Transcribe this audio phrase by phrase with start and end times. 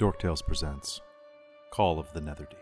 [0.00, 1.02] Dorktales presents
[1.70, 2.54] Call of the Netherdeep.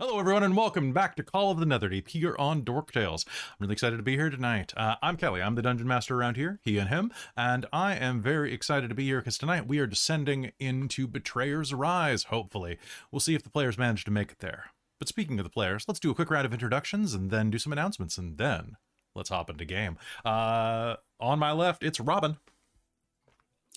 [0.00, 3.24] Hello, everyone, and welcome back to Call of the Netherdeep here on Dorktales.
[3.28, 4.72] I'm really excited to be here tonight.
[4.76, 5.40] Uh, I'm Kelly.
[5.40, 8.96] I'm the dungeon master around here, he and him, and I am very excited to
[8.96, 12.78] be here because tonight we are descending into Betrayer's Rise, hopefully.
[13.12, 14.72] We'll see if the players manage to make it there.
[14.98, 17.58] But speaking of the players, let's do a quick round of introductions and then do
[17.58, 18.76] some announcements, and then
[19.14, 19.98] let's hop into game.
[20.24, 22.36] Uh, on my left, it's Robin.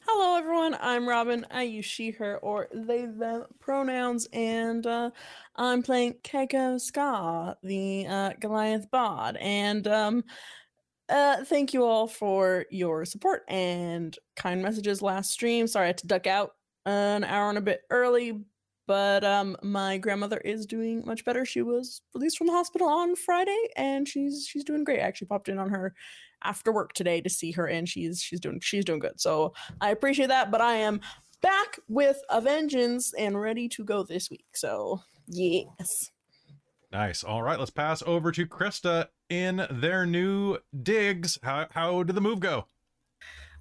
[0.08, 0.78] Hello, everyone.
[0.80, 1.46] I'm Robin.
[1.50, 5.10] I use she, her, or they, them pronouns, and uh,
[5.56, 9.36] I'm playing Keiko Ska, the uh, Goliath Bod.
[9.38, 10.24] And um,
[11.10, 15.66] uh, thank you all for your support and kind messages last stream.
[15.66, 16.52] Sorry I had to duck out
[16.86, 18.44] an hour and a bit early,
[18.88, 21.46] but um, my grandmother is doing much better.
[21.46, 25.00] She was released from the hospital on Friday, and she's she's doing great.
[25.00, 25.94] I actually popped in on her
[26.44, 29.20] after work today to see her, and she's she's doing she's doing good.
[29.20, 30.52] So I appreciate that.
[30.52, 31.02] But I am
[31.42, 34.46] back with a vengeance and ready to go this week.
[34.54, 36.12] So yes.
[36.92, 37.24] Nice.
[37.24, 41.38] All right, let's pass over to Krista in their new digs.
[41.44, 42.68] How how did the move go?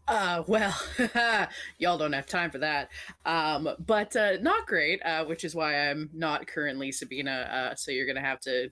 [0.06, 0.78] Uh, well,
[1.78, 2.90] y'all don't have time for that.
[3.24, 7.48] Um, but uh, not great, uh, which is why I'm not currently Sabina.
[7.72, 8.70] Uh, so you're gonna have to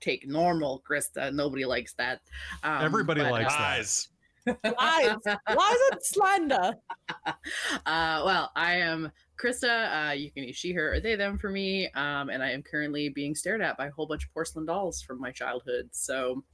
[0.00, 1.32] take normal Krista.
[1.34, 2.20] Nobody likes that.
[2.62, 3.64] Um, Everybody but, likes uh, that.
[3.64, 4.08] Eyes.
[4.46, 6.74] Lies, lies and slander.
[7.26, 9.10] uh, well, I am
[9.42, 10.10] Krista.
[10.10, 11.88] Uh, you can use she, her, or they, them for me.
[11.92, 15.00] Um, and I am currently being stared at by a whole bunch of porcelain dolls
[15.00, 15.88] from my childhood.
[15.92, 16.44] So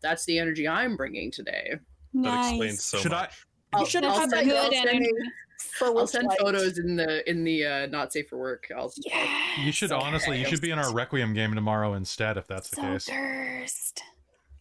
[0.00, 1.74] that's the energy I'm bringing today.
[2.14, 3.46] That explains so Should I- much.
[3.72, 5.10] I'll, should I'll have send, good I'll send- energy.
[5.78, 6.38] For I'll send light?
[6.38, 8.68] photos in the in the uh, not safe for work.
[8.76, 8.92] I'll,
[9.64, 12.76] You should honestly, you should be in our Requiem game tomorrow instead, if that's the
[12.76, 13.06] so case.
[13.08, 14.02] cursed.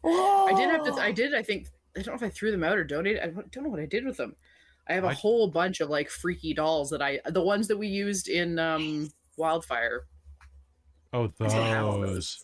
[0.03, 0.93] I'll, I did have to.
[1.01, 1.35] I did.
[1.35, 3.21] I think I don't know if I threw them out or donated.
[3.21, 4.35] I don't don't know what I did with them.
[4.87, 7.77] I have a I- whole bunch of like freaky dolls that I the ones that
[7.77, 10.05] we used in um Wildfire.
[11.11, 12.43] Oh, I still have all those.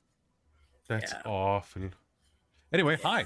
[0.88, 1.22] That's Yeah.
[1.25, 1.90] awful.
[2.74, 3.25] Anyway, hi.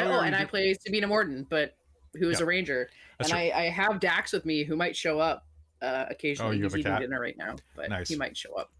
[0.00, 1.76] I, Oh, oh, and I play Sabina Morton, but
[2.18, 2.88] who is a ranger,
[3.18, 3.38] That's and.
[3.38, 5.46] I, I have Dax with me who might show up
[5.82, 6.50] uh, occasionally.
[6.50, 7.00] Oh, you He's have a eating cat?
[7.02, 8.08] dinner right now, but Nice.
[8.08, 8.70] he might show up.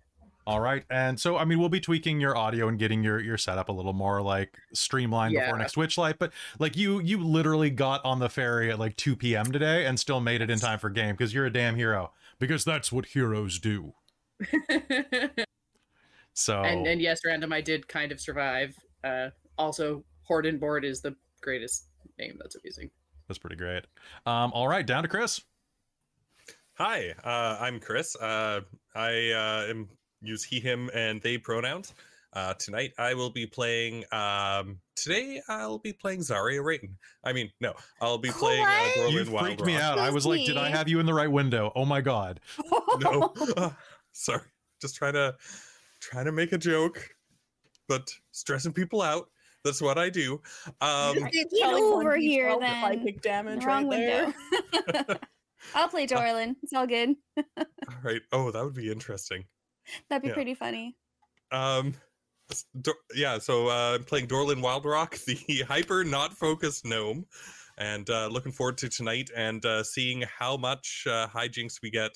[0.47, 3.36] All right, and so I mean, we'll be tweaking your audio and getting your your
[3.38, 5.56] setup a little more like streamlined before Yeah.
[5.56, 6.19] next Witchlight.
[6.19, 9.53] But like you, you literally got on the ferry at like 2 p.m.
[9.53, 12.12] today and still made it in time for game because you're a damn hero.
[12.41, 13.92] Because that's what heroes do.
[16.32, 18.75] So and and yes, random, I did kind of survive.
[19.04, 21.86] Uh, also, Hordenboard is the greatest
[22.18, 22.91] name that's amazing.
[23.26, 23.84] that's pretty great.
[24.26, 25.41] Um, all right, down to Chris.
[26.74, 28.14] Hi, uh, I'm Chris.
[28.16, 28.60] Uh,
[28.94, 29.88] I uh, am
[30.22, 31.94] use he, him, and they pronouns.
[32.32, 34.04] Uh, tonight I will be playing.
[34.12, 36.91] Um, today I'll be playing Zarya Raiden.
[37.24, 39.80] I mean, no, I'll be playing uh, You freaked me Wildrock.
[39.80, 39.98] out.
[39.98, 41.72] I was like, did I have you in the right window?
[41.74, 42.41] Oh my god.
[43.00, 43.70] No, uh,
[44.12, 44.42] sorry,
[44.80, 45.34] just trying to
[46.00, 47.08] trying to make a joke,
[47.88, 49.28] but stressing people out.
[49.65, 50.41] That's what I do.
[50.81, 53.44] Um, Get Telling over 1d12 here, psychic then.
[53.44, 54.34] damage Wrong right there.
[54.87, 55.19] window.
[55.75, 56.56] I'll play Dorlin.
[56.62, 57.15] It's all good.
[57.37, 57.65] all
[58.03, 58.22] right.
[58.32, 59.44] Oh, that would be interesting.
[60.09, 60.34] That'd be Yeah.
[60.34, 60.97] pretty funny.
[61.53, 61.94] Um,
[62.50, 67.27] s- Dor- yeah, so uh, I'm playing Dorlin Wildrock, the hyper not focused gnome,
[67.77, 72.12] and uh, looking forward to tonight and uh, seeing how much uh, hijinks we get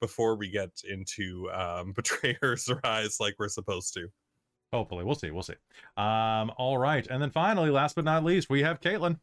[0.00, 4.08] before we get into um, Betrayer's Rise like we're supposed to.
[4.72, 5.30] Hopefully, we'll see.
[5.30, 5.54] We'll see.
[5.96, 9.18] Um, all right, and then finally, last but not least, we have Caitlin.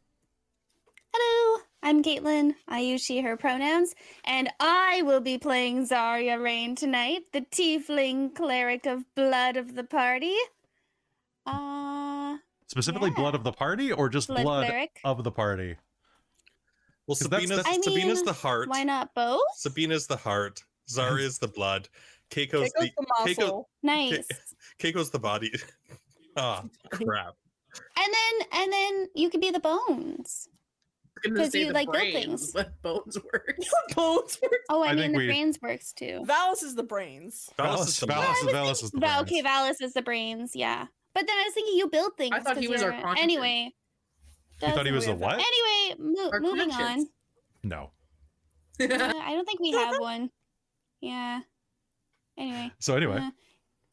[1.14, 2.54] Hello, I'm Caitlin.
[2.66, 8.34] I use she, her pronouns, and I will be playing Zarya Rain tonight, the tiefling
[8.34, 10.34] cleric of blood of the party.
[11.46, 14.72] Uh, Specifically, blood of the party, or just blood, blood
[15.04, 15.76] of the party?
[17.06, 18.68] Well, 'Cause that's- Sabina's, I Sabina's the heart.
[18.68, 19.42] Why not both?
[19.54, 20.64] Sabina's the heart.
[20.88, 21.88] Zarya's the blood.
[22.30, 23.68] Keiko's, Keiko's the, the Keiko, muscle.
[23.82, 24.28] Nice.
[24.78, 25.52] Keiko's the body.
[26.38, 27.34] Ah, crap.
[27.98, 30.48] And then, and then you could be the bones.
[31.24, 32.52] I'm gonna 'Cause say you the like build brains, things.
[32.52, 33.56] but bones work.
[33.96, 34.52] Bones work.
[34.68, 36.22] Oh, I, I mean the we- brains works too.
[36.26, 37.48] Valis is the brains.
[37.58, 38.48] Valis is the Valis, blood.
[38.48, 39.32] is, Valis is the Val- brains.
[39.32, 40.86] okay, Valis is the brains, yeah.
[41.14, 42.34] But then I was thinking you build things.
[42.36, 43.18] I thought he 'cause was our conscience.
[43.22, 43.72] Anyway.
[44.60, 45.40] You thought he was a what?
[45.40, 47.08] Anyway, mo- Our moving conscience.
[47.62, 47.92] No.
[48.78, 50.28] Uh, I don't think we have one.
[51.00, 51.40] Yeah.
[52.38, 52.72] Anyway.
[52.78, 53.30] So anyway, uh,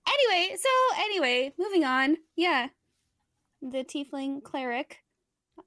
[0.08, 0.70] anyway, so
[1.02, 2.18] anyway, moving on.
[2.36, 2.68] Yeah.
[3.62, 5.00] The tiefling cleric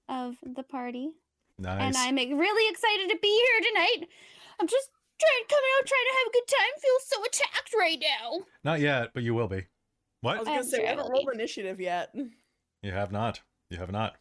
[0.08, 1.10] of the party.
[1.58, 1.80] nice.
[1.80, 4.08] And I'm really excited to be here tonight.
[4.60, 6.80] I'm just trying coming out trying to have a good time.
[6.80, 8.46] Feel so attacked right now.
[8.64, 9.66] Not yet, but you will be.
[10.20, 10.36] What?
[10.36, 11.12] I was gonna I'm say we haven't sure.
[11.12, 12.14] rolled initiative yet.
[12.82, 13.40] You have not.
[13.70, 14.16] You have not.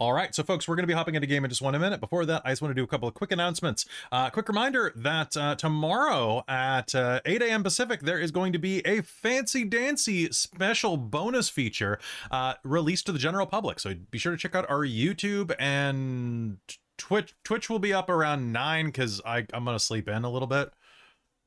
[0.00, 1.98] All right, so folks, we're going to be hopping into game in just one minute.
[1.98, 3.84] Before that, I just want to do a couple of quick announcements.
[4.12, 7.64] Uh, quick reminder that uh, tomorrow at uh, 8 a.m.
[7.64, 11.98] Pacific, there is going to be a fancy dancy special bonus feature
[12.30, 13.80] uh, released to the general public.
[13.80, 16.58] So be sure to check out our YouTube and
[16.96, 17.34] Twitch.
[17.42, 20.70] Twitch will be up around nine because I'm going to sleep in a little bit.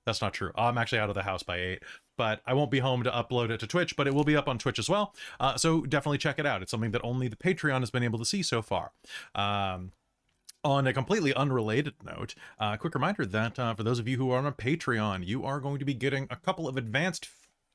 [0.06, 0.52] That's not true.
[0.56, 1.84] I'm actually out of the house by eight,
[2.22, 4.48] but I won't be home to upload it to Twitch, but it will be up
[4.48, 5.16] on Twitch as well.
[5.40, 6.62] Uh, so definitely check it out.
[6.62, 8.92] It's something that only the Patreon has been able to see so far.
[9.34, 9.92] Um,
[10.64, 14.30] on a completely unrelated note, uh, quick reminder that uh, for those of you who
[14.30, 17.26] are on a Patreon, you are going to be getting a couple of advanced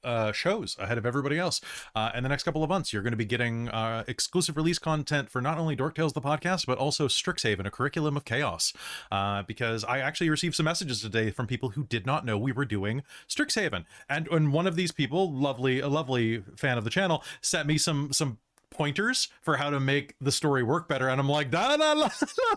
[0.05, 1.61] uh, shows ahead of everybody else.
[1.95, 4.79] Uh, in the next couple of months, you're going to be getting uh, exclusive release
[4.79, 8.73] content for not only Dork Tales the podcast, but also Strixhaven, a curriculum of chaos.
[9.11, 12.53] Uh, because I actually received some messages today from people who did not know we
[12.53, 16.91] were doing Strixhaven, and and one of these people, lovely, a lovely fan of the
[16.91, 18.39] channel, sent me some some
[18.71, 22.11] pointers for how to make the story work better and i'm like da, la, la,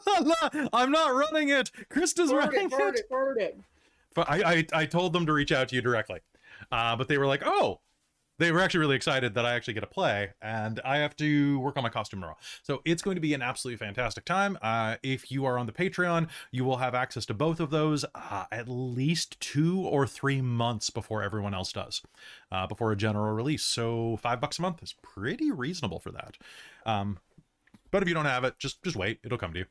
[0.07, 3.57] la, la, i'm not running it krista's Forward running it, forward it, forward it.
[4.15, 4.42] but I,
[4.74, 6.19] I I told them to reach out to you directly.
[6.71, 7.80] Uh, but they were like, oh,
[8.39, 11.60] they were actually really excited that I actually get to play, and I have to
[11.60, 12.38] work on my costume tomorrow.
[12.63, 14.57] So it's going to be an absolutely fantastic time.
[14.62, 18.06] Uh, if you are on the Patreon, you will have access to both of those
[18.16, 22.01] uh, at least two or three months before everyone else does,
[22.50, 23.63] uh, before a general release.
[23.63, 26.38] So five bucks a month is pretty reasonable for that.
[26.86, 27.19] Um,
[27.92, 29.66] but if you don't have it, just just wait; it'll come to you.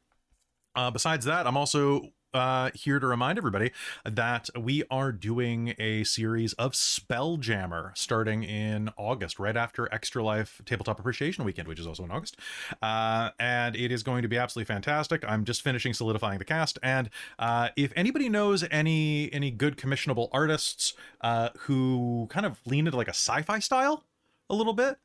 [0.75, 3.73] Uh, besides that, I'm also uh, here to remind everybody
[4.05, 10.61] that we are doing a series of Spelljammer starting in August, right after Extra Life
[10.65, 12.37] Tabletop Appreciation Weekend, which is also in August.
[12.83, 15.25] Uh, and it is going to be absolutely fantastic.
[15.27, 20.29] I'm just finishing solidifying the cast, and uh, if anybody knows any any good commissionable
[20.33, 24.05] artists uh, who kind of lean into like a sci-fi style
[24.51, 24.99] a little bit,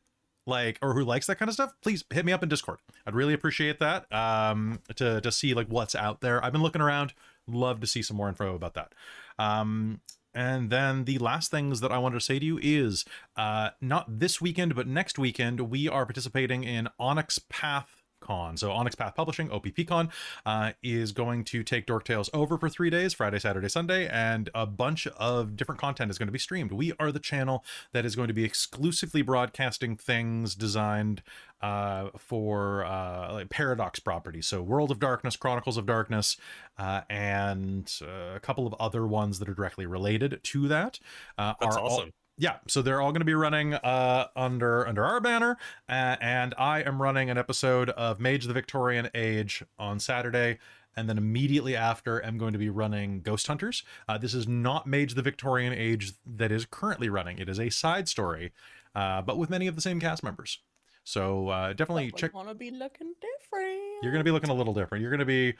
[0.46, 2.80] like or who likes that kind of stuff please hit me up in discord.
[3.08, 6.44] I'd really appreciate that um to to see like what's out there.
[6.44, 7.14] I've been looking around.
[7.48, 8.94] Love to see some more info about that.
[9.40, 10.02] Um
[10.36, 13.06] and then the last things that I wanted to say to you is
[13.38, 18.58] uh, not this weekend, but next weekend, we are participating in Onyx Path Con.
[18.58, 20.10] So Onyx Path Publishing, OPPCon,
[20.46, 24.50] uh, is going to take Dork Tales over for three days, Friday, Saturday, Sunday, and
[24.56, 26.72] a bunch of different content is going to be streamed.
[26.72, 31.22] We are the channel that is going to be exclusively broadcasting things designed
[31.62, 34.48] uh, for uh, like Paradox properties.
[34.48, 36.38] So World of Darkness, Chronicles of Darkness,
[36.78, 41.00] uh, and uh, a couple of other ones that are directly related to that.
[41.38, 42.14] Uh, That's are all- awesome.
[42.38, 45.58] Yeah so they're all going to be running uh under under our banner
[45.90, 50.58] uh, and i am running an episode of mage of the victorian age on saturday
[50.96, 53.84] and then immediately after i'm going to be running ghost hunters.
[54.08, 57.38] Uh, this is not mage of the victorian age that is currently running.
[57.40, 58.52] It is a side story
[58.96, 60.60] uh, but with many of the same cast members.
[61.04, 64.04] So uh, definitely check Want to be looking different?
[64.04, 65.02] you're going to be looking a little different.
[65.02, 65.56] You're going to be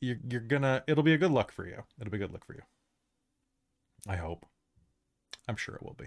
[0.00, 1.82] you're, you're gonna it'll be a good look for you.
[1.98, 2.62] It'll be a good look for you.
[4.06, 4.46] I hope
[5.48, 6.06] i'm sure it will be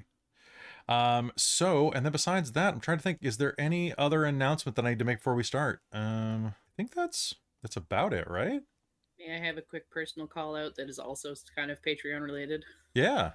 [0.88, 4.75] um so and then besides that i'm trying to think is there any other announcement
[4.75, 8.27] that i need to make before we start um i think that's that's about it
[8.30, 8.62] right
[9.19, 12.63] May I have a quick personal call out that is also kind of Patreon related?
[12.94, 13.31] yeah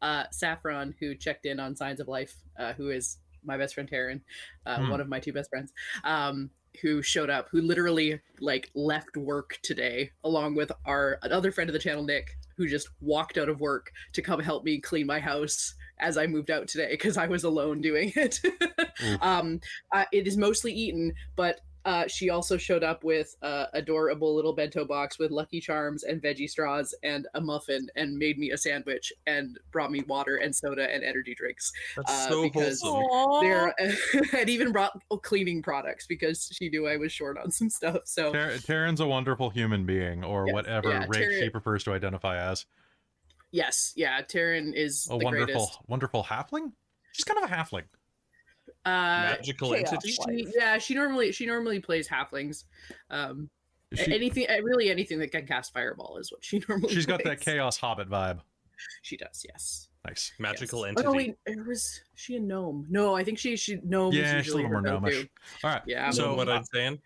[0.00, 3.90] Uh, Saffron, who checked in on Signs of Life, uh, who is my best friend
[3.90, 4.20] Taryn,
[4.64, 4.90] uh, Hmm.
[4.90, 5.72] one of my two best friends,
[6.04, 6.50] um,
[6.82, 11.74] who showed up, who literally like left work today, along with our another friend of
[11.74, 15.20] the channel, Nick, who just walked out of work to come help me clean my
[15.20, 18.40] house as I moved out today because I was alone doing it.
[19.02, 19.22] Oof.
[19.22, 19.60] um,
[19.92, 24.52] uh, it is mostly eaten, but uh, she also showed up with uh, adorable little
[24.52, 28.58] bento box with Lucky Charms and veggie straws and a muffin, and made me a
[28.58, 31.72] sandwich and brought me water and soda and energy drinks.
[31.96, 33.04] That's uh, so because- wholesome.
[33.10, 33.40] Aw.
[33.48, 33.74] There,
[34.36, 34.92] and even brought
[35.22, 38.02] cleaning products because she knew I was short on some stuff.
[38.06, 41.92] So Tar- Taryn's a wonderful human being or Yeah, whatever yeah, race she prefers to
[41.92, 42.66] identify as
[43.52, 45.78] yes, yeah, Taryn is a the wonderful greatest.
[45.88, 46.72] wonderful halfling
[47.12, 47.84] she's kind of a halfling
[48.88, 49.92] Uh, Magical chaos.
[49.92, 50.12] entity.
[50.12, 52.64] she, yeah, she normally she normally plays halflings.
[53.10, 53.48] Um,
[53.94, 56.92] she, anything, uh, really anything that can cast fireball is what she normally.
[56.94, 58.40] she's got that chaos hobbit vibe
[59.02, 59.88] She does, yes.
[60.06, 60.88] nice Magical yes.
[60.90, 61.06] entity.
[61.08, 62.86] Oh no, wait, it was she a gnome?
[62.90, 64.12] No, I think she she gnome.
[64.12, 65.28] yeah she's a usually little more her go-to.
[65.64, 66.98] all right Yeah, So, know what uh, I'm saying?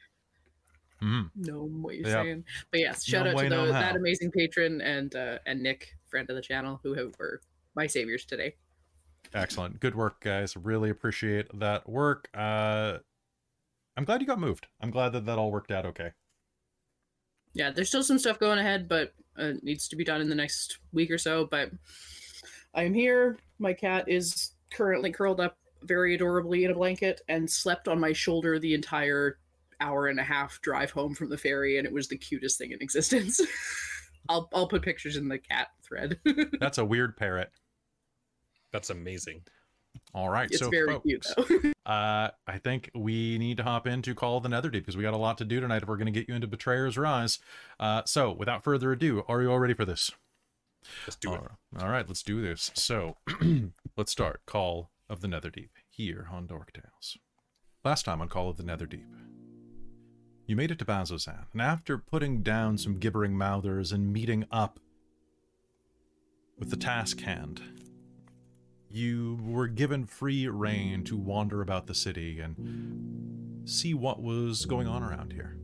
[1.03, 1.31] mhm.
[1.37, 1.83] gnome.
[1.83, 2.25] What you're Yep.
[2.25, 2.45] saying?
[2.71, 5.63] But yes, shout Gnome out way, to the, gnome that amazing patron and uh, and
[5.63, 7.41] Nick, friend of the channel, who have, were
[7.75, 8.55] my saviors today.
[9.35, 9.81] Excellent.
[9.81, 10.57] Good work, guys.
[10.57, 12.29] Really appreciate that work.
[12.35, 12.99] Uh
[13.97, 14.67] I'm glad you got moved.
[14.81, 16.13] I'm glad that that all worked out okay.
[17.55, 20.35] Yeah, there's still some stuff going ahead, but uh, needs to be done in the
[20.35, 21.47] next week or so.
[21.51, 21.71] But
[22.75, 23.39] I am here.
[23.59, 28.13] My cat is currently curled up very adorably in a blanket and slept on my
[28.13, 29.39] shoulder the entire
[29.81, 32.73] hour and a half drive home from the ferry, and it was the cutest thing
[32.73, 33.41] in existence.
[34.29, 36.21] I'll I'll put pictures in the cat thread.
[36.61, 37.51] That's a weird parrot.
[38.73, 39.43] That's amazing.
[40.15, 44.15] All right, it's so very folks, cute uh, I think we need to hop into
[44.15, 46.13] Call of the Netherdeep because we got a lot to do tonight if we're going
[46.13, 47.39] to get you into Betrayer's Rise.
[47.79, 50.11] Uh, so, without further ado, are you all ready for this?
[51.07, 51.37] Let's do it.
[51.37, 52.71] All right, all right, let's do this.
[52.75, 53.17] So,
[53.97, 57.19] let's start Call of the Netherdeep here on Dork Tales.
[57.85, 59.07] Last time on Call of the Netherdeep,
[60.47, 64.79] you made it to Bazzoxan, and after putting down some gibbering mouthers and meeting up
[66.59, 67.63] with the task hand,
[68.93, 74.87] you were given free reign to wander about the city and see what was going
[74.87, 75.57] on around here,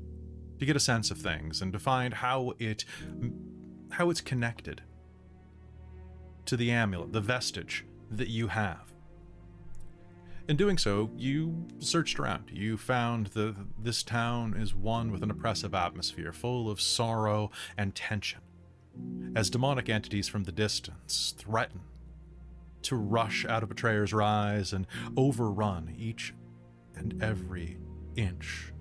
[0.58, 2.84] to get a sense of things and to find how it
[3.90, 4.82] how it's connected
[6.46, 8.92] to the amulet, the vestige that you have.
[10.48, 12.50] In doing so, you searched around.
[12.50, 17.94] You found that this town is one with an oppressive atmosphere, full of sorrow and
[17.94, 18.40] tension,
[19.36, 21.80] as demonic entities from the distance threaten
[22.82, 26.34] to rush out of Betrayer's Rise and overrun each
[26.94, 27.78] and every
[28.16, 28.72] inch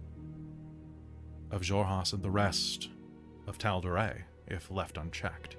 [1.52, 2.90] of Jorhas and the rest
[3.48, 5.58] of Tal'Dorei if left unchecked.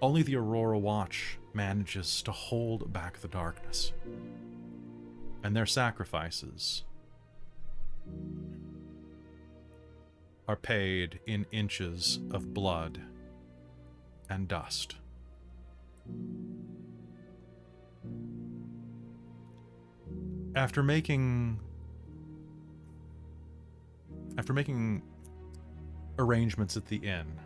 [0.00, 3.92] Only the Aurora Watch manages to hold back the darkness.
[5.42, 6.84] And their sacrifices
[10.46, 13.00] are paid in inches of blood
[14.30, 14.96] and dust.
[20.58, 21.60] After making
[24.36, 25.02] after making
[26.18, 27.38] arrangements at the inn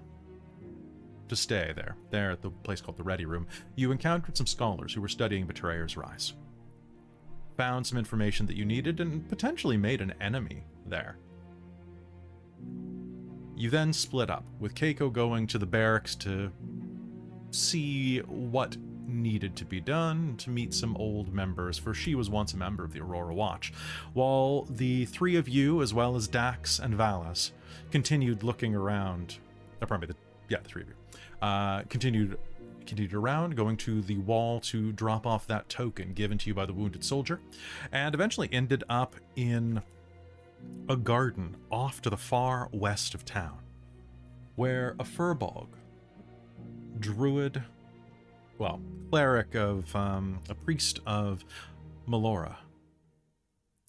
[1.29, 4.95] to stay there, there at the place called the Ready Room, you encountered some scholars
[4.95, 6.33] who were studying Betrayer's Rise.
[7.59, 11.19] Found some information that you needed and potentially made an enemy there.
[13.55, 16.51] You then split up, with Keiko going to the barracks to
[17.51, 18.75] see what
[19.13, 22.85] needed to be done to meet some old members, for she was once a member
[22.85, 23.73] of the Aurora Watch,
[24.13, 27.53] while the three of you, as well as Dax and Valas,
[27.91, 29.39] continued looking around.
[29.81, 30.17] Uh, the,
[30.49, 30.95] yeah, the three of you.
[31.41, 32.39] Uh, continued
[32.87, 36.67] continued around, going to the wall to drop off that token given to you by
[36.67, 37.41] the wounded soldier,
[37.93, 39.81] and eventually ended up in
[40.89, 43.59] a garden off to the far west of town,
[44.57, 45.69] where a firbolg,
[46.99, 47.63] druid,
[48.63, 51.45] well, cleric of um, a priest of
[52.09, 52.59] Melora,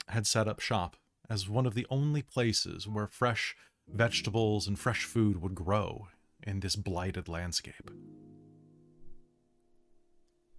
[0.08, 0.98] had set up shop
[1.30, 3.56] as one of the only places where fresh
[3.88, 6.08] vegetables and fresh food would grow
[6.42, 7.92] in this blighted landscape.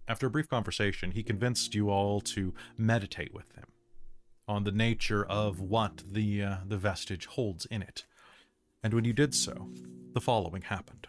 [0.07, 3.65] After a brief conversation, he convinced you all to meditate with him
[4.47, 8.05] on the nature of what the uh, the vestige holds in it.
[8.81, 9.71] And when you did so,
[10.13, 11.07] the following happened.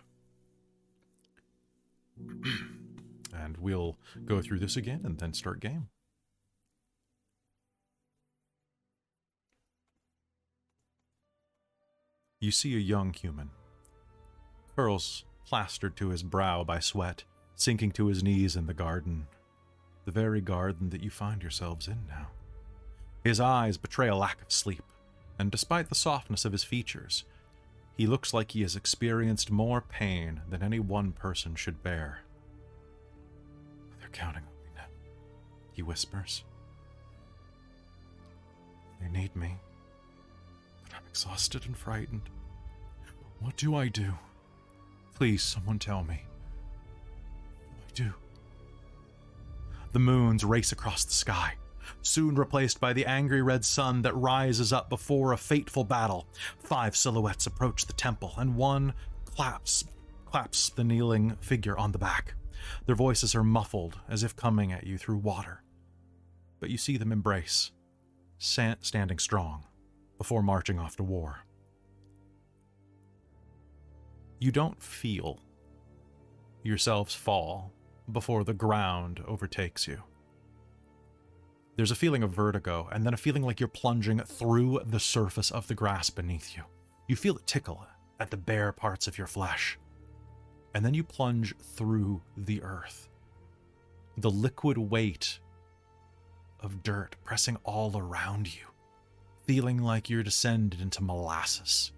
[3.42, 5.88] and we'll go through this again and then start game.
[12.40, 13.50] You see a young human,
[14.74, 17.24] curls plastered to his brow by sweat,
[17.54, 19.26] sinking to his knees in the garden,
[20.04, 22.28] the very garden that you find yourselves in now.
[23.24, 24.84] His eyes betray a lack of sleep,
[25.38, 27.24] and despite the softness of his features,
[27.96, 32.20] he looks like he has experienced more pain than any one person should bear.
[34.06, 34.84] They're counting on me now,
[35.72, 36.44] he whispers.
[39.00, 39.56] They need me,
[40.84, 42.30] but I'm exhausted and frightened.
[43.40, 44.12] What do I do?
[45.16, 46.22] Please, someone tell me.
[47.64, 48.14] What do I do?
[49.90, 51.54] The moons race across the sky,
[52.02, 56.28] soon replaced by the angry red sun that rises up before a fateful battle.
[56.58, 58.94] Five silhouettes approach the temple, and one
[59.24, 59.84] claps
[60.26, 62.34] claps the kneeling figure on the back.
[62.86, 65.62] Their voices are muffled as if coming at you through water.
[66.60, 67.72] But you see them embrace,
[68.38, 69.66] standing strong,
[70.18, 71.40] before marching off to war.
[74.38, 75.40] You don't feel
[76.62, 77.72] yourselves fall
[78.12, 80.02] before the ground overtakes you.
[81.76, 85.50] There's a feeling of vertigo, and then a feeling like you're plunging through the surface
[85.50, 86.62] of the grass beneath you.
[87.06, 87.86] You feel it tickle
[88.18, 89.78] at the bare parts of your flesh.
[90.76, 93.08] And then you plunge through the earth.
[94.18, 95.38] The liquid weight
[96.60, 98.66] of dirt pressing all around you,
[99.46, 101.92] feeling like you're descended into molasses.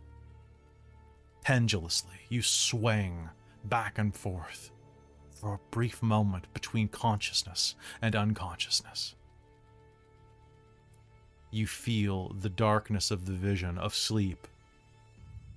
[1.42, 3.28] Pendulously, you swing
[3.64, 4.70] back and forth
[5.32, 9.16] for a brief moment between consciousness and unconsciousness.
[11.50, 14.46] you feel the darkness of the vision of sleep,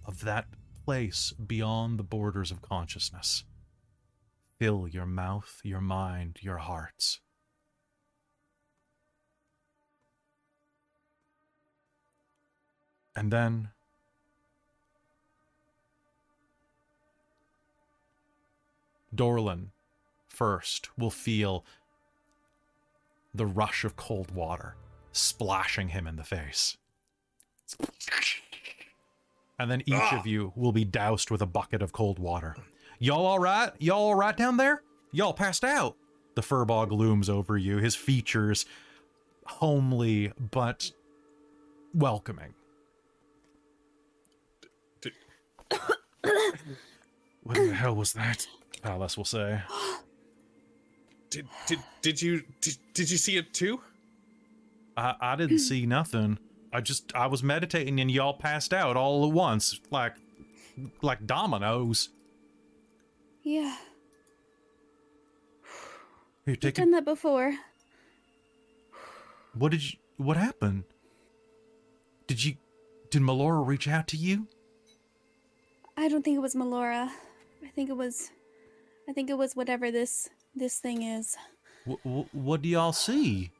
[0.05, 0.47] of that
[0.85, 3.43] place beyond the borders of consciousness.
[4.59, 7.19] Fill your mouth, your mind, your hearts.
[13.15, 13.69] And then
[19.13, 19.71] Dorlin
[20.29, 21.65] first will feel
[23.33, 24.75] the rush of cold water
[25.11, 26.77] splashing him in the face.
[29.61, 30.17] And then each Ah.
[30.19, 32.55] of you will be doused with a bucket of cold water.
[32.97, 33.71] Y'all all right?
[33.79, 34.81] Y'all all right down there?
[35.11, 35.95] Y'all passed out.
[36.33, 38.65] The firbolg looms over you, his features
[39.45, 40.91] homely but
[41.93, 42.55] welcoming.
[45.01, 45.11] D-
[47.43, 48.47] what the hell was that?
[48.83, 49.61] Alice will say.
[51.29, 53.79] Did did did you did, did you see it too?
[54.97, 56.39] I, I didn't see nothing.
[56.73, 60.13] I just I was meditating and y'all passed out all at once, like
[61.01, 62.09] like dominoes.
[63.43, 63.75] Yeah,
[66.45, 66.91] Here, I've take done it.
[66.91, 67.53] that before.
[69.53, 69.97] What did you?
[70.17, 70.83] What happened?
[72.27, 72.55] Did you?
[73.09, 74.47] Did Melora reach out to you?
[75.97, 77.09] I don't think it was Melora.
[77.63, 78.29] I think it was.
[79.09, 81.35] I think it was whatever this this thing is.
[81.85, 83.51] W- w- what do y'all see?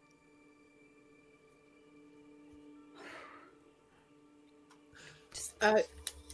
[5.61, 5.79] Uh,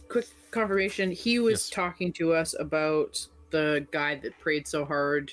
[0.08, 1.10] quick confirmation.
[1.10, 1.70] He was Yes.
[1.70, 5.32] talking to us about the guy that prayed so hard.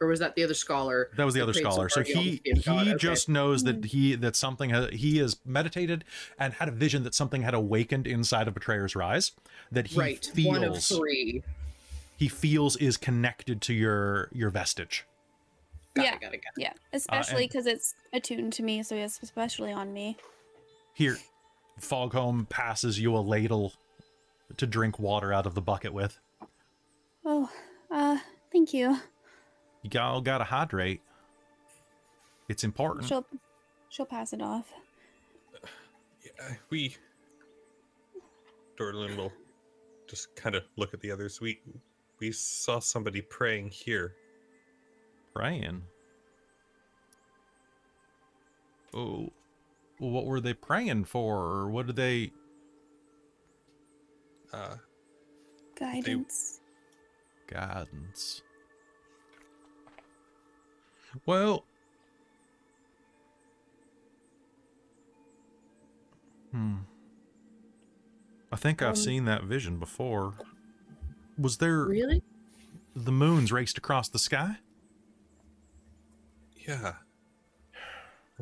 [0.00, 1.10] Or was that the other scholar?
[1.16, 1.88] That was the other scholar.
[1.88, 2.70] So hard he almost he?
[2.90, 2.94] Okay.
[2.98, 6.04] just knows that he that something ha- he has meditated
[6.40, 9.30] and had a vision that something had awakened inside of Betrayer's Rise
[9.70, 10.24] that he right.
[10.34, 11.44] feels One of three.
[12.16, 15.04] he feels is connected to your your vestige.
[15.94, 16.14] Got Yeah.
[16.16, 16.62] it, got it, got it.
[16.62, 20.16] Yeah, especially because it's attuned to me, so it's especially on me.
[20.94, 21.16] Here,
[21.82, 23.72] Foghome passes you a ladle
[24.56, 26.18] to drink water out of the bucket with.
[27.24, 27.50] Oh,
[27.90, 28.18] uh,
[28.52, 28.98] thank you.
[29.82, 31.00] You all gotta hydrate.
[32.48, 33.06] It's important.
[33.06, 33.26] She'll
[33.88, 34.72] she'll pass it off.
[36.24, 36.96] Yeah, we.
[38.78, 39.32] Dorlin will
[40.08, 41.40] just kind of look at the others.
[41.40, 41.60] We
[42.20, 44.14] we saw somebody praying here.
[45.34, 45.82] Praying.
[48.94, 49.30] Oh,
[50.10, 51.36] what were they praying for?
[51.42, 52.32] Or what did they?
[54.52, 54.76] Uh,
[55.78, 56.60] Guidance.
[57.46, 58.42] Guidance.
[61.26, 61.64] Well.
[66.50, 66.78] Hmm.
[68.50, 70.34] I think I've Um, seen that vision before.
[71.38, 72.22] Was there Really?
[72.94, 74.58] the moons raced across the sky?
[76.68, 76.96] yeah.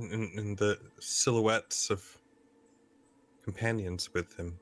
[0.01, 2.17] And, and, and the silhouettes of
[3.45, 4.59] companions with him.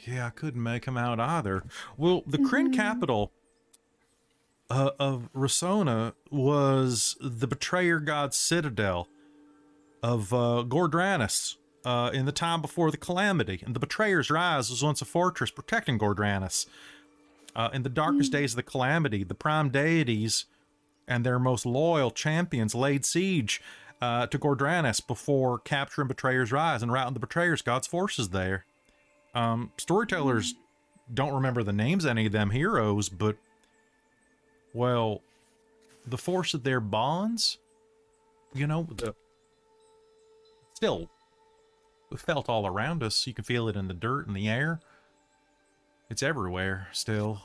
[0.00, 1.62] Yeah, I couldn't make him out either.
[1.96, 2.74] Well, the Kryn Mhm.
[2.76, 3.32] capital
[4.70, 9.06] uh, of Rasona was the betrayer god citadel
[10.02, 13.62] of uh, Ghor Dranas uh, in the time before the calamity.
[13.64, 16.66] And the betrayer's rise was once a fortress protecting Gordranus.
[17.54, 20.46] Uh, in the darkest days of the calamity, the prime deities
[21.06, 23.60] and their most loyal champions laid siege
[24.02, 28.66] uh, to Ghor Dranas before capturing Betrayer's Rise and routing the Betrayer's God's forces there.
[29.32, 30.56] Um, storytellers
[31.14, 33.36] don't remember the names of any of them heroes, but,
[34.74, 35.22] well,
[36.04, 37.58] the force of their bonds,
[38.52, 39.14] you know, the
[40.74, 41.08] still
[42.16, 43.24] felt all around us.
[43.26, 44.80] You can feel it in the dirt and the air.
[46.10, 47.40] It's everywhere still.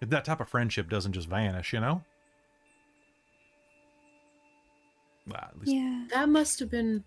[0.00, 2.02] That type of friendship doesn't just vanish, you know?
[5.26, 6.06] Well, at least Yeah.
[6.10, 7.04] That must have been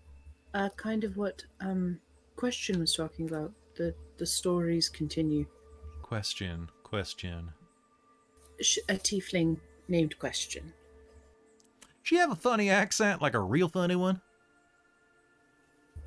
[0.54, 2.00] uh, kind of what um
[2.36, 3.52] question was talking about.
[3.76, 5.46] The the stories continue.
[6.02, 7.52] question, question.
[8.60, 10.72] Sh- a tiefling named question.
[12.02, 14.22] She have a funny accent, like a real funny one.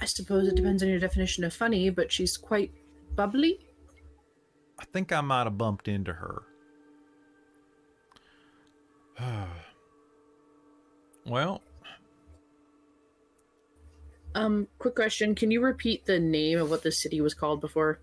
[0.01, 2.71] I suppose it depends on your definition of funny, but she's quite
[3.15, 3.59] bubbly.
[4.79, 6.41] I think I might have bumped into her.
[11.25, 11.61] well,
[14.35, 17.99] Um, quick question: Can you repeat the name of what the city was called before?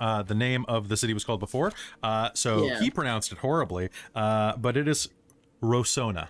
[0.00, 1.70] uh, the name of the city was called before.
[2.02, 2.80] Uh, so Yeah.
[2.80, 5.08] he pronounced it horribly, uh, but it is
[5.62, 6.26] Rosohna.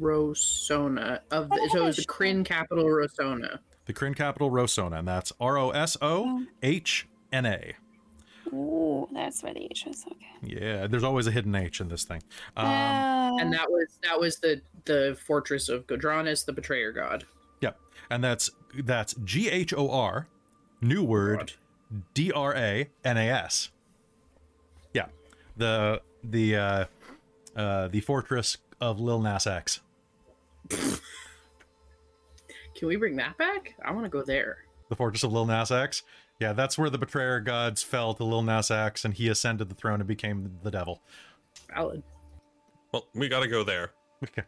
[0.00, 3.58] Rosohna of the, so it was the Kryn capital, Rosohna.
[3.84, 7.74] The Kryn capital, Rosona, and that's R O S O H N A.
[8.52, 10.04] Oh, that's where the H is.
[10.06, 10.26] Okay.
[10.42, 12.22] Yeah, there's always a hidden H in this thing.
[12.56, 16.92] Um, Uh, and that was that was the the fortress of Ghor Dranas, the betrayer
[16.92, 17.24] god.
[17.60, 17.78] Yep.
[18.10, 18.50] And that's
[18.84, 20.28] that's G H O R,
[20.80, 21.54] new word,
[22.14, 23.70] D R A N A S.
[24.94, 25.06] Yeah.
[25.56, 26.84] The the uh
[27.56, 29.80] uh the fortress of Lil Nas X.
[30.68, 30.98] Can
[32.88, 33.74] we bring that back?
[33.84, 34.58] I want to go there.
[34.88, 36.02] The fortress of Lil Nas X.
[36.38, 39.74] Yeah, that's where the betrayer gods fell to Lil Nas X and he ascended the
[39.74, 41.00] throne and became the devil.
[41.74, 42.02] Valid.
[42.92, 43.92] Well, we gotta go there.
[44.22, 44.42] Okay.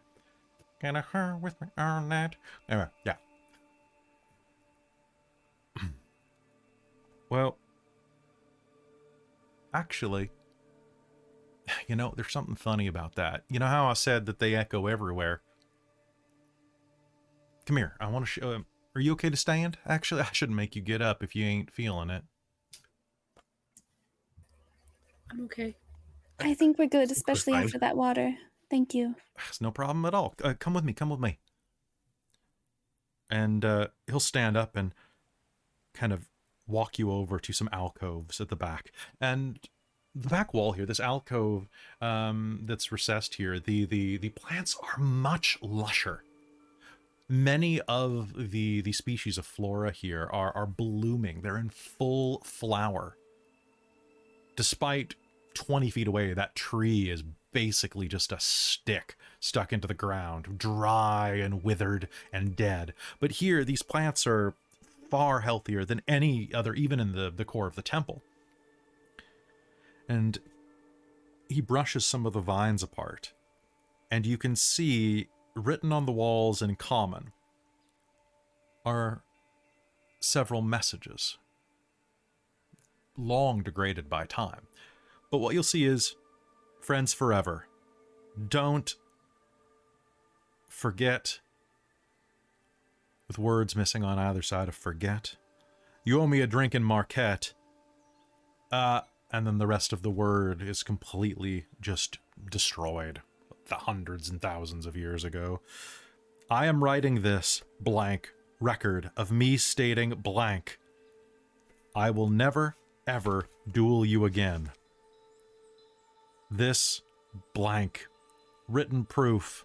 [0.79, 2.35] Can I her with me all night?
[2.69, 3.15] Anyway, yeah.
[7.29, 7.57] well,
[9.73, 10.31] actually,
[11.87, 13.43] you know, there's something funny about that.
[13.49, 15.41] You know how I said that they echo everywhere?
[17.65, 17.95] Come here.
[17.99, 18.65] I want to show him.
[18.99, 19.77] Are you okay to stand?
[19.87, 22.23] Actually, I shouldn't make you get up if you ain't feeling it.
[25.31, 25.77] I'm okay.
[26.41, 27.63] I think we're good, especially fine.
[27.63, 28.35] after that water.
[28.69, 29.15] Thank you.
[29.47, 30.35] It's no problem at all.
[30.43, 30.91] Uh, come with me.
[30.91, 31.39] Come with me.
[33.29, 34.93] And uh, he'll stand up and
[35.93, 36.27] kind of
[36.67, 38.91] walk you over to some alcoves at the back.
[39.21, 39.59] And
[40.13, 41.69] the back wall here, this alcove
[42.01, 46.23] um, that's recessed here, the the the plants are much lusher.
[47.31, 51.41] Many of the the species of flora here are are blooming.
[51.41, 53.15] They're in full flower.
[54.55, 55.13] Despite
[55.53, 61.35] 20 feet away, that tree is basically just a stick stuck into the ground, dry
[61.35, 62.93] and withered and dead.
[63.19, 64.53] But here, these plants are
[65.09, 68.21] far healthier than any other, even in the, the core of the temple.
[70.07, 70.39] And
[71.47, 73.33] he brushes some of the vines apart,
[74.11, 77.31] and you can see written on the walls in common
[78.85, 79.23] are
[80.19, 81.37] several messages,
[83.17, 84.67] long degraded by time.
[85.31, 86.15] But what you'll see is
[86.81, 87.65] friends forever.
[88.47, 88.95] Don't
[90.67, 91.39] forget,
[93.27, 95.35] with words missing on either side of forget.
[96.03, 97.53] You owe me a drink in Marquette.
[98.71, 103.21] Uh, and then the rest of the word is completely just destroyed
[103.69, 105.61] the hundreds and thousands of years ago.
[106.49, 110.79] I am writing this blank record of me stating blank.
[111.95, 112.75] I will never,
[113.07, 114.71] ever duel you again.
[116.51, 117.01] This
[117.53, 118.07] blank,
[118.67, 119.63] written proof,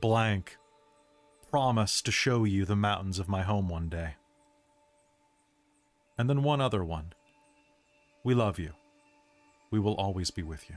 [0.00, 0.56] blank,
[1.50, 4.16] promise to show you the mountains of my home one day.
[6.18, 7.12] And then one other one.
[8.24, 8.72] We love you.
[9.70, 10.76] We will always be with you.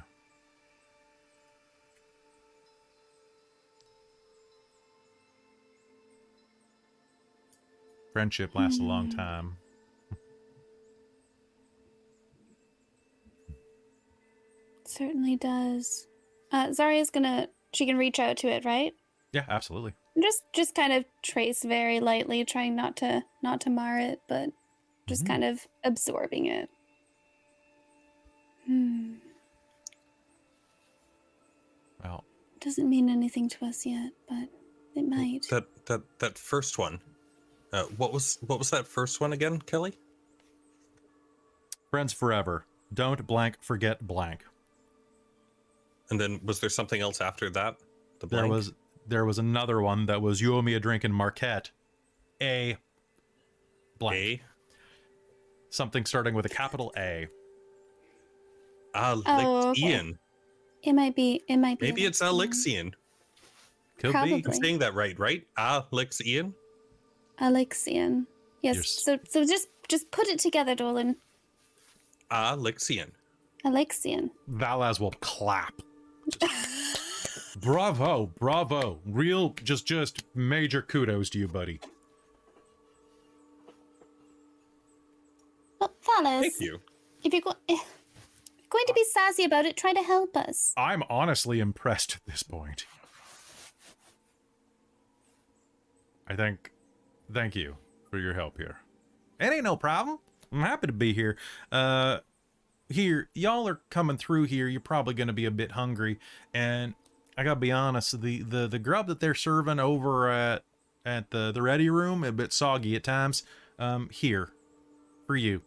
[8.18, 9.58] Friendship lasts a long time.
[14.86, 16.08] Certainly does.
[16.52, 17.48] Uh, Zarya's gonna.
[17.74, 18.94] She can reach out to it, right?
[19.34, 19.94] Yeah, absolutely.
[20.20, 24.50] Just, just kind of trace very lightly, trying not to, not to mar it, but
[25.06, 25.28] just Mhm.
[25.28, 26.70] kind of absorbing it.
[28.66, 29.16] Hmm.
[32.04, 32.24] Well,
[32.62, 34.50] Doesn't mean anything to us yet, but
[34.96, 35.46] it might.
[35.52, 37.00] That that that first one.
[37.74, 39.98] Uh, what was what was that first one again, Kelly?
[41.90, 42.66] friends forever.
[42.94, 44.44] Don't blank forget blank.
[46.10, 47.78] And then was there something else after that?
[48.20, 48.74] The There was
[49.08, 51.72] there was another one that was you owe me a drink in Marquette.
[52.42, 52.78] A
[54.00, 54.16] blank.
[54.16, 54.42] A.
[55.70, 57.28] Something starting with a capital A.
[58.94, 59.82] Ah, Oh, okay.
[59.82, 60.20] Ian.
[60.84, 61.42] It might be.
[61.48, 61.88] It might be.
[61.88, 62.92] Maybe it's Alyxian.
[62.92, 62.94] Alyxian.
[64.00, 64.42] Could Probably.
[64.42, 64.46] be.
[64.46, 65.46] I'm saying that right, right?
[65.58, 66.54] Alyxian.
[67.41, 68.26] Alyxian.
[68.62, 68.76] Yes.
[68.76, 71.15] You're So, so just, just put it together, Dolan.
[72.32, 73.12] Alyxian.
[73.65, 74.30] Alyxian.
[74.47, 75.73] Valaz will clap.
[77.62, 79.00] bravo, bravo.
[79.06, 81.80] Real just just major kudos to you, buddy.
[85.80, 86.80] Well, fellas, Thank you.
[87.23, 90.73] if you're, go- if you're going to be sassy about it, try to help us.
[90.76, 92.86] I'm honestly impressed at this point.
[96.28, 96.71] I think
[97.34, 97.76] thank you
[98.10, 98.78] for your help here.
[99.40, 100.20] It ain't no problem.
[100.52, 101.38] I'm happy to be here.
[101.72, 102.20] Uh
[102.90, 104.68] here, y'all are coming through here.
[104.68, 106.20] You're probably gonna be a bit hungry.
[106.54, 106.96] And
[107.38, 110.63] I gotta be honest, the the, the grub that they're serving over at
[111.06, 113.44] at the, the ready room, a bit soggy at times.
[113.80, 114.52] Um, here.
[115.26, 115.62] For you.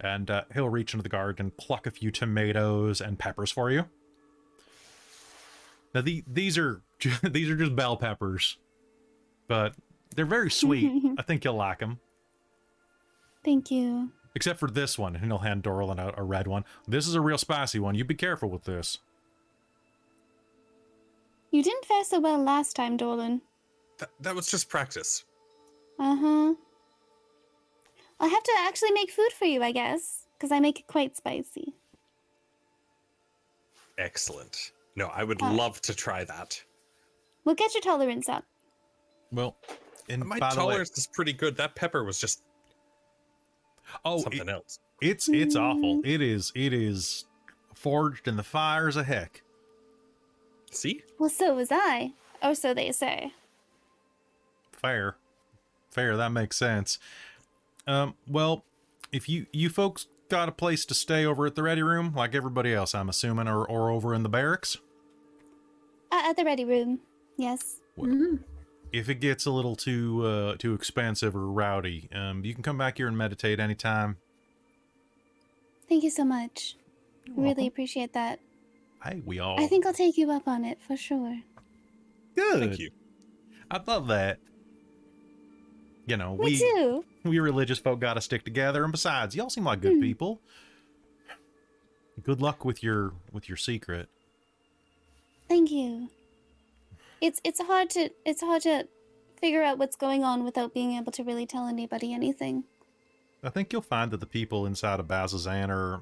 [0.00, 3.86] And uh, he'll reach into the garden, pluck a few tomatoes and peppers for you.
[5.94, 6.82] Now the, these are
[7.22, 8.58] these are just bell peppers,
[9.48, 9.74] but
[10.16, 10.90] they're very sweet.
[11.18, 12.00] I think you'll like them.
[13.44, 14.10] Thank you.
[14.34, 16.64] Except for this one, and he'll hand Dorlin a, a red one.
[16.88, 17.94] This is a real spicy one.
[17.94, 18.98] You be careful with this.
[21.52, 23.40] You didn't fare so well last time, Dorlan.
[23.98, 25.24] That, that was just practice.
[25.98, 26.54] Uh huh.
[28.20, 31.16] I'll have to actually make food for you, I guess, because I make it quite
[31.16, 31.72] spicy.
[33.98, 34.72] Excellent.
[34.96, 36.62] No, I would Uh, love to try that.
[37.44, 38.44] We'll get your tolerance up.
[39.32, 39.56] Well,
[40.08, 41.56] and My by the way, tolerance is pretty good.
[41.56, 42.42] That pepper was just
[44.04, 44.78] oh, something it- else.
[45.00, 46.00] it's it's awful.
[46.04, 47.24] It is it is
[47.74, 49.42] forged in the fires of heck.
[50.70, 51.02] See?
[51.18, 52.12] Well, so was I.
[52.42, 53.32] Oh, so they say.
[54.72, 55.16] Fair,
[55.90, 56.16] fair.
[56.16, 56.98] That makes sense.
[57.86, 58.64] Um, well,
[59.12, 62.34] if you you folks got a place to stay over at the ready room, like
[62.34, 64.76] everybody else, I'm assuming, or or over in the barracks.
[66.12, 67.00] Uh, at the ready room.
[67.36, 67.80] Yes.
[67.98, 68.40] Mhm.
[68.92, 72.78] If it gets a little too uh, too expensive or rowdy, um, you can come
[72.78, 74.16] back here and meditate anytime.
[75.88, 76.76] Thank you so much.
[77.26, 77.66] You're Really welcome.
[77.66, 78.40] appreciate that.
[79.04, 81.40] Hey, we all I think I'll take you up on it for sure.
[82.34, 82.60] good.
[82.60, 82.90] Thank you.
[83.70, 84.38] I love that.
[86.06, 87.04] You know, Me we too.
[87.24, 90.00] we religious folk got to stick together, and besides, y'all seem like good Hmm.
[90.00, 90.40] people.
[92.22, 94.08] Good luck with your with your secret.
[95.48, 96.08] Thank you.
[97.20, 98.88] It's it's hard to it's hard to
[99.40, 102.64] figure out what's going on without being able to really tell anybody anything.
[103.42, 106.00] I think you'll find that the people inside of Bazzoxan are,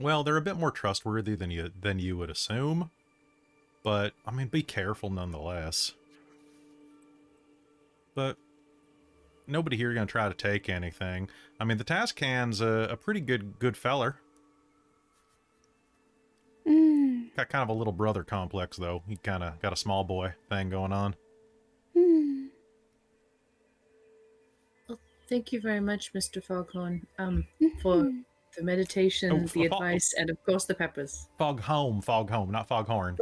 [0.00, 2.90] well, they're a bit more trustworthy than you than you would assume.
[3.82, 5.92] But I mean, be careful nonetheless.
[8.14, 8.36] But
[9.46, 11.28] nobody here gonna try to take anything.
[11.60, 14.16] I mean, the Taskhand's a, a pretty good good feller.
[16.68, 17.34] Mm.
[17.36, 19.02] Got kind of a little brother complex though.
[19.08, 21.14] He kind of got a small boy thing going on.
[21.96, 22.48] Mm.
[25.28, 26.42] Thank you very much, Mr.
[26.42, 27.46] Foghorn, um,
[27.82, 28.24] for Mhm.
[28.56, 31.28] the meditation, Oh, the for- advice, and of course the peppers.
[31.36, 33.18] Fog home, fog home, not foghorn.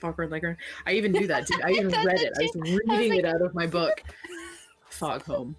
[0.00, 0.56] Foghorn Leghorn.
[0.86, 1.46] I even do that.
[1.48, 1.60] Too.
[1.64, 2.32] I even read it.
[2.38, 2.60] I was too.
[2.86, 4.02] reading like- it out of my book.
[4.90, 5.56] Fog home.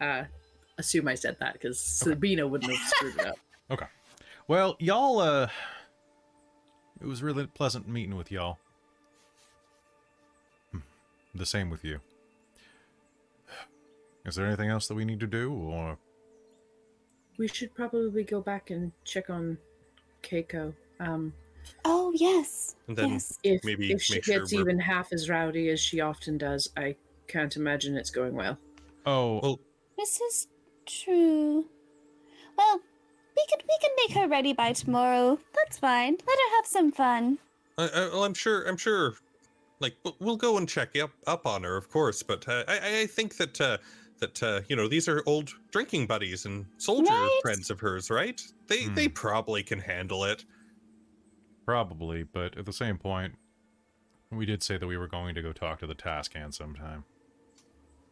[0.00, 0.24] Uh,
[0.78, 3.36] assume I said that because Sabina wouldn't have screwed it up.
[4.48, 5.48] Well, y'all, uh,
[7.00, 8.58] it was really pleasant meeting with y'all.
[10.70, 10.78] Hmm.
[11.34, 12.00] The same with you.
[14.24, 15.98] Is there anything else that we need to do, or
[17.38, 19.58] We should probably go back and check on
[20.22, 20.72] Keiko.
[21.00, 21.32] Um,
[21.84, 22.76] Oh yes.
[22.86, 23.36] And then yes.
[23.42, 26.38] if Maybe if she make sure gets we're- even half as rowdy as she often
[26.38, 26.94] does, I
[27.26, 28.56] can't imagine it's going well.
[29.04, 29.60] oh, Well,
[29.96, 30.46] This is
[30.86, 31.66] true.
[32.56, 32.80] Well,
[33.36, 35.38] we can we can make her ready by tomorrow.
[35.54, 36.12] That's fine.
[36.26, 37.38] Let her have some fun.
[37.78, 38.62] I, I, well, I'm sure.
[38.64, 39.14] I'm sure.
[39.80, 42.22] Like we'll- we'll go and check up up on her, of course.
[42.22, 43.76] But uh, I, I think that uh,
[44.20, 47.38] that uh, you know these are old drinking buddies and soldier Right?
[47.42, 48.40] friends of hers, right?
[48.68, 48.94] They Hmm.
[48.94, 50.44] they probably can handle it.
[51.64, 53.34] probably, but at the same point,
[54.30, 57.04] we did say that we were going to go talk to the task Taskhand sometime.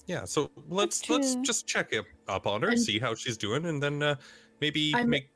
[0.07, 0.25] Yeah.
[0.25, 3.83] So let's let's just check up, up on her, And- see how she's doing, and
[3.83, 4.17] then uh,
[4.65, 5.29] maybe I'm- make.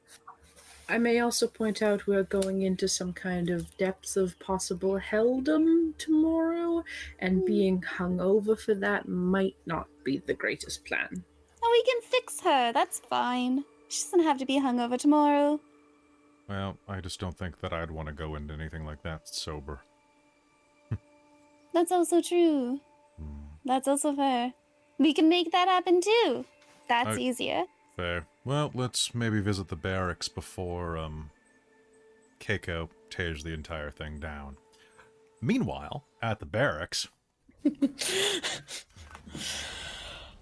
[0.90, 5.94] I may also point out we're going into some kind of depths of possible helldom
[5.98, 6.82] tomorrow,
[7.18, 7.44] and Hmm.
[7.44, 11.24] being hungover for that might not be the greatest plan.
[11.62, 12.72] Oh, we can fix her.
[12.72, 13.64] That's fine.
[13.88, 15.60] She doesn't have to be hungover tomorrow.
[16.48, 19.82] Well, I just don't think that I'd want to go into anything like that sober.
[21.74, 22.80] That's also true.
[23.18, 24.54] Hmm, That's also fair.
[24.96, 26.46] We can make that happen too.
[26.88, 27.64] That's I- easier.
[27.98, 28.26] Fair.
[28.44, 31.30] Well, let's maybe visit the barracks before um,
[32.40, 34.56] Keiko tears the entire thing down.
[35.42, 37.08] Meanwhile, at the barracks,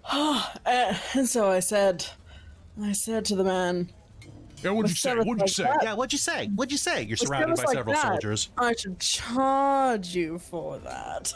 [0.09, 0.45] Uh,
[1.15, 2.05] and so I said,
[2.81, 3.89] I said to the man,
[4.63, 5.15] Yeah, what'd you say?
[5.15, 5.63] What'd you like say?
[5.63, 6.47] that- Yeah, what'd you say?
[6.55, 7.01] What'd you say?
[7.03, 8.49] You're surrounded by like several that, soldiers.
[8.57, 11.33] I should charge you for that.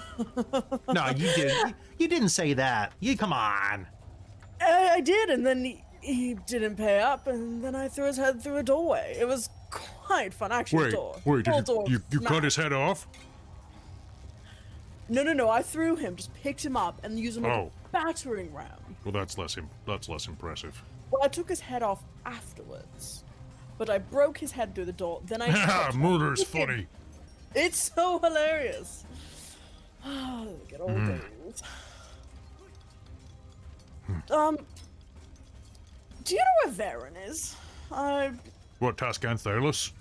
[0.93, 1.67] No, you didn't.
[1.69, 2.93] You, you didn't say that.
[2.99, 3.87] You come on.
[4.61, 8.17] I, I did, and then he, he didn't pay up, and then I threw his
[8.17, 9.15] head through a doorway.
[9.19, 10.85] It was quite fun, actually.
[10.85, 11.15] Wait, door.
[11.25, 11.45] wait.
[11.45, 13.07] Did you you, you cut his head off?
[15.09, 15.49] No, no, no.
[15.49, 17.71] I threw him, just picked him up, and used him like Oh.
[17.85, 18.67] a battering ram.
[19.03, 19.57] Well, that's less.
[19.57, 20.81] Im- that's less impressive.
[21.11, 23.23] Well, I took his head off afterwards,
[23.77, 25.21] but I broke his head through the door.
[25.25, 25.91] Then I.
[25.95, 26.87] Murder's funny.
[27.55, 29.03] It's so hilarious.
[30.05, 31.07] Old Hmm.
[31.07, 31.63] days.
[34.29, 34.57] Um,
[36.23, 37.55] do you know where Varen is?
[37.91, 38.31] I
[38.79, 39.91] What Taskhand Thalos?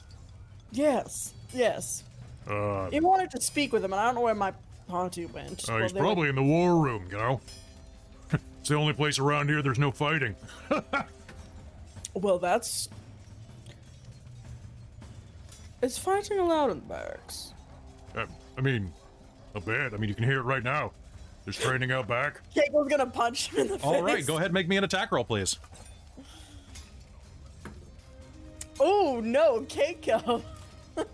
[0.72, 2.04] yes, yes.
[2.48, 4.52] Uh, He wanted to speak with him, and I don't know where my
[4.88, 5.68] party went.
[5.68, 7.06] uh, Well, he's they went- probably in the war room.
[7.10, 7.40] You know,
[8.60, 10.34] it's the only place around here there's no fighting.
[12.12, 12.88] Well, that's.
[15.80, 17.52] Is fighting allowed in the barracks?
[18.16, 18.26] Uh,
[18.58, 18.92] I mean,
[19.54, 19.94] a bit.
[19.94, 20.90] I mean, you can hear it right now.
[21.44, 22.40] There's training out back.
[22.56, 23.84] Keiko's gonna punch him in the face.
[23.84, 25.56] All right, go ahead, and make me an attack roll, please.
[28.80, 30.42] Oh no, Keiko.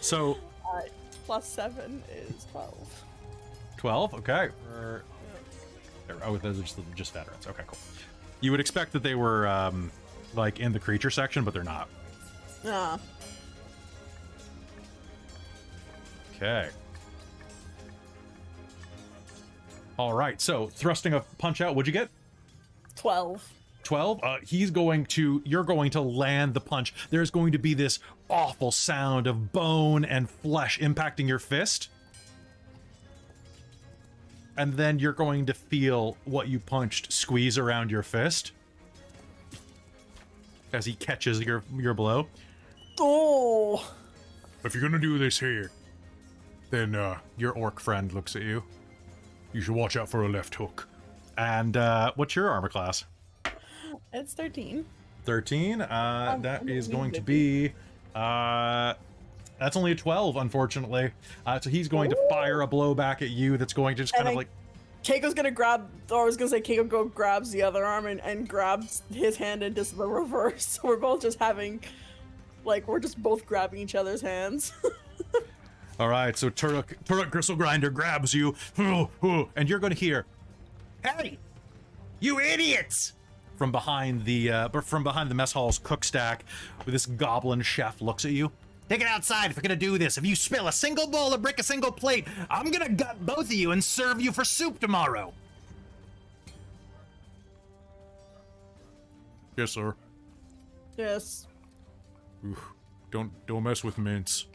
[0.00, 0.82] So Uh,
[1.26, 3.04] plus seven is twelve.
[3.78, 4.48] 12, okay.
[4.72, 5.04] Or-
[6.24, 7.46] Oh, those are just, just veterans.
[7.46, 7.78] Okay, cool.
[8.40, 9.90] You would expect that they were um,
[10.34, 11.88] like in the creature section, but they're not.
[12.66, 12.98] Ah,
[16.36, 16.68] Okay.
[19.98, 22.08] All right, so thrusting a punch out, what'd you get?
[22.94, 23.46] twelve.
[23.84, 26.94] 12 uh, he's going to you're going to land the punch.
[27.10, 31.88] There's going to be this awful sound of bone and flesh impacting your fist.
[34.56, 38.52] And then you're going to feel what you punched squeeze around your fist
[40.72, 42.26] as he catches your your blow.
[43.00, 43.94] Oh,
[44.64, 45.70] if you're gonna do this here
[46.70, 48.62] then uh your orc friend looks at you.
[49.52, 50.88] You should watch out for a left hook.
[51.36, 53.04] And uh what's your armor class
[54.12, 54.84] it's thirteen.
[55.24, 57.72] 13 uh Um, that gonna going to be
[58.14, 58.94] uh
[59.58, 61.10] that's only a 12 unfortunately
[61.44, 64.14] uh so he's going to fire a blow back at you that's going to just
[64.14, 64.48] kind And of like
[65.04, 68.20] Keiko's gonna grab, or I was gonna say Keiko go grabs the other arm and,
[68.20, 70.66] and grabs his hand and does the reverse.
[70.82, 71.80] So we're both just having,
[72.64, 74.72] like, we're just both grabbing each other's hands.
[76.00, 80.26] all right so turok turok gristle grinder grabs you and you're going to hear
[81.04, 81.36] hey
[82.20, 83.14] you idiots
[83.58, 86.44] from behind the uh from behind the mess hall's cook stack
[86.84, 88.50] where this goblin chef looks at you
[88.88, 90.16] Take it outside if you're gonna do this.
[90.16, 93.46] If you spill a single bowl or break a single plate, I'm gonna gut both
[93.46, 95.34] of you and serve you for soup tomorrow.
[99.56, 99.94] Yes, sir.
[100.96, 101.48] yes.
[103.10, 104.46] Don't don't mess with mints.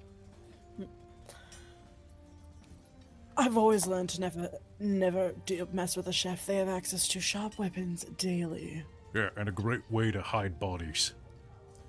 [3.36, 6.46] I've always learned to never, never do mess with a chef.
[6.46, 8.84] They have access to sharp weapons daily.
[9.14, 11.14] Yeah, and a great way to hide bodies.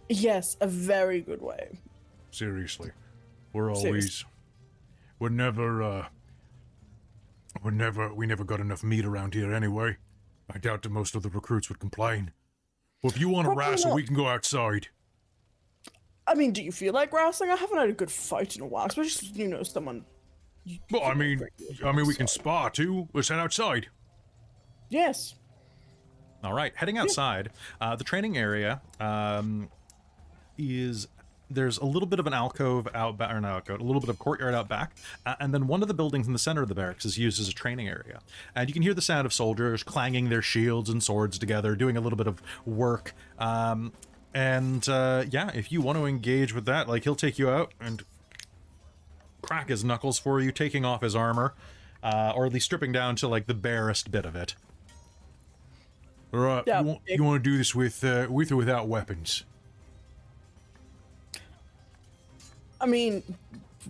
[0.09, 1.81] Yes, a very good way.
[2.31, 2.91] Seriously.
[3.53, 3.89] We're Seriously.
[3.89, 4.25] always
[5.21, 6.07] we're never uh
[7.63, 9.97] we're never we never got enough meat around here anyway.
[10.53, 12.33] I doubt that most of the recruits would complain.
[13.03, 14.89] Well if you want to wrestle, we can go outside.
[16.27, 17.51] I mean, do you feel like wrestling?
[17.51, 20.05] I haven't had a good fight in a while, especially you know someone.
[20.91, 21.41] Well, I mean
[21.85, 23.09] I mean we can spar too.
[23.15, 23.89] Let's head outside.
[24.91, 25.37] Yes.
[26.45, 27.51] All right, heading outside.
[27.81, 29.71] Uh, the training area um,
[30.59, 31.09] is
[31.51, 34.11] there's a little bit of an alcove out back, or not alcove, a little bit
[34.11, 36.69] of courtyard out back, uh, and then one of the buildings in the center of
[36.69, 38.21] the barracks is used as a training area.
[38.55, 41.97] And you can hear the sound of soldiers clanging their shields and swords together, doing
[41.97, 43.15] a little bit of work.
[43.39, 43.93] Um,
[44.35, 47.73] and uh, yeah, if you want to engage with that, like he'll take you out
[47.81, 48.03] and
[49.43, 51.55] crack his knuckles for you, taking off his armor,
[52.03, 54.55] uh, or at least stripping down to like the barest bit of it.
[56.35, 58.57] All right, Yeah, you want big- you want to do this with uh, with or
[58.57, 59.45] without weapons?
[62.81, 63.23] I mean,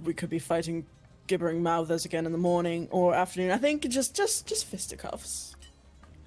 [0.05, 0.85] we could be fighting
[1.27, 3.51] gibbering mouthers again in the morning or afternoon.
[3.51, 5.57] I think just just just fisticuffs.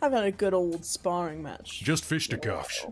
[0.01, 1.81] Having a good old sparring match.
[1.83, 2.85] Just fisticuffs.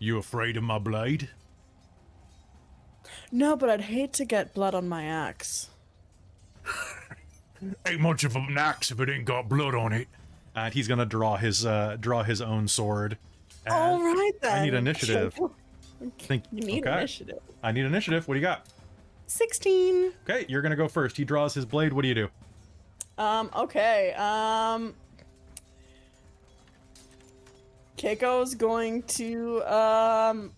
[0.00, 1.30] You afraid of my blade?
[3.30, 5.70] No, but I'd hate to get blood on my axe.
[7.86, 10.08] Ain't much of an axe if it ain't got blood on it.
[10.54, 13.18] And he's gonna draw his uh, draw his own sword.
[13.66, 14.58] And All right then.
[14.58, 15.38] I need initiative.
[16.18, 16.98] Think, You need okay.
[16.98, 17.38] initiative.
[17.62, 18.28] I need initiative.
[18.28, 18.66] What do you got?
[19.26, 20.12] Sixteen.
[20.28, 21.16] Okay, you're gonna go first.
[21.16, 21.92] He draws his blade.
[21.92, 22.28] What do you do?
[23.18, 23.50] Um.
[23.56, 24.12] Okay.
[24.14, 24.94] Um.
[27.96, 30.52] Keiko's going to um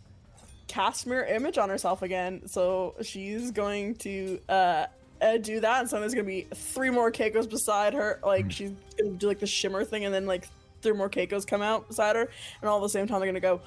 [0.66, 2.46] cast mirror image on herself again.
[2.46, 4.86] So she's going to uh,
[5.20, 8.20] uh do that, and so there's gonna be three more Keikos beside her.
[8.24, 10.48] Like she's gonna do like the shimmer thing, and then like
[10.82, 12.28] three more Keikos come out beside her,
[12.60, 13.60] and all at the same time they're gonna go,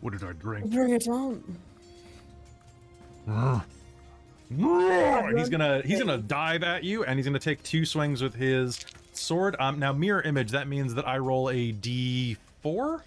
[0.00, 0.70] What did I drink?
[0.70, 1.58] "Bring it on."
[5.28, 8.34] And he's gonna he's gonna dive at you, and he's gonna take two swings with
[8.34, 9.56] his sword.
[9.58, 10.50] Um, now mirror image.
[10.50, 13.00] That means that I roll a d4,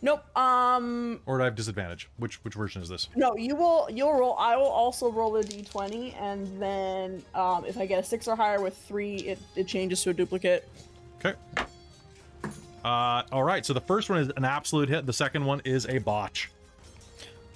[0.00, 0.24] Nope.
[0.36, 1.20] Um.
[1.26, 2.08] or do I have disadvantage?
[2.18, 3.08] Which which version is this?
[3.16, 3.88] No, you will.
[3.90, 4.36] You'll roll.
[4.38, 8.36] I will also roll a d20, and then um, if I get a six or
[8.36, 10.68] higher with three, it, it changes to a duplicate.
[11.16, 11.36] Okay.
[12.84, 13.66] Uh, all right.
[13.66, 15.04] So the first one is an absolute hit.
[15.04, 16.50] The second one is a botch.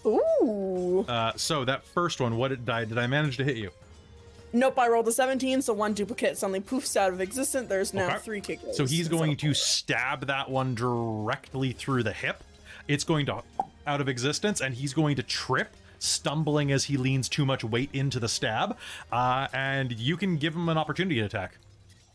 [0.05, 1.05] Ooh.
[1.09, 3.71] Uh, so that first one, what did I did I manage to hit you?
[4.53, 4.79] Nope.
[4.79, 7.69] I rolled a 17, so one duplicate suddenly poofs out of existence.
[7.69, 8.19] There's now Okay.
[8.19, 8.75] three Keikos.
[8.75, 12.43] So he's going to stab that one directly through the hip.
[12.89, 13.43] It's going to
[13.87, 15.75] out of existence, and he's going to trip.
[15.99, 18.77] stumbling as he leans too much weight into the stab.
[19.13, 21.53] Uh, and you can give him an opportunity to attack.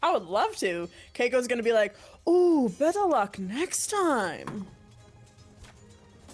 [0.04, 0.90] I would love to.
[1.16, 1.96] Keiko's gonna be like,
[2.28, 4.68] "Ooh, better luck next time."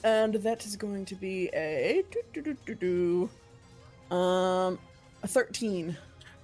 [0.03, 2.03] And that is going to be a
[4.09, 4.79] um
[5.23, 5.97] a thirteen.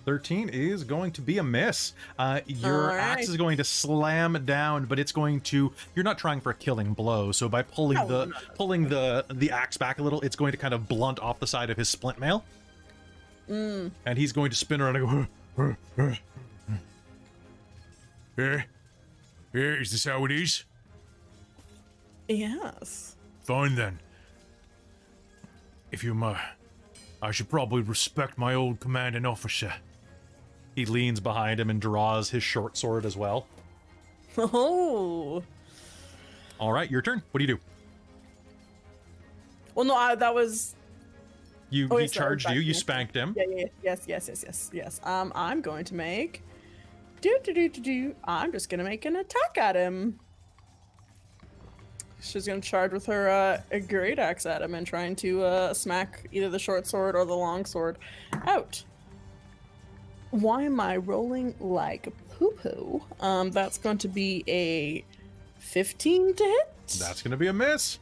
[0.05, 1.93] 13 is going to be a miss.
[2.17, 5.71] Uh, your All axe is going to slam down, but it's going to.
[5.93, 9.51] You're not trying for a killing blow, so by pulling No, the pulling the the
[9.51, 11.89] axe back a little, it's going to kind of blunt off the side of his
[11.89, 12.43] splint mail,
[13.49, 13.91] Mm.
[14.05, 15.75] and he's going to spin around and go.
[18.37, 18.61] Eh,
[19.53, 20.63] eh, is this how it is?
[22.27, 23.15] Yes.
[23.41, 23.99] Fine then.
[25.91, 26.37] If you uh,
[27.21, 29.73] I should probably respect my old commanding officer.
[30.75, 33.47] He leans behind him and draws his short sword as well.
[34.37, 35.43] Oh.
[36.59, 37.21] All right, your turn.
[37.31, 37.59] What do you do?
[39.75, 40.75] Well, no, I, that was
[41.69, 42.61] You Oh, he yes, that was charged you.
[42.61, 43.33] You spanked him.
[43.37, 45.01] yeah, yeah, yes, yes, yes, yes, yes.
[45.03, 46.43] Um, I'm going to make.
[47.21, 48.15] Do do do do do.
[48.23, 50.19] I'm just gonna make an attack at him.
[52.21, 55.73] She's gonna charge with her uh, a great axe at him and trying to uh,
[55.73, 57.97] smack either the short sword or the long sword
[58.45, 58.83] out.
[60.31, 63.01] Why am I rolling like poo poo?
[63.19, 65.03] Um, that's going to be a
[65.59, 66.75] 15 to hit.
[66.99, 67.99] That's gonna be a miss.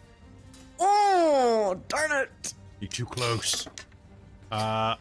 [0.79, 2.53] Oh, darn it!
[2.79, 3.67] You're too close.
[4.51, 4.95] Uh,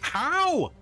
[0.00, 0.72] how?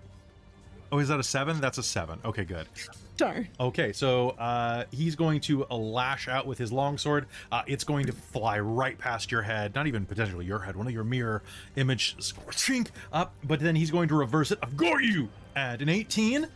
[0.91, 1.59] Oh, is that a seven?
[1.59, 2.19] That's a seven.
[2.25, 2.67] Okay, good.
[3.15, 3.47] Darn.
[3.59, 7.27] Okay, so uh, he's going to uh, lash out with his longsword.
[7.51, 10.87] Uh, it's going to fly right past your head, not even potentially your head, one
[10.87, 11.43] of your mirror
[11.75, 12.15] image
[12.51, 14.59] shrink up, but then he's going to reverse it.
[14.63, 15.29] I've got you!
[15.55, 16.47] And an 18,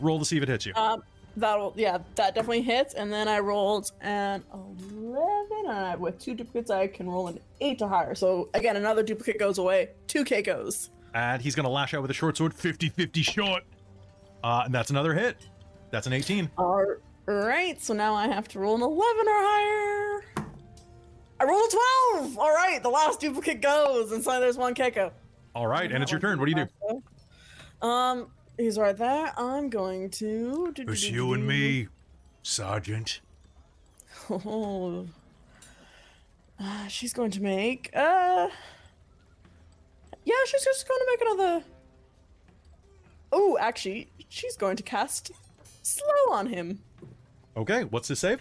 [0.00, 0.74] roll to see if it hits you.
[0.74, 1.02] Um,
[1.36, 2.94] that'll yeah, that definitely hits.
[2.94, 7.40] And then I rolled an eleven, and I, with two duplicates, I can roll an
[7.60, 8.14] eight to higher.
[8.14, 9.90] So again, another duplicate goes away.
[10.06, 10.90] Two K goes.
[11.14, 13.62] And he's going to lash out with a short sword, 50 50 shot.
[14.42, 15.36] Uh, and that's another hit.
[15.92, 16.50] That's an 18.
[16.56, 16.86] All
[17.26, 20.24] right, so now I have to roll an eleven or higher.
[21.38, 22.38] I rolled a twelve.
[22.38, 25.12] All right, the last duplicate goes, and so there's one Keiko.
[25.54, 26.38] All right, and it's your turn.
[26.40, 26.66] What do you
[27.82, 27.86] do?
[27.86, 29.32] Um, he's right there.
[29.36, 30.72] I'm going to.
[30.78, 31.88] It's you and me,
[32.42, 33.20] Sergeant.
[34.30, 35.06] Oh.
[36.58, 37.90] Uh, she's going to make.
[37.94, 38.48] Uh.
[40.24, 41.64] Yeah, she's just going to make another.
[43.30, 45.32] Oh, actually, she's going to cast
[45.82, 46.80] slow on him.
[47.56, 48.40] Okay, what's his save?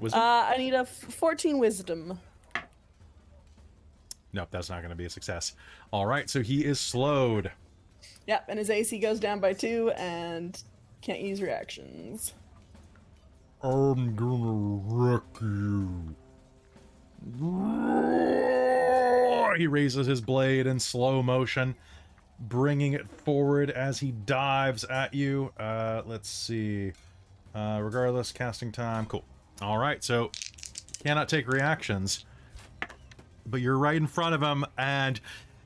[0.00, 0.20] Wisdom?
[0.20, 2.18] Uh, I need a f- 14 wisdom.
[4.32, 5.54] nope, that's not going to be a success.
[5.90, 7.50] All right, so he is slowed.
[8.26, 10.62] Yep, and his AC goes down by two and
[11.00, 12.34] can't use reactions.
[13.62, 16.14] I'm gonna wreck you.
[19.56, 21.74] He raises his blade in slow motion,
[22.38, 25.52] bringing it forward as he dives at you.
[25.58, 26.92] Uh, let's see.
[27.54, 29.06] Uh, regardless, casting time.
[29.06, 29.24] Cool.
[29.62, 30.30] All right, so
[31.02, 32.26] cannot take reactions,
[33.46, 35.20] but you're right in front of him, and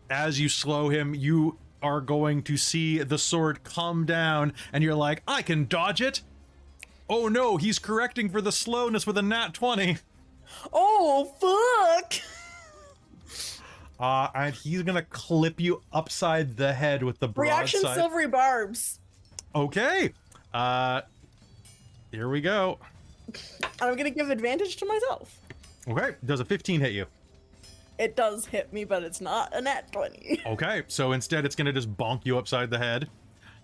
[0.08, 4.94] as you slow him, you are going to see the sword come down, and you're
[4.94, 6.22] like, I can dodge it.
[7.08, 9.98] Oh no, he's correcting for the slowness with a nat 20.
[10.72, 12.14] Oh, fuck!
[14.00, 18.00] Uh, and he's gonna clip you upside the head with the Reaction broadside.
[18.00, 18.98] silvery barbs.
[19.54, 20.12] Okay.
[20.54, 21.02] Uh,
[22.10, 22.78] here we go.
[23.80, 25.38] I'm gonna give advantage to myself.
[25.86, 27.06] Okay, does a 15 hit you?
[27.98, 30.42] It does hit me, but it's not a nat 20.
[30.46, 33.08] Okay, so instead it's gonna just bonk you upside the head.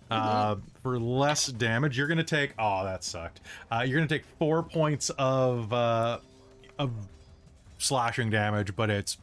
[0.09, 2.53] Uh, for less damage, you're gonna take.
[2.59, 3.41] Oh, that sucked.
[3.71, 6.19] Uh, you're gonna take four points of uh,
[6.79, 6.91] of
[7.79, 9.17] slashing damage, but it's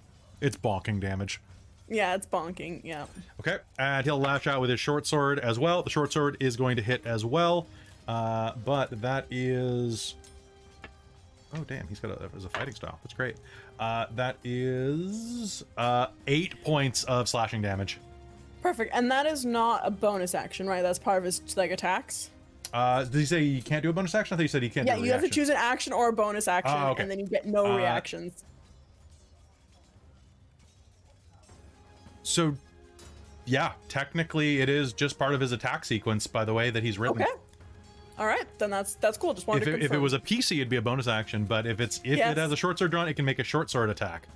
[0.44, 1.40] it's bonking damage.
[1.88, 2.80] Yeah, it's bonking.
[2.84, 3.06] Yeah.
[3.40, 5.82] Okay, and he'll lash out with his short sword as well.
[5.82, 7.66] The short sword is going to hit as well,
[8.08, 10.14] uh, but that is.
[11.56, 12.98] Oh damn, he's got a, a fighting style.
[13.02, 13.36] That's great.
[13.78, 17.98] Uh, that is uh, eight points of slashing damage.
[18.62, 18.94] Perfect.
[18.94, 20.82] And that is not a bonus action, right?
[20.82, 22.30] That's part of his like attacks.
[22.72, 24.34] Uh, did he say you can't do a bonus action?
[24.34, 24.86] I thought you said he can't.
[24.86, 27.02] Yeah, you have to choose an action or a bonus action, Ah, okay.
[27.02, 28.42] and then you get no Uh, reactions.
[32.34, 32.54] So,
[33.44, 36.26] yeah, technically it is just part of his attack sequence.
[36.26, 37.22] By the way, that he's written.
[37.22, 37.30] Okay.
[38.18, 39.34] All right, then that's that's cool.
[39.34, 39.96] Just wanted If to it, confirm.
[39.96, 41.44] if it was a PC, it'd be a bonus action.
[41.44, 42.32] But if it's if Yes.
[42.32, 44.28] it has a short sword drawn, it can make a short sword attack.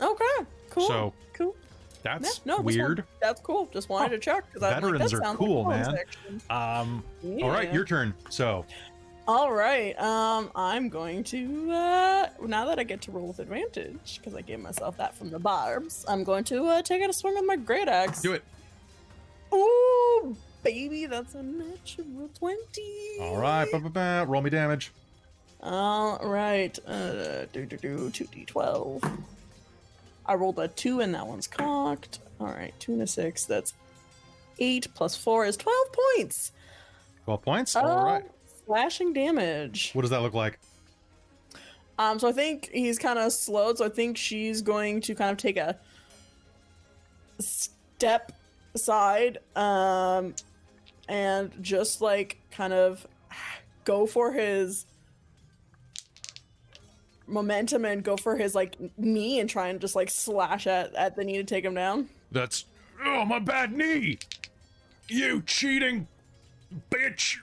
[0.00, 0.24] okay,
[0.70, 0.86] cool.
[0.88, 1.54] So, cool.
[2.04, 3.04] Yeah, That's no, weird.
[3.20, 3.68] that's cool.
[3.72, 5.98] Just wanted to check because Veterans like, that are cool, like man.
[5.98, 6.40] action.
[6.48, 7.04] Um,
[7.42, 8.14] all right, your turn.
[8.30, 8.64] So,
[9.28, 9.96] All right.
[10.00, 14.40] Um, I'm going to uh, now that I get to roll with advantage because I
[14.40, 16.06] gave myself that from the barbs.
[16.08, 18.22] I'm going to uh, take out a swing with my great axe.
[18.22, 18.42] Do it.
[19.52, 23.18] Ooh, baby, that's a natural twenty.
[23.20, 23.70] All right.
[23.70, 24.24] Ba, ba, ba.
[24.26, 24.92] Roll me damage.
[25.62, 26.78] All right.
[26.86, 29.02] Uh, do do do two d twelve.
[30.24, 32.20] I rolled a two and that one's cocked.
[32.40, 33.44] All right, two and a six.
[33.44, 33.74] That's
[34.58, 36.52] eight plus four is twelve points.
[37.24, 37.76] 12 points.
[37.76, 38.24] All right.
[38.68, 39.92] Slashing damage.
[39.94, 40.58] What does that look like?
[41.98, 43.78] Um, so I think he's kind of slowed.
[43.78, 45.78] So I think she's going to kind of take a
[47.38, 48.32] step
[48.74, 50.34] aside, um,
[51.08, 53.06] and just like kind of
[53.84, 54.84] go for his
[57.26, 61.16] momentum and go for his like knee and try and just like slash at at
[61.16, 62.06] the knee to take him down.
[62.30, 62.66] That's
[63.02, 64.18] oh my bad knee.
[65.08, 66.06] You cheating
[66.90, 67.38] bitch.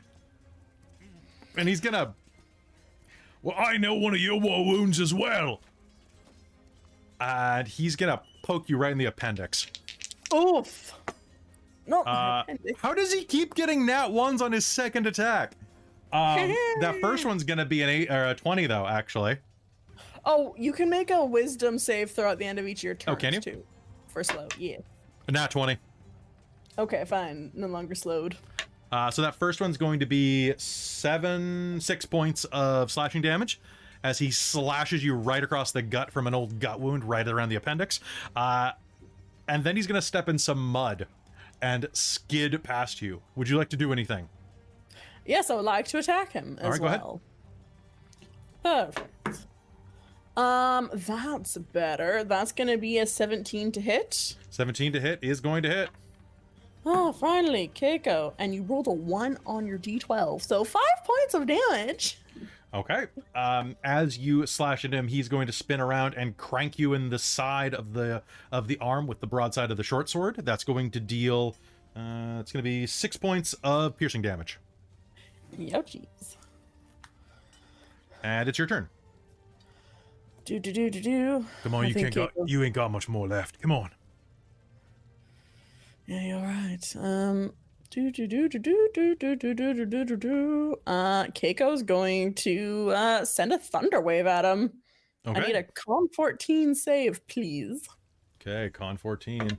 [1.58, 2.14] And he's gonna
[3.42, 5.62] Well, I know one of your war wounds as well.
[7.20, 9.68] And he's gonna poke you right in the appendix.
[10.34, 10.94] Oof.
[11.88, 12.02] No.
[12.02, 12.44] Uh,
[12.78, 15.54] how does he keep getting nat ones on his second attack?
[16.12, 19.38] Um, that first one's gonna be an eight or a twenty though, actually.
[20.26, 23.14] oh, you can make a wisdom save throughout the end of each of your turns
[23.16, 23.40] Oh, can you?
[23.40, 23.64] too.
[24.08, 24.78] For slow, yeah.
[25.30, 25.78] Nat twenty.
[26.78, 27.52] Okay, fine.
[27.54, 28.36] No longer slowed.
[28.96, 33.60] Uh, so that first one's going to be seven, six points of slashing damage
[34.06, 37.50] as he slashes you right across the gut from an old gut wound right around
[37.50, 38.00] the appendix.
[38.38, 38.72] Uh,
[39.50, 41.08] and then he's going to step in some mud
[41.62, 43.22] and skid past you.
[43.36, 44.30] Would you like to do anything?
[45.26, 47.02] Yes, I would like to attack him as All right, go ahead.
[47.02, 47.22] well.
[48.64, 49.46] Perfect.
[50.38, 52.24] Um, that's better.
[52.24, 54.38] That's gonna be a 17 to hit.
[54.52, 55.90] 17 to hit is going to hit.
[56.86, 58.34] Oh, finally, Keiko.
[58.38, 62.20] And you rolled a one on your d12, so five points of damage.
[62.74, 63.06] Okay.
[63.34, 67.10] Um, as you slash at him, he's going to spin around and crank you in
[67.10, 68.22] the side of the
[68.52, 70.42] of the arm with the broadside of the short sword.
[70.44, 71.56] That's going to deal.
[71.96, 74.60] Uh, it's going to be six points of piercing damage,
[75.58, 76.36] Youchies.
[78.22, 78.90] and it's your turn.
[80.44, 81.46] Do do do do do.
[81.64, 83.62] Come on, I you can't got you ain't got much more left.
[83.62, 83.92] Come on.
[86.08, 86.96] Yeah, you're right.
[86.98, 87.54] Um,
[87.90, 90.76] do do do do do do do do do do do do do.
[90.86, 94.72] Uh, Keiko's going to uh send a thunder wave at him.
[95.28, 95.40] Okay.
[95.40, 97.88] I need a con 14 save, please.
[98.40, 99.50] Okay, con 14.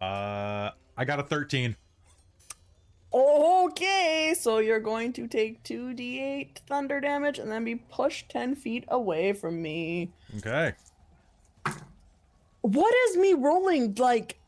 [0.00, 1.76] Uh I got a 13.
[3.12, 8.84] Okay, so you're going to take 2d8 thunder damage and then be pushed 10 feet
[8.88, 10.10] away from me.
[10.38, 10.72] Okay.
[12.62, 14.38] What is me rolling like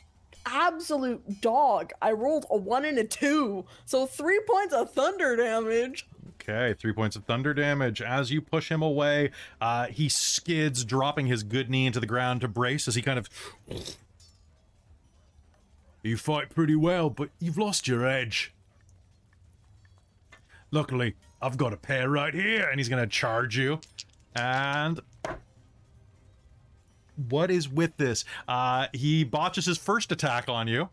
[0.51, 1.93] absolute dog?
[2.01, 6.07] I rolled a 1 and a 2, so 3 points of thunder damage.
[6.49, 8.01] Okay, three points of thunder damage.
[8.01, 12.41] As you push him away, uh, he skids, dropping his good knee into the ground
[12.41, 13.29] to brace as he kind of.
[16.03, 18.55] You fight pretty well, but you've lost your edge.
[20.71, 23.81] Luckily, I've got a pair right here, and he's gonna charge you.
[24.35, 25.01] And
[27.29, 28.25] what is with this?
[28.47, 30.89] Uh, he botches his first attack on you.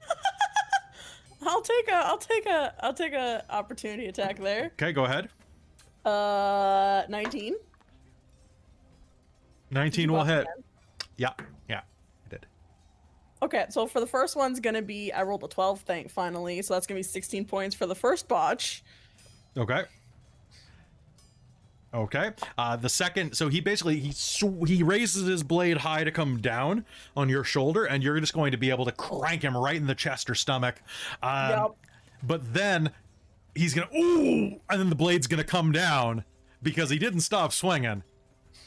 [1.46, 4.72] I'll take a I'll take a I'll take a opportunity attack there.
[4.74, 5.28] Okay, go ahead.
[6.04, 7.54] Uh 19.
[9.70, 10.46] 19 will hit.
[11.16, 11.30] Yeah,
[11.68, 11.80] yeah,
[12.26, 12.46] I did.
[13.42, 16.74] Okay, so for the first one's gonna be I rolled a 12 thank finally, so
[16.74, 18.82] that's gonna be 16 points for the first botch.
[19.56, 19.84] Okay.
[21.94, 22.32] Okay.
[22.58, 26.38] Uh, the second, so he basically he sw- he raises his blade high to come
[26.38, 26.84] down
[27.16, 29.86] on your shoulder, and you're just going to be able to crank him right in
[29.86, 30.82] the chest or stomach.
[31.22, 31.70] Um, Yep.
[32.26, 32.90] But then
[33.54, 36.24] he's gonna ooh, and then the blade's gonna come down
[36.62, 38.02] because he didn't stop swinging.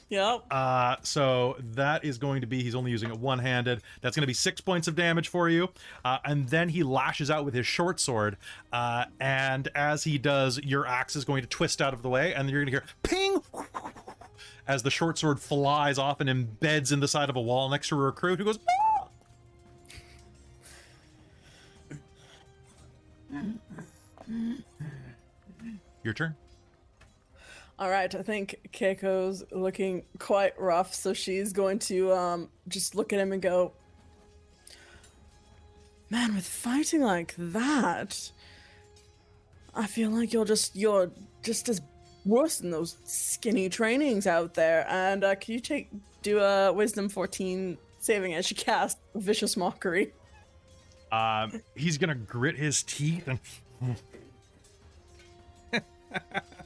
[0.09, 0.45] Yep.
[0.49, 3.81] Uh, so that is going to be he's only using it one handed.
[4.01, 5.69] That's going to be six points of damage for you.
[6.05, 8.37] Uh, and then he lashes out with his short sword.
[8.71, 12.33] Uh, and as he does, your axe is going to twist out of the way,
[12.33, 13.41] and then you're going to hear ping
[14.67, 17.89] as the short sword flies off and embeds in the side of a wall next
[17.89, 18.59] to a recruit who goes.
[18.69, 19.07] "Ah!"
[26.03, 26.35] Your turn.
[27.79, 33.13] All right, I think Keiko's looking quite rough, so she's going to um just look
[33.13, 33.73] at him and go,
[36.09, 38.31] "Man, with fighting like that,
[39.75, 41.11] I feel like you're just you're
[41.43, 41.81] just as
[42.25, 45.91] worse than those skinny trainings out there." And uh, can you take
[46.23, 50.13] do a Wisdom 14 saving as she casts Vicious Mockery?
[51.11, 53.39] Um, he's gonna grit his teeth and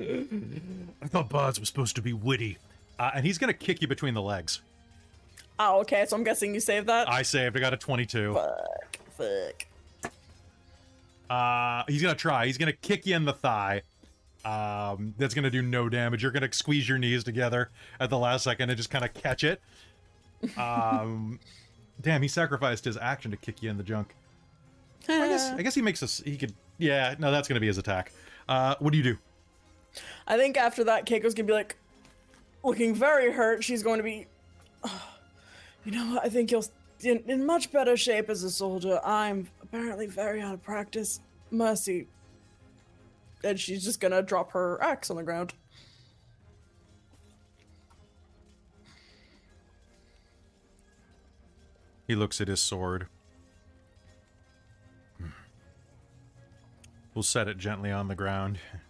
[0.00, 2.58] I thought bards were supposed to be witty.
[2.98, 4.60] Uh, and he's going to kick you between the legs.
[5.58, 6.04] Oh, okay.
[6.06, 7.08] So I'm guessing you saved that.
[7.08, 7.56] I saved.
[7.56, 8.34] I got a 22.
[8.34, 8.98] fuck.
[9.16, 9.66] Fuck.
[11.30, 12.46] Uh, he's going to try.
[12.46, 13.82] He's going to kick you in the thigh.
[14.44, 16.22] Um, that's going to do no damage.
[16.22, 19.14] You're going to squeeze your knees together at the last second and just kind of
[19.14, 19.60] catch it.
[20.58, 21.40] Um,
[22.02, 24.14] damn, he sacrificed his action to kick you in the junk.
[25.08, 25.50] I guess.
[25.52, 26.20] I guess he makes us.
[26.22, 26.52] He could.
[26.76, 27.14] Yeah.
[27.18, 28.12] No, that's going to be his attack.
[28.46, 29.16] Uh, what do you do?
[30.26, 31.76] I think after that, Keiko's gonna be like,
[32.64, 33.62] looking very hurt.
[33.62, 34.26] She's going to be,
[34.82, 35.08] "Oh,
[35.84, 36.18] you know?
[36.22, 36.62] I think you're
[37.02, 39.00] in, in much better shape as a soldier.
[39.04, 41.20] I'm apparently very out of practice.
[41.50, 42.08] Mercy.
[43.44, 45.52] And she's just gonna drop her axe on the ground.
[52.08, 53.06] He looks at his sword.
[55.18, 55.28] Hmm.
[57.14, 58.58] We'll set it gently on the ground.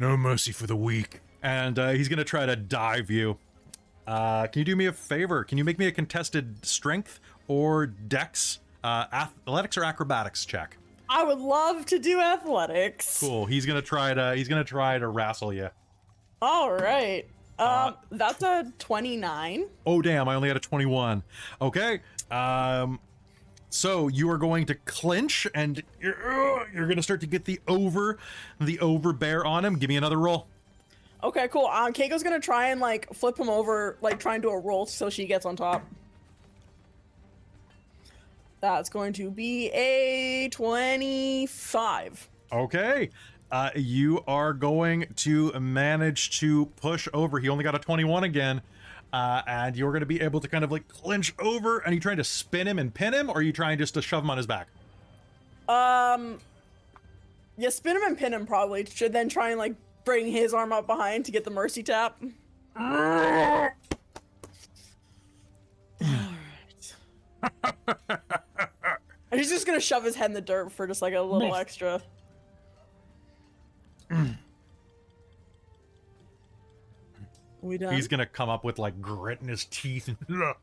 [0.00, 1.20] No mercy for the weak.
[1.42, 3.36] And uh, he's gonna try to dive you.
[4.06, 5.44] Uh, can you do me a favor?
[5.44, 10.76] Can you make me a contested strength or dex, uh, athletics or acrobatics check?
[11.08, 13.20] I would love to do athletics.
[13.20, 13.46] Cool.
[13.46, 14.34] He's gonna try to.
[14.34, 15.68] He's gonna try to wrestle you.
[16.42, 17.24] All right.
[17.58, 19.66] Um, Uh, that's a 29.
[19.86, 20.28] Oh damn!
[20.28, 21.22] I only had a twenty-one.
[21.60, 22.00] Okay.
[22.30, 23.00] Um.
[23.70, 27.60] So you are going to clinch, and you're, you're going to start to get the
[27.68, 28.18] over,
[28.60, 29.76] the over bear on him.
[29.78, 30.48] Give me another roll.
[31.22, 31.66] Okay, cool.
[31.66, 34.86] Um, Keiko's gonna try and like flip him over, like try and do a roll
[34.86, 35.84] so she gets on top.
[38.60, 42.28] That's going to be a 25.
[42.52, 43.10] Okay.
[43.50, 47.38] Uh, you are going to manage to push over.
[47.38, 48.60] He only got a 21 again.
[49.12, 51.78] Uh, and you're going to be able to kind of like clinch over.
[51.78, 53.94] And are you trying to spin him and pin him, or are you trying just
[53.94, 54.68] to shove him on his back?
[55.68, 56.38] Um,
[57.56, 58.86] yeah, spin him and pin him probably.
[58.86, 62.20] Should then try and like bring his arm up behind to get the mercy tap.
[62.78, 63.72] Alright.
[66.00, 66.38] and
[69.32, 72.00] he's just gonna shove his head in the dirt for just like a little extra.
[77.62, 77.94] we done?
[77.94, 80.08] He's going to come up with like grit in his teeth.
[80.28, 80.54] and-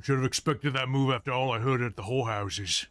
[0.00, 2.86] Should have expected that move after all I heard at the whole houses.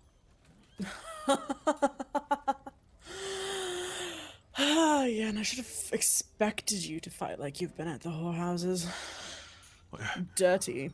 [4.60, 8.10] Ah, yeah, and I should have expected you to fight like you've been at the
[8.10, 8.88] whorehouses.
[10.36, 10.92] Dirty.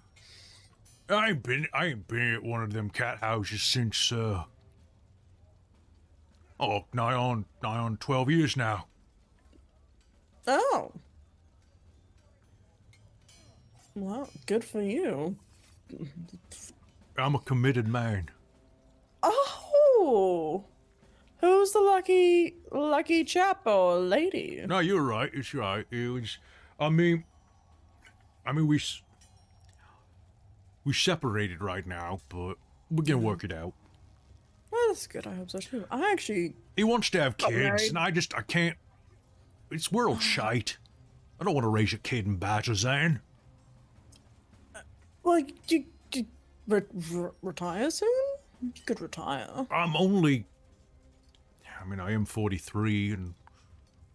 [1.10, 4.44] I ain't been I ain't been at one of them cat houses since uh
[6.72, 8.88] oh nigh on nigh on twelve years now.
[10.48, 10.92] Oh.
[13.96, 15.36] Well, good for you.
[17.18, 18.30] I'm a committed man.
[19.22, 20.66] Oh.
[21.40, 24.64] Who's the lucky lucky chap or lady?
[24.66, 25.30] No, you're right.
[25.34, 25.86] It's right.
[25.92, 26.38] It was.
[26.80, 27.24] I mean,
[28.46, 29.02] I mean we s-
[30.86, 32.56] we separated right now, but
[32.90, 33.74] we're gonna work it out.
[34.74, 35.28] Well, that's good.
[35.28, 35.86] I hope so too.
[35.92, 37.90] I actually He wants to have kids, married.
[37.90, 38.76] and I just I can't.
[39.70, 40.78] It's world shite.
[41.40, 43.20] I don't want to raise a kid in Bazzoxan.
[45.24, 46.26] like you, you
[46.68, 48.10] re- re- retire soon.
[48.62, 49.68] You could retire.
[49.70, 50.46] I'm only.
[51.82, 53.34] I mean, I am 43, and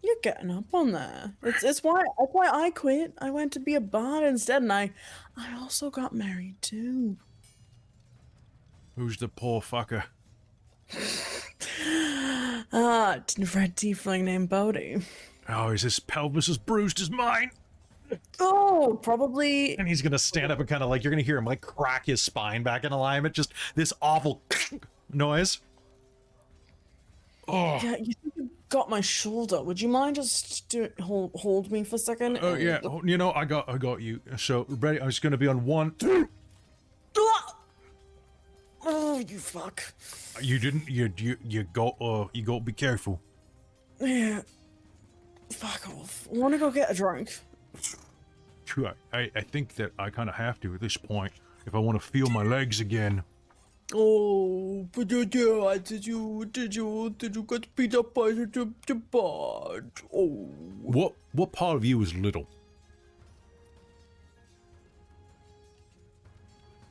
[0.03, 1.35] You're getting up on there.
[1.43, 3.13] It's it's why that's why I quit.
[3.19, 4.91] I went to be a bard instead, and I
[5.37, 7.15] I also got married too.
[8.95, 10.03] who's the poor fucker?
[12.71, 15.01] Ah, t- red tiefling named Bodhi.
[15.47, 17.51] Oh, is his pelvis as bruised as mine?
[18.39, 19.77] Oh, probably.
[19.77, 22.05] And he's gonna stand up and kind of like you're gonna hear him like crack
[22.05, 23.35] his spine back in alignment.
[23.35, 24.41] Just this awful
[25.13, 25.59] noise.
[27.47, 29.61] Oh, Yeah, you think you got my shoulder.
[29.63, 32.39] Would you mind just do, hold hold me for a second?
[32.41, 32.79] oh and- yeah.
[32.83, 34.19] Oh, you know, I got, I got you.
[34.37, 35.01] So ready?
[35.01, 36.29] I'm just gonna be on one, two.
[38.85, 39.83] Oh, you fuck.
[40.41, 40.89] You didn't.
[40.89, 41.95] You, you, you go.
[41.99, 42.59] Uh, you go.
[42.59, 43.19] Be careful.
[43.99, 44.41] Yeah.
[45.51, 46.27] Fuck off.
[46.33, 47.37] I want to go get a drink.
[48.65, 48.89] True.
[49.11, 51.33] I, I, think that I kind of have to at this point
[51.65, 53.23] if I want to feel my legs again.
[53.93, 58.95] Oh, but you did, you, did you, did you get beat up by the, the,
[58.95, 59.89] bard?
[60.13, 60.47] Oh.
[60.83, 62.47] What, what part of you is little?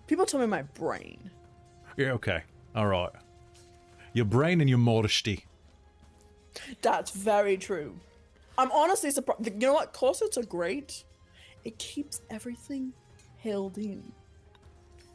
[0.08, 1.30] People tell me my brain.
[1.98, 2.12] Yeah.
[2.12, 2.42] Okay.
[2.76, 3.10] All right.
[4.14, 5.44] Your brain and your modesty.
[6.80, 7.94] That's very true.
[8.56, 9.44] I'm honestly surprised.
[9.46, 9.92] You know what?
[9.92, 11.04] Corsets are great.
[11.64, 12.92] It keeps everything
[13.42, 14.12] held in.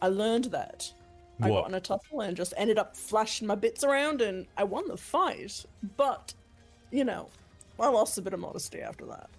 [0.01, 0.91] I learned that.
[1.37, 1.47] What?
[1.47, 4.65] I got in a tussle and just ended up flashing my bits around, and I
[4.65, 5.65] won the fight.
[5.95, 6.33] But,
[6.91, 7.29] you know,
[7.79, 9.29] I lost a bit of modesty after that.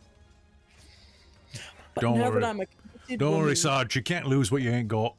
[1.95, 2.40] But Don't worry.
[2.40, 3.95] that I'm a Don't worry, Sarge.
[3.97, 5.14] You can't lose what you ain't got.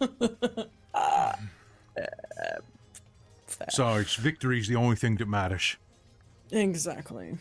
[3.70, 5.76] Sarge, victory's the only thing that matters.
[6.50, 7.38] Exactly.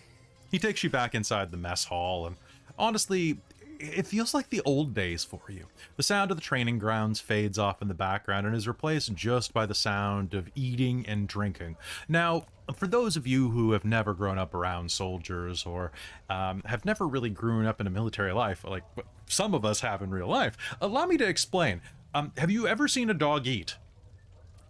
[0.52, 2.36] He takes you back inside the mess hall, and
[2.78, 3.38] honestly,
[3.82, 5.66] it feels like the old days for you.
[5.98, 9.54] The sound of the training grounds fades off in the background and is replaced just
[9.54, 11.78] by the sound of eating and drinking.
[12.08, 15.92] Now, for those of you who have never grown up around soldiers or
[16.30, 18.84] um, have never really grown up in a military life, like
[19.26, 21.82] some of us have in real life, allow me to explain.
[22.14, 23.76] Um, have you ever seen a dog eat?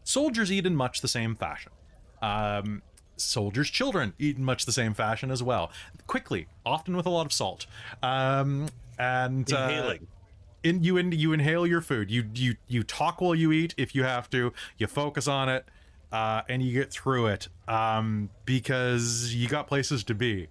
[0.03, 1.71] Soldiers eat in much the same fashion.
[2.21, 2.81] Um,
[3.17, 5.71] soldiers' children eat in much the same fashion as well.
[6.07, 7.65] Quickly, often with a lot of salt.
[8.03, 8.67] Um,
[8.99, 10.07] and uh, Inhaling.
[10.63, 12.11] in you in, you inhale your food.
[12.11, 14.53] You you you talk while you eat if you have to.
[14.77, 15.65] You focus on it,
[16.11, 20.47] uh, and you get through it um, because you got places to be.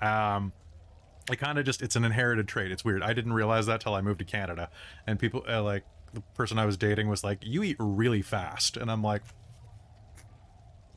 [0.00, 0.52] Um,
[1.30, 2.72] I kind of just it's an inherited trait.
[2.72, 3.02] It's weird.
[3.02, 4.70] I didn't realize that till I moved to Canada,
[5.06, 8.76] and people uh, like the person I was dating was like, "You eat really fast,"
[8.76, 9.22] and I'm like,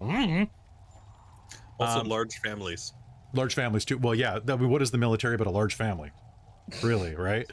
[0.02, 0.50] "Mm."
[1.80, 2.94] Also, Um, large families.
[3.34, 3.98] large families too.
[3.98, 4.40] Well, yeah.
[4.48, 6.12] I mean, what is the military but a large family?
[6.82, 7.50] Really, right?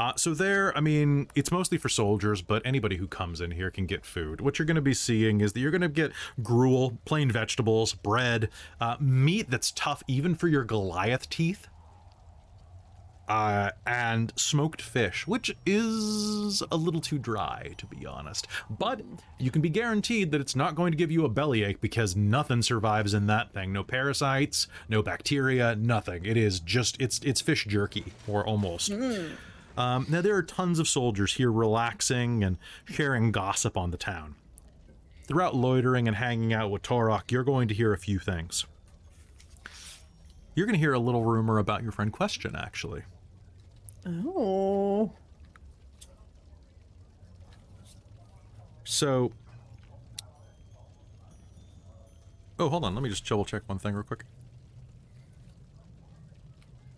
[0.00, 3.70] Uh, so there, I mean, it's mostly for soldiers, but anybody who comes in here
[3.70, 4.40] can get food.
[4.40, 7.92] What you're going to be seeing is that you're going to get gruel, plain vegetables,
[7.92, 8.48] bread,
[8.80, 11.68] uh, meat that's tough even for your Goliath teeth,
[13.28, 18.46] uh, and smoked fish, which is a little too dry, to be honest.
[18.70, 19.02] But
[19.38, 22.62] you can be guaranteed that it's not going to give you a bellyache because nothing
[22.62, 23.70] survives in that thing.
[23.70, 26.24] No parasites, no bacteria, nothing.
[26.24, 28.90] It is just it's it's fish jerky, or almost.
[29.80, 34.34] Um, now, there are tons of soldiers here relaxing and sharing gossip on the town.
[35.26, 38.66] Throughout loitering and hanging out with Torok, you're going to hear a few things.
[40.54, 43.04] You're going to hear a little rumor about your friend Question, actually.
[44.06, 45.12] Oh.
[48.84, 49.32] So.
[52.58, 52.94] Oh, hold on.
[52.94, 54.26] Let me just double check one thing real quick.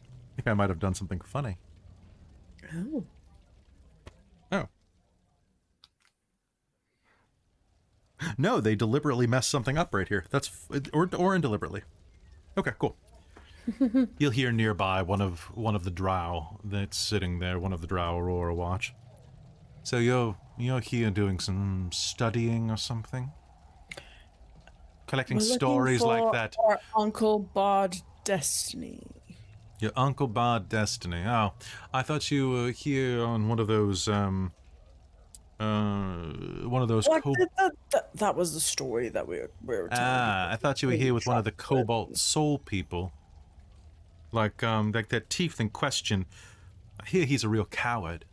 [0.00, 1.58] I think I might have done something funny.
[2.74, 3.04] Oh.
[4.50, 4.66] Oh.
[8.38, 10.24] No, they deliberately messed something up right here.
[10.30, 11.82] That's f- or or indeliberately.
[12.56, 12.96] Okay, cool.
[14.18, 17.86] You'll hear nearby one of one of the drow that's sitting there, one of the
[17.86, 18.94] drow Aurora watch.
[19.82, 23.32] So you're you're here doing some studying or something?
[25.06, 26.56] Collecting We're looking stories like that.
[26.62, 29.02] Our Uncle Bard Destiny.
[29.82, 31.24] Your Uncle Bard Destiny.
[31.26, 31.54] Oh,
[31.92, 34.52] I thought you were here on one of those, um,
[35.58, 37.08] uh, one of those.
[37.08, 37.24] What?
[37.24, 40.04] co- That, that, that, was the story that we were, we were telling.
[40.04, 41.50] ah, I thought you were here with one of the.
[41.50, 43.12] Cobalt Soul people.
[44.30, 46.26] Like, um, like that thief in question.
[47.00, 48.24] I hear he's a real coward.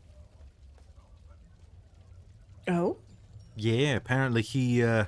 [2.68, 2.98] Oh?
[3.56, 5.06] Yeah, apparently he, uh,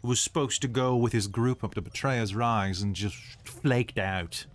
[0.00, 4.46] was supposed to go with his group up to Betrayer's Rise and just flaked out.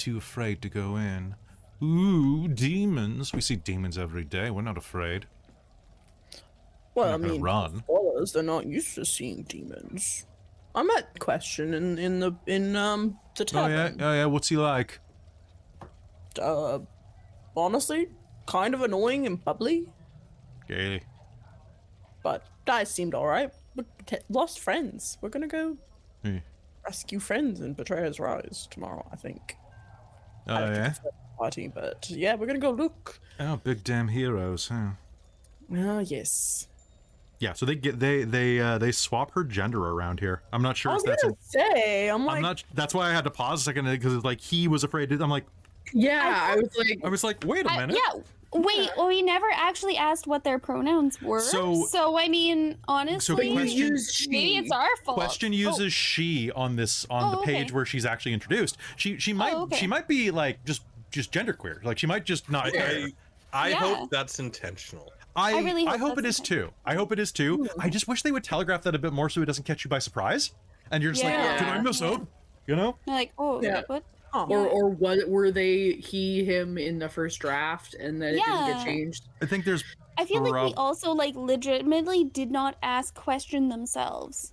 [0.00, 1.34] Too afraid to go in.
[1.82, 3.34] Ooh, demons.
[3.34, 4.50] We see demons every day.
[4.50, 5.26] We're not afraid.
[6.94, 7.80] Well, I mean, run.
[7.84, 10.24] spoilers, they're not used to seeing demons.
[10.74, 13.72] I met Question in, in the in um the tavern.
[13.72, 14.24] Oh yeah, oh yeah.
[14.24, 15.00] What's he like?
[16.40, 16.78] Uh,
[17.54, 18.08] honestly,
[18.46, 19.92] kind of annoying and bubbly,
[20.64, 21.02] Okay.
[22.22, 23.50] but guys seemed alright.
[23.76, 23.84] We
[24.30, 25.18] lost friends.
[25.20, 25.76] We're gonna go
[26.24, 26.38] Hmm.
[26.86, 29.56] rescue friends in Betrayer's Rise tomorrow, I think.
[30.48, 31.10] Oh I have to yeah.
[31.38, 33.18] Party, but yeah, we're gonna go look.
[33.38, 34.90] Oh, big damn heroes, huh?
[35.74, 36.68] Ah, yes.
[37.38, 37.54] Yeah.
[37.54, 40.42] So they get they they uh they swap her gender around here.
[40.52, 41.22] I'm not sure I if that's.
[41.22, 42.62] gonna say, I'm like, I'm not.
[42.74, 45.08] That's why I had to pause a second because like he was afraid.
[45.08, 45.46] To, I'm like,
[45.94, 47.96] Yeah, I was like, I was like, wait a minute.
[47.96, 48.20] yeah.
[48.52, 51.40] Wait, well, we never actually asked what their pronouns were.
[51.40, 54.28] So- So, I mean, honestly, but you question- used she.
[54.28, 55.16] maybe it's our fault.
[55.16, 55.56] Question oh.
[55.56, 57.74] uses she on this on Oh, the page okay.
[57.74, 58.76] where she's actually introduced.
[58.96, 59.76] She she might oh, okay.
[59.76, 60.82] she might be like just
[61.12, 61.82] just genderqueer.
[61.84, 62.76] Like she might just not.
[62.76, 63.12] I,
[63.52, 63.76] I Yeah.
[63.76, 65.12] hope that's intentional.
[65.36, 66.72] I, I really I hope hope it that's is too.
[66.84, 67.68] I hope it is too.
[67.78, 69.88] I just wish they would telegraph that a bit more so it doesn't catch you
[69.88, 70.50] by surprise.
[70.90, 71.56] And you're just like, Yeah.
[71.58, 72.26] did I miss out?
[72.66, 72.96] You know?
[73.06, 73.82] You're like, oh, Yeah.
[73.86, 74.02] what?
[74.34, 78.38] Oh, or or what were they he him in the first draft and then it
[78.44, 78.74] didn't Yeah.
[78.74, 79.28] get changed?
[79.42, 79.84] I think there's
[80.18, 84.52] I feel like we also like legitimately did not ask question themselves.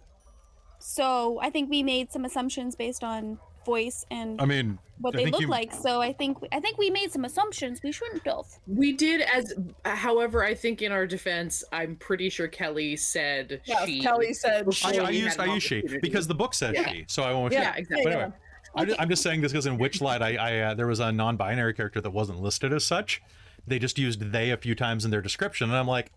[0.79, 5.23] So I think we made some assumptions based on voice and I mean, what I
[5.25, 5.73] they look you- like.
[5.73, 8.45] So I think I think we made some assumptions we shouldn't have.
[8.65, 9.53] We did as
[9.83, 14.65] however, I think in our defense, I'm pretty sure Kelly said Yeah, she Kelly said
[14.65, 14.97] before I.
[15.05, 16.87] I we use I use she because the book says Yeah.
[16.89, 17.51] she, so I won't.
[17.51, 17.79] Yeah, she.
[17.81, 18.03] exactly.
[18.05, 18.31] But anyway,
[18.77, 21.11] I'm, just, I'm just saying this because in Witchlight, I, I uh, there was a
[21.11, 23.21] non-binary character that wasn't listed as such.
[23.65, 26.11] They just used they a few times in their description, and I'm like,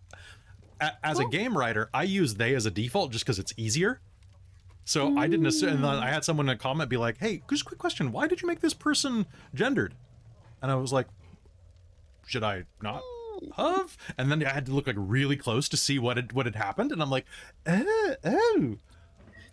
[0.79, 3.99] a- as a game writer, I use they as a default just because it's easier.
[4.83, 5.69] So I didn't assume.
[5.75, 8.11] And then I had someone in a comment be like, "Hey, just a quick question:
[8.11, 9.93] Why did you make this person gendered?"
[10.61, 11.07] And I was like,
[12.25, 13.01] "Should I not
[13.57, 16.45] have?" And then I had to look like really close to see what had what
[16.45, 17.25] had happened, and I'm like,
[17.67, 18.77] "Oh, oh."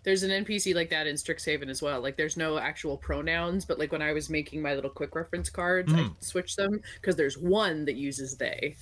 [0.03, 1.99] There's an NPC like that in Strixhaven as well.
[2.01, 5.49] Like there's no actual pronouns, but like when I was making my little quick reference
[5.49, 8.75] cards, I switched them because there's one that uses they.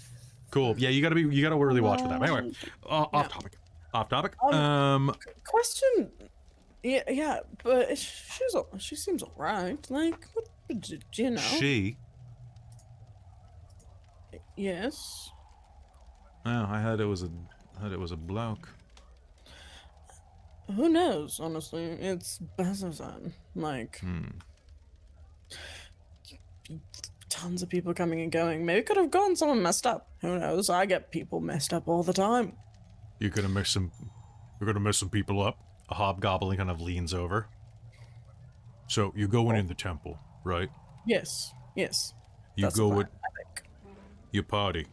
[0.51, 0.75] Cool.
[0.77, 2.19] Yeah, you gotta be you gotta really watch for that.
[2.19, 2.51] But anyway,
[2.85, 3.53] uh, off topic.
[3.93, 4.33] Off topic.
[4.43, 5.13] Um,
[5.45, 6.11] Question.
[6.83, 9.89] Yeah, yeah, but she's al- she seems alright.
[9.89, 11.41] Like, what, d- d- you know?
[11.41, 11.97] she.
[14.55, 15.31] yes.
[16.45, 17.29] Oh, I heard it was a
[17.77, 18.69] I heard it was a bloke.
[20.75, 21.39] Who knows?
[21.39, 23.31] Honestly, it's Bazzoxan.
[23.55, 24.25] Like, Hmm.
[27.29, 28.65] tons of people coming and going.
[28.65, 30.09] Maybe could have gone someone messed up.
[30.21, 30.69] Who knows?
[30.69, 32.53] I get people messed up all the time.
[33.19, 33.91] You're gonna mess some.
[34.59, 35.57] You're gonna mess some people up.
[35.89, 37.47] A hobgoblin kind of leans over.
[38.87, 40.69] So you're going in the temple, right?
[41.05, 42.13] Yes, yes.
[42.55, 43.07] You That's go with
[44.31, 44.87] your party.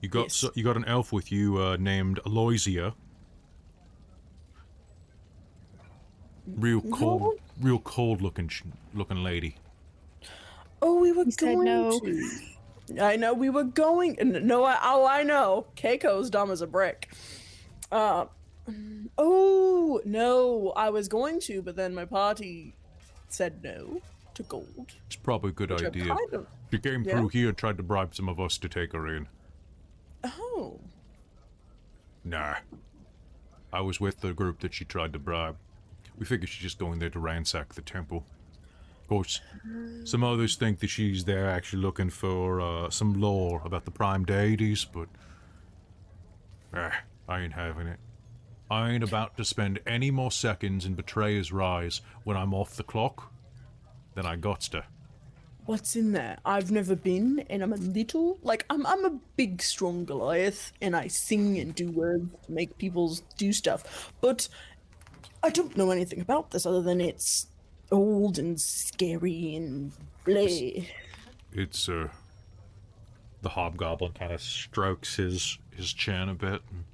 [0.00, 0.34] You got Yes.
[0.34, 2.94] so, you got an elf with you uh, named Aloysia.
[6.56, 7.34] Real cold, No.
[7.60, 8.62] real cold looking sh-
[8.94, 9.56] looking lady.
[10.82, 11.98] Oh, we were He going no.
[12.00, 12.30] to.
[13.00, 14.16] I know we were going.
[14.20, 15.66] No, I, oh, I know.
[15.76, 17.08] Keiko's dumb as a brick.
[17.92, 18.26] Uh,
[19.18, 22.74] oh no, I was going to, but then my party
[23.28, 24.00] said no
[24.34, 24.92] to gold.
[25.06, 26.06] It's probably a good which idea.
[26.06, 27.12] kind of- She came Yeah.
[27.18, 29.28] through here and tried to bribe some of us to take her in.
[30.24, 30.78] Oh,
[32.24, 32.56] Nah.
[33.72, 35.56] I was with the group that she tried to bribe.
[36.20, 38.24] We figured she's just going there to ransack the temple.
[39.02, 39.40] Of course,
[40.04, 44.24] some others think that she's there actually looking for uh, some lore about the prime
[44.24, 45.08] deities, but.
[46.72, 47.98] Ah, I ain't having it.
[48.70, 52.84] I ain't about to spend any more seconds in Betrayer's Rise when I'm off the
[52.84, 53.32] clock
[54.14, 54.84] than I got to.
[55.66, 56.38] what's in there?
[56.44, 58.86] I've never been, and I'm a little like I'm.
[58.86, 63.52] I'm a big, strong Goliath, and I sing and do words to make people do
[63.52, 64.12] stuff.
[64.20, 64.48] But
[65.42, 67.46] I don't know anything about this other than it's
[67.90, 69.92] old and scary and
[70.24, 70.86] bleh.
[71.52, 72.08] It's uh
[73.42, 76.60] the hobgoblin kind of strokes his his chin a bit.
[76.70, 76.84] And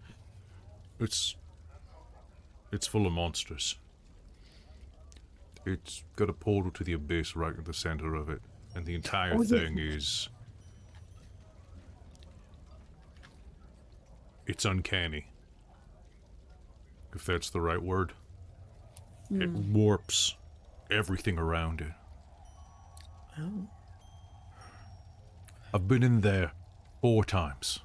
[1.01, 1.35] it's
[2.73, 3.77] it's full of monsters.
[5.65, 8.41] It's got a portal to the abyss right in the center of it,
[8.77, 9.59] and the entire Oh, yeah.
[9.61, 10.29] thing is
[14.47, 15.27] it's uncanny.
[17.15, 18.13] If that's the right word.
[19.31, 19.73] It hmm.
[19.73, 20.37] warps
[20.91, 21.93] everything around it.
[23.39, 23.69] Oh.
[25.75, 26.53] I've been in there
[27.01, 27.81] four times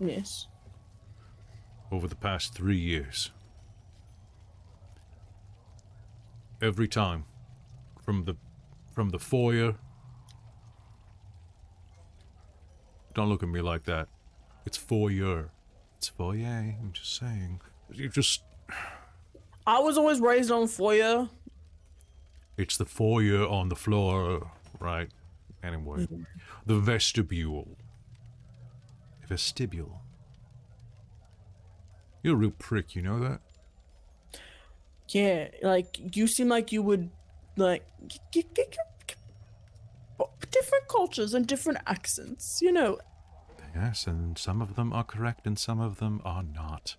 [0.00, 0.46] Yes.
[1.90, 3.30] over the past three years.
[6.62, 7.24] Every time,
[8.02, 8.36] from the
[8.98, 9.76] from the foyer.
[13.14, 14.08] Don't look at me like that.
[14.66, 15.50] It's foyer.
[15.96, 16.74] It's foyer.
[16.80, 17.60] I'm just saying.
[17.92, 18.42] You just.
[19.68, 21.28] I was always raised on foyer.
[22.56, 24.50] It's the foyer on the floor,
[24.80, 25.10] right?
[25.62, 26.08] Anyway,
[26.64, 27.76] the vestibule.
[29.28, 30.00] Vestibule.
[32.22, 33.40] You're a real prick, you know that?
[35.10, 37.10] Yeah, like you seem like you would
[37.56, 38.64] like g- g- g-
[39.06, 42.62] g- different cultures and different accents.
[42.62, 42.98] You know,
[43.74, 46.96] Yes, and some of them are correct and some of them are not.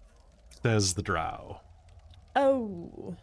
[0.61, 1.61] Says the drow.
[2.35, 3.15] Oh.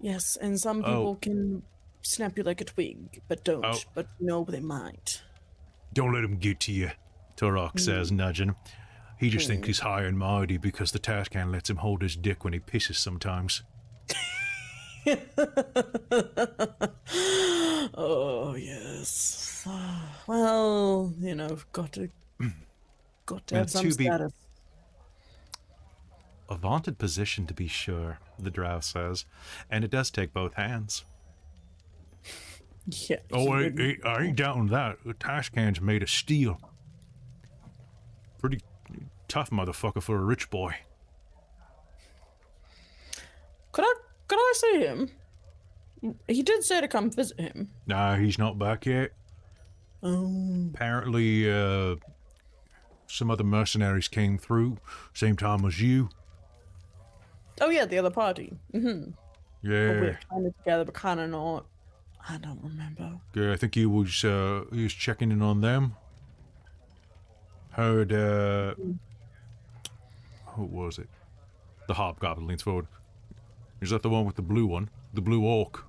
[0.00, 0.88] Yes, and some Oh.
[0.88, 1.62] people can
[2.02, 3.64] snap you like a twig, but don't.
[3.64, 3.78] Oh.
[3.94, 5.22] But no, they might.
[5.92, 6.90] Don't let him get to you,
[7.36, 7.80] Turok mm.
[7.80, 8.56] says, nudging him.
[9.18, 12.42] He just thinks he's high and mighty because the Taskhand lets him hold his dick
[12.42, 13.62] when he pisses sometimes.
[17.94, 19.66] oh yes.
[20.26, 22.08] Well, you know, got to
[23.26, 24.32] got to have some to be- status.
[26.52, 29.24] A vaunted position to be sure, the drow says,
[29.70, 31.04] and it does take both hands.
[33.08, 33.18] Yeah.
[33.32, 34.98] Oh, I, I, I ain't doubting that.
[35.06, 36.60] The Taskhand's made of steel.
[38.40, 38.58] Pretty
[39.28, 40.74] tough motherfucker for a rich boy.
[43.70, 43.94] Could I
[44.26, 45.10] could I see him?
[46.26, 47.70] He did say to come visit him.
[47.86, 49.12] Nah, he's not back yet.
[50.02, 50.66] Oh.
[50.74, 51.94] Apparently, uh,
[53.06, 54.78] some other mercenaries came through
[55.14, 56.08] same time as you.
[57.60, 58.52] Oh yeah, the other party.
[58.74, 59.10] Mm-hmm.
[59.62, 61.66] But Yeah, we're kind of together, but kind of not.
[62.28, 63.18] I don't remember.
[63.34, 63.52] yeah.
[63.52, 65.96] I think he was uh, he was checking in on them.
[67.70, 68.74] Heard uh,
[70.46, 71.08] who was it?
[71.88, 72.86] The hobgoblin leans forward.
[73.80, 74.88] Is that the one with the blue one?
[75.14, 75.84] The blue orc?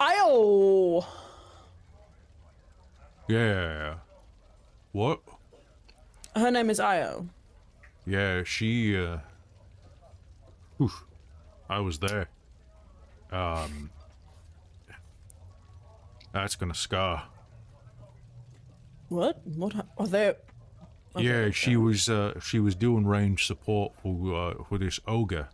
[0.00, 1.04] Io.
[3.28, 3.94] Yeah.
[4.92, 5.20] What?
[6.34, 7.28] Her name is Io.
[8.06, 9.18] Yeah, she, uh.
[10.82, 11.04] Oof.
[11.68, 12.28] I was there.
[13.30, 13.90] Um.
[16.32, 17.24] That's gonna scar.
[19.08, 19.40] What?
[19.46, 19.74] What?
[19.98, 20.34] Are they?
[21.14, 25.48] Okay, yeah, she was, uh, she was doing range support for, uh, for this ogre.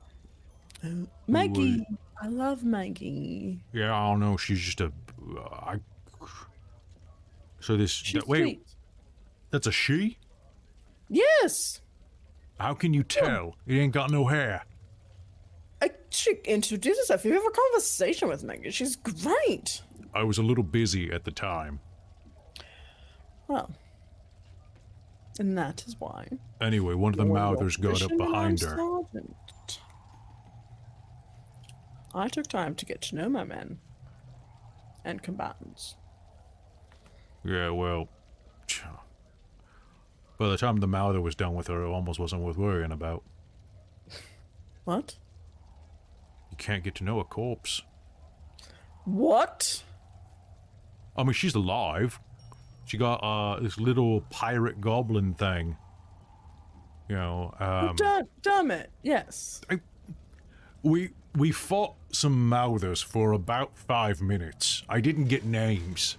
[1.27, 1.85] Maggie.
[2.23, 3.61] I love Maggie.
[3.73, 4.93] Yeah, I don't know, she's just a.
[5.37, 5.77] Uh, I.
[7.59, 7.91] So this.
[7.91, 8.63] She's wait, sweet.
[9.51, 10.19] that's a she?
[11.09, 11.81] Yes.
[12.61, 13.57] How can you tell?
[13.67, 14.65] It ain't got no hair.
[16.11, 17.25] She introduced herself.
[17.25, 18.71] You have a conversation with Maggie.
[18.71, 19.83] She's great.
[20.15, 21.81] I was a little busy at the time.
[23.47, 23.71] Well,
[25.39, 26.29] and that is why.
[26.61, 28.77] Anyway, one of the you're in your mouthers got up position and I'm behind her.
[28.77, 29.81] sergeant.
[32.15, 33.79] I took time to get to know my men
[35.05, 35.95] and combatants.
[37.45, 38.09] Yeah, well,
[40.39, 43.23] by the time the Mouther was done with her, it almost wasn't worth worrying about.
[44.85, 45.17] What?
[46.59, 47.83] Can't get to know a corpse.
[49.05, 49.83] What?
[51.17, 52.21] I mean, she's alive.
[52.85, 55.77] She got uh this little pirate goblin thing.
[57.09, 58.91] You know, um, damn, damn it.
[59.03, 59.63] Yes.
[60.83, 64.83] we we fought some Mouthers for about five minutes.
[64.89, 66.19] I didn't get names.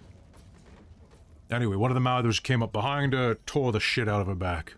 [1.51, 4.35] Anyway, one of the Mouthers came up behind her, tore the shit out of her
[4.35, 4.75] back.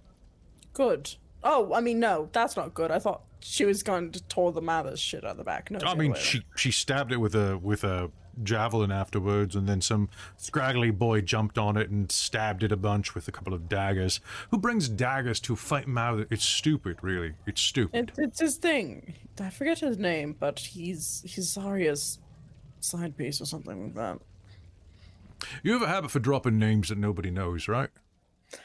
[0.74, 1.16] Good.
[1.43, 2.91] Oh, I mean, no, that's not good.
[2.91, 5.69] I thought she was going to tore the mother's shit out of the back.
[5.71, 8.11] No, I mean, way she she stabbed it with a with a
[8.43, 13.13] javelin afterwards, and then some scraggly boy jumped on it and stabbed it a bunch
[13.13, 14.19] with a couple of daggers.
[14.51, 16.25] Who brings daggers to fight mouth?
[16.29, 17.33] It's stupid, really.
[17.45, 18.11] It's stupid.
[18.17, 19.13] It, it's his thing.
[19.39, 22.19] I forget his name, but he's he's Zarya's
[22.79, 24.19] side piece or something like that.
[25.63, 27.89] you have a habit for dropping names that nobody knows, right?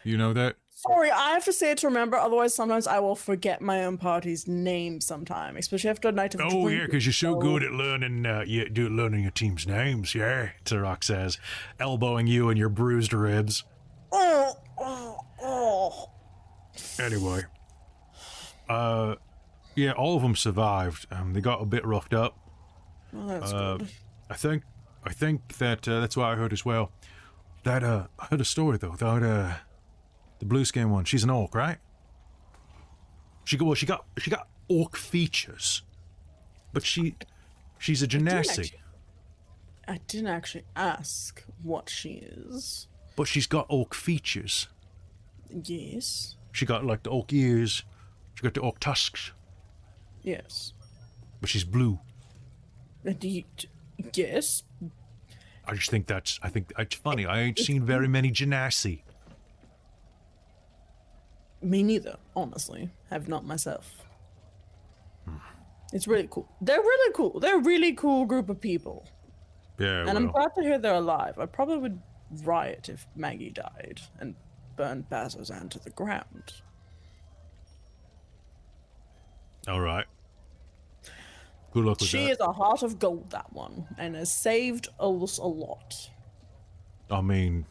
[0.04, 0.56] You know that.
[0.88, 2.16] Sorry, I have to say it to remember.
[2.16, 5.00] Otherwise, sometimes I will forget my own party's name.
[5.00, 8.44] Sometime, especially after a night of Oh yeah, because you're so good at learning, uh,
[8.46, 10.14] you do learning your team's names.
[10.14, 11.38] Yeah, Turok says,
[11.80, 13.64] elbowing you and your bruised ribs.
[14.12, 16.10] Oh, oh, oh.
[17.00, 17.42] Anyway,
[18.68, 19.16] uh,
[19.74, 21.06] yeah, all of them survived.
[21.10, 22.38] Um, they got a bit roughed up.
[23.12, 23.88] Well, that's Uh, good.
[24.30, 24.62] I think,
[25.04, 26.92] I think that uh, that's what I heard as well.
[27.64, 28.94] That uh, I heard a story though.
[28.96, 29.54] That uh,
[30.38, 31.78] the blue skin one, she's an orc, right?
[33.44, 35.82] She got well, she got she got orc features,
[36.72, 37.14] but she
[37.78, 38.72] she's a genasi,
[39.86, 42.88] I didn't actually ask what she is.
[43.14, 44.68] but she's got orc features.
[45.64, 46.36] Yes.
[46.52, 47.84] She got like the orc ears,
[48.34, 49.30] she got the orc tusks,
[50.22, 50.72] Yes.
[51.40, 52.00] but she's blue.
[53.04, 53.44] Uh, and you,
[54.12, 54.64] yes.
[55.64, 57.26] I just think that's I think it's funny.
[57.26, 59.02] I ain't seen very many genasi.
[61.66, 62.90] Me neither, honestly.
[63.10, 64.04] Have not myself.
[65.24, 65.38] Hmm.
[65.92, 66.48] It's really cool.
[66.60, 67.40] They're really cool.
[67.40, 69.08] They're a really cool group of people.
[69.78, 71.40] Yeah, And I'm glad to hear they're alive.
[71.40, 72.00] I probably would
[72.44, 74.36] riot if Maggie died and
[74.76, 76.54] burn Bazzoxan to the ground.
[79.68, 80.06] all right.
[81.72, 82.30] Good luck with She that.
[82.30, 86.10] is a heart of gold, that one, and has saved us a lot.
[87.10, 87.66] I mean,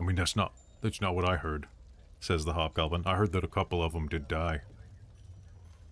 [0.00, 1.66] I mean that's not that's not what I heard.
[2.20, 3.02] Says the hobgoblin.
[3.06, 4.60] I heard that a couple of them did die.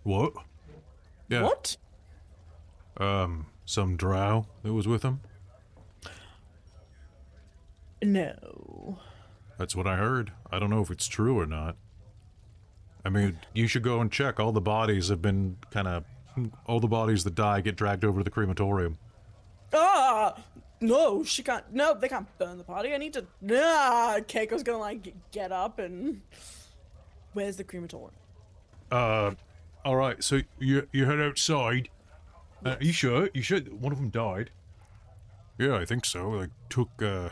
[0.02, 0.32] What?
[1.28, 1.42] Yeah.
[1.42, 1.76] What?
[2.98, 5.20] Um, some drow that was with him.
[8.02, 8.98] No.
[9.58, 10.32] That's what I heard.
[10.50, 11.76] I don't know if it's true or not.
[13.04, 14.38] I mean, you should go and check.
[14.38, 16.04] All the bodies have been kind of.
[16.66, 18.98] All the bodies that die get dragged over to the crematorium.
[19.72, 20.36] Ah!
[20.80, 21.72] No, she can't.
[21.72, 22.94] No, they can't burn the party.
[22.94, 23.26] I need to.
[23.50, 24.18] Ah!
[24.20, 26.20] Keiko's gonna, like, get up and.
[27.32, 28.12] Where's the crematorium?
[28.90, 29.32] Uh,
[29.84, 30.22] all right.
[30.22, 31.88] So you you head outside.
[32.64, 33.28] Uh, are you sure?
[33.34, 34.50] You sure one of them died?
[35.58, 36.30] Yeah, I think so.
[36.30, 37.28] Like took uh,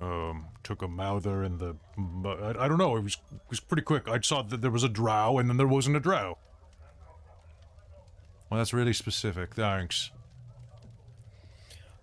[0.00, 1.76] um, took a mouther and the.
[1.98, 2.96] I, I don't know.
[2.96, 4.08] It was it was pretty quick.
[4.08, 6.38] I saw that there was a drow and then there wasn't a drow.
[8.50, 9.54] Well, that's really specific.
[9.54, 10.12] Thanks.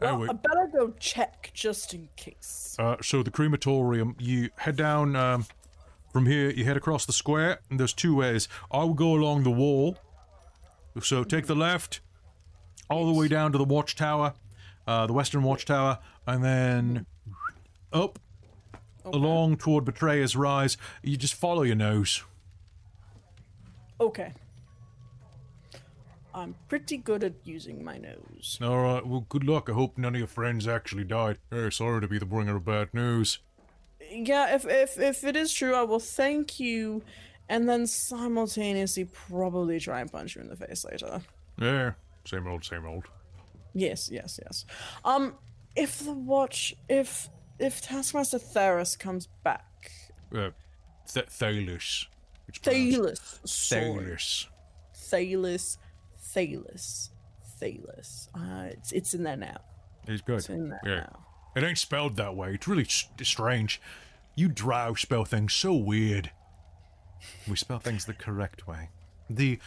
[0.04, 0.28] Well, Anyway.
[0.30, 2.76] I better go check just in case.
[2.78, 5.45] Uh, so the crematorium, you head down um,
[6.12, 6.49] from here.
[6.49, 8.47] You head across the square, and there's two ways.
[8.72, 9.97] I will go along the wall.
[11.01, 12.01] So take the left,
[12.89, 14.34] all the way down to the watchtower,
[14.86, 17.06] uh, the western watchtower, and then
[17.91, 18.20] up
[19.06, 20.78] along toward Betrayer's Rise.
[21.01, 22.24] You just follow your nose.
[23.99, 24.34] Okay.
[26.36, 28.58] I'm pretty good at using my nose.
[28.62, 29.06] All right.
[29.06, 29.70] Well, good luck.
[29.70, 31.38] I hope none of your friends actually died.
[31.52, 33.40] Hey, sorry to be the bringer of bad news.
[34.12, 37.04] Yeah, if if if it is true, I will thank you,
[37.50, 41.22] and then simultaneously probably try and punch you in the face later.
[41.58, 41.94] Yeah,
[42.26, 43.06] same old, same old.
[43.74, 44.66] Yes, yes, yes.
[45.06, 45.36] Um,
[45.76, 47.30] if the watch, if
[47.60, 49.92] if Taskmaster Theros comes back,
[50.34, 50.50] Uh,
[51.12, 52.08] Th- Thalus.
[52.62, 54.48] Thalus, Thalus.
[55.10, 55.78] Thalus,
[56.34, 57.10] Thalus,
[57.60, 58.30] Thalus.
[58.34, 59.58] Uh, it's it's in there now.
[60.08, 60.38] It's good.
[60.40, 60.96] It's in there Yeah.
[61.02, 61.26] now.
[61.56, 62.56] It ain't spelled that way.
[62.56, 63.80] It's really s- strange.
[64.36, 66.32] You drow spell things so weird.
[67.48, 68.90] We spell things the correct way.
[69.30, 69.60] The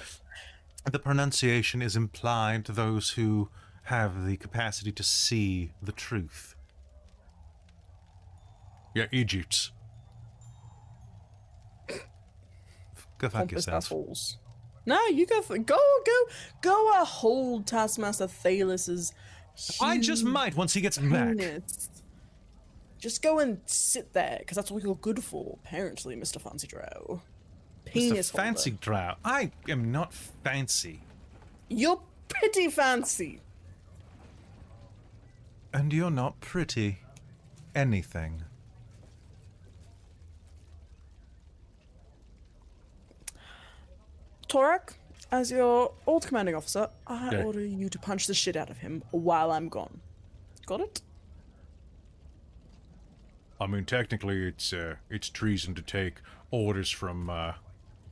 [0.90, 3.48] the pronunciation is implied to those who
[3.84, 6.54] have the capacity to see the truth.
[8.94, 9.70] Yeah, Egypt.
[13.18, 13.90] Go fuck yourself.
[14.86, 16.28] No, you go for, go go
[16.62, 19.12] go uh, hold Taskmaster Thalus's.
[19.80, 21.36] I just might once he gets back.
[22.98, 26.40] Just go and sit there, because that's what you're good for, apparently, Mr.
[26.40, 27.20] Fancy Drow.
[27.86, 27.92] Mr.
[27.92, 28.42] Penis holder.
[28.44, 29.14] Fancy drow.
[29.24, 31.02] I am not fancy.
[31.68, 33.40] You're pretty fancy.
[35.72, 36.98] And you're not pretty.
[37.74, 38.42] Anything.
[44.48, 44.94] Torak,
[45.32, 47.42] as your old commanding officer, I Okay.
[47.42, 50.00] order you to punch the shit out of him while I'm gone.
[50.66, 51.02] Got it?
[53.60, 56.16] I mean, technically, it's uh, it's treason to take
[56.50, 57.54] orders from uh,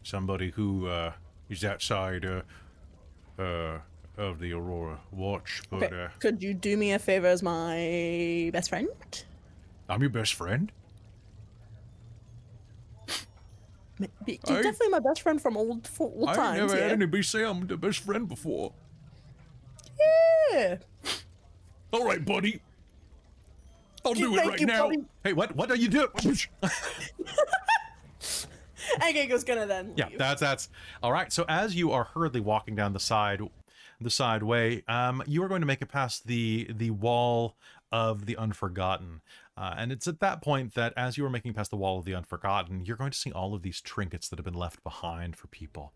[0.03, 1.13] somebody who uh,
[1.51, 2.43] is outside uh,
[3.39, 3.79] uh,
[4.17, 5.63] of the Aurora Watch.
[5.71, 6.05] But Okay.
[6.05, 8.89] uh, Could you do me a favor as my best friend?
[9.89, 10.73] I'm your best friend.
[14.01, 16.59] I- definitely my best friend from old, old I times.
[16.59, 16.83] never yeah.
[16.83, 18.73] had anybody say I'm the best friend before.
[20.53, 20.77] yeah.
[21.93, 22.61] All right, buddy.
[24.05, 24.89] I'll do it right you, now.
[24.89, 25.05] buddy.
[25.23, 25.55] Hey, what?
[25.57, 26.09] What are you doing?
[29.01, 30.69] And Keiko's gonna then Yeah, that's that's
[31.03, 31.33] all right.
[31.33, 33.41] So as you are hurriedly walking down the side,
[34.01, 37.57] the side way, um, you are going to make it past the the wall
[37.93, 39.23] of the Unforgotten,
[39.57, 42.05] uh, and it's at that point that as you are making past the wall of
[42.05, 45.37] the Unforgotten, you're going to see all of these trinkets that have been left behind
[45.37, 45.93] for people.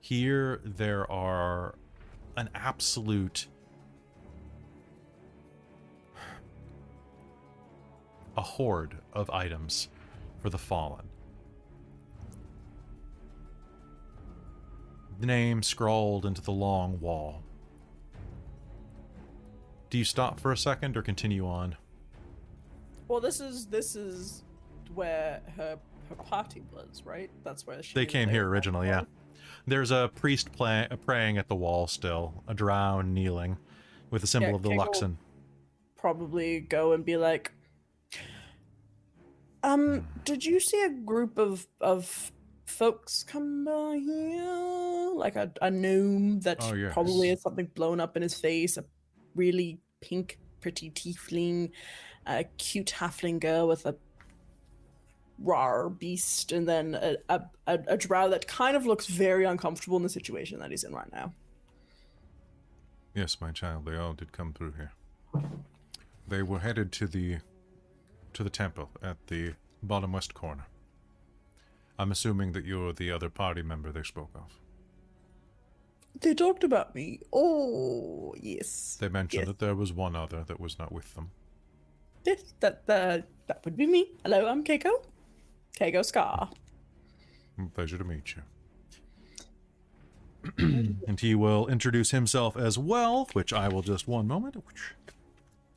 [0.00, 1.74] Here, there are
[2.36, 3.46] an absolute
[8.36, 9.88] a horde of items
[10.38, 11.10] for the fallen.
[15.20, 17.42] the name scrawled into the long wall.
[19.90, 21.76] Do you stop for a second or continue on?
[23.10, 24.44] Well, this is this is
[24.94, 25.76] where her
[26.08, 27.28] her party was, right?
[27.42, 27.92] That's where she.
[27.92, 29.02] They came here originally, yeah.
[29.66, 33.58] There's a priest play, praying at the wall still, a drow kneeling
[34.10, 35.16] with the symbol Yeah, of the Kegel- Luxon.
[35.96, 37.50] Probably go and be like,
[39.64, 42.30] um, did you see a group of of
[42.66, 45.10] folks come by here?
[45.16, 46.92] Like a, a gnome that Oh, yes.
[46.92, 48.84] probably has something blown up in his face, a
[49.34, 51.72] really pink, pretty tiefling,
[52.26, 53.94] a cute halfling girl with a
[55.38, 59.96] rar beast, and then a, a, a, a drow that kind of looks very uncomfortable
[59.96, 61.32] in the situation that he's in right now.
[63.14, 64.92] Yes, my child, they all did come through here.
[66.28, 67.38] They were headed to the
[68.34, 70.66] to the temple at the bottom west corner.
[71.98, 74.58] I'm assuming that you're the other party member they spoke of.
[76.20, 77.20] They talked about me.
[77.32, 78.96] Oh, yes.
[79.00, 79.46] They mentioned Yes.
[79.48, 81.30] that there was one other that was not with them.
[82.24, 84.12] Yes, that that that would be me.
[84.22, 84.90] Hello, I'm Keiko.
[85.78, 86.50] Keiko Scar.
[87.58, 88.42] Mm, pleasure to meet you.
[91.06, 94.56] and he will introduce himself as well, which I will just one moment,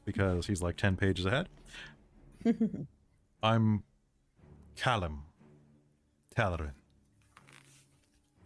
[0.06, 1.49] because he's like 10 pages ahead.
[3.44, 3.84] I'm
[4.76, 5.24] Callum
[6.36, 6.72] Talarin.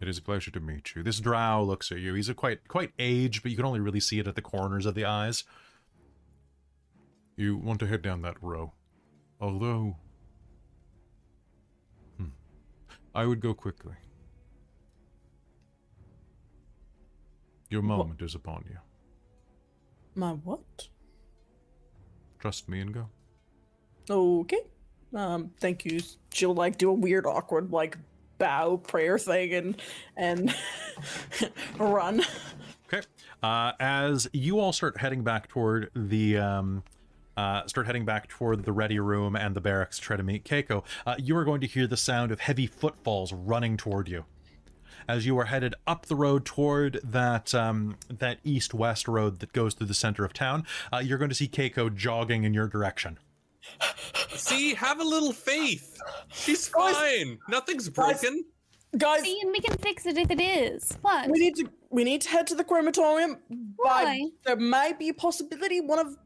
[0.00, 1.02] It is a pleasure to meet you.
[1.02, 2.14] This drow looks at you.
[2.14, 4.86] He's a quite quite aged, but you can only really see it at the corners
[4.86, 5.42] of the eyes.
[7.38, 8.72] You want to head down that row.
[9.40, 9.96] Although
[12.16, 12.30] Hmm.
[13.14, 13.94] I would go quickly.
[17.70, 18.78] Your moment is upon you.
[20.16, 20.88] My what?
[22.40, 23.08] Trust me and go.
[24.10, 24.62] Okay.
[25.14, 26.00] Um, thank you.
[26.32, 27.96] She'll like do a weird, awkward like
[28.38, 29.82] bow prayer thing and
[30.16, 30.54] and
[31.78, 32.20] run.
[32.92, 33.06] Okay.
[33.44, 36.82] Uh, as you all start heading back toward the um,
[37.38, 40.44] uh, start heading back toward the ready room and the barracks to try to meet
[40.44, 44.24] Keiko, uh, you are going to hear the sound of heavy footfalls running toward you.
[45.08, 49.74] As you are headed up the road toward that um, that east-west road that goes
[49.74, 53.18] through the center of town, uh, you're going to see Keiko jogging in your direction.
[54.30, 56.00] See, have a little faith.
[56.32, 57.38] She's Guys- fine.
[57.48, 58.44] Nothing's broken.
[58.96, 60.96] Guys, See, and we can fix it if it is.
[61.02, 61.30] What?
[61.30, 63.38] we need to we need to head to the crematorium.
[63.48, 64.30] But Why?
[64.44, 66.16] there might be a possibility one of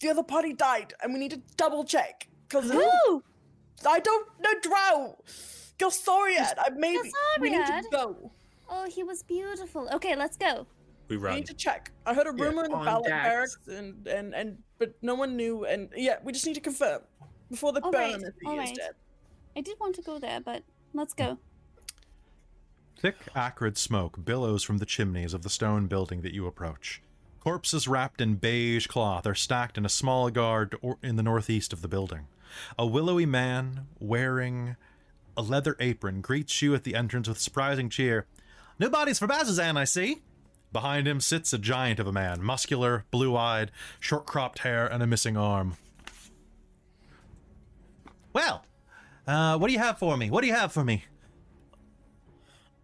[0.00, 2.28] the other party died, and we need to double check.
[2.48, 3.22] Cause Who?
[3.86, 5.24] I don't know Drow.
[5.78, 6.54] Gilsoriad.
[6.58, 6.98] I maybe
[7.40, 8.32] we need to go.
[8.68, 9.88] Oh, he was beautiful.
[9.94, 10.66] Okay, let's go.
[11.08, 11.36] We We run.
[11.36, 11.92] need to check.
[12.04, 13.26] I heard a Yeah, rumor in the ballot Dax.
[13.28, 15.64] barracks, and, and and but no one knew.
[15.64, 17.02] And yeah, we just need to confirm
[17.50, 18.76] before the All burn right, him if he all is right.
[18.76, 18.92] dead.
[19.56, 21.38] I did want to go there, but let's go.
[23.00, 27.00] Thick, acrid smoke billows from the chimneys of the stone building that you approach.
[27.48, 31.80] Corpses wrapped in beige cloth are stacked in a small guard in the northeast of
[31.80, 32.26] the building.
[32.78, 34.76] A willowy man wearing
[35.34, 38.26] a leather apron greets you at the entrance with surprising cheer.
[38.78, 40.18] New bodies for Bazzoxan, I see.
[40.74, 45.02] Behind him sits a giant of a man, muscular, blue eyed, short cropped hair, and
[45.02, 45.78] a missing arm.
[48.34, 48.66] Well,
[49.26, 50.28] uh, what do you have for me?
[50.28, 51.06] What do you have for me?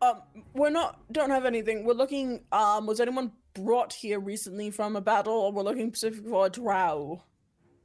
[0.01, 0.23] Um,
[0.55, 1.85] we're not don't have anything.
[1.85, 2.45] We're looking.
[2.51, 6.51] Um, was anyone brought here recently from a battle, or we're looking specifically for a
[6.51, 7.23] drow?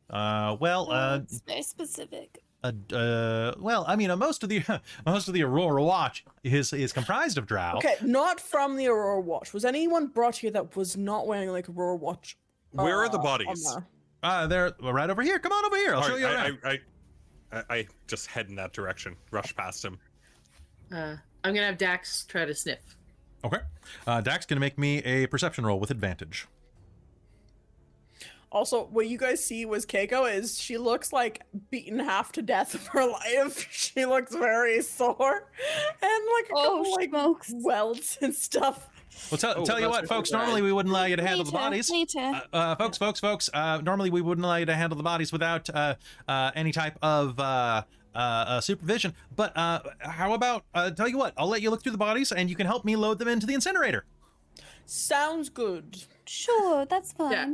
[0.10, 2.40] Uh, well, uh, it's very specific.
[2.64, 4.64] uh, uh, well, I mean, uh, most of the
[5.06, 7.76] most of the Aurora Watch is is comprised of Drow.
[7.78, 9.54] Okay, not from the Aurora Watch.
[9.54, 12.38] Was anyone brought here that was not wearing like Aurora Watch?
[12.72, 13.66] Where are the uh, bodies?
[13.68, 13.88] armor?
[14.22, 15.40] Uh, they're right over here.
[15.40, 15.92] Come on over here.
[15.92, 16.58] I'll All show right, you around.
[16.64, 16.80] I, I,
[17.52, 19.16] I, I just head in that direction.
[19.32, 19.98] Rush past him.
[20.92, 22.98] Uh, I'm gonna have Dax try to sniff.
[23.44, 23.60] Okay.
[24.06, 26.48] Uh, Dax gonna make me a perception roll with advantage.
[28.52, 32.74] Also, what you guys see was Keiko is she looks like beaten half to death
[32.74, 33.68] of her life.
[33.72, 35.48] She looks very sore,
[36.02, 37.52] and like a Oh, couple like smokes.
[37.56, 38.90] welts and stuff.
[39.30, 40.32] Well, tell, Oh, tell you what, what folks.
[40.32, 40.42] we got.
[40.44, 41.90] Normally we wouldn't allow you to handle the Later, bodies.
[41.92, 42.20] Later.
[42.52, 43.50] Uh, uh, folks, folks, folks.
[43.54, 45.96] Uh, normally we wouldn't allow you to handle the bodies without uh,
[46.28, 47.38] uh, any type of
[48.16, 49.14] uh, uh, supervision.
[49.36, 50.66] But uh, how about?
[50.74, 52.86] Uh, tell you what, I'll let you look through the bodies, and you can help
[52.86, 54.06] me load them into the incinerator.
[54.86, 56.04] Sounds good.
[56.26, 57.32] sure, that's fine.
[57.32, 57.54] Yeah.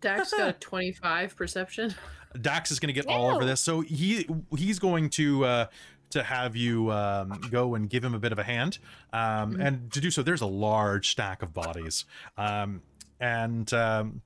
[0.00, 1.94] Dax got a 25 perception.
[2.40, 5.66] Dax is going to get all over this, so he he's going to uh,
[6.10, 8.78] to have you um, go and give him a bit of a hand,
[9.12, 12.04] um, and to do so, there's a large stack of bodies,
[12.36, 12.82] um,
[13.20, 14.20] and um,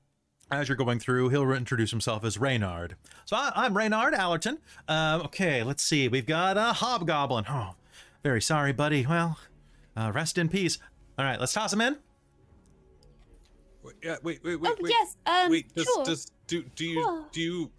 [0.51, 2.95] as you're going through, he'll introduce himself as Reynard.
[3.25, 4.59] So I, I'm Reynard Allerton.
[4.87, 7.45] Um, okay, let's see, we've got a hobgoblin.
[7.49, 7.75] Oh,
[8.23, 9.05] very sorry, buddy.
[9.05, 9.37] Well,
[9.95, 10.77] uh, rest in peace.
[11.17, 11.97] All right, let's toss him in.
[13.83, 14.91] Wait, yeah, wait, wait, wait, oh wait.
[14.91, 15.17] yes.
[15.25, 15.51] Um.
[15.51, 16.03] wait, does, sure.
[16.05, 17.71] does do do you do you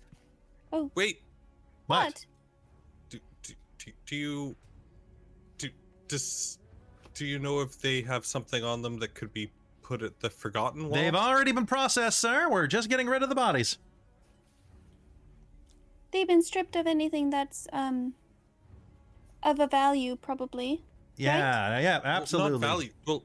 [0.73, 0.91] Oh.
[0.95, 1.21] wait
[1.87, 2.25] what?
[3.09, 4.57] do, do, do, do you
[5.59, 5.69] do
[6.07, 6.59] does
[7.15, 9.51] do you know if they have something on them that could be
[9.91, 10.93] put it the forgotten wall?
[10.95, 12.49] They've already been processed, sir.
[12.49, 13.77] We're just getting rid of the bodies.
[16.13, 18.15] They've been stripped of anything that's um
[19.43, 20.85] of a value, probably.
[21.17, 22.59] Yeah, yeah, Well, absolutely.
[22.61, 22.91] Not value.
[23.07, 23.25] Well,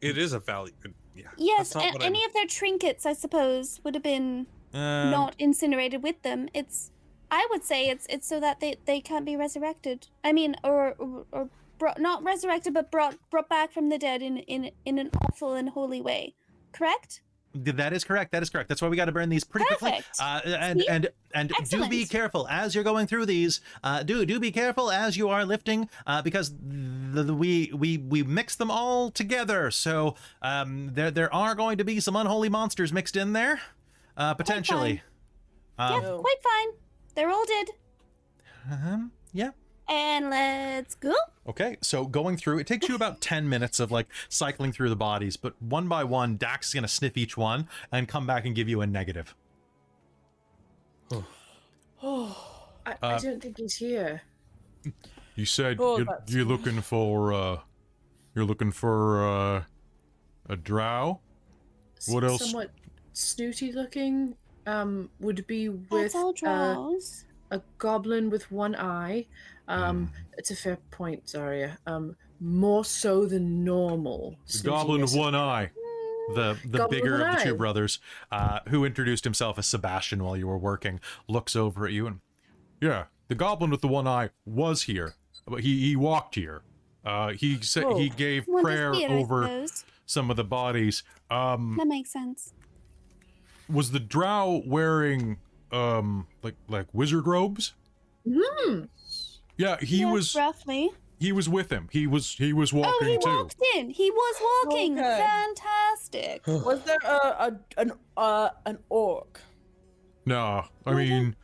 [0.00, 0.72] it is a value.
[1.16, 1.24] Yeah.
[1.38, 5.34] Yes, that's a- any I'm- of their trinkets, I suppose, would have been Um, not
[5.38, 6.48] incinerated with them.
[6.54, 6.90] It's,
[7.30, 10.08] I would say, it's it's so that they they can't be resurrected.
[10.22, 14.22] I mean, or or, or brought not resurrected, but brought brought back from the dead
[14.22, 16.34] in in in an awful and holy way.
[16.72, 17.22] Correct?
[17.54, 18.32] That is correct.
[18.32, 18.70] That is correct.
[18.70, 19.90] That's why we got to burn these pretty quickly.
[19.90, 20.16] Perfect.
[20.18, 20.88] Uh, and See?
[20.88, 23.60] and and do be careful as you're going through these.
[23.84, 27.98] Uh, do do be careful as you are lifting, uh, because the, the, we we
[27.98, 29.70] we mix them all together.
[29.70, 33.60] So um, there there are going to be some unholy monsters mixed in there,
[34.16, 35.02] uh, potentially.
[35.78, 36.68] Um, yeah, quite fine.
[37.14, 37.66] They're all dead.
[38.70, 39.50] um, yeah.
[39.88, 41.12] And let's go.
[41.48, 44.96] Okay, so going through, it takes you about 10 minutes of like cycling through the
[44.96, 48.44] bodies, but one by one, Dax is going to sniff each one and come back
[48.46, 49.34] and give you a negative.
[52.04, 52.36] Oh,
[52.84, 54.22] I, Uh, I don't think he's here.
[55.36, 57.58] You said Oh, you're, you're looking for, uh,
[58.34, 59.62] you're looking for, uh,
[60.48, 61.20] a drow?
[61.96, 62.44] S- What else?
[62.44, 62.70] Somewhat
[63.12, 64.34] snooty looking.
[64.66, 66.88] Um, would be with uh,
[67.52, 69.26] a goblin with one eye.
[69.68, 70.12] Um, Hmm.
[70.38, 71.78] it's a fair point, Zarya.
[71.86, 74.36] Um, more so than normal.
[74.64, 75.70] goblin with one eye.
[76.34, 77.98] the the Goblin bigger with of the two brothers,
[78.30, 82.20] uh, who introduced himself as Sebastian while you were working, looks over at you and,
[82.80, 85.14] yeah, the goblin with the one eye was here,
[85.46, 86.62] but he he walked here.
[87.04, 88.16] Uh, he said he Oh.
[88.16, 89.66] gave One prayer see it, I over
[90.06, 91.02] some of the bodies.
[91.28, 92.52] Um, That makes sense.
[93.68, 95.38] was the drow wearing
[95.72, 97.74] um like like wizard robes?
[98.30, 98.84] Hmm.
[99.62, 100.90] Yeah, he Yes, was roughly.
[101.20, 101.88] he was with him.
[101.92, 103.36] He was he was walking Oh, walking he too.
[103.36, 103.90] walked in.
[103.90, 104.98] He was walking.
[104.98, 105.18] Okay.
[105.18, 106.46] Fantastic.
[106.46, 107.16] Was there a,
[107.46, 109.40] a an uh an orc?
[110.26, 111.36] No, I mean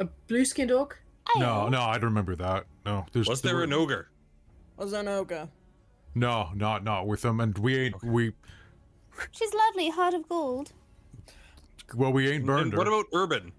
[0.00, 0.98] A blue skinned orc?
[1.38, 2.66] no, no, I don't remember that.
[2.84, 4.08] No, there's Was there an ogre?
[4.76, 5.48] Was there an ogre?
[6.16, 8.32] No, not not with him, and we ain't we
[9.30, 10.72] She's lovely, heart of gold.
[11.94, 12.78] well we ain't burned And her.
[12.78, 13.52] what about Urban?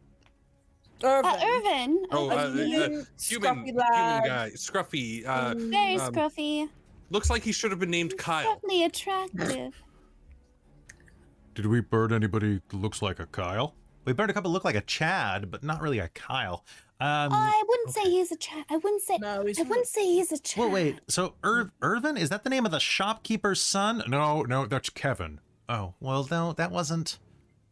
[1.03, 1.31] Irvin.
[1.31, 2.05] Uh, Irvin.
[2.11, 5.25] Oh, uh, mean, uh, human, human guy, scruffy.
[5.25, 6.69] Uh, Very um, scruffy.
[7.09, 8.59] looks like he should have been named Kyle.
[8.59, 9.73] Scruffy attractive.
[11.55, 13.75] Did we burn anybody that looks like a Kyle?
[14.05, 16.65] We burned a couple look like a Chad, but not really a Kyle.
[16.99, 18.65] Um, oh, I wouldn't say he's a Chad.
[18.69, 19.17] I wouldn't say.
[19.17, 20.59] No, he's I wouldn't say he's a Chad.
[20.59, 20.99] well, wait.
[21.09, 24.03] So Ir- Irvin is that the name of the shopkeeper's son?
[24.07, 25.39] No, no, that's Kevin.
[25.69, 27.19] Oh, well, no, that wasn't.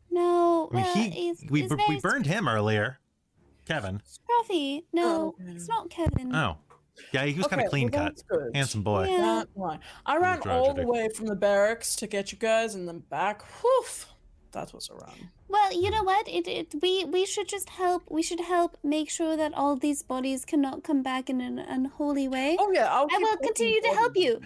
[0.10, 2.99] No, I mean, well, he he's, we he's bur- we very burned him earlier.
[3.67, 4.01] Kevin.
[4.07, 4.83] Scruffy.
[4.93, 6.33] No, Oh, it's not Kevin.
[6.35, 6.57] Oh,
[7.11, 8.51] yeah, he was kind of clean well, cut, good.
[8.55, 9.07] handsome boy.
[9.09, 9.43] Yeah.
[9.55, 9.79] Not.
[10.05, 13.43] I ran all the way from the barracks to get you guys, and then back.
[13.61, 13.85] Whew,
[14.51, 15.31] that was a run.
[15.47, 16.27] Well, you know what?
[16.27, 18.03] It, it we we should just help.
[18.09, 22.27] We should help make sure that all these bodies cannot come back in an unholy
[22.27, 22.57] way.
[22.59, 24.41] Oh yeah, I'll I will continue to help you.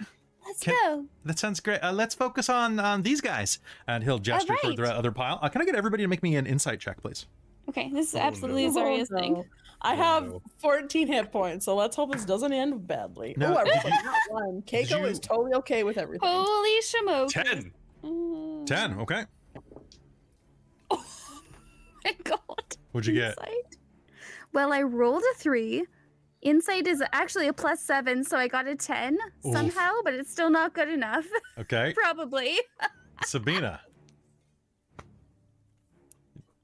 [0.46, 1.04] Let's Can- go.
[1.24, 1.80] That sounds great.
[1.82, 4.62] Uh, let's focus on on these guys, and he'll gesture right.
[4.62, 5.38] toward the other pile.
[5.42, 7.26] Uh, can I get everybody to make me an insight check, please?
[7.68, 8.72] Okay, this is Oh, absolutely no.
[8.72, 9.44] a Zarya's Oh, thing.
[9.82, 10.42] I Oh, have no.
[10.58, 13.34] 14 hit points, so let's hope this doesn't end badly.
[13.36, 14.62] No, oh, I did rolled a you- nat one.
[14.62, 16.28] Keiko you- is totally okay with everything.
[16.28, 17.28] Holy shamoke.
[17.28, 17.72] Ten.
[18.04, 18.66] Mm.
[18.66, 19.00] Ten.
[19.00, 19.24] Okay.
[20.90, 21.04] Oh
[22.04, 22.76] my god.
[22.92, 23.30] What'd you get?
[23.30, 23.76] Insight.
[24.52, 25.84] Well, I rolled a three.
[26.42, 29.52] Insight is actually a plus seven, so I got a ten Oof.
[29.52, 31.26] somehow, but it's still not good enough.
[31.58, 31.92] Okay.
[32.00, 32.56] Probably.
[33.24, 33.80] Sabina.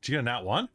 [0.01, 0.69] Did you get a nat one?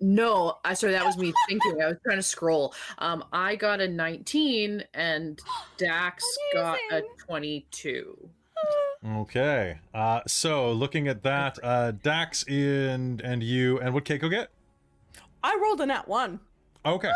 [0.00, 1.80] No, I sorry, that was me thinking.
[1.82, 2.74] I was trying to scroll.
[2.98, 5.40] Um, I got a 19 and
[5.76, 6.24] Dax
[6.54, 8.30] got a 22.
[9.06, 9.78] Okay.
[9.94, 14.50] Uh, so looking at that, uh, Dax and and you and what Keiko get?
[15.42, 16.40] I rolled a nat one.
[16.84, 17.12] Okay.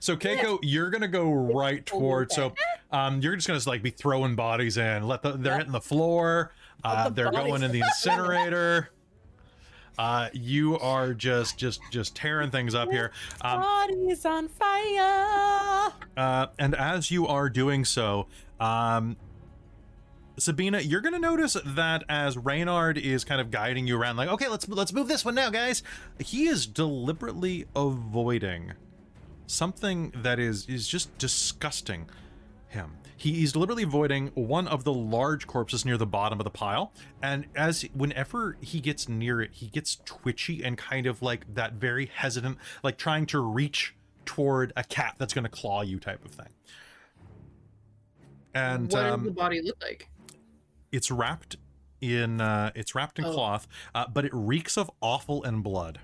[0.00, 2.34] So Keiko, you're gonna go right towards.
[2.34, 2.54] So,
[2.92, 5.06] um, you're just gonna like be throwing bodies in.
[5.06, 5.58] Let the they're Yep.
[5.58, 6.52] hitting the floor.
[6.82, 8.90] Uh, the they're bodies going in the incinerator.
[9.98, 13.10] Uh, you are just just just tearing things up here.
[13.42, 15.92] Um, Bodies on fire.
[16.16, 18.26] Uh, and as you are doing so,
[18.58, 19.16] um,
[20.38, 24.48] Sabina, you're gonna notice that as Reynard is kind of guiding you around, like, okay,
[24.48, 25.82] let's let's move this one now, guys.
[26.18, 28.72] He is deliberately avoiding
[29.46, 32.06] something that is is just disgusting
[32.68, 32.92] him.
[33.22, 36.92] He is deliberately avoiding one of the large corpses near the bottom of the pile,
[37.22, 41.74] and as whenever he gets near it, he gets twitchy and kind of like that
[41.74, 43.94] very hesitant, like trying to reach
[44.26, 46.48] toward a cat that's going to claw you type of thing.
[48.54, 50.08] And what does um, the body look like?
[50.90, 51.56] it's wrapped
[52.00, 53.32] in uh, it's wrapped in Oh.
[53.32, 56.00] cloth, uh, but it reeks of offal and blood.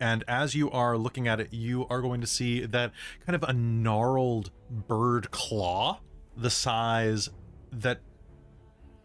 [0.00, 2.92] And as you are looking at it, you are going to see that
[3.26, 6.00] kind of a gnarled bird claw,
[6.36, 7.28] the size
[7.70, 8.00] that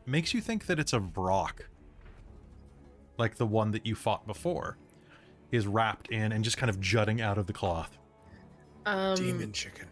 [0.05, 1.61] makes you think that it's a Vrock,
[3.17, 4.77] like the one that you fought before,
[5.51, 7.97] is wrapped in and just kind of jutting out of the cloth.
[8.85, 9.87] Um, Demon chicken.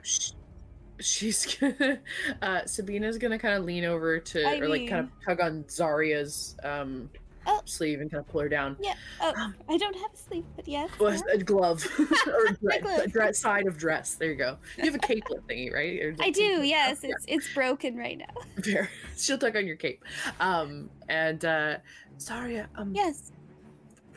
[1.00, 2.00] She's gonna,
[2.42, 5.42] uh, Sabina's gonna kind of lean over to, I or like kind of mean- tug
[5.42, 7.10] on Zarya's um,
[7.46, 7.62] Oh.
[7.66, 8.78] sleeve and kind of pull her down.
[8.80, 8.94] Yeah.
[9.22, 10.90] Oh, I don't have a sleeve, but yes.
[11.00, 11.22] Well, yeah.
[11.34, 13.12] a glove or a dress, glove.
[13.12, 14.16] dress, side of dress.
[14.16, 14.58] There you go.
[14.78, 16.16] You have a capelet thingy, right?
[16.22, 16.42] I do.
[16.60, 16.68] capelet?
[16.70, 18.42] Yes, Yeah, it's it's broken right now.
[18.64, 18.90] fair.
[19.18, 20.04] She'll tug on your cape.
[20.40, 21.78] Um, and uh,
[22.18, 23.32] Zarya, um, Yes.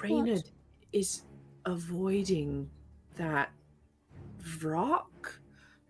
[0.01, 0.43] Reynard
[0.93, 1.23] is
[1.65, 2.69] avoiding
[3.17, 3.51] that
[4.43, 5.07] Vrock,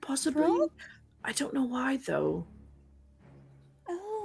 [0.01, 0.43] possibly.
[0.43, 0.71] Vrock?
[1.25, 2.47] I don't know why though.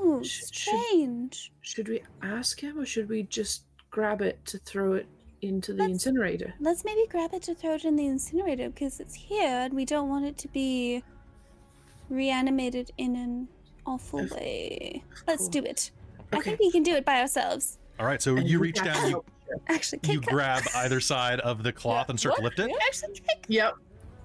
[0.03, 1.51] Oh, Sh- should- strange.
[1.61, 5.05] Should we ask him or should we just grab it to throw it
[5.41, 6.53] into the Let's- incinerator?
[6.59, 9.85] Let's maybe grab it to throw it in the incinerator because it's here and we
[9.85, 11.03] don't want it to be
[12.09, 13.47] reanimated in an
[13.85, 15.03] awful Of- way.
[15.27, 15.49] Let's course.
[15.49, 15.91] do it.
[16.33, 17.77] I think we can do it by ourselves.
[17.99, 19.23] All right, so And you reach down, you.
[19.67, 22.71] Actually, you grab either side of the cloth and start to lift it.
[22.87, 23.45] Actually, kick.
[23.49, 23.73] Yep.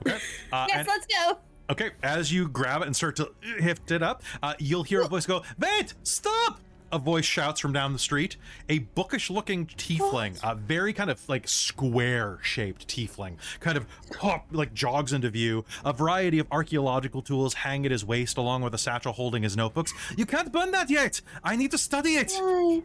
[0.07, 1.39] Uh, Yes, and let's go.
[1.69, 3.31] Okay, as you grab it and start to
[3.61, 5.95] lift it up, uh, you'll hear a voice go, Wait!
[6.05, 6.61] Stop!
[6.93, 8.37] A voice shouts from down the street.
[8.69, 13.87] A bookish looking tiefling, a very kind of like square shaped tiefling, kind of
[14.21, 15.65] hop, like jogs into view.
[15.85, 19.57] A variety of archaeological tools hang at his waist, along with a satchel holding his
[19.57, 19.93] notebooks.
[20.17, 21.21] You can't burn that yet!
[21.43, 22.31] I need to study it!
[22.39, 22.83] Why?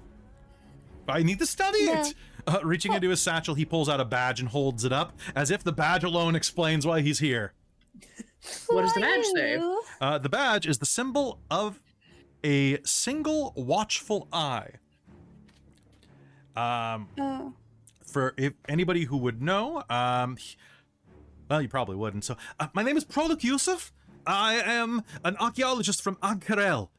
[1.08, 2.02] I need to study No.
[2.02, 2.14] it!
[2.48, 5.52] Uh, reaching into his satchel, he pulls out a badge and holds it up, as
[5.52, 7.54] if the badge alone explains why he's here.
[8.68, 9.76] What does the badge say?
[10.00, 11.80] Uh, the badge is the symbol of
[12.44, 14.72] a single watchful eye.
[16.56, 17.54] Um, Oh.
[18.06, 20.38] for if anybody who would know, um,
[21.50, 22.24] well, you probably wouldn't.
[22.26, 23.94] So, uh, my name is Proluk Yusuf.
[24.28, 26.90] I am an archaeologist from Ank'Harel,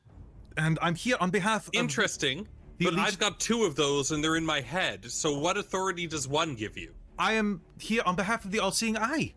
[0.57, 1.75] and I'm here on behalf of.
[1.75, 2.49] Interesting.
[2.79, 5.11] the But elite- I've got two of those and they're in my head.
[5.11, 6.95] So what authority does one give you?
[7.19, 9.35] I am here on behalf of the All-Seeing Eye.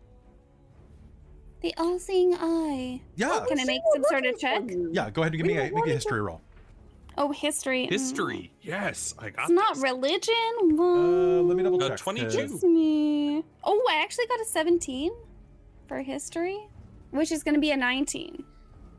[1.62, 3.00] The all-seeing eye.
[3.16, 4.62] Yeah, Can I make some sort of check?
[4.92, 5.10] yeah.
[5.10, 6.40] Go ahead and give me a make a history roll.
[7.18, 7.86] Oh, history.
[7.86, 7.90] mm.
[7.90, 8.52] History.
[8.60, 9.82] Yes, I got It's not this.
[9.82, 10.34] religion.
[10.78, 11.98] Uh, let me double Uh, check.
[11.98, 12.60] 22.
[12.68, 13.42] Me.
[13.64, 15.12] Oh, I actually got a 17
[15.88, 16.58] for history,
[17.12, 18.44] which is going to be a 19,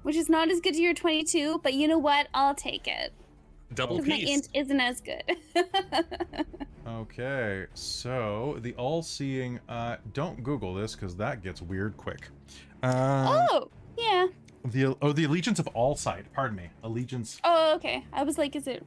[0.02, 2.28] which is not as good as your 22, but you know what?
[2.34, 3.14] I'll take it.
[3.74, 4.30] Double Because my piece.
[4.30, 5.24] int isn't as good.
[6.88, 9.60] Okay, so the all-seeing.
[9.68, 12.30] Uh, don't Google this because that gets weird quick.
[12.82, 14.28] Uh, oh, yeah.
[14.64, 16.32] the oh the allegiance of all sight.
[16.32, 17.42] Pardon me, allegiance.
[17.44, 18.06] Oh, okay.
[18.14, 18.86] I was like, is it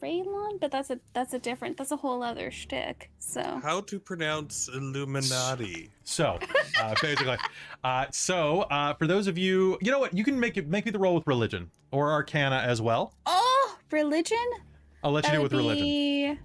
[0.00, 0.60] Raylon?
[0.60, 1.76] But that's a that's a different.
[1.76, 3.10] That's a whole other shtick.
[3.18, 5.90] So How to pronounce Illuminati?
[6.04, 6.38] So
[6.80, 7.38] uh, basically,
[7.84, 10.84] uh, so uh, for those of you, you know what, you can make it make
[10.86, 13.14] me the roll with religion or arcana as well.
[13.26, 13.48] oh,
[13.92, 14.38] religion.
[15.04, 15.84] I'll let you That do it would with religion.
[15.84, 16.38] be.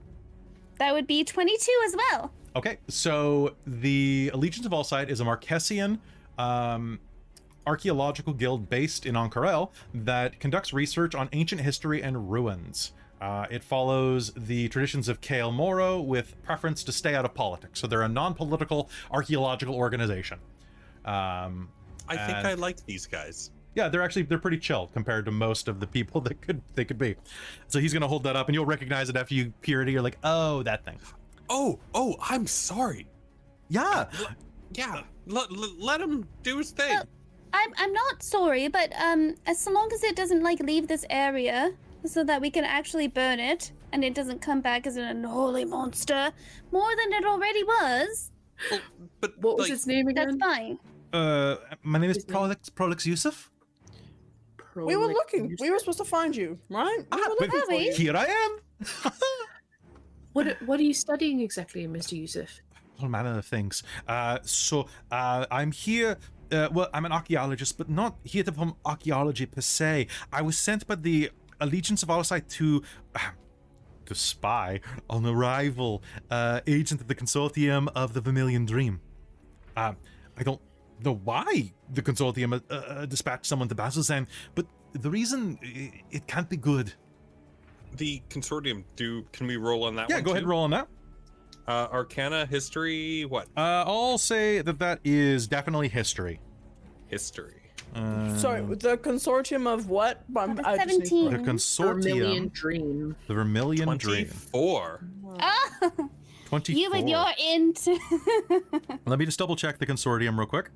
[0.79, 2.31] That would be 22 as well.
[2.55, 5.99] Okay, so the Allegiance of Allsight is a Marquesian
[6.37, 6.99] um,
[7.65, 12.93] archaeological guild based in Ank'Harel that conducts research on ancient history and ruins.
[13.19, 17.79] Uh, it follows the traditions of Kael Moro with preference to stay out of politics.
[17.79, 20.39] So they're a non-political archaeological organization.
[21.05, 21.69] Um,
[22.07, 23.51] I think And- I like these guys.
[23.77, 26.83] Yeah, they're actually they're pretty chill compared to most of the people that could they
[26.83, 27.15] could be.
[27.67, 29.89] So he's gonna hold that up, and you'll recognize it after you peer it.
[29.89, 30.99] You're like, oh, that thing.
[31.49, 33.07] Oh, oh, I'm sorry.
[33.69, 34.05] Yeah,
[34.73, 36.89] Yeah, let, let him do his thing.
[36.89, 37.05] Well-
[37.53, 41.71] I'm I'm not sorry, but um, as long as it doesn't like leave this area,
[42.05, 45.63] so that we can actually burn it and it doesn't come back as an unholy
[45.63, 46.31] monster
[46.71, 48.31] more than it already was,
[48.69, 48.81] Well,
[49.21, 50.77] but What was like, its name that's fine.
[51.13, 52.33] uh, my name is His name?
[52.35, 53.49] Prolix Prolix Yusuf.
[54.85, 55.55] We were Prolix looking.
[55.59, 56.99] We were supposed to find you, right?
[56.99, 57.93] We Ah, were but looking for you.
[57.93, 58.59] here I am.
[60.33, 62.11] What What are you studying exactly, Mr.
[62.13, 62.61] Yusuf?
[63.01, 63.83] All manner of things.
[64.07, 66.17] Uh, so uh, I'm here.
[66.51, 70.07] Uh, well, I'm an archaeologist, but not here to perform archaeology per se.
[70.31, 72.83] I was sent by the Allegiance of Allsight to.
[73.15, 73.19] Uh,
[74.05, 74.79] to spy
[75.09, 76.01] on a rival
[76.31, 79.01] uh, agent of the consortium of the Vermilion Dream.
[79.75, 79.93] Uh,
[80.37, 80.61] I don't
[81.03, 85.59] know why the consortium uh, uh, dispatched someone to Bazzoxan, but the reason
[86.11, 86.93] it can't be good.
[87.95, 88.83] the consortium.
[88.95, 90.09] Do can we roll on that?
[90.09, 90.45] Yeah, one go ahead too?
[90.45, 90.87] and roll on that.
[91.67, 93.47] Uh, Arcana, history, what?
[93.57, 96.39] Uh, I'll say that that is definitely history.
[97.07, 97.61] History.
[97.95, 100.23] Uh, Sorry, the consortium of what?
[100.35, 101.25] I'm- Of I just need- 17.
[101.25, 101.45] the Vermilion
[102.49, 103.15] consortium, Dream.
[103.27, 105.01] the Vermilion Dream, Twenty-four.
[105.41, 105.69] Oh,
[106.47, 106.79] twenty-four.
[106.79, 107.87] you and your int.
[109.05, 110.69] Let me just double check the consortium real quick.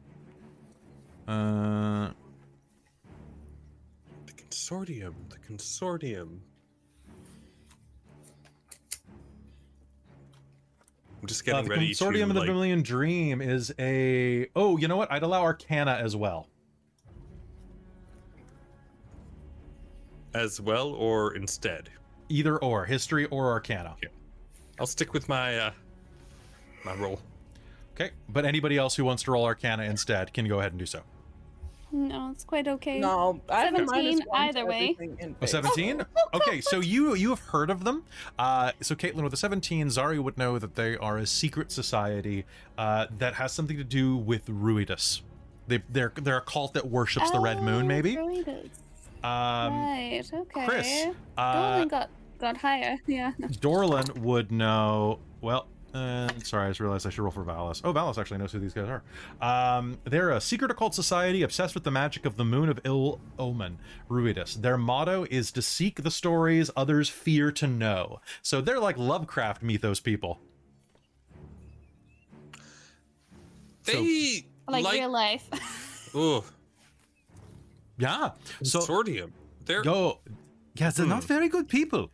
[1.32, 2.12] Uh,
[4.26, 5.14] The consortium.
[5.30, 6.40] The consortium.
[11.22, 14.48] I'm just uh, getting the ready consortium to of the like, Vermilion Dream is a.
[14.56, 15.12] Oh, you know what?
[15.12, 16.48] I'd allow Arcana as well.
[20.34, 21.90] as well or instead.
[22.30, 23.95] Either or, history or Arcana.
[24.80, 25.72] I'll stick with my uh
[26.86, 27.20] my roll.
[27.94, 30.86] Okay, but anybody else who wants to roll Arcana instead can go ahead and do
[30.86, 31.02] so.
[31.91, 32.99] No, it's quite okay.
[32.99, 34.95] No, I have a minus 17 either way.
[34.97, 36.05] everything in A 17?
[36.34, 38.03] Okay, so you you have heard of them.
[38.39, 42.45] Uh, so Caitlin, with a 17, Zari would know that they are a secret society
[42.77, 45.22] uh, that has something to do with Ruidus.
[45.68, 48.15] They, they're they're a cult that worships the red moon, Oh, maybe.
[48.15, 48.80] Druids.
[49.23, 50.23] Um, right.
[50.34, 50.65] Okay.
[50.65, 51.05] Chris,
[51.38, 52.09] uh, Dolan got
[52.39, 52.97] got higher.
[53.07, 53.31] Yeah.
[53.59, 55.19] Dorlan would know.
[55.41, 57.81] Well, uh, sorry, I just realized I should roll for Valis.
[57.84, 59.03] Oh, Valis actually knows who these guys are.
[59.77, 63.19] Um, they're a secret occult society obsessed with the magic of the moon of ill
[63.38, 63.77] omen,
[64.09, 64.55] Ruidus.
[64.61, 68.22] Their motto is to seek the stories others fear to know.
[68.41, 70.39] So they're like Lovecraft mythos people.
[73.84, 76.13] So- They Like, like, real life.
[76.15, 76.43] Ooh,
[77.97, 78.31] Yeah.
[78.63, 79.31] So Consortium.
[79.65, 80.19] They're yo,
[80.76, 81.27] yes, they're not Hmm.
[81.27, 82.09] very good people.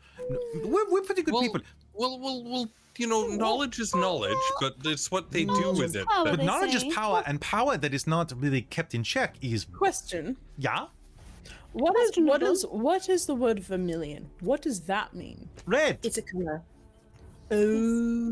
[0.64, 1.62] We're, we're pretty good well, people.
[1.94, 6.06] well, well, well, you know, knowledge is knowledge, but it's what they do with it.
[6.08, 6.26] power.
[6.26, 9.66] But they knowledge is power, and power that is not really kept in check is
[9.66, 10.38] Question.
[10.58, 10.88] yeah,
[11.74, 12.48] What is what Questionable.
[12.52, 14.30] is what is the word vermilion?
[14.42, 15.50] What does that mean?
[15.66, 16.00] red.
[16.04, 16.62] It's a color.
[17.50, 17.56] Oh,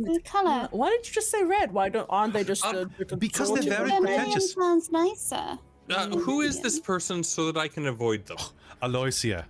[0.03, 0.67] The color.
[0.71, 1.71] why didn't you just say red?
[1.71, 4.01] Why don't aren't they just a, a because they're very of red?
[4.01, 4.53] Vermilion pretentious.
[4.53, 5.57] sounds nicer.
[5.89, 8.37] Uh, who is this person so that I can avoid them?
[8.83, 9.45] Aloysia.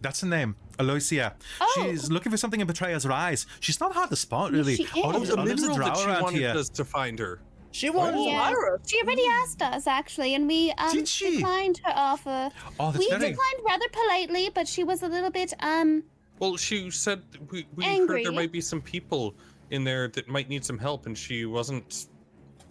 [0.00, 0.54] That's the name.
[0.78, 1.32] Aloysia.
[1.60, 1.72] Oh.
[1.90, 3.46] She's looking for something in Betrayer's Eyes.
[3.60, 4.76] She's not hard to spot, really.
[4.76, 5.34] she Olive's, is.
[5.34, 6.50] The Olive's a mineral that she around wanted here.
[6.56, 7.40] us to find her.
[7.70, 8.50] She wanted Yeah.
[8.50, 8.78] Lyra.
[8.86, 12.50] She already asked us actually, and we um declined her offer.
[12.80, 13.30] Oh, that's we very.
[13.30, 16.02] declined rather politely, but she was a little bit um
[16.38, 19.34] Well, she said we, we heard there might be some people
[19.70, 22.06] in there that might need some help, and she wasn't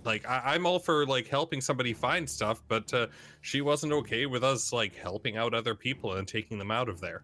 [0.04, 3.08] like I, I'm all for like helping somebody find stuff, but uh,
[3.42, 7.00] she wasn't okay with us like helping out other people and taking them out of
[7.00, 7.24] there.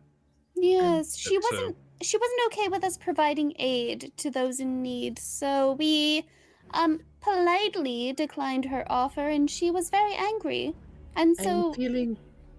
[0.63, 5.19] Yes, she wasn't she wasn't okay with us providing aid to those in need.
[5.19, 6.27] So we
[6.71, 10.75] um politely declined her offer and she was very angry.
[11.15, 12.17] And so I'm feeling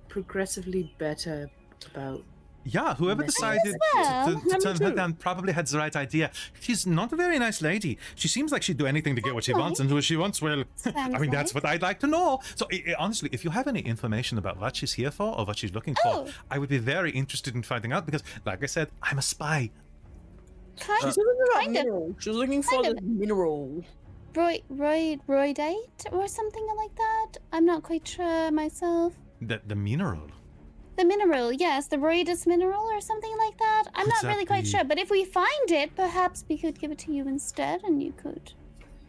[0.09, 1.51] progressively better
[1.87, 2.25] about.
[2.67, 4.41] Yeah, whoever decided well.
[4.41, 6.31] to, to turn her down probably had the right idea.
[6.61, 7.99] She's not a very nice lady.
[8.15, 10.41] She seems like she'd do anything to get what she wants, and what she wants,
[10.41, 12.41] well, I Sounds mean, that's what I'd like to know.
[12.57, 15.45] So, i- i- honestly, if you have any information about what she's here for or
[15.45, 16.29] what she's looking for, Oh.
[16.51, 19.71] I would be very interested in finding out because, like I said, I'm a spy.
[20.81, 21.85] kind uh, She's looking for Kind of.
[21.85, 22.17] mineral.
[22.19, 23.85] She's looking for the mineral.
[24.35, 27.37] Roy Roy Roydite or something like that.
[27.53, 29.13] I'm not quite sure myself.
[29.41, 30.29] The, the mineral.
[30.97, 33.85] The mineral, yes, the Ruidus mineral or something like that.
[33.95, 36.57] I'm Could not that really quite be- sure, but if we find it, perhaps we
[36.57, 38.53] could give it to you instead, and you could.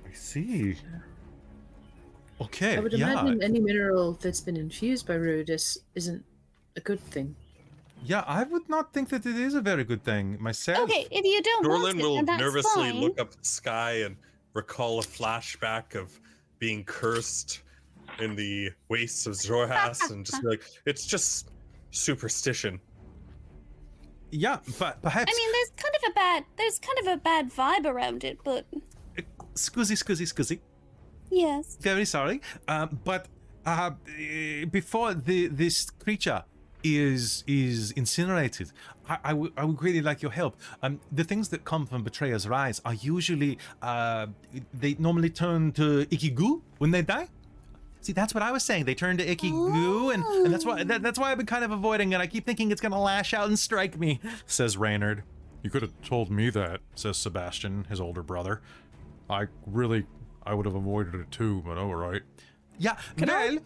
[0.08, 0.78] I see.
[2.42, 3.12] Okay, I would yeah.
[3.12, 6.26] imagine any mineral that's been infused by Ruidus isn't
[6.76, 7.36] a good thing.
[8.04, 10.90] Yeah, I would not think that it is a very good thing myself.
[10.90, 13.00] Okay, if you don't want Dorlin it, will then that's nervously fine.
[13.00, 14.18] look up at the sky and
[14.54, 16.20] recall a flashback of
[16.60, 17.62] being cursed
[18.20, 21.50] in the wastes of Xhorhas and just be like, it's just
[21.96, 22.80] superstition.
[24.32, 25.32] Yeah, but perhaps.
[25.32, 28.38] I mean, there's kind of a bad, there's kind of a bad vibe around it,
[28.44, 28.66] but
[29.54, 30.60] Scuzzy, scuzzy, scuzzy.
[31.32, 31.78] yes.
[31.80, 32.42] Very sorry.
[32.68, 33.28] Um, but
[33.66, 33.92] uh,
[34.72, 36.44] before the this creature
[36.84, 38.72] is is incinerated,
[39.08, 40.58] I, I, w- I would really like your help.
[40.84, 44.28] Um, the things that come from Betrayer's Rise are usually uh,
[44.74, 47.30] they normally turn to icky goo when they die.
[48.06, 48.86] See, that's what I was saying.
[48.86, 51.64] They turn to icky goo, and, and that's why that, that's why I've been kind
[51.64, 52.22] of avoiding it.
[52.22, 54.20] I keep thinking it's gonna lash out and strike me.
[54.46, 55.24] Says Reynard.
[55.64, 58.62] You could have told me that, says Sebastian, his older brother.
[59.28, 60.06] I really,
[60.46, 62.22] I would have avoided it too, but all right.
[62.78, 63.58] Yeah, Can I-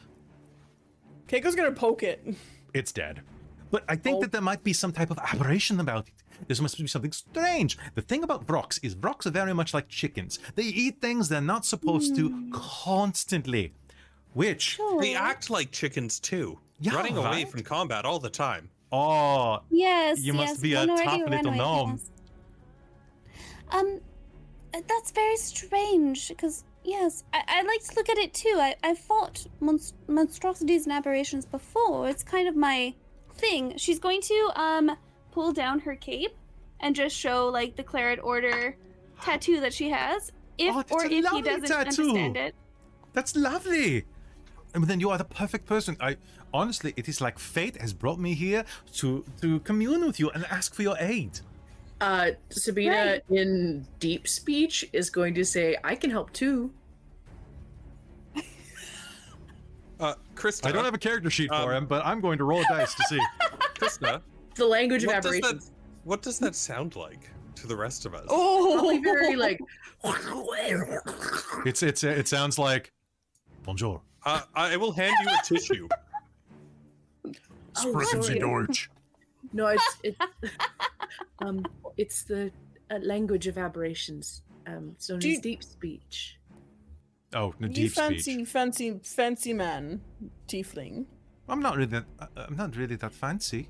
[1.27, 2.25] Keiko's gonna poke it.
[2.73, 3.21] it's dead.
[3.71, 4.21] But I think Oh.
[4.21, 6.47] that there might be some type of aberration about it.
[6.47, 7.77] There must be something strange.
[7.95, 10.39] The thing about Vrox is Vrox are very much like chickens.
[10.55, 12.51] They eat things they're not supposed to hmm.
[12.51, 13.73] constantly.
[14.33, 15.01] Which, Sure.
[15.01, 18.69] They act like chickens too, Yeah, running away from combat all the time.
[18.91, 20.21] oh, Yes.
[20.21, 21.91] You must yes, be a minority tough little runaway, gnome.
[21.91, 22.09] yes.
[23.71, 23.99] Um,
[24.87, 28.55] that's very strange because yes, I, I like to look at it too.
[28.57, 32.07] I I fought monst- monstrosities and aberrations before.
[32.09, 32.93] It's kind of my
[33.33, 33.77] thing.
[33.77, 34.91] She's going to um
[35.31, 36.35] pull down her cape
[36.79, 38.75] and just show like the Claret Order
[39.21, 40.31] tattoo that she has.
[40.57, 42.01] If Oh, or if he doesn't tattoo.
[42.09, 42.55] understand it.
[43.13, 44.05] that's lovely.
[44.73, 45.97] And then you are the perfect person.
[45.99, 46.17] I
[46.53, 48.63] honestly, it is like fate has brought me here
[48.95, 51.39] to to commune with you and ask for your aid.
[52.01, 53.23] Uh, Sabina Right.
[53.29, 56.71] in deep speech is going to say, "I can help too."
[59.99, 62.45] Uh, Krista, I don't have a character sheet for Um, him, but I'm going to
[62.45, 63.19] roll a dice to see.
[63.75, 64.21] Krista,
[64.55, 65.71] The language of what does, that, aberrations.
[66.05, 68.25] what does that sound like to the rest of us?
[68.29, 69.59] Oh, Probably very like.
[71.65, 72.93] It's it's it sounds like
[73.63, 74.01] bonjour.
[74.29, 75.87] Uh, I will hand you a tissue.
[77.77, 78.39] Oh, sorry.
[78.39, 78.89] Deutsch.
[79.53, 80.15] No, it's it,
[81.39, 81.65] um,
[81.97, 82.51] it's the
[82.91, 84.41] uh, language of aberrations.
[84.67, 86.35] Um, it's known Do as you- deep speech.
[87.33, 88.47] Oh, the you deep fancy, speech.
[88.47, 90.01] fancy, fancy man,
[90.47, 91.05] tiefling.
[91.47, 92.05] I'm not really that.
[92.19, 93.69] uh, I'm not really that fancy.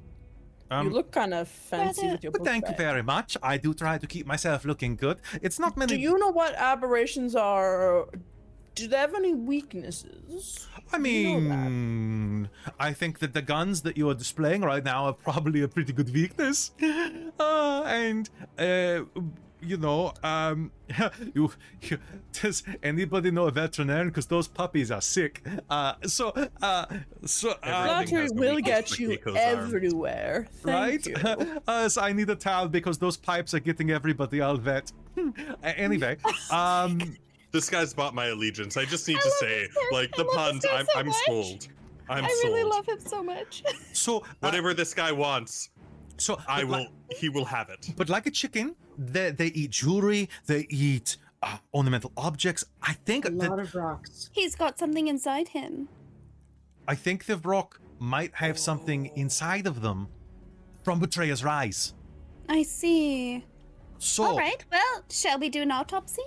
[0.71, 2.77] Um, you look kind of fancy Rather- with your but book thank you bag.
[2.77, 3.37] very much.
[3.43, 5.19] I do try to keep myself looking good.
[5.41, 5.95] It's not many.
[5.95, 8.07] Do you know what aberrations are?
[8.75, 10.67] Do they have any weaknesses?
[10.93, 14.83] I Do you know mean, I think that the guns that you are displaying right
[14.83, 16.71] now are probably a pretty good weakness.
[17.39, 19.01] Uh, and uh,
[19.61, 20.71] you know, um,
[21.33, 21.51] you,
[21.81, 21.97] you
[22.33, 24.09] does anybody know a veterinarian?
[24.09, 25.45] Because those puppies are sick.
[25.69, 26.29] Uh, so,
[26.61, 26.85] uh,
[27.25, 29.59] so, uh, Everything Flattery has will get you Keiko's arm.
[29.59, 30.47] everywhere.
[30.63, 31.03] right?
[31.03, 31.61] Thank you.
[31.67, 34.91] uh, so I need a towel because those pipes are getting everybody all wet.
[35.17, 35.31] Uh,
[35.63, 36.17] anyway,
[36.51, 37.17] um,
[37.51, 38.77] This guy's bought my allegiance.
[38.77, 40.65] I just need I to say, this like the puns.
[40.71, 41.67] I'm so I'm sold.
[42.07, 42.53] I'm I sold.
[42.55, 43.63] really love him so much.
[43.93, 45.69] so uh, Whatever this guy wants,
[46.17, 46.71] So I will.
[46.71, 47.89] Like, He will have it.
[47.97, 50.29] but like a chicken, they they eat jewelry.
[50.45, 52.65] They eat uh, ornamental objects.
[52.83, 54.29] I think A that lot of rocks.
[54.33, 55.87] He's got something inside him.
[56.87, 60.07] I think the Vrock might have something inside of them
[60.83, 61.93] from Betrayer's Rise.
[62.47, 63.45] I see.
[63.99, 64.63] So, All right.
[64.71, 66.23] Well, shall we do an autopsy?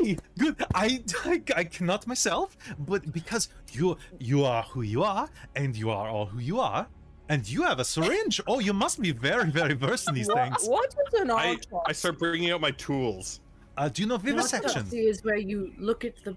[0.00, 0.56] Yay, good.
[0.74, 5.90] I, I, I cannot myself, but because you you are who you are, and you
[5.90, 6.86] are all who you are,
[7.28, 8.40] and you have a syringe.
[8.46, 10.66] oh, you must be very, very versed in these What, things.
[10.68, 11.76] what is an I autopsy?
[11.86, 13.40] I start bringing out my tools.
[13.76, 14.70] Uh, do you know vivisection?
[14.82, 16.36] Autopsy is where you look at the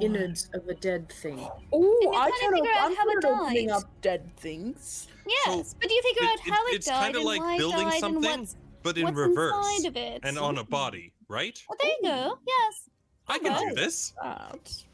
[0.00, 1.48] innards of a dead thing.
[1.72, 3.76] Oh, I trying to kind of I'm how good at opening died.
[3.76, 5.08] up dead things.
[5.46, 7.90] Yes, but do you figure It- out how it- it, it's died kinda like building
[7.98, 10.20] something, what's, but in what's reverse of it?
[10.22, 11.62] and on a body, right?
[11.70, 12.38] Oh, there you go.
[12.46, 12.90] Yes.
[13.28, 14.12] I can do this.
[14.22, 14.84] That.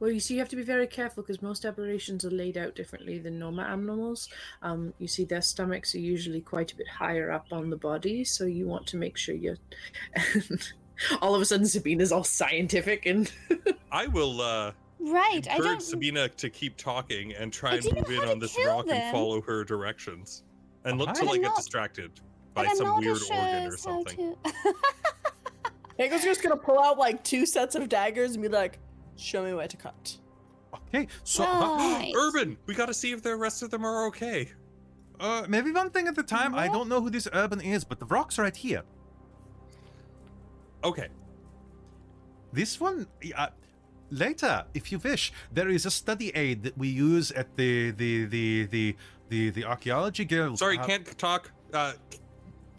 [0.00, 2.74] Well, you see, you have to be very careful because most aberrations are laid out
[2.74, 4.28] differently than normal animals.
[4.60, 8.24] Um, you see, their stomachs are usually quite a bit higher up on the body,
[8.24, 9.58] so you want to make sure you're.
[11.22, 13.32] all of a sudden, Sabina's all scientific and
[13.92, 15.46] I will uh, Right.
[15.48, 15.82] I encourage don't.
[15.82, 18.96] Sabina to keep talking and try I and move in on this kill rock them.
[18.96, 20.42] and follow her directions,
[20.84, 21.22] and look Alright.
[21.22, 23.76] till But I get distracted but by I'm some not weird as sure organ or
[23.76, 24.36] something.
[24.44, 24.74] to-
[25.98, 28.78] Keiko's just gonna pull out like two sets of daggers and be like,
[29.16, 30.18] "Show me where to cut."
[30.74, 32.12] Okay, so uh, Right.
[32.18, 34.50] Urban, we got to see if the rest of them are okay.
[35.20, 36.54] uh, maybe one thing at a time.
[36.54, 38.82] I don't know who this urban is, but the Vrock's right here.
[40.84, 41.08] Okay,
[42.52, 43.06] This one,
[43.36, 43.48] uh,
[44.10, 48.24] later, if you wish, there is a study aid that we use at the the
[48.24, 48.96] the the
[49.28, 50.58] the, the archaeology guild.
[50.58, 51.50] sorry, Uh, can't talk.
[51.72, 51.92] Uh,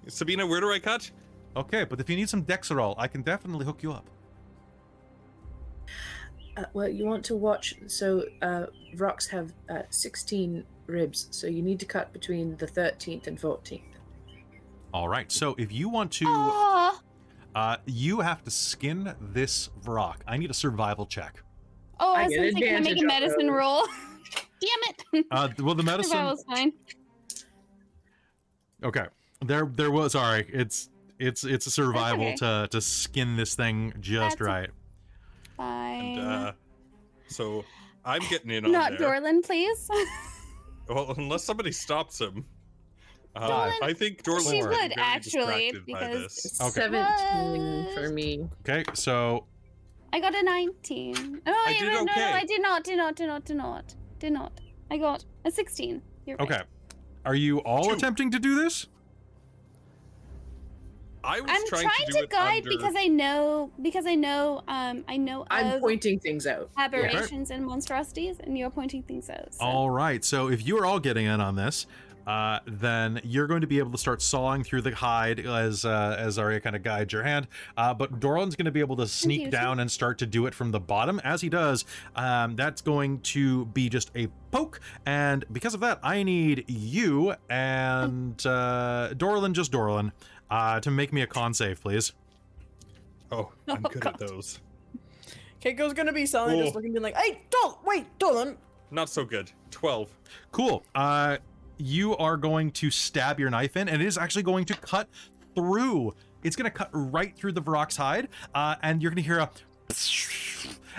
[0.08, 1.10] Sabina, where do I cut?
[1.56, 4.10] Okay, but if you need some Dexerol, I can definitely hook you up.
[6.58, 7.74] Uh, well, you want to watch.
[7.88, 8.66] So, uh,
[8.96, 13.82] Vrocks have uh, 16 ribs, so you need to cut between the 13th and 14th.
[14.94, 15.32] All right.
[15.32, 17.02] So if you want to, Ah.
[17.56, 20.18] uh, you have to skin this Vrock.
[20.28, 21.42] I need a survival check.
[22.00, 23.56] Oh, I I was get gonna say, can I make a medicine those.
[23.56, 23.88] roll?
[24.62, 25.26] Damn it.
[25.32, 26.12] Uh, well, the medicine.
[26.12, 26.74] Survival's fine.
[28.84, 29.06] Okay.
[29.44, 30.14] There, there was.
[30.14, 30.90] Sorry, it's
[31.20, 32.36] it's it's a survival okay.
[32.38, 34.70] to to skin this thing just That's right.
[35.58, 36.18] Fine.
[36.18, 36.52] And uh,
[37.28, 37.64] so
[38.06, 39.10] I'm getting in on Not there.
[39.10, 39.90] Dorlin, please.
[40.90, 42.44] Well, unless somebody stops him.
[43.36, 46.82] Uh, Dorlin- I think Dorlin She would, actually, because- Okay.
[46.82, 48.50] 17 for me.
[48.68, 48.84] Okay.
[48.94, 49.46] So
[50.12, 51.42] I got a 19.
[51.48, 52.12] Oh, I wait, did wait, no, no.
[52.34, 54.60] I did not, did not, did not, did not, did not.
[54.92, 56.02] I got a 16.
[56.26, 56.52] You're right.
[56.52, 56.62] okay,
[57.26, 57.92] are you all Two.
[57.92, 58.88] attempting to do this?
[61.24, 62.70] I was I'm trying, trying, to, to, it guide under...
[62.70, 66.70] because I know because I know um I know I'm of pointing things out.
[66.78, 69.54] aberrations and monstrosities, and you're pointing things out.
[69.54, 69.64] So.
[69.64, 70.24] All right.
[70.24, 71.88] So if you are all getting in on this,
[72.26, 76.16] uh, then you're going to be able to start sawing through the hide as uh,
[76.18, 77.48] as Arya kind of guides your hand.
[77.76, 80.54] Uh, but Dorlan's going to be able to sneak down and start to do it
[80.54, 81.20] from the bottom.
[81.24, 81.86] As he does,
[82.16, 84.80] um, that's going to be just a poke.
[85.06, 90.12] And because of that, I need you and uh, Dorlan, just Dorlan,
[90.50, 92.14] uh, to make me a con save, please.
[93.32, 94.60] Oh, I'm good at those.
[95.62, 96.82] Keiko's gonna be suddenly just Cool.
[96.82, 98.58] looking, being like, "Hey, Dol, wait, Dolan, Not
[98.92, 99.52] not so good.
[99.72, 100.10] Twelve.
[100.52, 100.84] Cool.
[100.94, 101.38] Uh,
[101.78, 105.08] you are going to stab your knife in, and it is actually going to cut
[105.56, 106.14] through.
[106.44, 109.40] It's going to cut right through the Vrock's hide, uh, and you're going to hear
[109.40, 109.50] a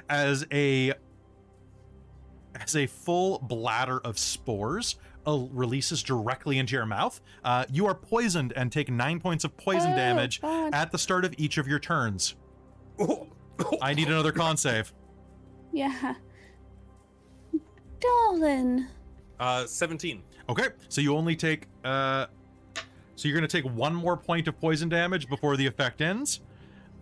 [0.08, 0.94] as a
[2.60, 4.96] as a full bladder of spores
[5.26, 7.20] uh, releases directly into your mouth.
[7.44, 10.74] Uh, you are poisoned and take nine points of poison Oh, damage God.
[10.74, 12.34] at the start of each of your turns.
[13.82, 14.92] I need another con save.
[15.72, 16.14] Yeah.
[18.00, 18.88] Dolan.
[19.40, 20.22] Uh, seventeen.
[20.48, 22.26] Okay, so you only take uh
[23.16, 26.40] so you're gonna take one more point of poison damage before the effect ends.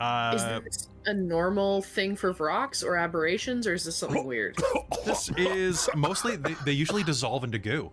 [0.01, 4.57] Uh Is this a normal thing for Vrocks or aberrations, or is this something weird?
[5.05, 7.91] this is mostly they, they usually dissolve into goo.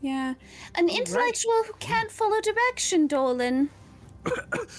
[0.00, 0.34] Yeah.
[0.76, 3.70] An intellectual who can't follow direction, Dolan.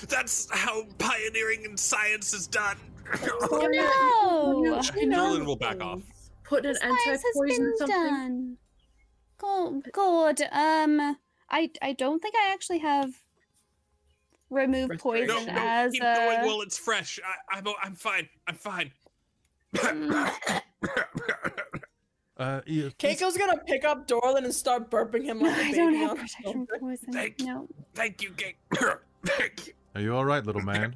[0.10, 2.78] That's how pioneering in science is done.
[3.24, 4.82] No.
[4.82, 6.02] Dorlin will back off.
[6.44, 7.96] Put an Science has anti-poison been something.
[7.98, 8.58] done.
[9.38, 10.42] Go, good.
[10.52, 11.18] Um,
[11.50, 13.12] I I don't think I actually have
[14.50, 16.16] remove poison No, no, as keep a.
[16.16, 17.20] going while it's fresh.
[17.52, 18.28] I, I'm, I'm fine.
[18.48, 18.92] I'm fine.
[22.40, 25.64] Uh, yeah, please- Keiko's gonna pick up Dorlin and start burping him like a I
[25.66, 26.66] baby don't have protection shoulder.
[26.70, 27.14] from poison.
[27.14, 27.46] Thank you.
[27.48, 27.68] No.
[27.96, 28.58] Thank you, Gate.
[29.26, 29.74] Thank you.
[29.96, 30.96] Are you all right, little man?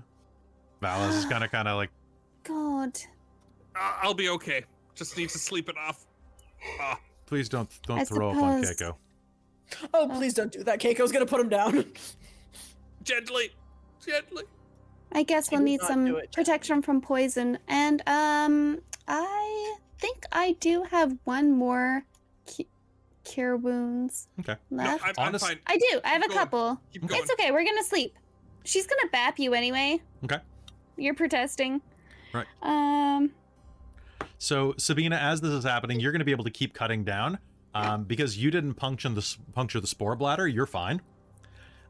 [0.82, 1.90] Valis is kind of, kind of like,
[2.44, 2.98] God.
[3.76, 4.64] Uh, I'll be okay.
[4.96, 6.06] Just need to sleep it off.
[6.80, 8.96] Ah, please don't don't I throw up on Keiko.
[9.94, 10.80] Oh, please don't do that.
[10.80, 11.86] Keiko's gonna put him down.
[13.04, 13.52] gently,
[14.06, 14.44] gently.
[15.14, 17.58] I guess we'll need some protection from poison.
[17.68, 22.04] And um I think I do have one more
[22.46, 22.66] cu-
[23.24, 24.56] cure wounds Okay.
[24.70, 25.04] No, left.
[25.06, 25.60] I'm, I'm Honest- fine.
[25.68, 26.02] I do.
[26.04, 26.40] I have a Keep going.
[26.40, 26.82] couple.
[26.92, 27.22] Keep going.
[27.22, 27.52] It's okay.
[27.52, 28.16] We're gonna sleep.
[28.66, 30.02] She's gonna bap you anyway.
[30.24, 30.38] Okay.
[30.98, 31.82] You're protesting.
[32.34, 32.46] Right.
[32.62, 33.32] Um.
[34.38, 37.38] So Sabina, as this is happening, you're going to be able to keep cutting down
[37.76, 40.48] um, because you didn't puncture the s- puncture the spore bladder.
[40.48, 41.02] You're fine.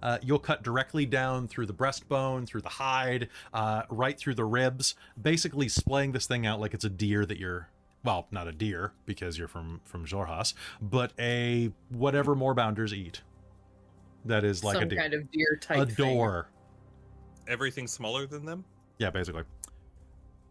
[0.03, 4.43] Uh, you'll cut directly down through the breastbone, through the hide, uh, right through the
[4.43, 7.69] ribs, basically splaying this thing out like it's a deer that you're.
[8.03, 13.21] Well, not a deer because you're from from Xhorhas, but a whatever moorbounders eat.
[14.25, 14.99] That is like Some a deer.
[14.99, 16.17] kind of deer type a thing.
[16.17, 16.49] door.
[17.47, 18.63] Everything smaller than them?
[18.97, 19.43] Yeah, basically.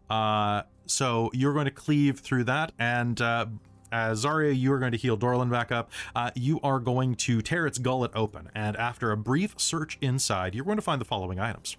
[0.09, 3.45] Uh, so you're going to cleave through that, and uh,
[3.93, 5.89] as Zarya, you are going to heal Dorlan back up.
[6.15, 10.53] Uh, you are going to tear its gullet open, and after a brief search inside,
[10.53, 11.77] you're going to find the following items: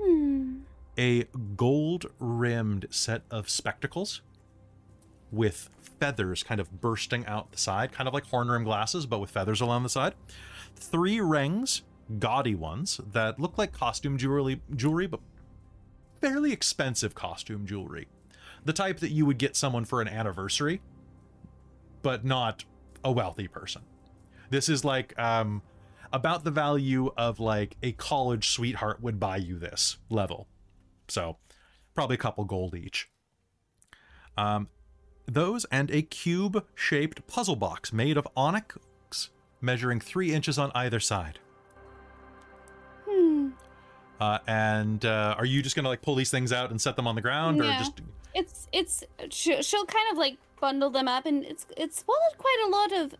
[0.00, 0.60] Hmm.
[0.98, 1.24] a
[1.56, 4.20] gold-rimmed set of spectacles
[5.30, 5.70] with
[6.00, 9.60] feathers kind of bursting out the side, kind of like horn-rimmed glasses, but with feathers
[9.60, 10.14] along the side.
[10.76, 11.82] Three rings,
[12.18, 15.20] gaudy ones that look like costume jewelry, jewelry, but
[16.20, 18.08] fairly expensive costume jewelry.
[18.64, 20.80] The type that you would get someone for an anniversary,
[22.02, 22.64] but not
[23.02, 23.82] a wealthy person.
[24.50, 25.62] This is like um,
[26.12, 30.48] about the value of like a college sweetheart would buy you this level.
[31.08, 31.36] So
[31.94, 33.10] probably a couple gold each.
[34.36, 34.68] Um,
[35.26, 38.76] those and a cube shaped puzzle box made of onyx
[39.60, 41.38] measuring three inches on either side.
[43.08, 43.50] Hmm.
[44.20, 47.06] Uh, and uh, are you just gonna like pull these things out and set them
[47.06, 48.00] on the ground, or just
[48.34, 52.62] It's it's she'll, she'll kind of like bundle them up, and it's it's swallowed quite
[52.66, 53.14] a lot of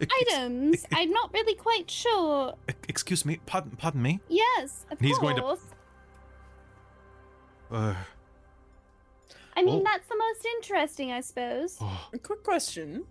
[0.00, 0.86] Ex- items.
[0.94, 2.54] I'm not really quite sure.
[2.88, 4.20] excuse me, pardon, pardon me.
[4.28, 5.36] Yes, of He's course.
[5.38, 5.58] going
[7.70, 7.94] to- Uh,
[9.56, 9.82] I mean, Oh.
[9.84, 11.76] that's the most interesting, I suppose.
[11.80, 13.04] oh, A quick question: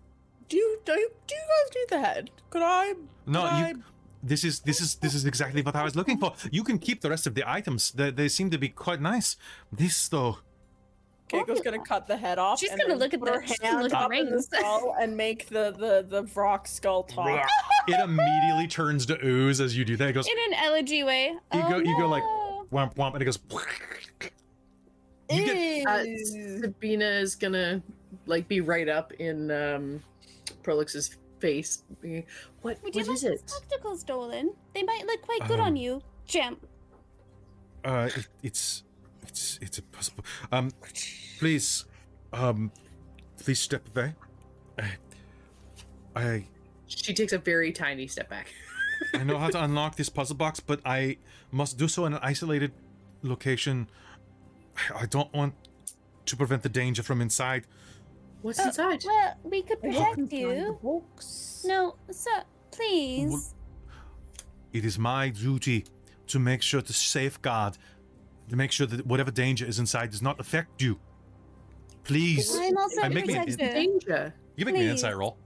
[0.49, 2.31] Do you do you, do you guys need the head?
[2.49, 2.93] Could I?
[3.25, 3.65] no, could you.
[3.65, 3.73] I-
[4.23, 6.33] This is this is this is exactly what I was looking for.
[6.51, 7.91] You can keep the rest of the items.
[7.91, 9.35] They, they seem to be quite nice.
[9.71, 10.37] This though,
[11.29, 11.83] Keiko's gonna oh.
[11.83, 12.59] cut the head off.
[12.59, 14.45] She's and gonna look at put the- her hand look at the up the rings.
[14.45, 17.47] skull and make the the the Vrock skull talk.
[17.87, 20.09] it immediately turns to ooze as you do that.
[20.09, 21.29] It goes In an elegy way.
[21.53, 22.77] You oh, go- you go like- oh, no.
[22.77, 23.39] womp womp, and it goes.
[25.31, 26.03] You get- Uh,
[26.61, 27.81] Sabina is gonna
[28.25, 30.03] like be right up in um
[30.63, 31.83] Prolix's face.
[32.01, 32.25] being,
[32.61, 33.49] What Would you what like is it?
[33.49, 34.53] spectacles, Dolan?
[34.75, 36.01] They might look quite good Um, on you.
[36.25, 36.57] Gem.
[37.83, 38.83] Uh, it, it's
[39.27, 40.23] it's it's impossible.
[40.51, 40.71] Um,
[41.39, 41.85] please,
[42.33, 42.71] um,
[43.37, 44.13] please step away.
[44.77, 44.91] I,
[46.15, 46.45] I
[46.87, 48.47] She takes a very tiny step back.
[49.15, 51.17] I know how to unlock this puzzle box, but I
[51.51, 52.71] must do so in an isolated
[53.23, 53.89] location.
[54.95, 55.53] I don't want
[56.25, 57.65] to prevent the danger from inside.
[58.41, 59.03] What's Uh, inside?
[59.05, 61.03] Well, we could I protect can find the you.
[61.65, 63.53] No, sir, please.
[64.73, 65.85] It is my duty
[66.27, 67.77] to make sure to safeguard,
[68.49, 70.99] to make sure that whatever danger is inside does not affect you.
[72.03, 74.33] Please, I'm also I a make me- What's the danger?
[74.55, 75.37] you make me an insight roll.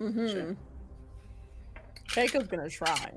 [0.00, 0.52] Mm-hmm.
[2.08, 3.12] Keiko's gonna try.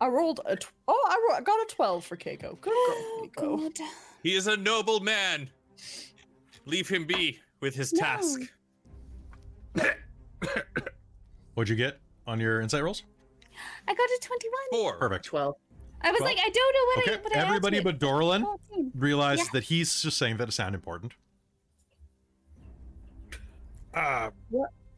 [0.00, 2.60] I rolled a tw- oh, I, ro- I got a twelve for Keiko.
[2.60, 3.78] Good girl, Oh, Keiko.
[3.78, 3.86] God.
[4.22, 5.48] He is a noble man.
[6.66, 8.40] Leave him be with his task.
[11.54, 13.02] What'd you get on your insight rolls?
[13.86, 14.52] I got a 21.
[14.70, 14.98] Four.
[14.98, 15.24] Perfect.
[15.26, 15.54] Twelve.
[16.02, 17.80] I was Well, like, I don't know what Okay, I what I added everybody to
[17.80, 17.84] it.
[17.84, 18.92] but Dorlin 14.
[18.94, 19.50] realizes Yeah.
[19.54, 21.12] that he's just saying that to sound important.
[23.94, 24.30] Uh,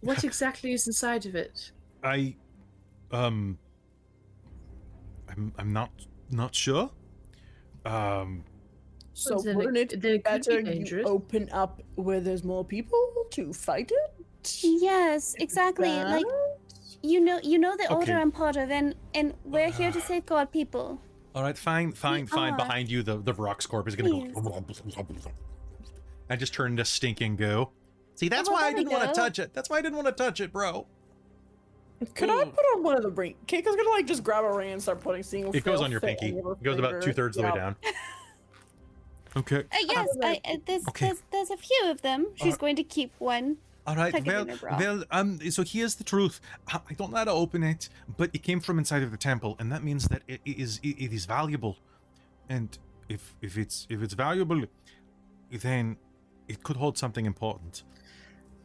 [0.00, 1.72] What exactly is inside of it?
[2.02, 2.34] I,
[3.12, 3.58] um,
[5.36, 5.90] I'm I'm not
[6.30, 6.90] not sure.
[7.84, 8.44] Um,
[9.14, 12.98] So Then wouldn't it then be better be you open up where there's more people
[13.30, 14.60] to fight it?
[14.62, 15.88] Yes, exactly.
[15.88, 16.24] Like
[17.02, 17.94] you know, you know the Okay.
[17.94, 21.00] order I'm part of, and and we're here to safeguard people.
[21.34, 22.54] all right, fine, fine, fine.
[22.54, 22.56] are.
[22.56, 24.26] Behind you, the the Vrock's Corp is gonna go
[26.28, 27.68] I just turned into stinking goo.
[28.16, 29.52] See, that's well, why I didn't want to touch it.
[29.54, 30.86] That's why I didn't want to touch it, bro.
[32.14, 32.46] Could I Oh.
[32.46, 33.34] put on one of the ring?
[33.46, 35.46] Keiko's gonna like just grab a ring and start putting seeing.
[35.48, 36.26] if It goes on your pinky.
[36.28, 37.76] any of It goes about two thirds of the way down.
[39.36, 39.58] Okay.
[39.70, 41.06] Uh, yes, I, uh, there's, Okay.
[41.08, 42.28] there's there's a few of them.
[42.36, 43.58] She's Uh, going to keep one.
[43.86, 44.10] All right.
[44.10, 45.04] Tuck it in Well, well.
[45.10, 45.38] Um.
[45.50, 46.40] So here's the truth.
[46.68, 49.18] I I don't know how to open it, but it came from inside of the
[49.18, 51.76] temple, and that means that it it is it, it is valuable.
[52.48, 52.78] And
[53.10, 54.64] if if it's if it's valuable,
[55.50, 55.98] then
[56.48, 57.82] it could hold something important.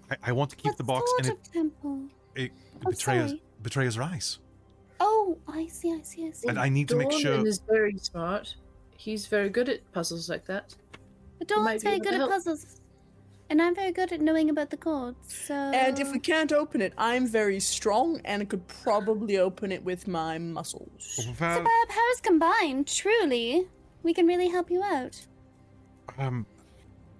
[0.09, 2.07] I, I want to keep what the box, sort and it, temple?
[2.35, 2.51] It
[2.85, 3.41] I'm betrays sorry.
[3.61, 4.39] betrays rise.
[4.99, 6.47] Oh, I see, I see, I see.
[6.47, 7.47] And I need to make Dorlan sure.
[7.47, 8.55] is very smart.
[8.97, 10.75] He's very good at puzzles like that.
[11.39, 12.31] But might be very able good to at help.
[12.31, 12.81] puzzles.
[13.49, 15.53] And I'm very good at knowing about the codes, so...
[15.53, 20.07] And if we can't open it, I'm very strong and could probably open it with
[20.07, 20.87] my muscles.
[20.99, 23.67] So Well, by our powers combined, truly,
[24.03, 25.19] we can really help you out.
[26.17, 26.45] um,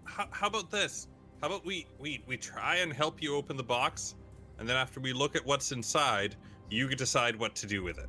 [0.05, 1.07] How, how about this?
[1.41, 4.15] How about we, we we try and help you open the box,
[4.61, 6.35] and then after we look at what's inside,
[6.69, 8.07] you can decide what to do with it.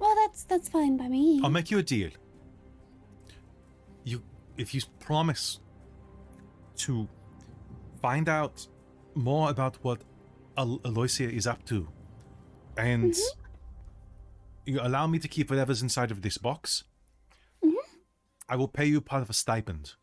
[0.00, 1.40] Well, that's that's fine by me.
[1.44, 2.10] I'll make you a deal.
[4.02, 4.20] You,
[4.56, 5.60] if you promise
[6.78, 7.08] to
[8.02, 8.66] find out
[9.14, 10.02] more about what
[10.56, 11.88] Al- Aloysia is up to,
[12.76, 14.72] and mm-hmm.
[14.72, 16.82] you allow me to keep whatever's inside of this box,
[17.64, 17.76] mm-hmm.
[18.48, 19.94] I will pay you part of a stipend.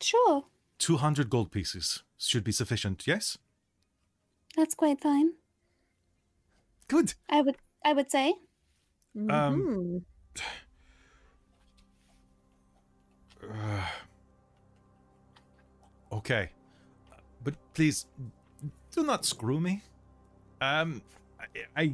[0.00, 0.46] Sure,
[0.78, 3.06] Two hundred gold pieces should be sufficient.
[3.06, 3.38] Yes.
[4.56, 5.32] that's quite fine.
[6.88, 7.14] Good.
[7.28, 8.34] I would I would say.
[9.30, 10.04] Um,
[13.42, 13.82] Mhm.
[16.12, 16.50] Okay,
[17.42, 18.06] but please
[18.92, 19.82] do not screw me.
[20.60, 21.02] Um,
[21.38, 21.92] I, I,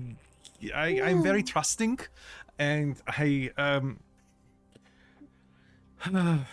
[0.75, 1.99] I I'm very trusting,
[2.59, 3.99] and I um.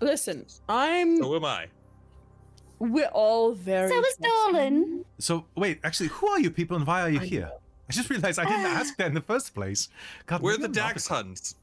[0.00, 1.18] Listen, I'm.
[1.18, 1.66] So am I.
[2.90, 3.88] We're all very.
[3.90, 4.24] So is trusting.
[4.52, 5.04] Dolan.
[5.18, 7.50] so wait, actually, who are you people, and why are you I here?
[7.88, 9.88] I just realized I didn't ask that in the first place.
[10.26, 11.54] God, We're we the are not Dax Huns.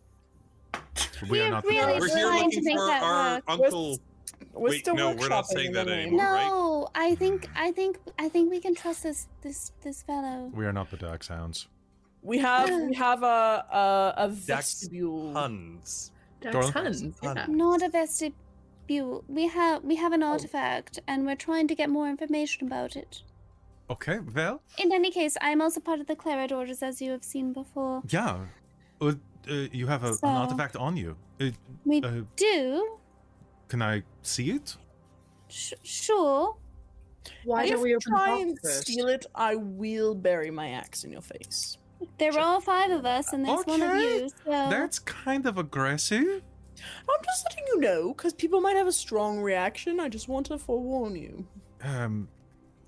[1.29, 1.63] We are We're not.
[1.65, 3.43] really the We're here trying to looking make for that our work.
[3.47, 3.99] uncle.
[4.53, 6.07] We're Wait, still no, we're not saying that the name.
[6.07, 6.25] anymore.
[6.25, 6.47] right?
[6.47, 10.51] No, I think I think I think we can trust this this this fellow.
[10.53, 11.67] We are not the Dax Hounds.
[12.21, 15.33] We have we have a a, a Dax vestibule.
[15.33, 16.11] Huns.
[16.41, 17.03] Dax Huns.
[17.21, 17.33] Yeah.
[17.33, 17.49] Huns.
[17.49, 18.37] Not a vestibule.
[18.89, 23.21] We have we have an artifact, and we're trying to get more information about it.
[23.89, 27.23] Okay, well, In any case, I'm also part of the Claret Orders, as you have
[27.23, 28.01] seen before.
[28.09, 28.37] yeah.
[29.01, 29.13] Uh,
[29.49, 31.15] uh, you have a, So- an artifact on you.
[31.41, 31.51] Uh,
[31.85, 32.97] We uh, do.
[33.67, 34.75] can I see it?
[35.47, 36.55] Sh- sure.
[37.45, 38.81] Why if don't we open the try and first?
[38.81, 41.77] steal it, I will bury my axe in your face.
[42.17, 44.29] There are five of us, and there's one of you.
[44.45, 46.43] So That's kind of aggressive.
[47.09, 49.99] I'm just letting you know, because people might have a strong reaction.
[49.99, 51.45] I just want to forewarn you.
[51.83, 52.27] Um,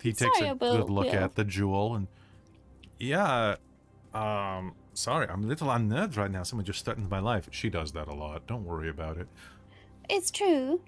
[0.02, 1.16] he Sorry, takes a I will- good look will.
[1.16, 2.08] at the jewel and
[3.00, 3.56] yeah.
[4.14, 6.44] Um, sorry, I'm a little unnerved right now.
[6.44, 7.48] Someone just threatened my life.
[7.52, 8.46] She does that a lot.
[8.48, 9.28] Don't worry about it.
[10.10, 10.82] it's true.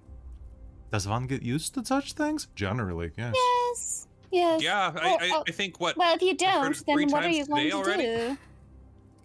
[0.92, 2.48] Does Van get used to such things?
[2.56, 3.34] Generally, yes.
[3.36, 4.08] Yes.
[4.32, 4.62] Yes.
[4.62, 7.46] Yeah, I, Oh, I, I think what Well, if you don't, then what are you
[7.46, 8.04] going today to already?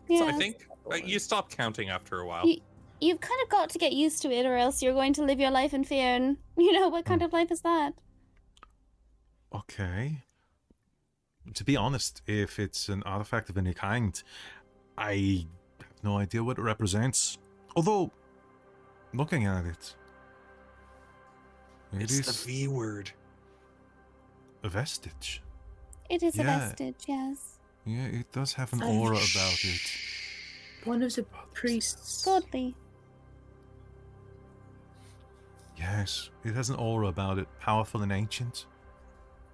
[0.09, 0.16] do?
[0.18, 2.46] So I think uh, you stop counting after a while.
[2.46, 2.60] You-
[3.00, 5.38] You've kind of got to get used to it, or else you're going to live
[5.38, 6.16] your life in fear.
[6.16, 7.26] And you know what kind hmm.
[7.26, 7.92] of life is that?
[9.54, 10.22] Okay.
[11.54, 14.20] To be honest, if it's an artifact of any kind,
[14.98, 15.46] I
[15.78, 17.38] have no idea what it represents.
[17.74, 18.10] Although,
[19.14, 19.94] looking at it,
[21.92, 23.10] it it's is the V word.
[24.62, 25.42] a vestige.
[26.10, 27.58] It is a vestige, yes.
[27.84, 29.80] Yeah, it does have an Oh, aura about it.
[30.84, 32.24] One of the priests.
[32.24, 32.74] Godly.
[35.78, 38.66] Yes, it has an aura about it, powerful and ancient.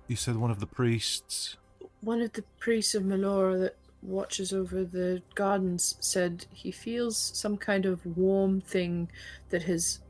[0.06, 1.56] You said one of the priests.
[2.00, 7.56] One of the priests of Melora that watches over the gardens said he feels some
[7.56, 9.10] kind of warm thing
[9.50, 10.00] that has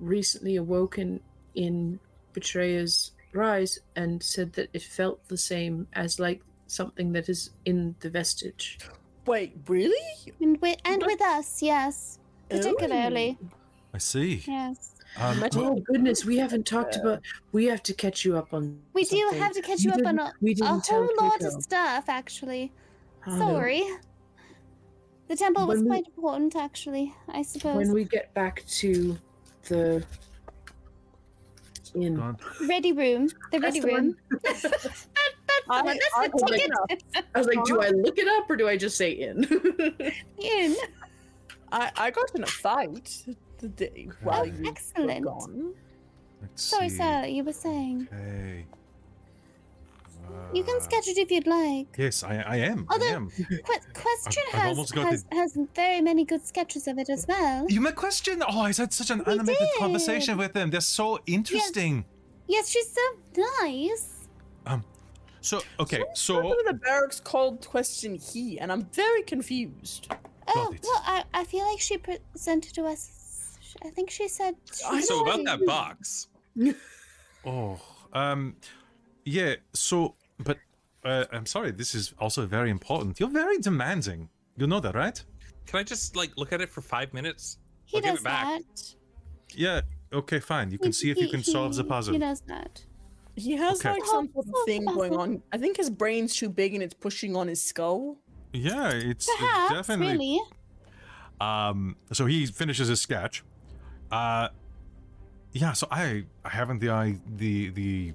[0.00, 1.20] recently awoken
[1.54, 2.00] in
[2.32, 7.94] Betrayer's rise and said that it felt the same as like something that is in
[8.00, 8.78] the vestige.
[9.26, 10.32] Wait, really?
[10.40, 12.18] And with, and with us, yes.
[12.48, 13.38] Particularly.
[13.92, 14.42] I see.
[14.46, 14.94] Yes.
[15.16, 17.22] Um, Metal- well, Oh goodness, we haven't talked about.
[17.52, 18.80] We have to catch you up on.
[18.92, 21.40] We do have to catch We you up on didn't- a, we a whole lot
[21.40, 21.56] Keiko.
[21.56, 22.72] of stuff, actually.
[23.26, 23.82] Sorry.
[25.28, 27.76] The temple was When we- quite important, actually, I suppose.
[27.76, 29.18] When we get back to
[29.64, 30.04] the
[31.94, 32.40] inn, God.
[32.68, 33.28] Ready room.
[33.52, 34.16] The ready the room.
[35.70, 37.02] I, that's I the will ticket.
[37.34, 39.44] I was like, do I look it up or do I just say in?
[40.38, 40.76] In.
[41.70, 43.26] I, I got in a fight
[43.58, 45.24] the day while Oh, you were excellent.
[45.24, 45.74] gone.
[46.40, 46.96] Let's Sorry, see.
[46.98, 48.08] sir, you were saying.
[48.12, 48.64] Okay.
[50.52, 51.86] You can Uh, sketch it if you'd like.
[51.96, 52.86] Yes, I, I am.
[52.90, 53.30] I Although- am.
[53.30, 53.62] Que-
[53.94, 57.66] question I've has almost got has, has very many good sketches of it as well.
[57.68, 58.42] You met question?
[58.46, 59.78] Oh, I had such an We animated did.
[59.78, 60.70] conversation with them.
[60.70, 62.04] They're so interesting.
[62.46, 63.00] Yes, she's so
[63.62, 64.28] nice.
[64.66, 64.84] Um,
[65.40, 66.34] So, okay, Why so
[66.66, 68.58] the barracks called question he?
[68.60, 70.08] And I'm very confused.
[70.48, 73.17] Oh, well, I, I feel like she presented to us.
[73.68, 74.54] Sh- I think she said.
[74.88, 76.28] I So about that box.
[77.44, 77.80] Oh,
[78.12, 78.56] um,
[79.24, 79.54] yeah.
[79.72, 80.58] So, but
[81.04, 81.70] uh, I'm sorry.
[81.70, 83.20] This is also very important.
[83.20, 84.28] You're very demanding.
[84.56, 85.22] You know that, right?
[85.66, 87.58] Can I just like look at it for five minutes?
[87.86, 88.46] He I'll give does it back.
[88.58, 88.94] that.
[89.54, 89.80] Yeah.
[90.12, 90.70] Okay, fine.
[90.72, 92.12] You can He- see if you he- can solve the puzzle.
[92.14, 92.84] He does that.
[93.36, 93.92] He has Okay.
[93.92, 95.40] like some sort of Oh, thing going on.
[95.52, 98.18] I think his brain's too big and it's pushing on his skull.
[98.52, 100.12] Yeah, it's it's Perhaps, definitely.
[100.12, 100.40] really.
[101.40, 103.44] Um, so he finishes his sketch.
[104.10, 104.48] Uh,
[105.52, 105.72] yeah.
[105.72, 108.12] So I I haven't the i the the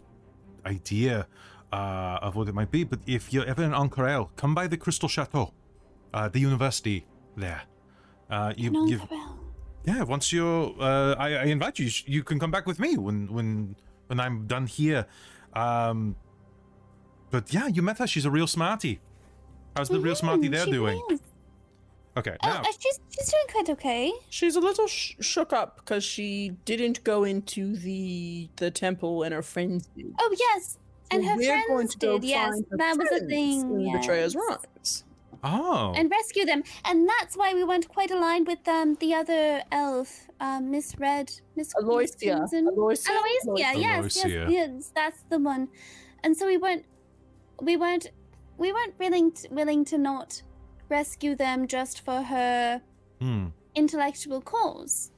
[0.65, 1.27] idea
[1.71, 4.77] uh of what it might be, but if you're ever in Ank'Harel, come by the
[4.77, 5.53] Crystal Chateau,
[6.13, 7.05] uh, the university
[7.35, 7.63] there.
[8.29, 9.39] Uh, you Cabell.
[9.85, 10.03] yeah.
[10.03, 11.89] Once you're, uh, I, I invite you.
[12.05, 13.75] You can come back with me when when
[14.07, 15.05] when I'm done here.
[15.53, 16.15] Um,
[17.29, 18.07] but yeah, you met her.
[18.07, 18.99] She's a real smarty.
[19.75, 21.01] How's the real smarty there doing?
[21.09, 21.19] is.
[22.15, 22.61] Okay, Oh, now.
[22.61, 24.11] uh, she's she's doing quite okay.
[24.29, 29.33] She's a little sh- shook up because she didn't go into the the temple and
[29.33, 30.13] her friends did.
[30.19, 30.77] Oh yes,
[31.09, 32.29] and So her we're going friends to go did.
[32.29, 33.61] Yes, find her that was a friends thing.
[33.61, 34.05] in yes.
[34.05, 35.03] Betrayer's Rise.
[35.45, 35.91] Oh.
[35.97, 36.63] and rescue them.
[36.85, 41.29] And that's why we went quite aligned with um the other elf, um, Miss Red,
[41.57, 42.37] Miss Miss Aloysia.
[42.37, 42.67] Crimson.
[42.67, 43.09] Aloysia.
[43.09, 45.67] Aloysia, yes, yes, yes, that's the one.
[46.23, 46.85] And so we weren't,
[47.61, 48.11] we weren't,
[48.57, 50.41] we weren't willing to, willing to not
[50.89, 52.81] rescue them just for her
[53.19, 53.47] Hmm.
[53.75, 55.11] intellectual cause.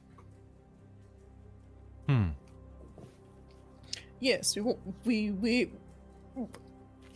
[2.08, 2.28] Hmm.
[4.20, 5.70] Yes, we wa- we we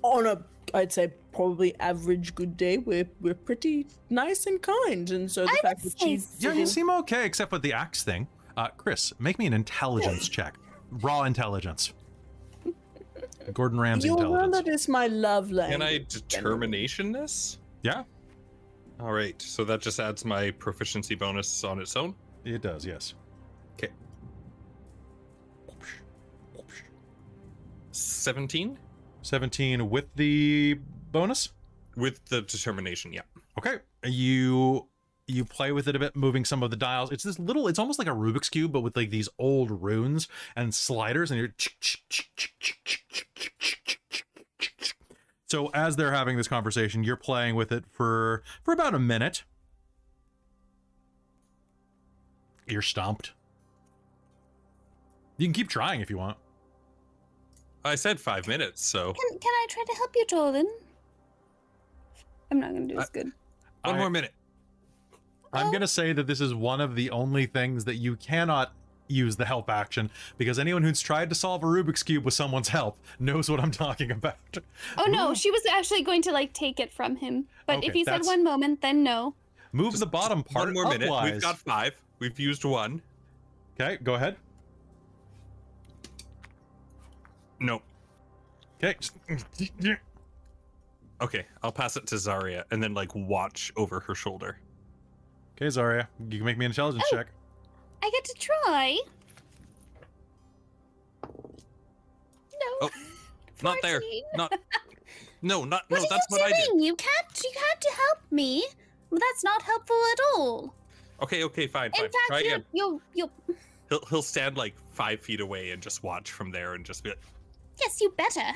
[0.02, 0.44] on a
[0.74, 2.78] I'd say probably average good day.
[2.78, 6.28] We're we're pretty nice and kind, and so the I fact would that say she's
[6.28, 6.48] so.
[6.48, 8.28] Yeah, you seem okay, except with the axe thing.
[8.56, 10.56] Uh, Chris, make me an intelligence check.
[10.90, 11.92] Raw intelligence.
[13.54, 14.86] Gordon Ramsay You'll learn intelligence.
[14.88, 15.72] my love language.
[15.80, 17.58] Can I determinationness?
[17.82, 18.04] Yeah,
[19.00, 22.14] All right, so that just adds my proficiency bonus on its own.
[22.44, 22.84] it does.
[22.84, 23.14] Yes.
[23.74, 23.88] Okay.
[27.92, 28.78] 17
[29.22, 30.78] Seventeen with the
[31.12, 31.50] bonus.
[31.96, 33.22] with the determination, yeah.
[33.58, 34.86] Okay, you
[35.26, 37.12] you play with it a bit, moving some of the dials.
[37.12, 37.68] It's this little.
[37.68, 41.38] It's almost like a Rubik's cube, but with like these old runes and sliders, and
[41.38, 41.54] you're.
[45.50, 49.42] So as they're having this conversation, you're playing with it for for about a minute.
[52.68, 53.32] You're stumped.
[55.38, 56.36] You can keep trying if you want.
[57.84, 60.66] I said five minutes, so Can can I try to help you, Jordan?
[62.52, 63.26] I'm not gonna do I- as good.
[63.82, 64.32] one I- more minute.
[65.52, 68.72] I'm going to say that this is one of the only things that you cannot
[69.10, 72.68] use the help action because anyone who's tried to solve a Rubik's Cube with someone's
[72.68, 74.36] help knows what I'm talking about.
[74.96, 77.46] Oh no, she was actually going to like take it from him.
[77.66, 79.34] But Okay, if he said that's- one moment, then no.
[79.72, 81.08] Move Just- the bottom part One more minute.
[81.08, 81.32] upwise.
[81.32, 81.94] We've got five.
[82.18, 83.02] We've used one.
[83.80, 84.36] Okay, go ahead.
[87.60, 87.82] Nope.
[88.82, 88.96] Okay.
[91.22, 94.56] Okay, I'll pass it to Zarya and then like watch over her shoulder.
[95.54, 97.16] Okay, Zarya, you can make me an intelligence Oh.
[97.16, 97.26] check.
[98.02, 98.98] I get to try.
[102.52, 102.76] No.
[102.82, 102.90] Oh,
[103.62, 104.02] Not there.
[104.34, 104.52] Not.
[105.42, 105.82] No, not.
[105.90, 106.66] No, What that's are what you I did.
[106.70, 106.80] doing?
[106.82, 107.26] You can't.
[107.42, 108.64] You had to help me.
[109.10, 110.74] Well, that's not helpful at all.
[111.22, 112.02] Okay, okay, fine, In fine.
[112.04, 112.64] fact, Try again.
[112.72, 113.30] you're, you're.
[113.90, 117.10] He'll he'll stand like five feet away and just watch from there and just be
[117.10, 117.18] like,
[117.80, 118.52] Yes, you better.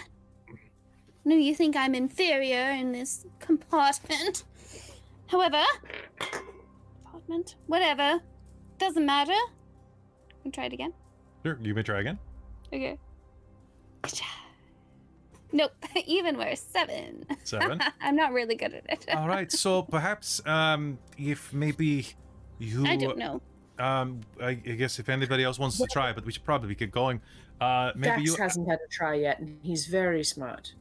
[1.24, 4.44] No, you think I'm inferior in this compartment.
[5.26, 5.62] However,
[7.02, 8.20] compartment, whatever,
[8.84, 9.32] doesn't matter.
[10.42, 10.92] Can try it again.
[11.44, 12.18] Sure, you may try again.
[12.72, 12.98] Okay.
[15.52, 15.72] Nope,
[16.06, 16.60] even worse.
[16.60, 17.24] Seven.
[17.44, 17.80] Seven.
[18.00, 19.06] I'm not really good at it.
[19.14, 22.08] All right, so perhaps um, if maybe
[22.58, 22.84] you.
[22.86, 23.40] I don't know.
[23.78, 26.90] Um, I, I guess if anybody else wants to try, but we should probably get
[26.90, 27.20] going.
[27.60, 28.36] Uh, maybe Dax you.
[28.36, 30.74] hasn't had a try yet, and he's very smart.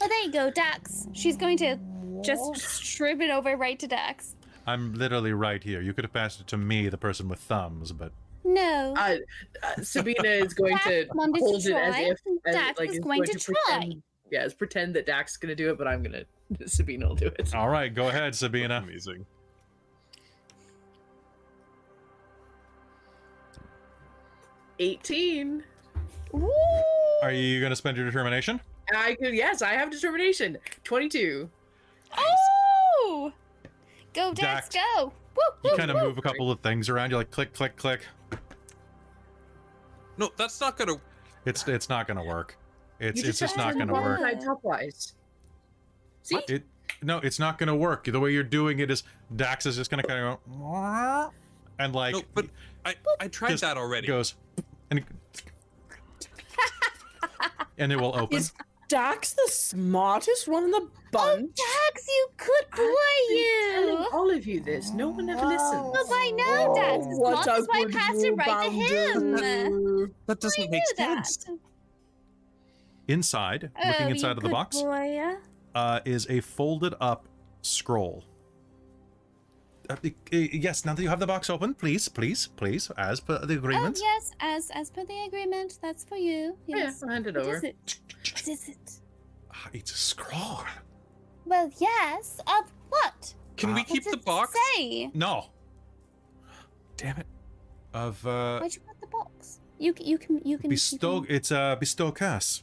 [0.00, 1.08] Oh, there you go, Dax.
[1.12, 1.78] She's going to
[2.22, 4.36] just strip it over right to Dax.
[4.66, 5.80] I'm literally right here.
[5.80, 8.12] You could have passed it to me, the person with thumbs, but
[8.44, 8.94] No.
[8.96, 9.16] Uh,
[9.62, 12.78] uh, Sabina is going to Dax wanted to hold it as try, if as, Dax
[12.78, 14.02] like is is going to pretend, try.
[14.30, 16.24] Yeah, pretend that Dax is gonna do it, but I'm gonna
[16.66, 17.54] Sabina will do it.
[17.54, 18.76] all right, go ahead, Sabina.
[18.82, 19.26] amazing.
[24.78, 25.62] Eighteen.
[26.34, 26.50] Ooh.
[27.22, 28.60] Are you going to spend your determination?
[28.94, 29.34] I could.
[29.34, 30.58] Yes, I have determination.
[30.82, 31.48] Twenty-two.
[32.16, 33.32] Oh!
[34.14, 34.84] Go, Dax, Dax.
[34.96, 35.12] go!
[35.36, 36.04] Woo, You woo, kind of woo.
[36.04, 37.10] move a couple of things around.
[37.10, 38.00] You're like click, click, click.
[40.16, 40.94] No, that's not gonna.
[41.44, 42.56] It's it's not gonna work.
[43.00, 44.20] It's You it's just not gonna work.
[44.20, 45.14] Side topwise.
[46.22, 46.38] See?
[46.48, 46.62] It
[47.02, 48.04] no, it's not gonna work.
[48.04, 49.02] The way you're doing it is
[49.34, 51.30] Dax is just gonna kind of go
[51.80, 52.46] and like No, but
[52.86, 54.06] I I tried that already.
[54.06, 54.36] goes
[54.90, 55.04] and it,
[57.78, 58.42] and it will open.
[58.94, 61.50] Is Dax the smartest one in the bunch?
[61.60, 64.08] Oh, Dax, you good boy, Telling you!
[64.12, 64.92] all of you this.
[64.92, 65.72] No one ever listens.
[65.92, 67.46] Well, I know Dax is What smart.
[67.46, 70.14] a That's why I good passed it right to him.
[70.26, 71.26] That doesn't I make knew that.
[71.26, 71.46] sense.
[73.08, 75.34] Inside, Oh, looking inside of the box, Boy.
[75.74, 77.26] uh, is a folded up
[77.62, 78.22] scroll.
[79.90, 83.38] Uh, uh, yes, now that you have the box open, please, please, please, as per
[83.44, 83.98] the agreement.
[83.98, 84.00] Oh agreement.
[84.00, 86.56] yes, as as per the agreement, that's for you.
[86.66, 87.00] Yes.
[87.00, 87.56] Yeah, I'll hand it What over.
[87.56, 87.98] is it?
[88.22, 88.92] What is it?
[89.72, 90.60] It's a scroll.
[91.44, 92.38] Well, yes.
[92.46, 93.34] Of what?
[93.56, 94.54] Can we Uh, keep the box?
[94.76, 95.10] Say?
[95.14, 95.46] No.
[96.96, 97.26] Damn it.
[97.92, 99.60] Of uh, Where'd you put the box?
[99.78, 100.70] You can you can you can.
[100.70, 101.20] you bestow.
[101.22, 102.62] can- It's a bestow curse.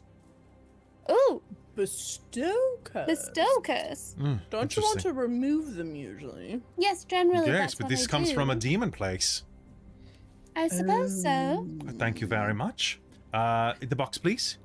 [1.09, 1.41] Ooh,
[1.81, 3.07] Bestow curse.
[3.07, 4.15] bestow curse.
[4.19, 6.61] Mm, Don't you want to remove them usually?
[6.77, 7.47] Yes, generally.
[7.47, 8.35] Yes, that's but what this I comes do.
[8.35, 9.43] from a demon place.
[10.55, 11.67] I suppose so.
[11.97, 12.99] Thank you very much.
[13.33, 14.57] Uh, the box, please.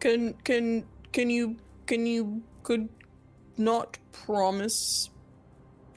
[0.00, 1.56] Can can can you
[1.86, 2.88] can you could
[3.56, 5.10] not promise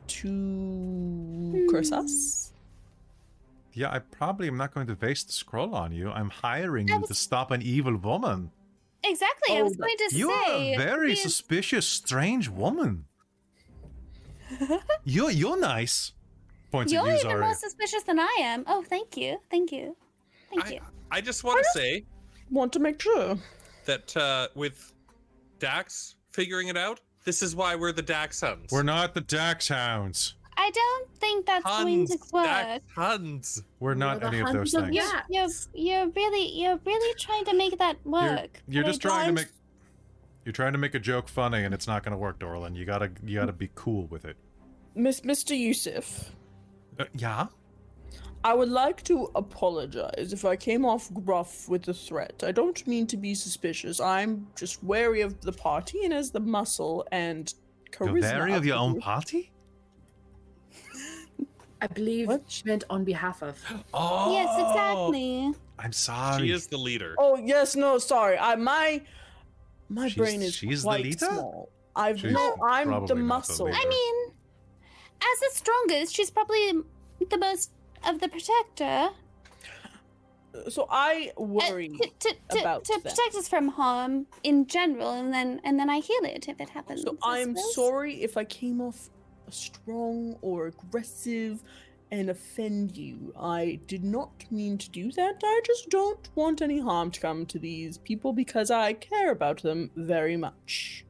[0.07, 1.95] to curse Hmm.
[1.95, 2.53] us?
[3.73, 6.11] Yeah, I probably am not going to waste the scroll on you.
[6.11, 8.52] I'm hiring I you to stop an evil woman.
[9.04, 9.56] Exactly.
[9.58, 10.18] I Oh, was going to say.
[10.18, 13.06] You are a very the- suspicious, strange woman.
[15.04, 16.12] you're you're nice.
[16.72, 17.40] Points You're even Zari.
[17.42, 18.64] more suspicious than I am.
[18.68, 19.96] Oh, thank you, thank you,
[20.50, 20.80] thank I, you.
[21.12, 22.06] I just want to say
[22.50, 23.38] Want to make sure.
[23.86, 24.92] that uh, with
[25.60, 28.72] Dax figuring it out, this is why we're the Dax Huns.
[28.72, 30.36] We're not the Dax Hounds.
[30.58, 32.10] I don't think that's going Huns.
[32.12, 32.46] to work.
[32.46, 33.64] Dax Huns.
[33.80, 34.96] We're not the any of those Huns things.
[34.96, 35.22] Yeah.
[35.30, 38.62] You're, you're you're really you're really trying to make that You're, work.
[38.68, 39.48] you're but I just trying to don't- make
[40.46, 42.76] you're trying to make a joke funny, and it's not going to work, Dorlin.
[42.76, 44.36] You gotta you gotta be cool with it.
[44.96, 45.58] Miss Mr.
[45.58, 46.32] Yusuf,
[47.00, 47.48] Uh, yeah.
[48.46, 52.44] I would like to apologize if I came off gruff with the threat.
[52.46, 54.02] I don't mean to be suspicious.
[54.02, 57.54] I'm just wary of the party and as the muscle and
[57.92, 58.22] charisma.
[58.22, 59.53] You're wary of your own party.
[61.84, 62.43] I believe What?
[62.47, 63.60] she meant on behalf of.
[63.93, 65.51] Oh, Yes, exactly.
[65.80, 66.47] I'm sorry.
[66.47, 67.14] She is the leader.
[67.18, 68.38] Oh yes, no, sorry.
[68.38, 69.01] I my
[69.89, 71.26] my She's- brain is she's the quite leader?
[71.26, 71.69] small.
[71.95, 73.68] I've She's no, I'm the not the muscle.
[73.68, 74.15] I mean,
[75.31, 76.65] as the strongest, she's probably
[77.30, 77.72] the most
[78.07, 79.10] of the protector.
[80.69, 81.89] So I uh, worry.
[81.89, 83.10] to to, to, about to that.
[83.15, 86.69] protect us from harm in general, and then and then I heal it if it
[86.69, 87.01] happens.
[87.01, 87.76] So I I'm suppose.
[87.76, 89.10] sorry if I came off
[89.49, 91.64] strong or aggressive
[92.11, 93.34] and offend you.
[93.40, 95.41] I did not mean to do that.
[95.44, 99.64] I just don't want any harm to come to these people because I care about
[99.64, 101.06] them very much.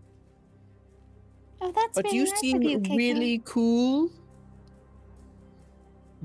[1.62, 4.12] Oh, that's But really you nice seem you, really cool.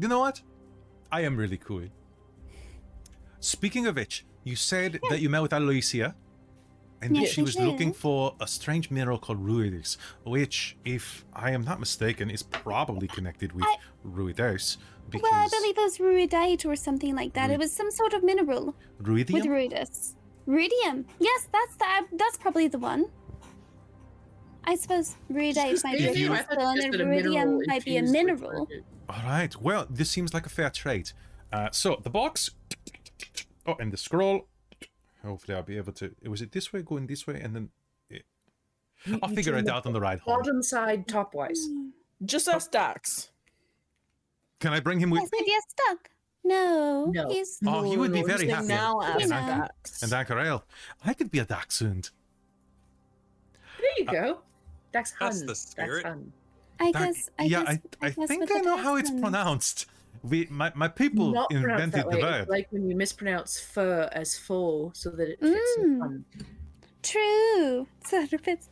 [0.00, 0.40] You know what?
[1.10, 1.88] I am really cool.
[3.40, 6.14] Speaking of which, you said that you met with Aloysia
[7.02, 7.64] and Yes, she was did.
[7.66, 13.08] looking for a strange mineral called ruidus, which, if I am not mistaken, is probably
[13.08, 14.78] connected with I- ruidus.
[15.10, 17.50] Because Well, I believe it was ruidite or something like that.
[17.50, 19.32] It was some sort of mineral ruidium?
[19.32, 20.14] with ruidus.
[20.46, 21.04] Ruidium.
[21.18, 22.16] Yes, that's the.
[22.16, 23.06] That's probably the one.
[24.64, 28.02] I suppose ruidite might be a you- crystal, and just mineral ruidium might be a
[28.02, 28.68] mineral.
[29.08, 29.54] All right.
[29.60, 31.12] Well, this seems like a fair trade.
[31.52, 32.50] Uh, so the box.
[33.66, 34.47] Oh, and the scroll.
[35.28, 36.14] Oh, Hopefully, I'll be able to.
[36.26, 37.70] Was it this way, going this way, and then
[38.10, 40.38] You- I'll you figure it out on the ride home.
[40.38, 41.68] Bottom side, top wise.
[41.68, 41.90] Mm.
[42.24, 43.30] Just ask Dax.
[44.58, 45.38] Can I bring him with Yes, me?
[45.40, 46.10] if you're stuck.
[46.44, 47.28] No, No.
[47.28, 47.60] he's.
[47.64, 48.68] Oh, he would be very I'm happy.
[48.68, 50.02] Now And ask Dax.
[50.02, 50.62] And Ank'Harel.
[51.04, 52.10] I could be a dachshund.
[53.78, 54.38] There you uh, go.
[54.92, 55.28] Dax Hun.
[55.28, 56.06] That's the Dax spirit.
[56.06, 56.32] Hun.
[56.80, 57.30] I Dak- guess.
[57.38, 59.86] I yeah, guess, I, I, guess think I know how it's pronounced.
[60.22, 62.22] We, my, my people Not invented the way.
[62.22, 62.48] word.
[62.48, 65.84] Like when you mispronounce fur as full so that it fits Mm.
[65.84, 66.24] in fun.
[67.02, 67.86] True.
[68.04, 68.68] So it fits.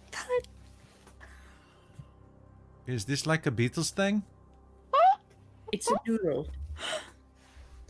[2.87, 4.23] Is this like a Beatles thing?
[5.73, 6.47] It's a noodle.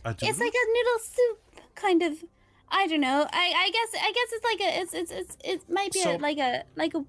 [0.03, 1.39] A It's like a noodle soup
[1.75, 2.23] kind of.
[2.69, 3.27] I don't know.
[3.31, 6.15] I I guess I guess it's like a it's it's, it's it might be So-
[6.15, 7.03] a, like a like a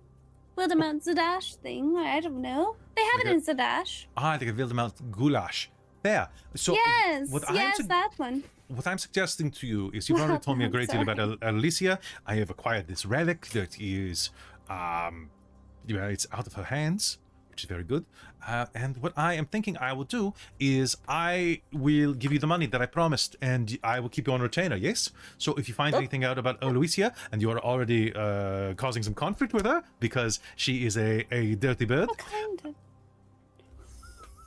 [0.56, 1.96] Wildemount Zadash thing.
[1.96, 2.76] I don't know.
[2.96, 4.06] They have Like it a- in Zadash.
[4.16, 5.70] Ah, like a Wildemount goulash.
[6.02, 6.28] There.
[6.54, 8.44] So yes, what I'm yes, sug- that one.
[8.68, 11.18] what I'm suggesting to you is you've already told me a I'm great deal about.
[11.18, 11.98] Al- Alicia.
[12.26, 14.30] I have acquired this relic that is,
[14.70, 15.30] um,
[15.86, 17.18] yeah, it's out of her hands,
[17.50, 18.04] which is very good.
[18.46, 22.46] Uh, and what I am thinking I will do is I will give you the
[22.46, 24.76] money that I promised, and I will keep you on retainer.
[24.76, 25.10] Yes.
[25.38, 25.98] So if you find Oh.
[25.98, 30.38] anything out about Aloysia and you are already uh, causing some conflict with her because
[30.54, 32.74] she is a, a dirty bird, Kind of.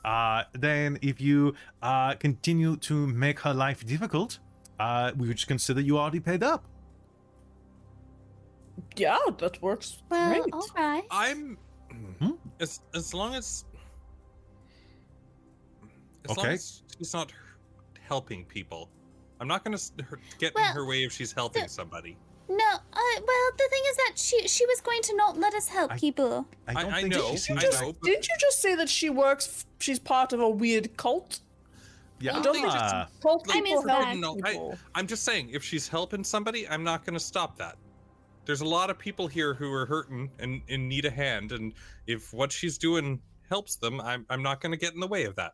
[0.06, 4.40] Uh, then if you uh, continue to make her life difficult,
[4.80, 6.66] uh, we would just consider you already paid up.
[8.96, 10.54] Yeah, that works Well, great.
[10.54, 11.04] all right.
[11.12, 11.58] I'm
[12.20, 12.32] Hmm?
[12.60, 13.66] as as long as
[16.30, 17.32] as long as she's not
[18.00, 18.90] helping people.
[19.40, 19.84] I'm not going to
[20.40, 22.18] get Well, in her way if she's helping the- somebody.
[22.58, 25.70] No, uh, well, the thing is that she she was going to not let us
[25.70, 26.46] help I- people.
[26.68, 28.62] I I- don't I think know, she I seems Just- know, but- Didn't you just
[28.62, 29.48] say that she works?
[29.48, 31.40] F- she's part of a weird cult.
[32.20, 34.18] Yeah, I don't think ah, just cult I people missed help that.
[34.18, 34.78] No, I- people.
[34.96, 37.78] I'm just saying, if she's helping somebody, I'm not going to stop that.
[38.46, 41.74] There's a lot of people here who are hurting and, and need a hand, and
[42.08, 45.24] if what she's doing helps them, I'm I'm not going to get in the way
[45.26, 45.54] of that.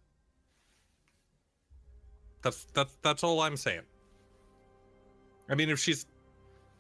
[2.41, 3.81] That's that's that's all I'm saying.
[5.49, 6.05] I mean, if she's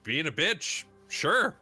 [0.07, 1.55] being a bitch, sure.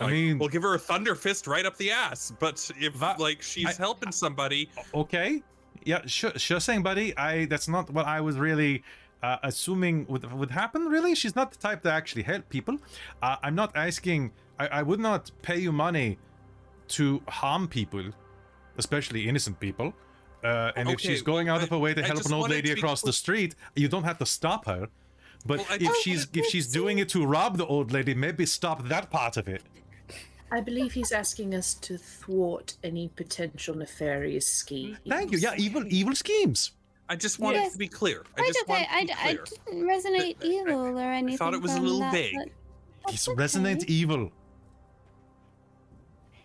[0.00, 2.32] I mean- we'll give her a thunder fist right up the ass.
[2.40, 5.42] But if That- like she's I- helping somebody, okay.
[5.84, 7.16] Yeah, sure, sure thing, buddy.
[7.16, 8.82] I that's not what I was really
[9.22, 10.86] uh, assuming would would happen.
[10.96, 12.76] Really, she's not the type to actually help people.
[13.22, 14.32] Uh, I'm not asking.
[14.58, 16.18] I, I would not pay you money
[16.96, 18.04] to harm people,
[18.78, 19.94] especially innocent people.
[20.44, 22.50] Uh, and if she's going out of her way to I- I help an old
[22.50, 24.88] lady across the street, you don't have to stop her.
[25.46, 28.86] But Well, if she's if she's doing it to rob the old lady, maybe stop
[28.88, 29.62] that part of it.
[30.52, 34.98] I believe he's asking us to thwart any potential nefarious scheme.
[35.08, 35.38] Thank you.
[35.38, 36.72] Yeah, evil evil schemes.
[37.08, 37.72] I just wanted Yes.
[37.72, 38.24] to be clear.
[38.38, 38.72] I just okay.
[38.72, 39.44] wanted to I, be I clear.
[39.66, 41.34] didn't resonate I- I- evil or anything.
[41.34, 42.36] I thought it was a little that, vague.
[43.04, 43.36] but It's okay.
[43.36, 44.30] resonant evil.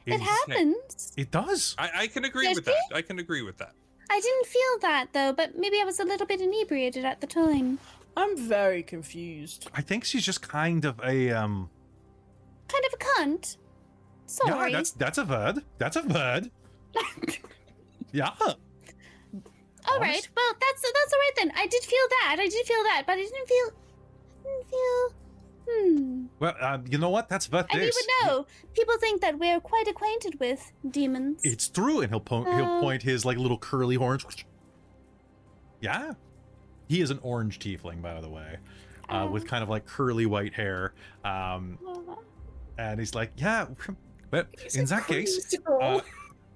[0.06, 1.14] It It's- happens.
[1.18, 1.76] It does.
[1.78, 2.76] I, I can agree Does with that.
[2.94, 3.74] I can agree with that.
[4.10, 7.28] I didn't feel that though, but maybe I was a little bit inebriated at the
[7.28, 7.80] time.
[8.18, 9.68] I'm very confused.
[9.74, 11.70] I think she's just kind of a um.
[12.68, 13.58] Kind of a cunt.
[14.26, 14.72] Sorry.
[14.72, 15.64] Yeah, that's that's a word.
[15.78, 16.50] That's a word.
[18.12, 18.32] yeah.
[18.40, 20.10] All right.
[20.10, 21.52] honest- Well, that's that's all right then.
[21.56, 22.38] I did feel that.
[22.40, 23.72] I did feel that, but I didn't feel.
[24.44, 25.14] Didn't feel.
[25.68, 26.26] Hmm.
[26.40, 27.28] Well, uh, you know what?
[27.28, 28.46] That's what And you would know.
[28.74, 31.42] People think that we're quite acquainted with demons.
[31.44, 32.48] It's true, and he'll point.
[32.48, 32.82] he'll Uh.
[32.82, 34.26] point his like little curly horns.
[35.82, 36.14] Yeah,
[36.88, 38.58] he is an orange tiefling, by the way,
[39.10, 39.48] uh, with Oh.
[39.48, 40.94] kind of like curly white hair.
[41.24, 41.78] Um,
[42.78, 43.68] and he's like, yeah.
[44.32, 46.02] But He's in that case, uh,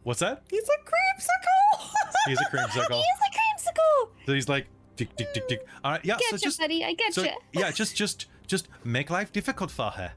[0.03, 0.41] what's that?
[0.49, 1.89] He's a creamsicle.
[2.27, 2.89] He's a creamsicle.
[2.95, 4.10] He is a creamsicle.
[4.26, 4.65] So he's like,
[4.97, 5.65] tick, tick, tick, tick.
[5.84, 6.18] All right, yeah.
[6.18, 6.84] Get so you, just, buddy.
[6.84, 7.30] I get so you.
[7.53, 10.11] yeah, just, just, just make life difficult for her.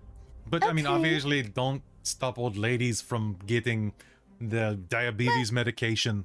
[0.49, 3.93] But I mean, obviously, don't stop old ladies from getting
[4.41, 6.25] the diabetes medication.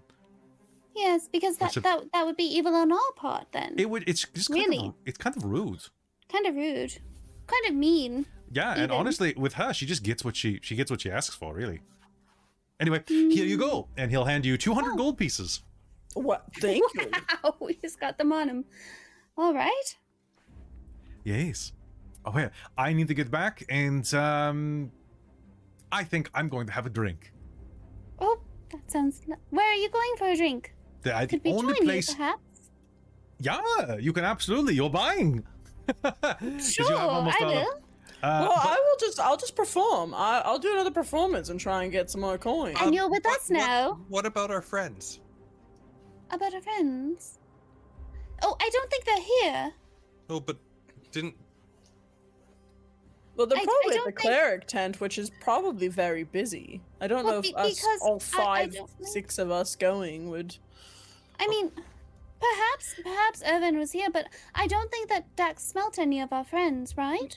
[0.98, 3.76] Yes, because that, What's it- that that would be evil on our part then.
[3.78, 4.04] It would.
[4.10, 4.88] It's just kind Really?
[4.88, 4.94] of.
[5.06, 5.84] It's kind of rude.
[6.32, 6.98] kind of rude.
[7.46, 8.26] Kind of mean.
[8.52, 11.36] Yeah, and honestly, with her, she just gets what she she gets what she asks
[11.36, 11.82] for, really.
[12.80, 14.98] Anyway, here you go, and he'll hand you two hundred Oh.
[14.98, 15.62] gold pieces.
[16.14, 16.46] what?
[16.60, 17.12] Thank you.
[17.44, 18.66] Ow, we just got them on him.
[19.38, 19.90] All right.
[21.24, 21.74] Yes.
[22.26, 24.92] Oh yeah, I need to get back, and um,
[25.92, 27.32] I think I'm going to have a drink.
[28.20, 28.40] Oh,
[28.72, 29.22] that sounds.
[29.52, 30.74] Where are you going for a drink?
[31.04, 32.10] The, I- the Could we only join place.
[32.10, 32.42] you, perhaps?
[33.40, 34.74] Yeah, you can absolutely.
[34.76, 35.44] You're buying.
[36.60, 37.82] Sure, you have I all of- will.
[38.24, 39.20] Uh, well, but- I will just.
[39.20, 40.14] I'll just perform.
[40.16, 42.76] I, I'll do another performance and try and get some more coins.
[42.80, 44.00] And Um, you're with what- us what- now.
[44.10, 45.20] What about our friends?
[46.32, 47.38] About our friends.
[48.42, 49.22] Oh, I don't think they're
[49.52, 49.72] here.
[50.30, 50.58] Oh, but
[51.12, 51.36] didn't
[53.36, 56.24] Well, they're I- I probably at don't the think- clearc tent, which is probably very
[56.24, 56.82] busy.
[57.00, 59.76] I don't Well, know be- if us, because all I- I five, six of us
[59.76, 60.58] going would.
[61.40, 61.72] I mean,
[62.40, 66.44] perhaps, perhaps Irvin was here, but I don't think that Dax smelt any of our
[66.44, 67.36] friends, right?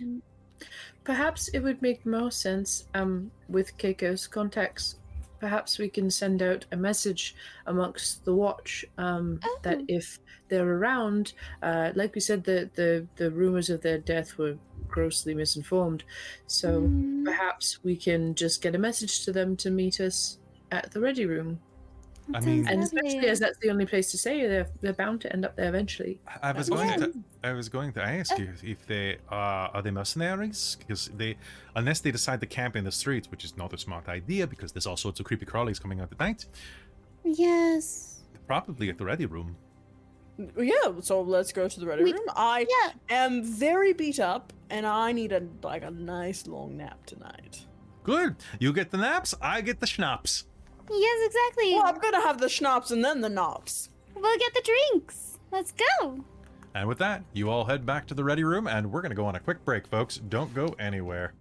[1.04, 4.96] Perhaps it would make more sense um, with Keiko's contacts.
[5.40, 7.34] Perhaps we can send out a message
[7.66, 9.84] amongst the watch um, that Oh.
[9.88, 10.18] if
[10.50, 11.32] they're around,
[11.62, 14.56] uh, like we said, the, the, the rumors of their death were
[14.86, 16.04] grossly misinformed.
[16.46, 20.38] So Hmm, perhaps we can just get a message to them to meet us
[20.70, 21.60] at the ready room.
[22.32, 25.20] That I mean- And especially as that's the only place to say they're, they're bound
[25.22, 26.20] to end up there eventually.
[26.42, 27.00] I was going fine.
[27.00, 27.12] to.
[27.42, 31.36] I was going to ask you if they are are they mercenaries because they
[31.76, 34.72] unless they decide to camp in the streets, which is not a smart idea because
[34.72, 36.46] there's all sorts of creepy crawlies coming out at night.
[37.24, 38.20] Yes.
[38.46, 39.56] Probably at the ready room.
[40.58, 42.24] Yeah, so let's go to the ready We- room.
[42.34, 42.92] I Yeah.
[43.10, 47.66] am very beat up, and I need a like a nice long nap tonight.
[48.02, 48.36] Good.
[48.58, 50.44] You get the naps, I get the schnapps.
[50.90, 51.74] Yes, exactly.
[51.74, 53.90] Well, I'm gonna have the schnapps and then the knops.
[54.14, 54.62] We'll get the
[54.92, 55.38] drinks.
[55.52, 56.24] Let's go.
[56.74, 59.16] And with that, you all head back to the ready room, and we're going to
[59.16, 60.18] go on a quick break, folks.
[60.18, 61.34] Don't go anywhere.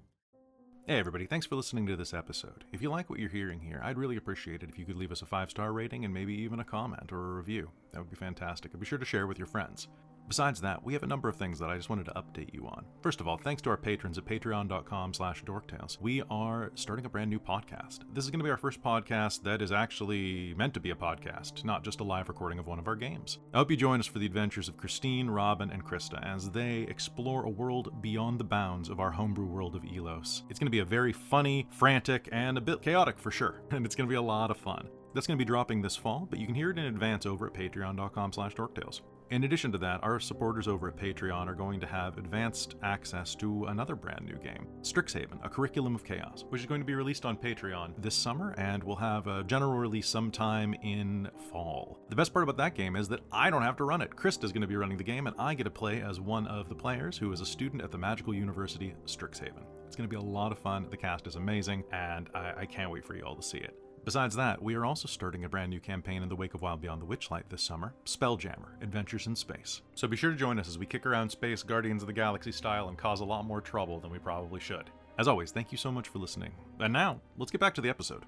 [0.88, 2.63] Hey, everybody, thanks for listening to this episode.
[2.73, 5.11] If you like what you're hearing here, I'd really appreciate it if you could leave
[5.11, 7.69] us a five star rating and maybe even a comment or a review.
[7.91, 8.71] That would be fantastic.
[8.71, 9.88] And be sure to share with your friends.
[10.30, 12.68] Besides that, we have a number of things that I just wanted to update you
[12.68, 12.85] on.
[13.01, 17.10] First of all, thanks to our patrons at patreon.com slash dorktales, we are starting a
[17.10, 18.01] brand new podcast.
[18.14, 20.95] This is going to be our first podcast that is actually meant to be a
[20.95, 23.39] podcast, not just a live recording of one of our games.
[23.56, 26.81] I hope you join us for the adventures of Christine, Robin, and Krista as they
[26.81, 30.43] explore a world beyond the bounds of our homebrew world of Elos.
[30.47, 33.84] It's going to be a very funny, frantic, and a bit chaotic for sure, and
[33.84, 34.89] it's going to be a lot of fun.
[35.15, 37.47] That's going to be dropping this fall, but you can hear it in advance over
[37.47, 39.01] at patreon.com slash dorktales.
[39.31, 43.35] In addition to that, our supporters over at Patreon are going to have advanced access
[43.35, 46.95] to another brand new game, Strixhaven, a curriculum of chaos, which is going to be
[46.95, 51.99] released on Patreon this summer and we'll have a general release sometime in fall.
[52.10, 54.15] The best part about that game is that I don't have to run it.
[54.15, 56.47] Krista is going to be running the game, and I get to play as one
[56.47, 59.64] of the players who is a student at the Magical University Strixhaven.
[59.85, 60.88] It's going to be a lot of fun.
[60.89, 63.76] The cast is amazing, and I, I can't wait for you all to see it.
[64.05, 66.81] Besides that, we are also starting a brand new campaign in the wake of Wild
[66.81, 69.81] Beyond the Witchlight this summer Spelljammer Adventures in Space.
[69.93, 72.51] So be sure to join us as we kick around space Guardians of the Galaxy
[72.51, 74.89] style and cause a lot more trouble than we probably should.
[75.17, 76.53] As always, thank you so much for listening.
[76.80, 78.26] And now, let's get back to the episode.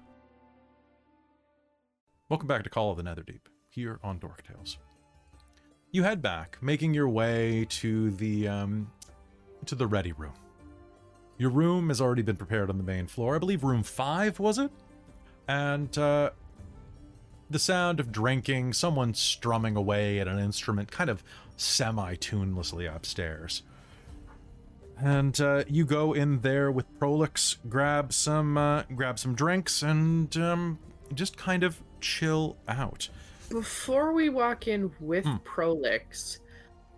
[2.28, 4.78] Welcome back to Call of the Netherdeep, here on Dork Tales.
[5.90, 8.90] You head back, making your way to the um,
[9.66, 10.34] to the ready room.
[11.38, 13.36] Your room has already been prepared on the main floor.
[13.36, 14.70] I believe room five was it?
[15.48, 16.30] And uh,
[17.50, 21.22] the sound of drinking, someone strumming away at an instrument, kind of
[21.56, 23.62] semi-tunelessly upstairs.
[24.98, 30.34] And uh, you go in there with Prolix, grab some, uh, grab some drinks, and
[30.36, 30.78] um,
[31.14, 33.08] just kind of chill out.
[33.50, 35.36] Before we walk in with Hmm.
[35.44, 36.38] Prolix,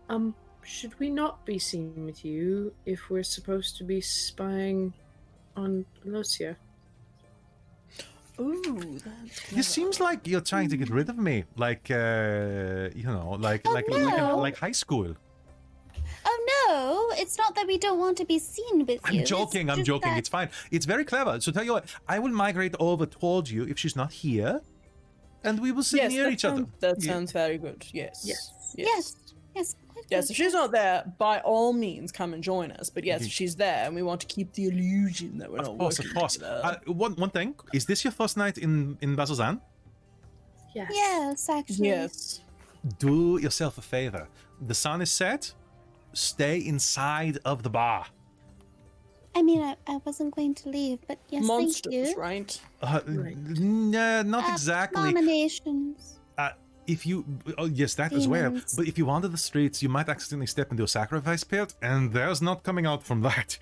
[0.08, 4.92] um, should we not be seen with you if we're supposed to be spying
[5.56, 6.56] on Lucia?
[8.40, 13.05] Ooh, that's It seems like you're trying to get rid of me, like uh, you
[13.05, 14.39] know, like Oh, like like, no.
[14.39, 15.15] like high school.
[16.27, 19.20] Oh no, it's not that we don't want to be seen with you.
[19.20, 19.70] I'm joking.
[19.70, 20.12] I'm joking.
[20.15, 20.48] It's fine.
[20.70, 21.40] It's very clever.
[21.40, 24.61] So tell you what, I will migrate over towards you if she's not here,
[25.44, 26.66] and we will sit yes, near that each other.
[26.81, 27.12] That Yeah.
[27.12, 27.86] sounds very good.
[27.93, 28.23] Yes.
[28.24, 28.51] Yes.
[28.77, 29.16] Yes, yes,
[29.55, 29.77] Yes,
[30.23, 30.31] good.
[30.31, 32.91] if she's not there, by all means, come and join us.
[32.91, 35.66] But yes, if she's there, and we want to keep the illusion that we're Of
[35.69, 36.32] not course, of working course.
[36.35, 36.61] together.
[36.65, 39.61] Uh, one one thing is this your first night in in Bazzoxan?
[40.74, 40.91] Yes.
[40.93, 41.89] Yes, actually.
[41.89, 42.41] yes.
[42.99, 44.28] Do yourself a favor.
[44.70, 45.53] The sun is set.
[46.12, 48.07] Stay inside of the bar.
[49.36, 52.20] I mean, I, I wasn't going to leave, but yes, Monsters, thank you.
[52.23, 52.61] right?
[52.82, 53.36] Uh, Right.
[53.36, 55.11] n- uh, not Uh, exactly.
[55.11, 56.20] Abominations.
[56.86, 57.24] If you,
[57.59, 58.52] oh yes, that as well.
[58.77, 62.12] But if you wander the streets, you might accidentally step into a sacrifice pit, and
[62.12, 63.59] there's not coming out from that.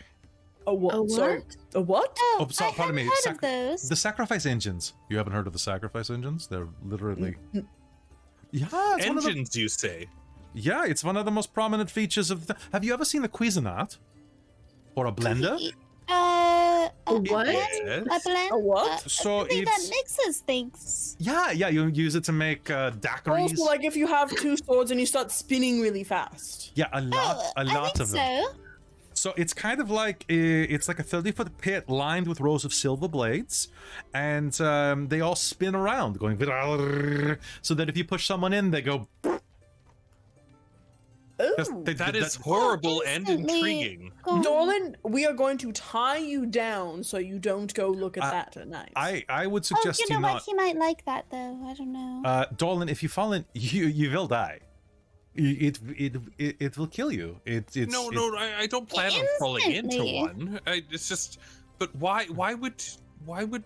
[0.66, 0.94] A what?
[0.94, 1.39] A Sorry.
[1.39, 1.57] what?
[1.74, 2.16] A what?
[2.20, 3.89] Oh, Oh, so- I pardon haven't me, heard sac- of those.
[3.89, 4.94] The sacrifice engines.
[5.09, 6.47] You haven't heard of the sacrifice engines?
[6.47, 7.36] They're literally.
[8.51, 10.09] Yeah, it's one of the, you say?
[10.53, 12.57] yeah, it's one of the most prominent features of the.
[12.73, 13.99] Have you ever seen a Cuisinart?
[14.94, 15.73] Or a blender?
[16.09, 17.24] Uh, a what?
[17.24, 18.07] blend?
[18.11, 18.51] A blend?
[18.53, 18.91] A what?
[18.91, 21.16] Uh, So something that mixes things.
[21.19, 23.41] Yeah, yeah, you use it to make uh, daiquiris.
[23.51, 26.73] Also, like if you have two swords and you start spinning really fast.
[26.74, 28.45] yeah, a lot, Oh, a I lot think of them.
[28.45, 28.53] so.
[29.15, 32.65] So it's kind of like uh, it's like a 30 foot pit lined with rows
[32.65, 33.69] of silver blades,
[34.15, 36.37] and um, they all spin around, going
[37.62, 39.09] so that if you push someone in, they go.
[41.56, 41.82] That's- Ooh.
[41.85, 44.12] That that- is horrible and intriguing.
[44.23, 44.43] Go.
[44.43, 48.31] Dolan, we are going to tie you down so you don't go look at I-
[48.31, 48.93] that at night.
[48.97, 50.32] I I would Oh, suggest you know you what?
[50.35, 50.43] not.
[50.44, 51.59] He might like that, though.
[51.69, 52.23] I don't know.
[52.24, 54.60] Uh, Dolan, if you fall in, you you will die.
[55.35, 57.40] It it it, it will kill you.
[57.47, 60.60] It it's no, it- no, I, I don't plan on falling into one.
[60.66, 61.39] I, it's just,
[61.78, 62.27] but why?
[62.27, 62.82] Why would?
[63.24, 63.64] Why would?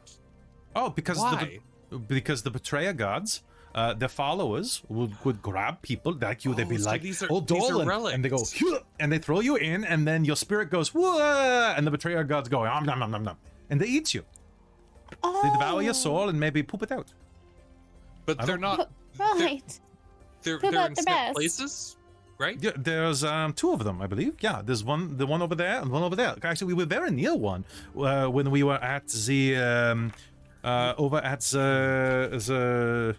[0.76, 1.60] Oh, because Why?
[1.90, 3.42] the because the betrayer gods,
[3.76, 6.54] uh, their followers would, would grab people like you.
[6.54, 8.84] They'd be Oh, so like, these are- "Oh, these are Dolan," and they go, relics.
[8.98, 12.48] And they throw you in, and then your spirit goes, "Whoa!" and the betrayer gods
[12.48, 13.36] go, "Om nom nom nom nom,"
[13.70, 14.24] and they eat you.
[15.22, 17.12] They devour your Oh, soul and maybe poop it out.
[18.24, 18.88] But they're don't-
[19.18, 19.80] Right.
[20.42, 21.34] They're Poop they're out in the best.
[21.34, 21.96] places,
[22.38, 22.56] right?
[22.60, 24.34] Yeah, there's um, two of them, I believe.
[24.40, 26.34] Yeah, there's one, the one over there, and one over there.
[26.42, 27.64] Actually, we were very near one
[27.98, 30.12] uh, when we were at the um,
[30.64, 33.16] uh, over at the the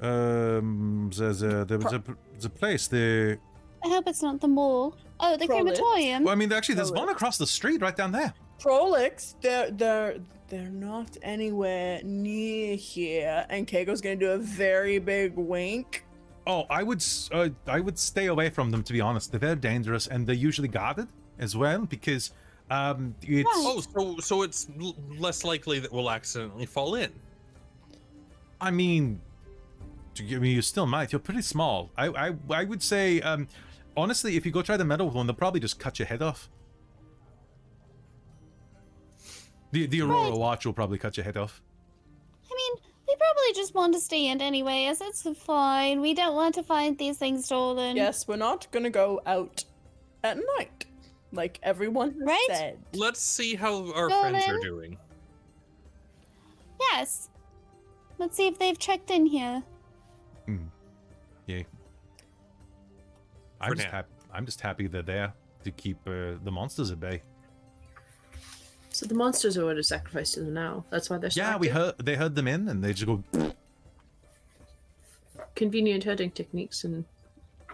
[0.00, 2.86] Um, the the the, the, the place.
[2.88, 3.38] The
[3.84, 4.96] I hope it's not the mall.
[5.20, 5.72] Oh, the Probably.
[5.72, 6.24] crematorium.
[6.24, 8.34] well, I mean, actually, there's one across the street, right down there.
[8.58, 10.16] Prolix, they're they're
[10.48, 13.46] they're not anywhere near here.
[13.48, 16.04] And Keiko's gonna do a very big wink.
[16.46, 17.02] Oh, I would
[17.32, 19.30] uh, I would stay away from them to be honest.
[19.30, 21.08] They're very dangerous and they're usually guarded
[21.38, 22.30] as well because
[22.70, 23.44] um it's Right.
[23.48, 27.12] Oh, so so it's l- less likely that we'll accidentally fall in.
[28.60, 29.20] I mean
[30.20, 31.12] I mean you still might.
[31.12, 31.90] You're pretty small.
[31.96, 33.48] I I I would say um
[33.96, 36.48] honestly if you go try the metal one they'll probably just cut your head off.
[39.72, 40.38] The the Aurora Right.
[40.38, 41.60] watch will probably cut your head off.
[42.50, 46.00] I mean, we probably just want to stay in anyway, as it's fine.
[46.00, 47.96] We don't want to find these things stolen.
[47.96, 49.64] Yes, we're not gonna go out
[50.24, 50.86] at night,
[51.32, 52.46] like everyone has Right?
[52.48, 52.78] said.
[52.94, 54.96] Let's see how our Go friends are doing.
[56.92, 57.28] Yes.
[58.18, 59.62] Let's see if they've checked in here.
[61.46, 61.62] Yeah.
[63.60, 63.92] I'm just now.
[63.92, 65.32] happy I'm just happy they're there
[65.64, 67.22] to keep uh, the monsters at bay.
[68.90, 70.84] So the monsters are already sacrificed to them now.
[70.90, 73.22] That's why they're so Yeah, we heard they heard them in and they just go
[75.54, 77.04] convenient herding techniques and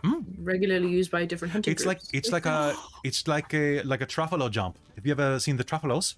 [0.05, 0.23] Hmm.
[0.39, 2.75] regularly used by different hunting it's like it's like a
[3.05, 4.77] it's like a like a truffalo jump.
[4.97, 6.17] Have you ever seen the truffalos?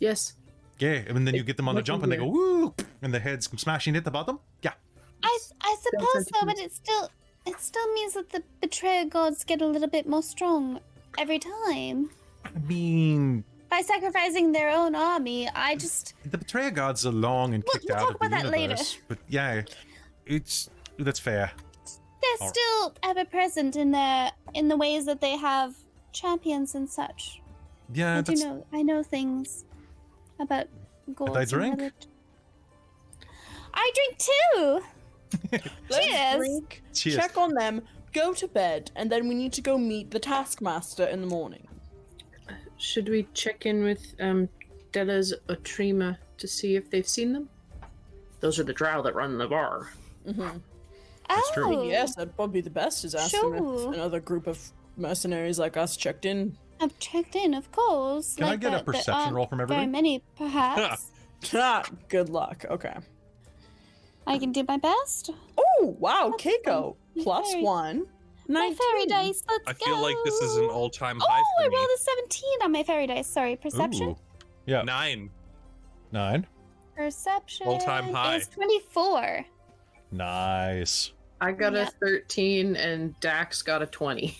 [0.00, 0.34] yes.
[0.78, 2.30] Yeah, and then you get them on the jump and they go it?
[2.30, 4.40] woo, and the heads come smashing at the bottom.
[4.62, 4.72] Yeah,
[5.22, 7.10] I, I suppose so, but it still
[7.46, 10.80] it still means that the betrayer gods get a little bit more strong
[11.18, 12.10] every time.
[12.44, 17.62] I mean By sacrificing their own army, I just the betrayer gods are long and
[17.64, 18.62] We'll- kicked we'll out talk of the about that later.
[18.62, 18.98] universe.
[19.08, 19.62] But yeah,
[20.26, 20.68] it's
[20.98, 21.52] that's fair.
[22.22, 25.74] they're Or- still ever present in their in the ways that they have
[26.12, 27.40] champions and such.
[27.92, 29.64] Yeah, I do know I know things
[30.38, 30.66] about
[31.14, 31.36] gods.
[31.36, 31.92] and drink?
[33.74, 34.80] I drink too.
[35.52, 36.36] Let's Cheers.
[36.36, 37.16] drink, Cheers.
[37.16, 37.82] check on them,
[38.12, 41.66] go to bed, and then we need to go meet the taskmaster in the morning.
[42.76, 44.48] Should we check in with um,
[44.92, 47.48] Della's Otrima to see if they've seen them?
[48.40, 49.88] Those are the drow that run the bar.
[50.26, 50.58] Mm-hmm.
[51.28, 51.88] That's oh, true.
[51.88, 53.90] Yes, that'd probably be the best is ask them Sure.
[53.90, 54.58] if another group of
[54.96, 56.56] mercenaries like us checked in.
[56.80, 58.34] I've checked in, of course.
[58.34, 59.86] Can I get a that- there perception roll from Very everybody?
[59.90, 61.06] many, perhaps.
[62.08, 62.64] Good luck.
[62.68, 62.94] Okay.
[64.26, 65.30] I can do my best.
[65.58, 67.24] Oh wow, That's Keiko fine.
[67.24, 68.06] plus Very- one.
[68.48, 69.42] My fairy dice.
[69.48, 69.84] Let's I go.
[69.86, 71.76] feel like this is an all-time high Oh, I for me.
[71.76, 73.26] rolled a 17 on my fairy dice.
[73.28, 74.10] Sorry, perception.
[74.10, 74.16] Ooh.
[74.66, 75.30] Yeah, Nine.
[76.10, 76.46] nine.
[76.96, 78.36] Perception All-time high.
[78.36, 79.46] is 24.
[80.10, 81.12] Nice.
[81.40, 81.82] I got Yeah.
[81.82, 84.36] a 13 and Dax got a 20.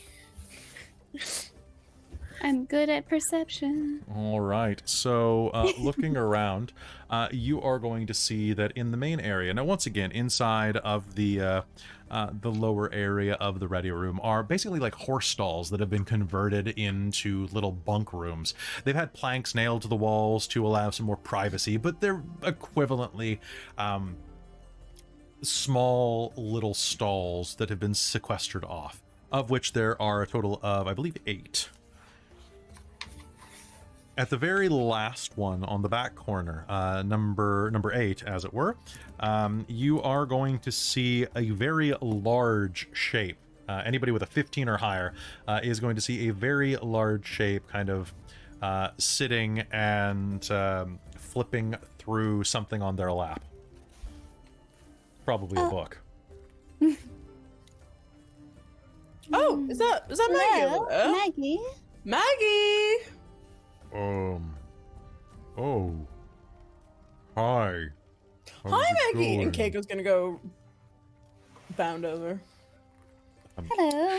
[2.42, 4.02] I'm good at perception.
[4.14, 4.82] All right.
[4.84, 6.72] So, uh, looking around,
[7.12, 9.52] uh, you are going to see that in the main area.
[9.52, 11.62] Now, once again, inside of the uh,
[12.10, 15.90] uh, the lower area of the ready room are basically like horse stalls that have
[15.90, 18.54] been converted into little bunk rooms.
[18.84, 23.38] They've had planks nailed to the walls to allow some more privacy, but they're equivalently.
[23.78, 24.16] Um,
[25.42, 30.86] small little stalls that have been sequestered off, of which there are a total of,
[30.86, 31.68] I believe, eight.
[34.18, 38.52] At the very last one on the back corner, uh, number number eight, as it
[38.52, 38.76] were,
[39.20, 43.38] um, you are going to see a very large shape.
[43.68, 45.14] Uh, anybody with a 15 or higher
[45.48, 48.12] uh, is going to see a very large shape, kind of
[48.60, 53.42] uh, sitting and um, flipping through something on their lap.
[55.24, 55.98] Probably a Uh, book.
[59.32, 61.12] Oh, is that is that Maggie Hello.
[61.12, 61.60] Maggie.
[62.04, 63.11] Maggie.
[63.94, 64.54] Um.
[65.58, 65.94] Oh.
[67.36, 67.84] Hi.
[68.64, 69.42] How's Hi, it Maggie.
[69.42, 69.72] And going?
[69.72, 70.40] Keiko's gonna go
[71.76, 72.40] bound over.
[73.70, 74.18] Hello.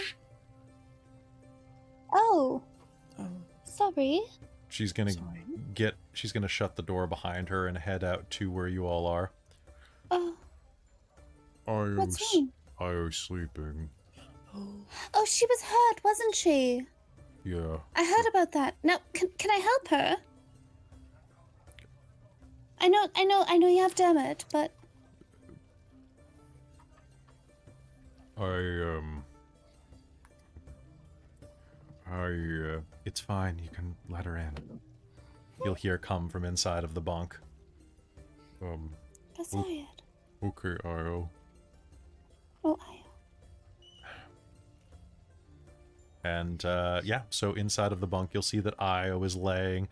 [2.13, 2.61] Oh,
[3.19, 3.27] Oh,
[3.63, 4.21] sorry.
[4.69, 5.43] She's gonna sorry.
[5.73, 5.95] get.
[6.13, 9.31] She's gonna shut the door behind her and head out to where you all are.
[10.11, 10.35] Oh,
[11.67, 12.51] I what's wrong?
[12.79, 13.89] I was sleeping.
[14.55, 14.67] Oh,
[15.15, 16.85] Oh, she was hurt, wasn't she?
[17.43, 17.77] Yeah.
[17.95, 18.75] I heard about that.
[18.83, 20.15] Now, can, can I help her?
[22.79, 24.71] I know, I know, I know you have Dermot, but
[28.37, 29.23] I um.
[32.09, 32.81] I uh.
[33.05, 33.59] It's fine.
[33.63, 34.51] You can let her in.
[35.63, 37.37] You'll hear come from inside of the bunk.
[38.61, 38.91] Um.
[39.37, 39.85] that's all right.
[40.43, 41.29] Okay, Io.
[42.65, 43.02] Oh, I.
[46.23, 49.87] And uh, yeah, so inside of the bunk, you'll see that Io is laying,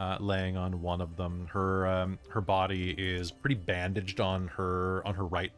[0.00, 1.48] uh, laying on one of them.
[1.52, 5.52] Her um, her body is pretty bandaged on her on her right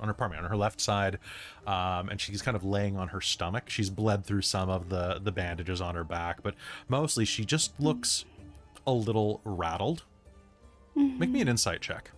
[0.00, 1.18] on her pardon me, on her left side,
[1.66, 3.70] um, and she's kind of laying on her stomach.
[3.70, 6.54] She's bled through some of the the bandages on her back, but
[6.88, 8.24] mostly she just looks
[8.86, 10.04] a little rattled.
[10.94, 12.10] Make me an insight check.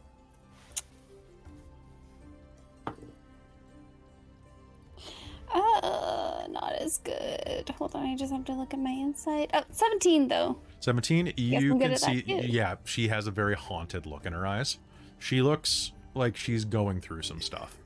[5.52, 7.68] Uh, not as good.
[7.78, 9.50] Hold on, I just have to look at my insight.
[9.54, 10.58] Oh, 17 though.
[10.80, 14.78] 17 you can see yeah she has a very haunted look in her eyes
[15.18, 17.76] she looks like she's going through some stuff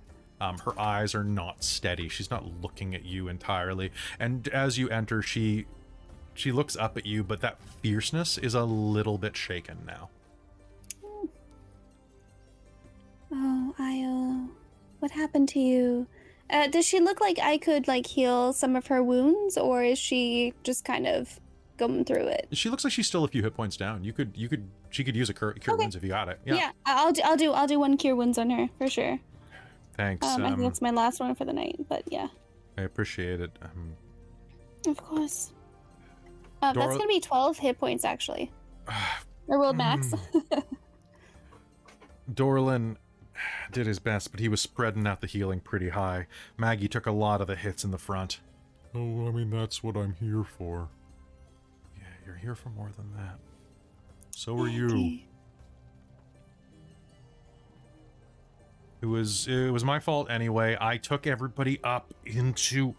[0.41, 4.89] um, her eyes are not steady she's not looking at you entirely and as you
[4.91, 5.66] enter she
[6.35, 10.11] she looks up at you but that fierceness is a little bit shaken now
[13.32, 14.49] Oh, Io,
[14.99, 16.07] what happened to you?
[16.51, 19.98] Uh, does she look like I could like heal some of her wounds, or is
[19.98, 21.39] she just kind of
[21.77, 22.48] going through it?
[22.52, 25.02] she looks like she's still a few hit points down you could you could she
[25.02, 25.85] could use a cure, cure Okay.
[25.85, 27.22] wounds if you got it Yeah, yeah, I- I'll do.
[27.24, 27.52] I'll do.
[27.52, 29.18] I'll do one cure wounds on her for sure.
[29.97, 31.77] thanks Um, I um, think that's my last one for the night.
[31.89, 32.28] But yeah,
[32.77, 33.94] i appreciate it um,
[34.86, 35.52] of course.
[36.62, 38.51] Uh, Dora- that's gonna be twelve hit points actually.
[39.48, 40.12] Or world max.
[40.51, 40.62] Mm.
[42.35, 42.97] Dorlin
[43.73, 46.27] did his best, but he was spreading out the healing pretty high.
[46.57, 48.41] Maggie took a lot of the hits in the front.
[48.95, 50.89] Oh, I mean, that's what I'm here for.
[51.97, 53.39] Yeah, you're here for more than that.
[54.31, 55.19] So are you.
[59.03, 60.77] It was it was my fault anyway.
[60.81, 62.95] I took everybody up into.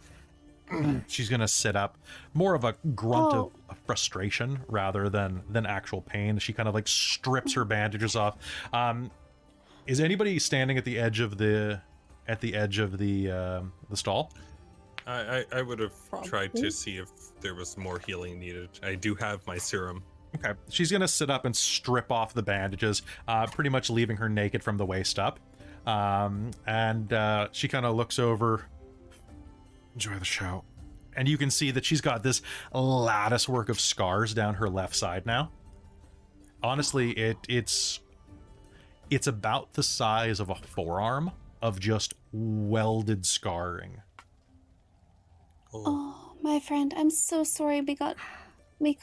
[1.07, 1.97] She's gonna sit up,
[2.33, 3.51] more of a grunt Oh.
[3.69, 6.39] of frustration rather than than actual pain.
[6.39, 8.37] She kind of like strips her bandages off.
[8.73, 9.11] Um,
[9.87, 11.81] is anybody standing at the edge of the
[12.27, 14.33] at the edge of the um, the stall?
[15.07, 15.93] I, I, I would have
[16.23, 17.09] tried to see if
[17.41, 18.69] there was more healing needed.
[18.83, 20.03] I do have my serum.
[20.35, 24.29] Okay, she's gonna sit up and strip off the bandages, uh, pretty much leaving her
[24.29, 25.39] naked from the waist up.
[25.85, 28.65] Um, and uh, she kind of looks over.
[29.93, 30.63] Enjoy the show,
[31.17, 32.41] and you can see that she's got this
[32.73, 35.51] lattice work of scars down her left side now.
[36.63, 37.99] Honestly, it it's
[39.11, 41.31] it's about the size of a forearm
[41.61, 44.01] of just welded scarring.
[45.73, 47.81] Oh, Oh, my friend, I'm so sorry.
[47.81, 48.15] We got,
[48.79, 48.97] we,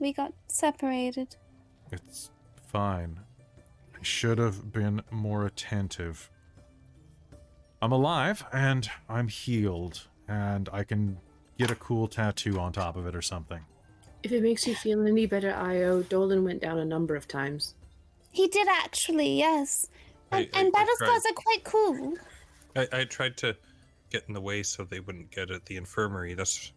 [0.00, 1.36] we got separated.
[1.92, 2.30] It's
[2.66, 3.20] fine.
[3.94, 6.30] I should have been more attentive.
[7.82, 11.18] I'm alive and I'm healed, and I can
[11.58, 13.60] get a cool tattoo on top of it or something.
[14.22, 17.74] If it makes you feel any better, Io, Dolan went down a number of times.
[18.30, 19.86] He did actually, yes.
[20.32, 22.14] And, I- I- and battle scars are quite cool.
[22.76, 23.56] I, I tried to
[24.10, 26.34] get in the way so they wouldn't get at the infirmary.
[26.34, 26.72] That's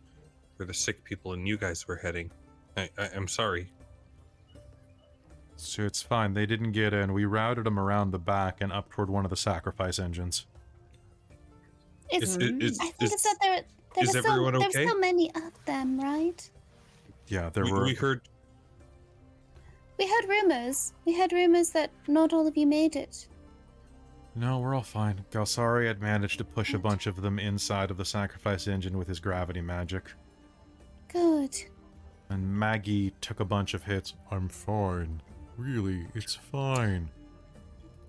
[0.57, 2.31] where the sick people and you guys were heading.
[2.77, 3.71] I, I I'm sorry.
[5.55, 6.33] So it's fine.
[6.33, 7.13] They didn't get in.
[7.13, 10.47] We routed them around the back and up toward one of the sacrifice engines.
[12.09, 13.61] It's, Is, is, I think it's that there,
[13.95, 14.87] there is were so, everyone there's okay?
[14.87, 16.49] so many of them, right?
[17.27, 17.83] Yeah, there we, were.
[17.85, 18.21] we heard
[19.97, 20.93] We heard rumors.
[21.05, 23.27] We heard rumors that not all of you made it.
[24.35, 25.23] No, we're all fine.
[25.31, 29.07] Galsari had managed to push a bunch of them inside of the sacrifice engine with
[29.07, 30.05] his gravity magic.
[31.07, 31.55] Good.
[32.29, 34.15] And Maggie took a bunch of hits.
[34.31, 35.21] I'm fine.
[35.57, 37.09] Really, it's fine.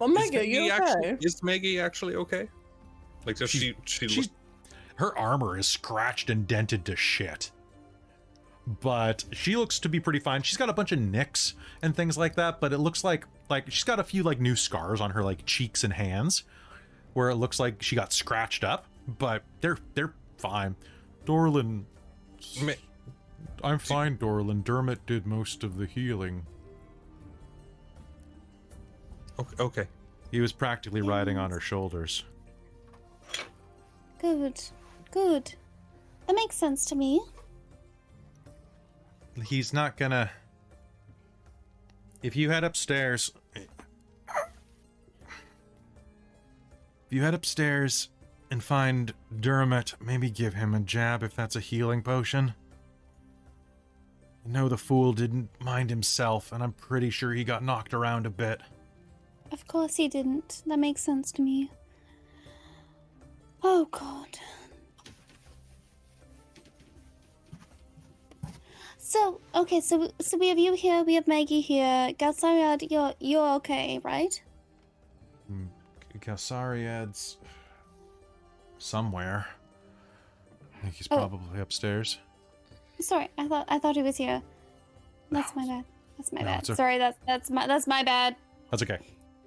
[0.00, 1.16] Omega, is Maggie you actually okay?
[1.20, 2.48] is Maggie actually okay?
[3.26, 4.32] Like does She's- she she She's, look,
[4.96, 7.50] her armor is scratched and dented to shit.
[8.66, 10.42] But she looks to be pretty fine.
[10.42, 13.70] She's got a bunch of nicks and things like that, but it looks like like
[13.70, 16.44] she's got a few like new scars on her like cheeks and hands
[17.12, 20.76] where it looks like she got scratched up, but they're they're fine.
[21.26, 21.84] Dorlin
[23.62, 24.62] I'm fine, Dorlin.
[24.62, 26.46] Dermot did most of the healing.
[29.38, 29.86] okay, okay.
[30.30, 32.24] He was practically riding on her shoulders.
[34.20, 34.60] Good.
[35.10, 35.54] Good.
[36.26, 37.20] That makes sense to me.
[39.42, 40.30] He's not gonna.
[42.22, 43.32] If you head upstairs.
[43.54, 43.66] If
[47.10, 48.08] you head upstairs
[48.50, 52.54] and find Dermot, maybe give him a jab if that's a healing potion.
[54.44, 58.26] I know the fool didn't mind himself, and I'm pretty sure he got knocked around
[58.26, 58.60] a bit.
[59.52, 60.62] Of course he didn't.
[60.66, 61.70] That makes sense to me.
[63.62, 64.38] Oh god.
[69.14, 72.10] So okay, so so we have you here, we have Maggie here.
[72.18, 74.42] Galsariad, you're you're okay, right?
[75.46, 75.66] Hmm.
[76.18, 77.38] Galsariad's
[78.78, 79.46] somewhere.
[80.74, 81.16] I think he's Oh.
[81.16, 82.18] probably upstairs.
[82.98, 84.42] Sorry, I thought I thought he was here.
[85.30, 85.84] That's my bad.
[86.18, 86.66] That's my No, bad.
[86.66, 88.34] Sorry, that's that's my that's my bad.
[88.72, 88.98] That's okay.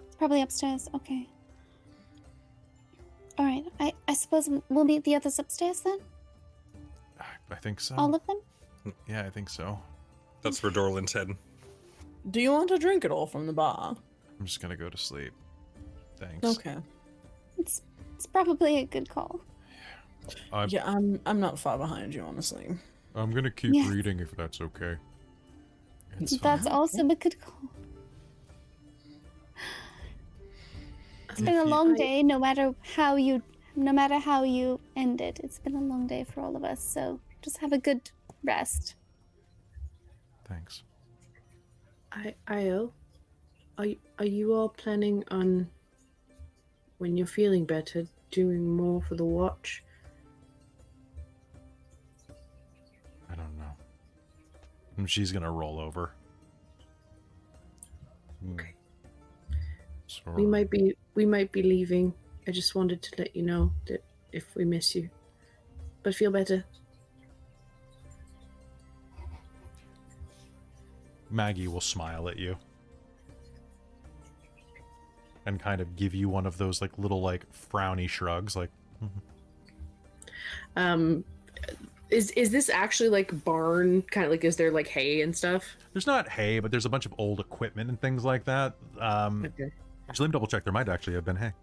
[0.08, 0.88] It's probably upstairs.
[0.96, 1.28] Okay.
[3.38, 3.66] All right.
[3.82, 6.00] I I suppose we'll meet the others upstairs then.
[7.20, 7.96] I, I think so.
[7.98, 8.40] All of them.
[9.08, 9.80] Yeah, I think so.
[10.42, 11.38] That's where Dorlin's heading.
[12.32, 13.96] Do you want to drink it all from the bar?
[14.40, 15.32] I'm just gonna go to sleep.
[16.18, 16.48] Thanks.
[16.58, 16.76] Okay.
[17.58, 17.82] It's
[18.16, 19.40] it's probably a good call.
[20.52, 22.68] I'm, Yeah, I'm I'm not far behind you, honestly.
[23.16, 23.90] I'm gonna keep Yeah.
[23.90, 24.98] reading if that's okay.
[26.20, 26.58] It's fine.
[26.58, 27.70] That's also a good call.
[31.30, 32.24] It's been a you- long day.
[32.24, 33.42] No matter how you,
[33.76, 36.84] no matter how you end it, it's been a long day for all of us.
[36.84, 38.10] So just have a good
[38.44, 38.96] rest.
[40.48, 40.84] Thanks.
[42.12, 42.94] I Io,
[43.78, 43.88] are
[44.18, 45.70] are you all planning on
[46.98, 49.84] when you're feeling better doing more for the watch?
[53.30, 53.72] I don't know.
[54.98, 56.12] And she's gonna roll over.
[58.42, 58.54] Hmm.
[58.54, 58.74] Okay.
[60.08, 60.44] Sorry.
[60.44, 62.14] We might be we might be leaving.
[62.48, 65.10] I just wanted to let you know that if we miss you.
[66.04, 66.64] But feel better.
[71.30, 72.56] Maggie will smile at you.
[75.46, 78.70] And kind of give you one of those like little like frowny shrugs, like
[80.76, 81.24] Um,
[82.10, 84.44] is is this actually like barn kind of like?
[84.44, 85.64] Is there like hay and stuff?
[85.94, 88.76] there's not hay, but there's a bunch of old equipment and things like that.
[89.00, 89.72] Um Okay.
[90.10, 90.64] Actually, let me double check.
[90.64, 91.54] There might actually have been hay,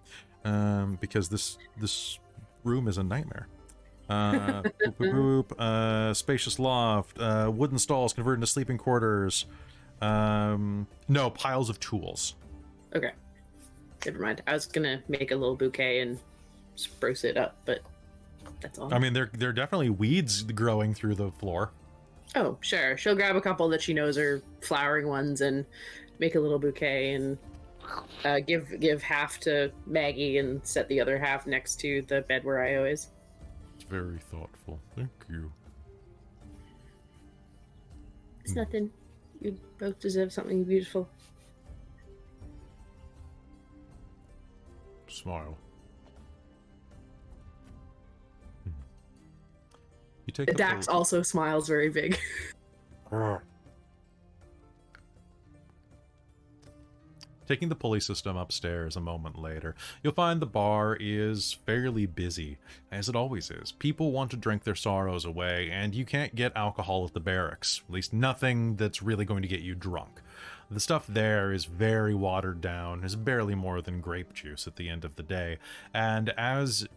[0.44, 2.18] um, because this this
[2.62, 3.48] room is a nightmare.
[4.08, 9.46] Uh, boop, boop, boop, uh, spacious loft, uh, wooden stalls converted into sleeping quarters.
[10.02, 12.34] Um, no piles of tools.
[12.94, 13.12] Okay.
[14.04, 14.42] Never mind.
[14.46, 16.18] I was gonna make a little bouquet and
[16.76, 17.80] spruce it up, but
[18.60, 18.92] that's all.
[18.92, 21.70] I mean, there there are definitely weeds growing through the floor.
[22.36, 22.98] oh, sure.
[22.98, 25.64] She'll grab a couple that she knows are flowering ones and
[26.18, 27.38] make a little bouquet and
[28.24, 32.44] uh, give give half to Maggie and set the other half next to the bed
[32.44, 33.08] where Io is.
[33.94, 34.80] It's very thoughtful.
[34.96, 35.52] Thank you.
[38.44, 38.90] It's nothing.
[39.40, 41.08] You both deserve something beautiful.
[45.06, 45.56] Smile.
[48.64, 48.70] Hmm.
[50.26, 52.18] You take the Dax also smiles very big.
[57.46, 62.58] Taking the pulley system upstairs a moment later, you'll find the bar is fairly busy,
[62.90, 63.72] as it always is.
[63.72, 67.82] People want to drink their sorrows away, and you can't get alcohol at the barracks.
[67.86, 70.20] At least nothing that's really going to get you drunk.
[70.70, 74.88] The stuff there is very watered down, is barely more than grape juice at the
[74.88, 75.58] end of the day.
[75.92, 76.88] And as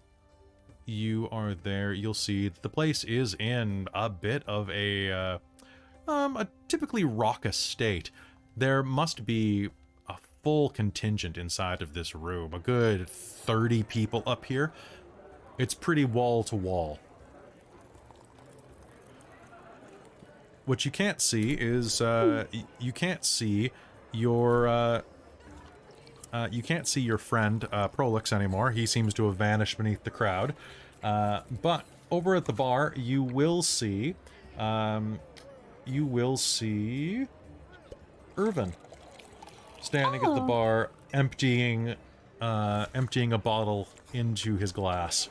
[0.86, 5.38] you are there, you'll see that the place is in a bit of a uh,
[6.08, 8.10] um, a typically raucous state.
[8.56, 9.70] There must be
[10.48, 14.72] full contingent inside of this room, a good 30 people up here.
[15.58, 17.00] It's pretty wall to wall.
[20.64, 22.46] What you can't see is uh,
[22.80, 23.72] you can't see
[24.14, 25.02] your uh,
[26.32, 28.72] uh, you can't see your friend uh, Prolix anymore.
[28.72, 30.56] He seems to have vanished beneath the crowd.
[31.04, 34.16] Uh, but over at the bar, you will see,
[34.58, 35.20] um,
[35.84, 37.28] you will see
[38.38, 38.74] Irvin
[39.82, 40.48] standing at the Oh.
[40.48, 41.96] bar, emptying,
[42.42, 45.30] uh, emptying a bottle into his glass.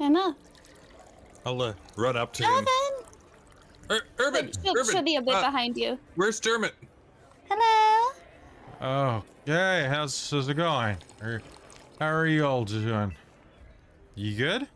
[0.00, 0.36] Emma,
[1.44, 2.50] I'll uh, run up to him.
[2.52, 2.66] Evan,
[3.90, 5.98] Ur- Urban, she'll, Urban, she'll be a bit uh, behind you.
[6.16, 6.74] where's Dermot?
[7.48, 8.12] Hello.
[8.80, 10.96] Oh, hey, how's, how's it going?
[11.98, 13.14] How are you all doing?
[14.16, 14.68] You good?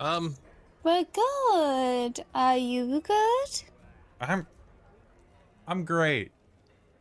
[0.00, 0.34] Um,
[0.82, 2.24] We're good.
[2.34, 3.62] Are you good?
[4.20, 4.46] I'm,
[5.68, 6.32] I'm great.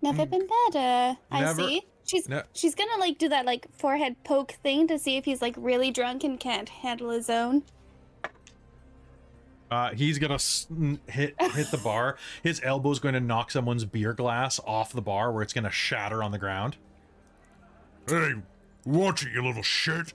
[0.02, 0.30] Never Mm.
[0.30, 1.18] been better.
[1.32, 1.82] I Never- see.
[2.06, 5.42] She's Ne- she's gonna like do that like forehead poke thing to see if he's
[5.42, 7.64] like really drunk and can't handle his own.
[9.70, 12.16] Uh, he's gonna s- n- hit hit the bar.
[12.44, 15.70] His elbow's going to knock someone's beer glass off the bar, where it's going to
[15.70, 16.78] shatter on the ground.
[18.08, 18.36] Hey,
[18.86, 20.14] watch it, you little shit!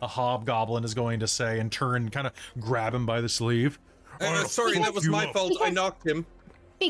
[0.00, 3.78] A hobgoblin is going to say, and turn, kind of grab him by the sleeve.
[4.20, 5.32] uh, sorry, that was my up.
[5.32, 5.52] fault.
[5.62, 6.26] I knocked him.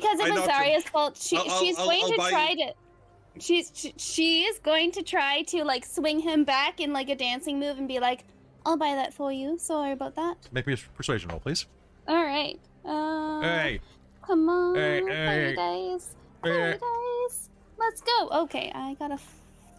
[0.01, 0.65] Because of it was knocked him.
[0.65, 1.17] Zarya's fault.
[1.17, 2.73] She I'll- she's I'll- going I'll to try you- to.
[3.41, 7.15] She's she, she is going to try to like swing him back in like a
[7.17, 8.25] dancing move and be like,
[8.67, 10.37] "I'll buy that for you." Sorry about that.
[10.53, 11.65] Make me a persuasion roll, please.
[12.09, 12.61] All right.
[12.85, 13.81] Uh, Hey,
[14.27, 15.55] come on, Hey, hey.
[15.55, 16.15] dice,
[16.45, 16.79] Hey.
[17.79, 18.29] Let's go.
[18.43, 19.19] Okay, I got a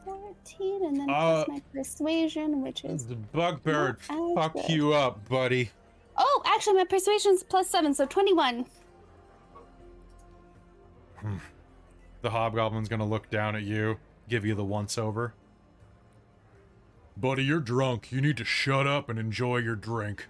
[0.03, 3.97] fourteen, and then Uh, plus my persuasion, which is the bugbear
[4.35, 4.69] fuck good.
[4.69, 5.69] you up, buddy.
[6.17, 8.65] oh, actually my persuasion's plus seven, so twenty-one.
[12.21, 13.97] The hobgoblin's to look down at you,
[14.29, 15.33] give you the once over.
[17.15, 18.11] Buddy, you're drunk.
[18.11, 20.27] You need to shut up and enjoy your drink.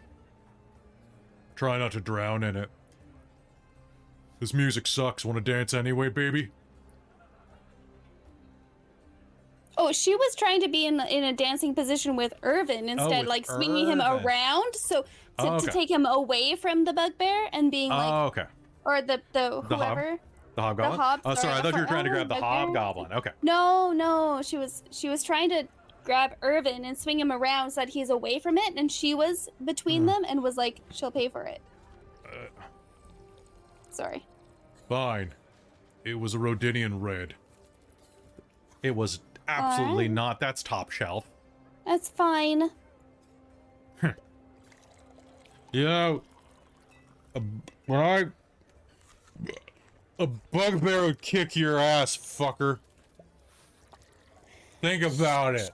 [1.55, 2.69] Try not to drown in it.
[4.39, 5.23] This music sucks.
[5.23, 6.49] Want to dance anyway, baby?
[9.77, 13.22] Oh, she was trying to be in in a dancing position with Irvin oh, instead,
[13.22, 15.07] with like swinging him around, so to,
[15.39, 18.45] Oh, to take him away from the bugbear and being like, Oh, okay.
[18.85, 20.19] or the the The
[20.56, 20.99] The hobgoblin?
[20.99, 21.53] hob- oh, sorry.
[21.56, 23.11] I thought you were trying to grab the hobgoblin.
[23.14, 23.32] Okay.
[23.41, 25.67] No, no, she was she was trying to
[26.03, 29.49] grab Irvin and swing him around so that he's away from it, and she was
[29.65, 30.07] between Hmm.
[30.07, 31.61] them and was like, she'll pay for it.
[32.25, 32.45] Uh.
[33.90, 34.25] Sorry.
[34.90, 35.33] Fine.
[36.03, 37.35] It was a Rodinian red.
[38.83, 40.40] It was absolutely not.
[40.40, 41.25] That's top shelf.
[41.85, 42.69] That's fine.
[45.72, 46.22] You know,
[47.88, 48.25] when I.
[50.19, 52.80] A bugbear would kick your ass, fucker.
[54.82, 55.72] Think about it.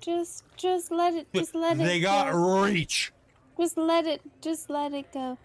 [0.00, 2.62] Just just let it just let it they got go.
[2.62, 3.12] reach.
[3.58, 5.38] Just let it just let it go.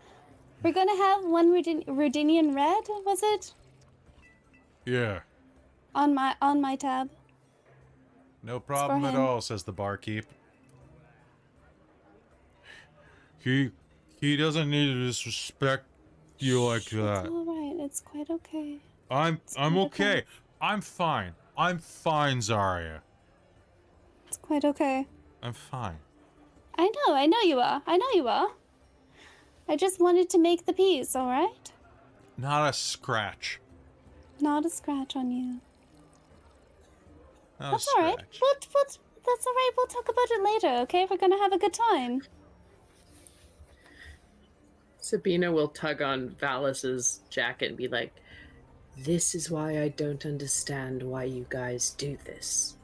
[0.63, 3.53] We're gonna have one Rudin- Rudinian red, was it?
[4.85, 5.19] Yeah.
[5.95, 7.09] On my on my tab.
[8.43, 10.25] No problem at all, says the barkeep.
[13.39, 13.71] He
[14.19, 15.85] he doesn't need to disrespect
[16.39, 16.89] you like that.
[16.89, 17.29] It's that.
[17.31, 18.77] alright, it's quite okay.
[19.11, 20.09] I'm I'm okay.
[20.19, 20.23] okay.
[20.61, 21.33] I'm fine.
[21.57, 22.99] I'm fine, Zarya.
[24.27, 25.07] It's quite okay.
[25.41, 25.97] I'm fine.
[26.77, 27.81] I know, I know you are.
[27.85, 28.51] I know you are.
[29.67, 31.71] I just wanted to make the peace, alright?
[32.37, 33.59] Not a scratch.
[34.39, 35.59] Not a scratch on you.
[37.59, 38.13] Not That's a alright.
[38.13, 38.37] scratch.
[38.39, 41.05] What what that's alright, we'll talk about it later, okay?
[41.09, 42.21] We're gonna have a good time.
[44.99, 48.13] Sabina will tug on Valis's jacket and be like,
[48.97, 52.75] This is why I don't understand why you guys do this.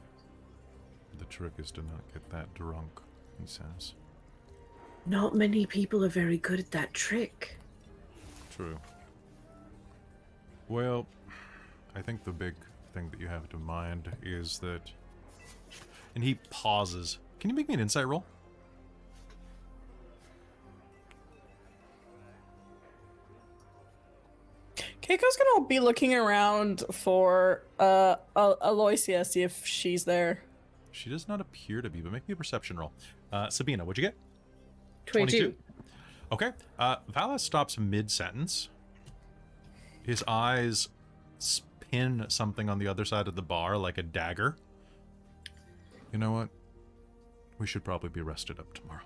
[1.18, 3.00] The trick is to not get that drunk,
[3.40, 3.94] he says.
[5.04, 7.58] Not many people are very good at that trick.
[8.50, 8.78] True.
[10.68, 11.06] Well,
[11.94, 12.54] I think the big
[12.92, 14.90] thing that you have to mind is that.
[16.14, 17.18] And he pauses.
[17.38, 18.24] Can you make me an insight roll?
[25.08, 30.42] Keiko's gonna be looking around for uh Al- Aloysia, see if she's there.
[30.92, 32.92] She does not appear to be, but make me a perception roll.
[33.30, 34.16] Uh, Sabina, what'd you get?
[35.06, 35.54] 22.
[36.32, 36.52] Okay.
[36.78, 38.70] Uh, Valis stops mid sentence.
[40.02, 40.88] His eyes
[41.38, 44.56] spin something on the other side of the bar like a dagger.
[46.12, 46.48] You know what?
[47.58, 49.02] We should probably be rested up tomorrow.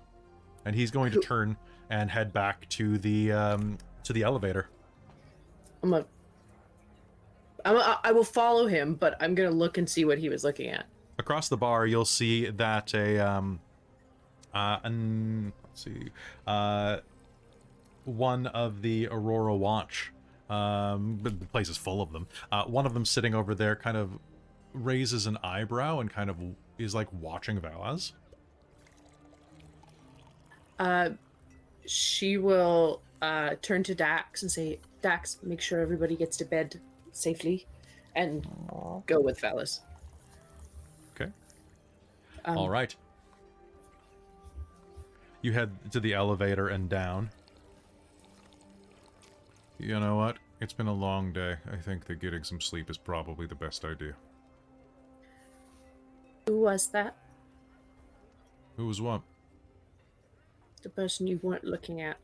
[0.65, 1.57] And he's going to turn
[1.89, 4.69] and head back to the um, to the elevator.
[5.83, 6.05] I'm a.
[7.63, 10.43] I'm a, I will follow him, but I'm gonna look and see what he was
[10.43, 10.85] looking at.
[11.19, 13.59] Across the bar, you'll see that a um,
[14.53, 16.09] uh, an, let's see,
[16.47, 16.97] uh,
[18.05, 20.11] one of the Aurora Watch.
[20.49, 22.27] Um, but the place is full of them.
[22.51, 24.11] Uh, one of them sitting over there kind of
[24.73, 26.35] raises an eyebrow and kind of
[26.77, 28.11] is like watching Valis.
[30.77, 31.11] Uh,
[31.85, 36.79] she will uh, turn to Dax and say, Dax, make sure everybody gets to bed
[37.11, 37.65] safely
[38.15, 38.47] and
[39.07, 39.79] go with Valis.
[41.15, 41.31] Okay.
[42.45, 42.95] Um, All right.
[45.41, 47.29] You head to the elevator and down.
[49.79, 50.37] You know what?
[50.59, 51.55] It's been a long day.
[51.71, 54.13] I think that getting some sleep is probably the best idea.
[56.45, 57.15] Who was that?
[58.77, 59.21] Who was what?
[60.83, 62.17] The person you weren't looking at.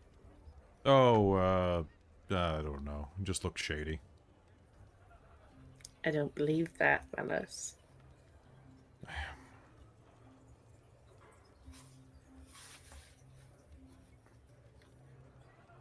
[0.85, 1.83] Oh, uh,
[2.29, 3.07] I don't know.
[3.23, 3.99] Just looked shady.
[6.05, 7.73] I don't believe that, Valis.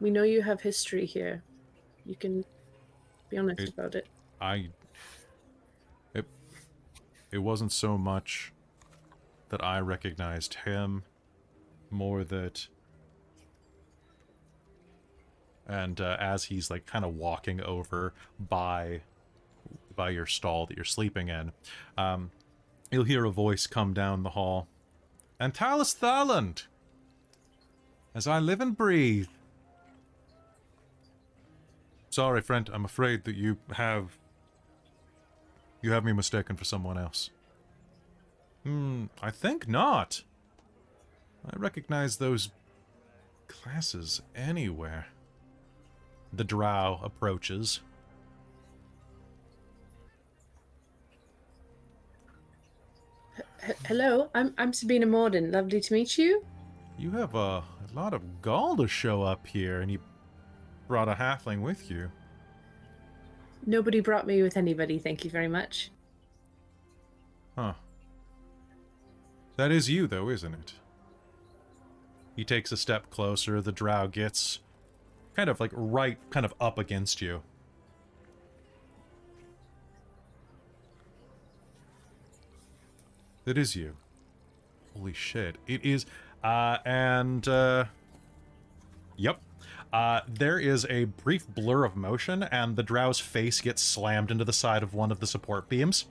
[0.00, 1.42] We know you have history here.
[2.04, 2.44] You can
[3.30, 4.06] be honest It- about it.
[4.40, 4.70] I.
[6.14, 6.26] It.
[7.30, 8.52] It wasn't so much
[9.48, 11.04] that I recognized him,
[11.90, 12.68] more that.
[15.68, 19.00] And uh, as he's like kind of walking over by,
[19.94, 21.52] by your stall that you're sleeping in,
[21.98, 22.30] um,
[22.90, 24.68] you'll hear a voice come down the hall.
[25.40, 26.64] And Talus Thaland,
[28.14, 29.28] as I live and breathe.
[32.08, 32.70] Sorry, friend.
[32.72, 34.16] I'm afraid that you have.
[35.82, 37.28] You have me mistaken for someone else.
[38.64, 40.22] Hmm, I think not.
[41.44, 42.50] I recognize those
[43.48, 45.08] classes anywhere.
[46.32, 47.80] The drow approaches.
[53.66, 55.50] H- hello, I'm I'm Sabina Morden.
[55.50, 56.44] Lovely to meet you.
[56.98, 57.64] You have a, a
[57.94, 59.98] lot of gall to show up here, and you
[60.88, 62.10] brought a halfling with you.
[63.66, 64.98] Nobody brought me with anybody.
[64.98, 65.90] Thank you very much.
[67.56, 67.74] Huh.
[69.56, 70.74] That is you, though, isn't it?
[72.36, 73.60] He takes a step closer.
[73.60, 74.60] The drow gets
[75.36, 77.42] kind of like right, kind of up against you.
[83.44, 83.96] It is you.
[84.96, 85.56] Holy shit.
[85.68, 86.06] It is.
[86.42, 87.84] Uh, and, uh.
[89.18, 89.40] Yep.
[89.92, 94.44] Uh, there is a brief blur of motion, and the drow's face gets slammed into
[94.44, 96.06] the side of one of the support beams.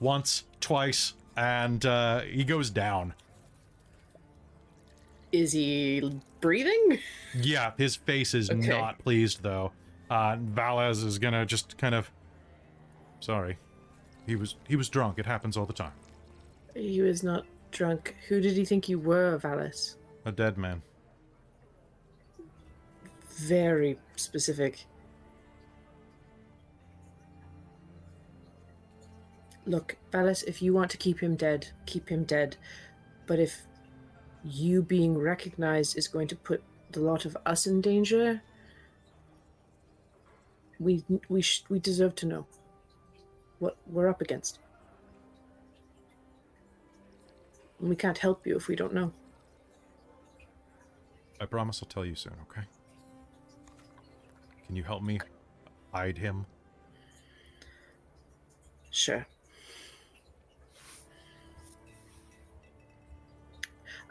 [0.00, 3.14] Once, twice, and uh, he goes down.
[5.32, 6.98] Is he breathing?
[7.34, 8.68] Yeah, his face is Okay.
[8.68, 9.72] not pleased though.
[10.10, 12.10] Uh, Valis is gonna just kind of.
[13.20, 13.56] Sorry,
[14.26, 15.18] he was he was drunk.
[15.18, 15.92] It happens all the time.
[16.74, 18.14] He was not drunk.
[18.28, 19.96] Who did he think you were, Valis?
[20.26, 20.82] A dead man.
[23.38, 24.84] Very specific.
[29.64, 32.56] Look, Valis, if you want to keep him dead, keep him dead.
[33.26, 33.62] But if
[34.44, 38.42] you being recognized is going to put the lot of us in danger,
[40.78, 42.46] we we sh- we deserve to know
[43.58, 44.58] what we're up against.
[47.80, 49.12] And we can't help you if we don't know.
[51.40, 52.34] I promise I'll tell you soon.
[52.50, 52.66] Okay.
[54.66, 55.20] Can you help me
[55.92, 56.46] hide him?
[58.90, 59.26] Sure.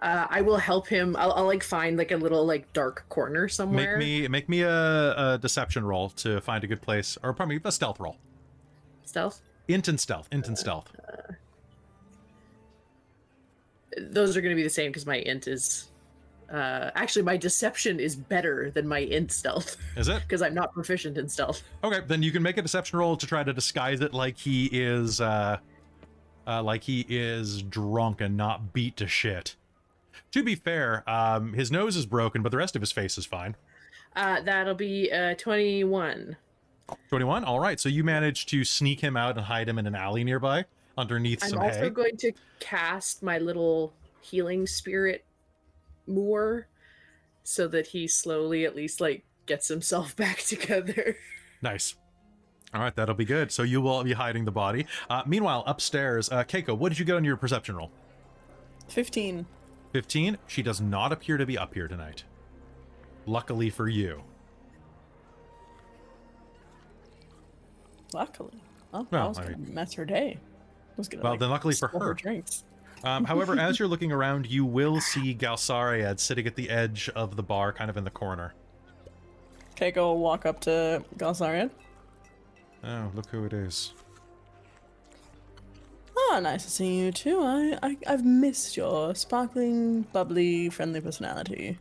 [0.02, 1.16] Uh, I will help him.
[1.16, 3.98] I'll, I'll like find like a little like dark corner somewhere.
[3.98, 7.60] Make me make me a, a deception roll to find a good place, or probably
[7.64, 8.18] a stealth roll.
[9.04, 9.42] stealth.
[9.68, 10.28] Int and stealth.
[10.32, 10.92] Int and stealth.
[13.98, 15.88] Those are going to be the same because my int is.
[16.52, 20.22] Uh, actually, my deception is better than my int stealth Is it?
[20.28, 21.64] because I'm not proficient in stealth.
[21.82, 24.66] Okay, then you can make a deception roll to try to disguise it like he
[24.66, 25.60] is, uh,
[26.46, 29.56] uh, like he is drunk and not beat to shit.
[30.32, 33.26] To be fair, um, his nose is broken, but the rest of his face is
[33.26, 33.56] fine.
[34.16, 36.38] Uh, that'll be uh, 21.
[37.10, 37.44] 21?
[37.44, 40.24] All right, so you managed to sneak him out and hide him in an alley
[40.24, 40.66] nearby
[40.98, 41.48] underneath some.
[41.48, 41.90] I'm some also hay.
[41.90, 45.26] going to cast my little healing spirit
[46.08, 46.68] more
[47.44, 51.18] so that he slowly at least like gets himself back together.
[51.62, 51.96] Nice.
[52.74, 53.52] All right, that'll be good.
[53.52, 54.86] So you will be hiding the body.
[55.10, 57.92] Uh, meanwhile, upstairs, uh, Keiko, what did you get on your perception roll?
[58.88, 59.46] 15.
[59.94, 60.38] 15.
[60.48, 62.24] She does not appear to be up here tonight.
[63.26, 64.24] Luckily for you.
[68.14, 68.62] Luckily.
[68.94, 70.38] Oh, Well, I was I going to mess her day.
[70.38, 72.14] I was going to Well, like, then luckily for steal her.
[72.14, 72.64] drinks.
[73.04, 77.36] Um, however, as you're looking around, you will see Galsariad sitting at the edge of
[77.36, 78.54] the bar, kind of in the corner.
[79.76, 81.72] Keiko will walk up to Galsariad.
[82.84, 83.94] Oh, look who it is.
[86.18, 87.42] Ah, nice to see you too.
[87.42, 91.78] I, I I've missed your sparkling, bubbly, friendly personality.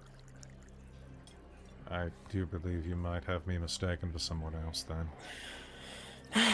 [1.90, 5.08] I do believe you might have me mistaken for someone else then.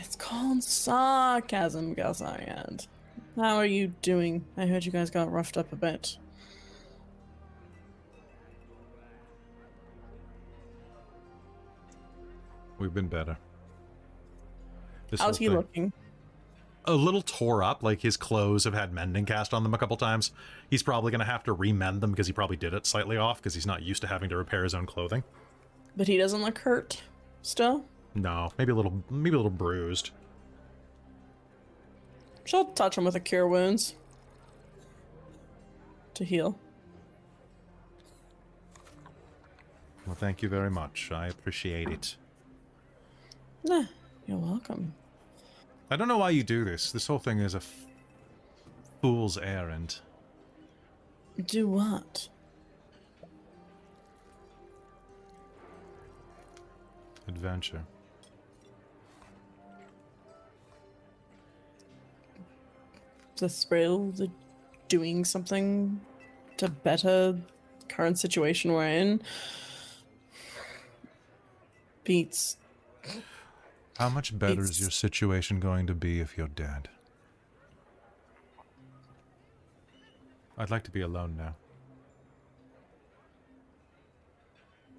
[0.00, 2.86] It's called sarcasm, Galsariad.
[3.34, 4.44] How are you doing?
[4.56, 6.16] I heard you guys got roughed up a bit.
[12.78, 13.36] We've been better.
[15.10, 15.92] This How's he thing- looking?
[16.88, 19.96] A little tore up, like his clothes have had mending cast on them a couple
[19.96, 20.30] times.
[20.70, 23.38] He's probably going to have to remend them because he probably did it slightly off
[23.38, 25.24] because he's not used to having to repair his own clothing.
[25.96, 27.02] But he doesn't look hurt.
[27.42, 27.84] Still,
[28.14, 30.10] No, maybe a little, maybe a little bruised.
[32.44, 33.96] she'll touch him with a cure wounds
[36.14, 36.56] to heal.
[40.06, 41.10] Well, thank you very much.
[41.12, 42.16] I appreciate it.
[43.64, 43.84] Nah,
[44.26, 44.94] you're welcome.
[45.90, 46.90] I don't know why you do this.
[46.90, 47.86] This whole thing is a f-
[49.00, 50.00] fool's errand.
[51.44, 52.28] Do what?
[57.28, 57.82] Adventure.
[63.36, 64.30] The thrill, the
[64.88, 66.00] doing something
[66.56, 67.38] to better
[67.88, 69.20] current situation we're in
[72.04, 72.56] beats
[73.98, 76.88] How much better is your situation going to be if you're dead?
[80.58, 81.54] I'd like to be alone now.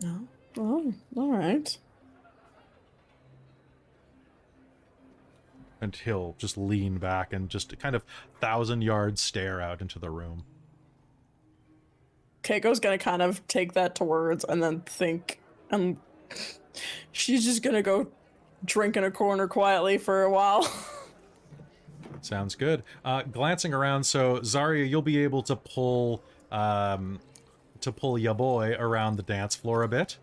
[0.01, 0.27] no
[0.57, 1.77] oh all right
[5.81, 8.03] and he'll just lean back and just kind of
[8.39, 10.43] thousand yard stare out into the room.
[12.43, 15.97] Keiko's gonna kind of take that to words and then think, and
[17.11, 18.07] she's just gonna go
[18.65, 20.67] drink in a corner quietly for a while.
[22.21, 22.83] Sounds good.
[23.05, 26.21] Uh, glancing around, so Zarya, you'll be able to pull
[26.51, 27.19] um,
[27.81, 30.17] to pull ya boy around the dance floor a bit.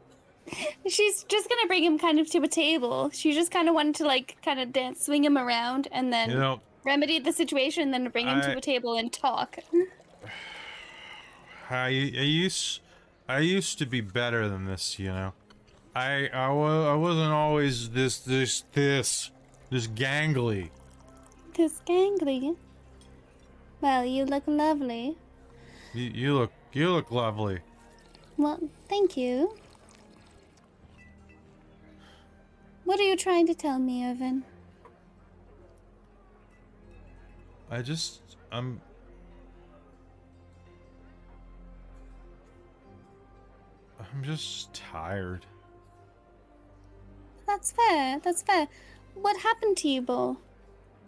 [0.87, 3.09] She's just gonna bring him kind of to a table.
[3.11, 6.31] She just kind of wanted to like kind of dance, swing him around, and then
[6.31, 9.59] You know, remedy the situation, then bring him I- to a table and talk.
[11.71, 12.81] I, I used
[13.29, 15.33] I used to be better than this, you know.
[15.95, 19.31] I I, wa- I wasn't always this this this
[19.71, 20.71] this gangly.
[21.55, 22.57] This gangly.
[23.81, 25.17] Well, you look lovely.
[25.93, 27.61] You, you look you look lovely.
[28.37, 28.59] Well,
[28.89, 29.55] thank you.
[32.85, 34.45] What are you trying to tell me, Irvin?
[37.71, 38.81] I just I'm
[43.99, 45.47] I'm just tired.
[47.55, 48.19] That's fair.
[48.19, 48.67] That's fair.
[49.15, 50.39] What happened to you, Bull?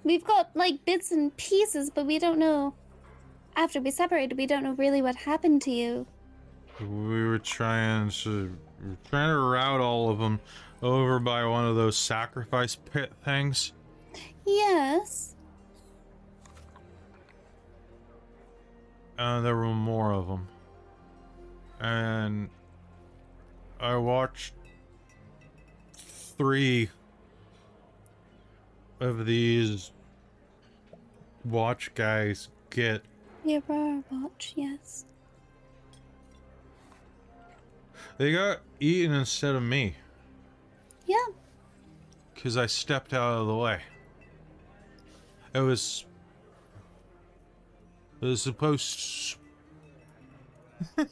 [0.04, 2.74] We've got like bits and pieces, but we don't know.
[3.56, 6.06] After we separated, we don't know really what happened to you.
[6.80, 10.38] We were trying to we were trying to route all of them
[10.82, 13.72] over by one of those sacrifice pit things.
[14.46, 15.34] Yes.
[19.18, 20.46] and there were more of them.
[21.80, 22.50] And
[23.80, 24.52] I watched
[26.38, 26.90] three
[29.00, 29.90] of these
[31.44, 33.02] watch guys get
[33.44, 35.04] You were a watch, yes.
[38.18, 39.94] they got eaten instead of me
[41.06, 41.16] Yeah.
[42.34, 43.80] because I stepped out of the way.
[45.54, 46.04] It was
[48.20, 49.36] it was supposed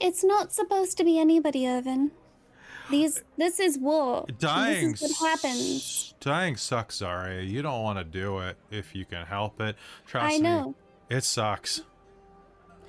[0.00, 2.10] It's not supposed to be anybody, Irvin.
[2.92, 4.24] These this is war.
[4.38, 4.92] dying.
[4.92, 6.14] This is what happens.
[6.20, 7.48] Dying sucks, Zarya.
[7.48, 9.74] You don't want to do it if you can help it.
[10.06, 10.42] Trust I me.
[10.42, 10.74] know.
[11.10, 11.82] It sucks.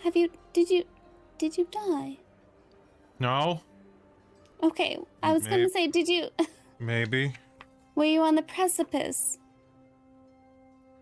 [0.04, 0.84] Have you did you
[1.38, 2.18] did you die?
[3.20, 3.62] No,
[4.62, 6.30] Okay, I was gonna say, did you
[6.80, 7.34] maybe.
[7.96, 9.38] were you on the precipice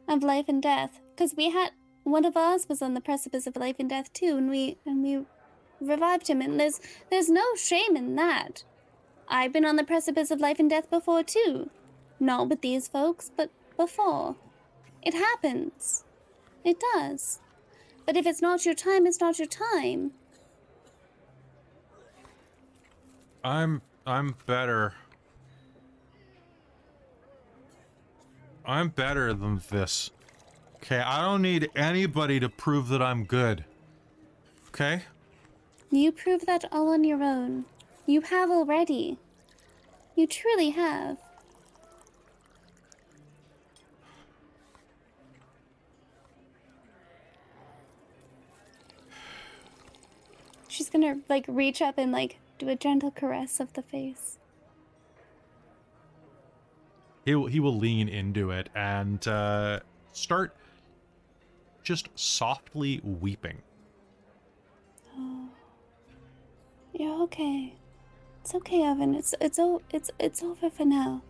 [0.07, 0.99] of life and death?
[1.15, 1.71] Because we had
[2.03, 5.03] one of ours was on the precipice of life and death too, and we and
[5.03, 5.25] we
[5.79, 6.41] revived him.
[6.41, 8.63] And there's there's no shame in that.
[9.33, 11.69] I've been on the precipice of life and death before too,
[12.19, 14.35] not with these folks, but before.
[15.01, 16.03] It happens.
[16.65, 17.39] It does.
[18.05, 20.11] But if it's not your time, it's not your time.
[23.41, 24.93] I'm I'm better.
[28.65, 30.11] I'm better than this.
[30.75, 33.63] Okay, I don't need anybody to prove that I'm good.
[34.67, 35.03] Okay?
[35.89, 37.65] You prove that all on your own.
[38.05, 39.17] You have already.
[40.15, 41.17] You truly have.
[50.67, 54.37] She's gonna like reach up and like do a gentle caress of the face.
[57.25, 59.79] He will, he will lean into it and uh,
[60.11, 60.55] start
[61.83, 63.61] just softly weeping.
[66.93, 67.73] You're okay.
[68.41, 69.15] It's okay, Evan.
[69.15, 71.21] It's it's o- it's it's over for now.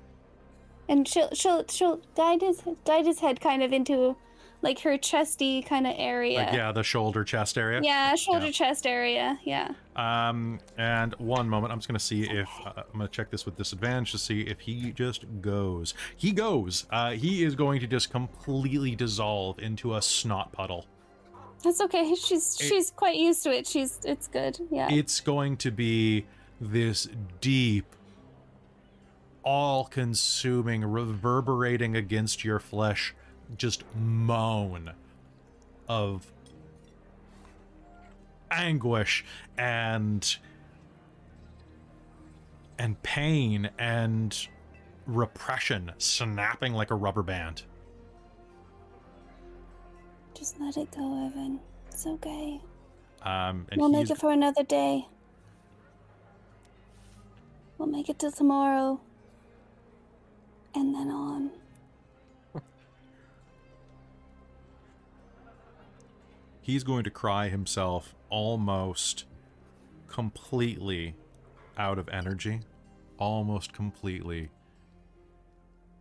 [0.87, 4.15] And she'll she'll she'll guide his guide his head kind of into
[4.63, 6.37] like her chesty kind of area.
[6.37, 7.81] Like yeah, the shoulder chest area.
[7.83, 8.51] Yeah, shoulder Yeah.
[8.51, 9.39] chest area.
[9.43, 9.73] Yeah.
[9.95, 13.57] Um, and one moment, I'm just gonna see if uh, I'm gonna check this with
[13.57, 15.93] disadvantage to see if he just goes.
[16.15, 16.85] He goes.
[16.91, 20.85] Uh, he is going to just completely dissolve into a snot puddle.
[21.63, 22.15] That's okay.
[22.15, 23.67] She's It- she's quite used to it.
[23.67, 24.59] She's it's good.
[24.71, 24.87] Yeah.
[24.91, 26.25] It's going to be
[26.61, 27.09] this
[27.41, 27.85] deep,
[29.43, 33.15] all-consuming, reverberating against your flesh,
[33.57, 34.93] just moan
[35.89, 36.31] of
[38.51, 39.25] anguish
[39.57, 40.37] and
[42.77, 44.47] and pain and
[45.05, 47.63] repression snapping like a rubber band.
[50.33, 51.59] Just let it go, Evan.
[51.87, 52.61] It's okay.
[53.23, 55.05] Um, and we'll make it for another day.
[57.81, 59.01] We'll make it till tomorrow.
[60.75, 61.49] And then on.
[66.61, 69.25] he's going to cry himself almost
[70.07, 71.15] completely
[71.75, 72.59] out of energy,
[73.17, 74.51] almost completely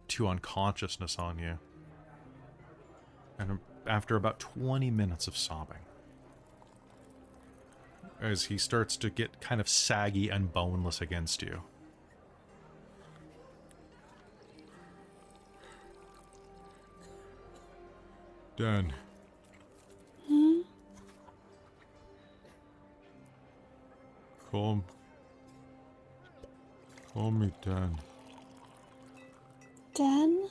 [0.08, 1.58] to unconsciousness on you.
[3.38, 5.78] And after about 20 minutes of sobbing,
[8.20, 11.62] as he starts to get kind of saggy and boneless against you.
[18.56, 18.92] Dan.
[20.28, 20.60] Hmm?
[24.50, 24.84] Call,
[27.14, 27.98] call me Dan.
[29.94, 30.48] Dan?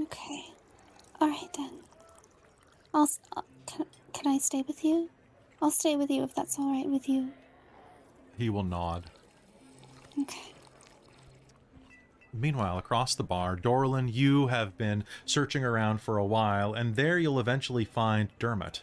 [0.00, 0.44] Okay.
[1.20, 1.70] Alright then.
[2.94, 3.08] I'll.
[3.36, 5.10] Uh, can, can I stay with you?
[5.60, 7.32] I'll stay with you if that's alright with you.
[8.36, 9.04] He will nod.
[10.20, 10.52] Okay.
[12.32, 17.18] Meanwhile, across the bar, Dorlin, you have been searching around for a while, and there
[17.18, 18.82] you'll eventually find Dermot.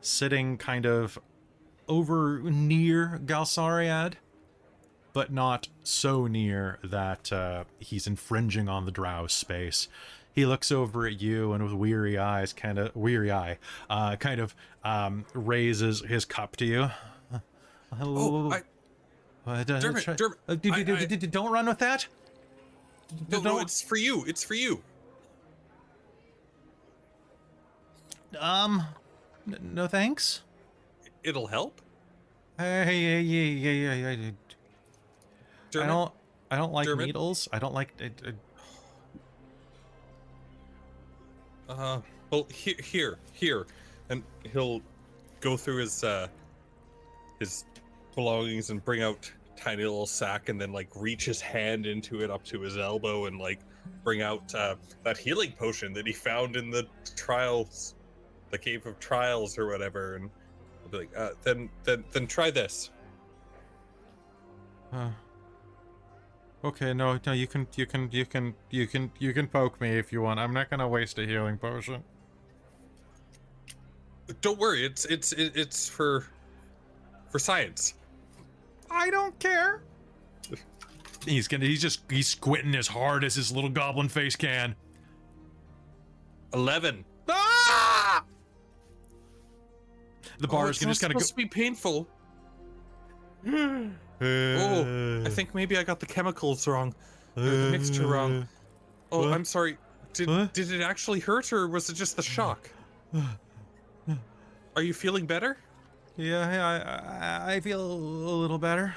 [0.00, 1.18] Sitting kind of
[1.88, 4.14] over near Galsariad,
[5.12, 9.88] but not so near that uh, he's infringing on the drow space.
[10.38, 13.58] He looks over at you and with weary eyes, kind of weary eye,
[13.90, 16.88] uh, kind of um, raises his cup to you.
[18.00, 18.62] Oh, I,
[19.44, 22.06] Uh, Dermot, try- Dermot, uh, I- I- d- don't run with that.
[23.28, 24.24] no, no, don't- it's for you.
[24.26, 24.80] It's for you.
[28.38, 28.84] Um,
[29.48, 30.42] n- no thanks.
[31.24, 31.80] It'll help.
[32.58, 34.30] Hey, hey, yeah, yeah, yeah, yeah.
[35.72, 35.82] yeah.
[35.82, 36.12] I don't,
[36.48, 37.06] I don't like Dermot?
[37.06, 37.48] needles.
[37.52, 37.92] I don't like.
[37.98, 38.22] It,
[41.68, 43.66] Uh, well, here, here, here,
[44.08, 44.22] and
[44.52, 44.80] he'll
[45.40, 46.28] go through his uh,
[47.38, 47.64] his
[48.14, 52.30] belongings and bring out tiny little sack, and then like reach his hand into it
[52.30, 53.60] up to his elbow, and like
[54.02, 57.94] bring out uh, that healing potion that he found in the trials,
[58.50, 60.30] the cave of trials or whatever, and
[60.84, 62.90] I'll be like, uh, then, then, then try this.
[64.92, 65.10] uh,
[66.64, 67.32] okay, no, no.
[67.32, 70.40] You can, you can, you can, you can, you can poke me if you want.
[70.40, 72.02] I'm not gonna waste a healing potion.
[74.40, 76.26] Don't worry, it's it's it's for
[77.30, 77.94] for science.
[78.90, 79.82] I don't care.
[81.26, 81.64] He's gonna.
[81.66, 82.00] He's just.
[82.10, 84.74] He's squinting as hard as his little goblin face can.
[86.54, 87.04] Eleven.
[87.28, 88.24] Ah!
[90.38, 91.18] The Oh, bar it's is gonna just kind of go.
[91.20, 92.08] supposed to be painful.
[94.20, 95.30] Oh, I uh.
[95.30, 96.94] think maybe I got the chemicals wrong,
[97.36, 98.08] or the mixture uh.
[98.08, 98.48] wrong.
[99.12, 99.32] Oh, what?
[99.32, 99.78] I'm sorry.
[100.12, 100.52] Did What?
[100.54, 102.68] did it actually hurt, or was it just the shock?
[104.76, 105.58] Are you feeling better?
[106.16, 108.94] Yeah, yeah, I, I, I feel a little better.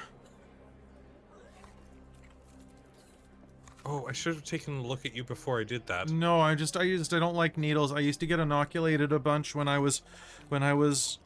[3.84, 6.08] Oh, I should have taken a look at you before I did that.
[6.08, 7.92] No, I just, I just, I don't like needles.
[7.92, 10.02] I used to get inoculated a bunch when I was,
[10.48, 11.18] when I was,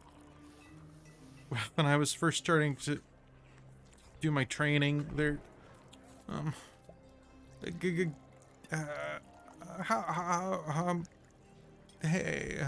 [1.75, 3.01] when I was first starting to
[4.27, 5.07] do my training.
[5.15, 5.39] There,
[6.29, 6.53] um,
[7.81, 8.11] g- g-
[8.73, 8.85] uh,
[9.81, 11.05] how, how, um,
[12.03, 12.59] hey,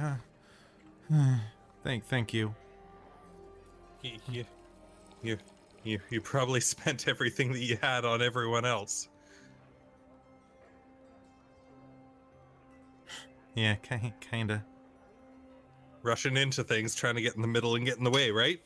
[1.10, 1.34] uh,
[1.82, 2.54] thank, thank you.
[4.02, 4.44] You,
[5.20, 5.36] you,
[5.82, 9.08] you, you, probably spent everything that you had on everyone else.
[13.56, 14.64] Yeah, kind, kinda.
[16.04, 18.60] Rushing into things, trying to get in the middle and get in the way, right?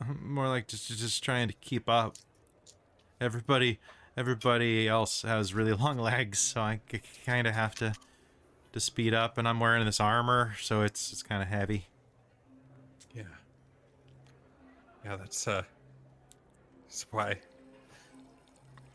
[0.22, 2.16] More like just just trying to keep up.
[3.20, 3.78] Everybody
[4.16, 6.80] everybody else has really long legs, so I
[7.24, 7.94] kind of have to
[8.72, 11.86] to speed up and I'm wearing this armor, so it's it's kind of heavy.
[13.14, 13.22] Yeah.
[15.04, 15.62] Yeah, that's uh
[16.84, 17.36] that's why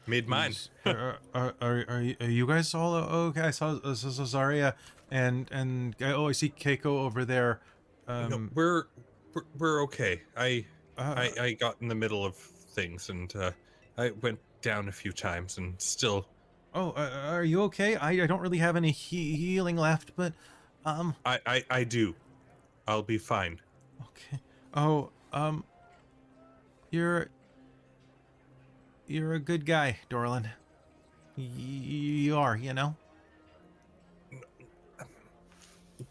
[0.07, 0.53] made mine.
[0.85, 3.41] are, are, are, are, you- are you guys all okay?
[3.41, 4.73] I saw, I saw Zarya
[5.09, 7.59] and and oh, I see Keiko over there.
[8.07, 8.83] Um, no, we're,
[9.33, 10.21] we're we're okay.
[10.35, 13.51] I uh, I I got in the middle of things and uh
[13.97, 16.25] I went down a few times and still
[16.73, 17.95] oh, uh, are you okay?
[17.95, 20.33] I, I don't really have any he- healing left, but
[20.85, 22.15] um, I I I do.
[22.87, 23.59] I'll be fine.
[24.01, 24.41] Okay.
[24.73, 25.63] Oh, um,
[26.89, 27.29] you're
[29.07, 30.49] you're a good guy, Dorlin.
[31.37, 32.95] Y- you are, you know.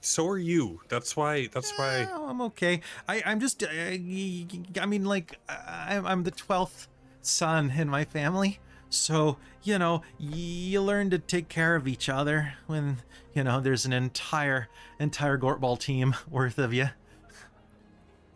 [0.01, 0.81] So are you.
[0.89, 2.81] That's why that's why Oh, I'm okay.
[3.09, 4.47] I I'm just y-
[4.81, 6.89] I mean like I, I'm the twelfth
[7.23, 12.55] son in my family, so you know you learn to take care of each other
[12.67, 12.99] when
[13.35, 16.89] you know there's an entire entire Gortball team worth of you.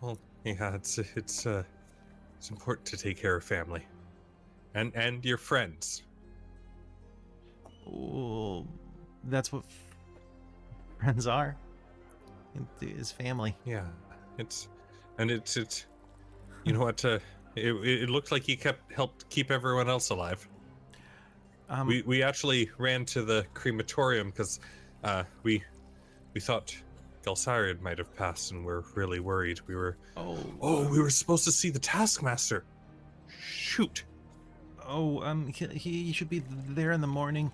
[0.01, 1.63] well yeah, it's it's uh
[2.37, 3.87] it's important to take care of family.
[4.75, 6.03] And and your friends.
[7.87, 8.67] Well,
[9.25, 9.65] that's what
[10.99, 11.57] friends are.
[12.81, 13.57] It is family.
[13.65, 13.87] Yeah.
[14.39, 14.69] It's
[15.19, 15.87] and it's it's
[16.65, 17.19] you know what uh
[17.57, 20.47] it, it looked like he kept helped keep everyone else alive.
[21.69, 24.61] Um, we we actually ran to the crematorium because
[25.03, 25.63] uh, we
[26.33, 26.77] we thought
[27.25, 29.61] Galsariad might have passed, and we're really worried.
[29.67, 32.65] We were oh, oh we were supposed to see the Taskmaster.
[33.41, 34.05] Shoot.
[34.87, 37.51] oh, um, he, he should be there in the morning.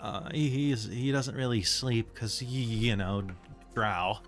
[0.00, 3.22] Uh, he, he's he doesn't really sleep because he, you know,
[3.74, 4.18] drow.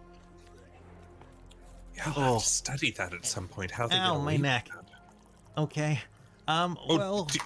[1.97, 2.39] Yeah, I'll have Oh.
[2.39, 3.71] to study that at some point.
[3.71, 4.69] How they Ow, my neck.
[4.69, 5.61] that.
[5.63, 6.01] Okay.
[6.49, 6.77] Um.
[6.89, 7.25] Oh, well.
[7.25, 7.39] do,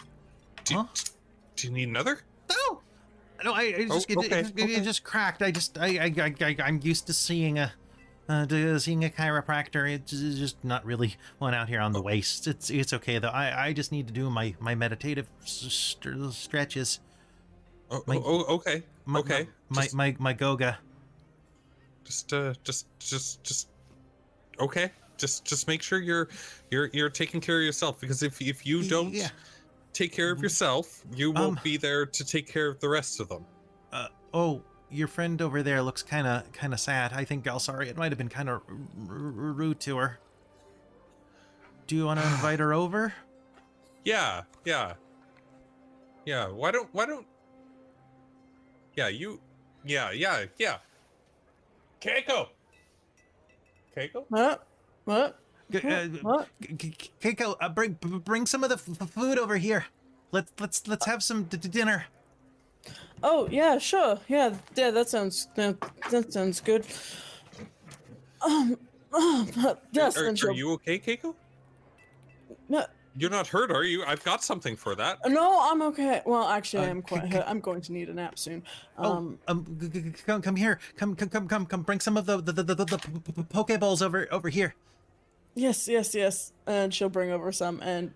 [0.65, 0.85] do, huh?
[1.57, 2.21] do you need another?
[2.51, 2.81] No.
[3.45, 4.73] No, I, I just Oh, it, okay, it, it, okay.
[4.75, 5.43] it just cracked.
[5.43, 7.73] I just I I I, I'm used to seeing a.
[8.31, 11.95] Uh, to seeing a chiropractor, it's just not really one out here on Oh.
[11.99, 12.47] the waist.
[12.47, 13.29] It's it's okay though.
[13.29, 17.01] I, I just need to do my my meditative s- st- stretches.
[17.91, 19.49] Oh, My- oh, oh, okay, My, okay.
[19.70, 20.78] My just, my my goga.
[22.05, 23.68] just, uh, just, just, just.
[24.60, 26.28] Okay, just, just make sure you're,
[26.70, 29.28] you're, you're taking care of yourself because if if you don't Yeah.
[29.92, 33.20] take care of yourself, you won't Um, be there to take care of the rest
[33.20, 33.44] of them.
[33.92, 37.12] Uh, oh, your friend over there looks kind of kind of sad.
[37.12, 38.62] I think Galsari, it might have been kind of
[39.07, 40.18] rude to her.
[41.86, 43.15] Do you want to invite her over?
[44.05, 44.94] Yeah, yeah,
[46.26, 46.49] yeah.
[46.49, 47.26] Why don't, why don't?
[48.99, 49.39] Yeah, you,
[49.85, 50.78] yeah, yeah, yeah.
[52.01, 52.49] Keiko.
[53.97, 54.25] Keiko.
[54.28, 54.67] What?
[55.05, 55.39] What?
[55.73, 56.49] Uh, What?
[56.60, 59.86] K- K- Keiko, uh, bring bring some of the f- f- food over here.
[60.33, 62.07] Let's let's let's have some d- d- dinner.
[63.23, 64.18] Oh yeah, sure.
[64.27, 64.91] Yeah, yeah.
[64.91, 65.77] That sounds that,
[66.10, 66.85] that sounds good.
[68.43, 68.78] Um.
[69.10, 69.49] Oh,
[69.93, 70.18] yes.
[70.18, 71.35] Are, then are you okay, Keiko?
[72.68, 72.85] No,
[73.17, 74.05] You're not hurt, are you?
[74.05, 75.19] I've got something for that.
[75.27, 76.23] no, I'm okay.
[76.25, 77.25] Well, actually, Uh, I'm quite.
[77.25, 77.45] c- hurt.
[77.49, 78.62] I'm going to need a nap soon.
[78.97, 79.39] Oh, Um.
[79.49, 80.78] um, g- g- g- come come here.
[80.97, 81.83] Come come come come come.
[81.83, 84.75] Bring some of the the the, the, the, the p- p- pokeballs over over here.
[85.55, 86.53] Yes, yes, yes.
[86.67, 87.81] And she'll bring over some.
[87.83, 88.12] And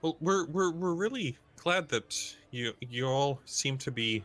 [0.00, 4.22] Well, we're we're we're really glad that you you all seem to be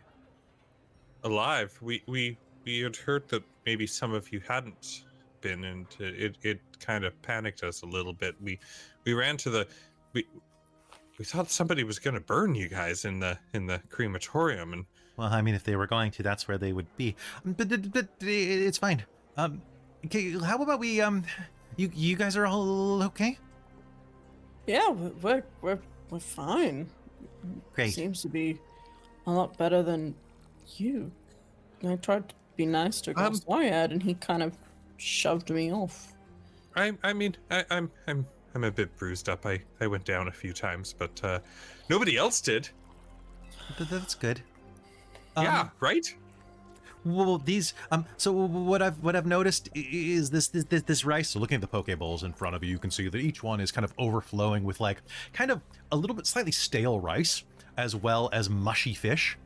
[1.24, 1.78] alive.
[1.82, 5.04] We we we had heard that maybe some of you hadn't
[5.42, 8.36] been, and it it kind of panicked us a little bit.
[8.42, 8.60] We
[9.06, 9.68] we ran to the
[10.14, 10.26] we
[11.18, 14.86] we thought somebody was going to burn you guys in the in the crematorium, and
[15.18, 17.16] Well, I mean, if they were going to, that's where they would be.
[17.46, 19.04] Um, But, but, but it's fine.
[19.38, 19.62] Um,
[20.06, 21.24] okay, how about we um,
[21.78, 23.38] you you guys are all okay?
[24.68, 26.90] yeah, we- we're we're we're fine.
[27.74, 27.94] Great.
[27.94, 28.60] Seems to be
[29.28, 30.14] a lot better than
[30.78, 31.12] you.
[31.88, 34.56] I tried to be nice to Um, Galsariad, and he kind of
[34.98, 36.14] shoved me off.
[36.76, 39.46] I I mean I, I'm I'm I'm a bit bruised up.
[39.46, 41.40] I I went down a few times, but uh,
[41.90, 42.70] nobody else did.
[43.78, 44.42] Th- That's good.
[45.36, 46.14] Um, yeah, right.
[47.04, 48.06] Well, these um.
[48.18, 51.30] So what I've what I've noticed is this this this, this rice.
[51.30, 53.42] So looking at the poke bowls in front of you, you can see that each
[53.42, 55.02] one is kind of overflowing with like
[55.34, 57.44] kind of a little bit slightly stale rice
[57.78, 59.38] as well as mushy fish.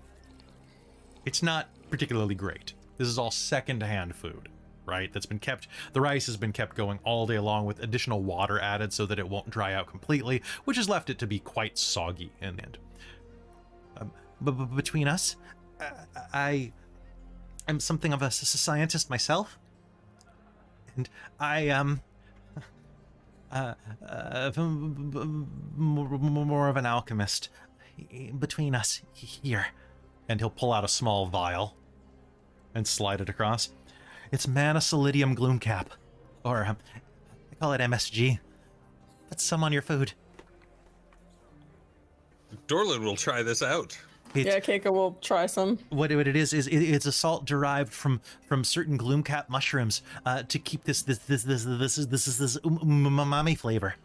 [1.25, 2.73] It's not particularly great.
[2.97, 4.49] This is all second-hand food,
[4.85, 5.11] right?
[5.11, 5.67] That's been kept.
[5.93, 9.19] The rice has been kept going all day long with additional water added so that
[9.19, 12.63] it won't dry out completely, which has left it to be quite soggy in the
[12.63, 12.77] end.
[13.97, 15.35] Um, but between us,
[15.79, 15.89] uh,
[16.33, 16.71] I
[17.67, 19.57] I'm something of a scientist myself,
[20.95, 22.01] and I um,
[23.51, 23.73] uh,
[24.07, 25.35] uh, b- b-
[25.87, 27.49] more of an alchemist.
[28.37, 29.67] Between us here,
[30.27, 31.77] and he'll pull out a small vial
[32.73, 33.69] and slide it across.
[34.31, 35.87] It's Mana Solidium Gloomcap,
[36.43, 36.77] or um,
[37.51, 38.39] I call it MSG.
[39.29, 40.13] Put some on your food.
[42.67, 43.97] Dorlin will try this out.
[44.33, 45.77] It, yeah, Keiko will try some.
[45.89, 50.01] what what it is is it, it's a salt derived from from certain gloomcap mushrooms
[50.25, 53.57] uh, to keep this this this this this is this is this um- um- umami
[53.57, 53.95] flavor.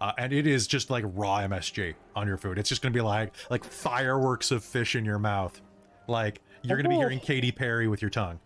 [0.00, 2.58] Uh, and it is just like raw MSG on your food.
[2.58, 5.60] It's just gonna be like like fireworks of fish in your mouth.
[6.06, 7.00] Like you're gonna be Oh.
[7.00, 8.40] hearing Katy Perry with your tongue.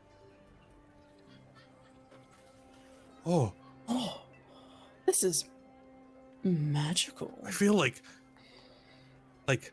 [3.26, 3.52] Oh,
[3.88, 4.20] Oh.
[5.06, 5.44] This is
[6.42, 7.38] magical.
[7.44, 8.02] I feel like
[9.46, 9.72] like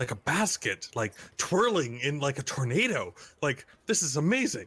[0.00, 3.14] like a basket, like twirling in like a tornado.
[3.42, 4.66] Like this is amazing.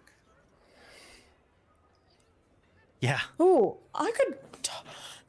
[3.01, 3.19] Yeah.
[3.39, 4.37] Oh, I could.
[4.63, 4.71] T-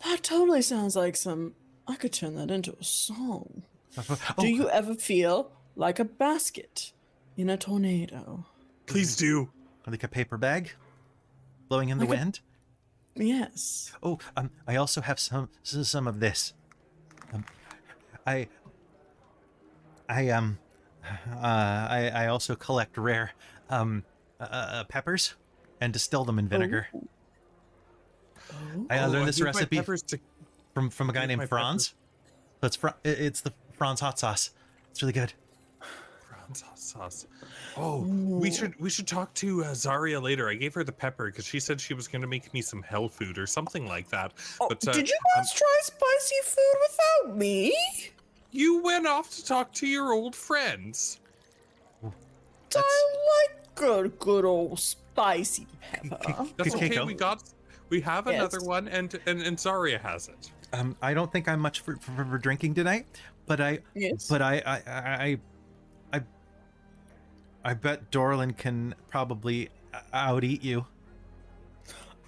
[0.07, 1.55] that totally sounds like some.
[1.86, 3.62] I could turn that into a song.
[4.08, 6.92] Oh, Do you ever feel like a basket
[7.36, 8.44] in a tornado?
[8.86, 9.49] Please do.
[9.86, 10.70] like a paper bag
[11.68, 12.41] blowing in the Like a- wind?
[13.18, 13.92] Yes.
[14.02, 16.55] Oh, um, I also have some some of this.
[17.32, 17.44] Um,
[18.26, 18.48] I,
[20.08, 20.58] I um,
[21.05, 23.32] uh, I I also collect rare
[23.70, 24.05] um
[24.40, 25.34] uh, uh, peppers
[25.80, 26.86] and distill them in vinegar.
[28.90, 29.08] I Oh.
[29.08, 30.20] learned I this need my recipe to-
[30.74, 31.94] from from a guy named my Franz.
[32.60, 34.50] That's Fr- it's the Franz hot sauce.
[34.90, 35.32] It's really good.
[36.48, 37.26] Franz hot sauce.
[37.76, 40.48] Oh, we should we should talk to uh, Zarya later.
[40.48, 42.82] I gave her the pepper because she said she was going to make me some
[42.82, 44.32] hell food or something like that.
[44.60, 47.76] Oh, But uh, did you um, guys try spicy food without me?
[48.50, 51.20] you went off to talk to your old friends.
[52.74, 56.46] I like good, good old spicy pepper.
[56.56, 57.04] That's Okay, okay.
[57.04, 57.42] We got
[57.90, 58.34] we have Yes.
[58.36, 60.50] another one, and and and Zarya has it.
[60.72, 63.06] Um, I don't think I'm much for, for, for drinking tonight,
[63.46, 64.28] but I yes.
[64.28, 65.38] but I I I I,
[67.68, 70.86] I bet Dorlin can probably uh, out eat you.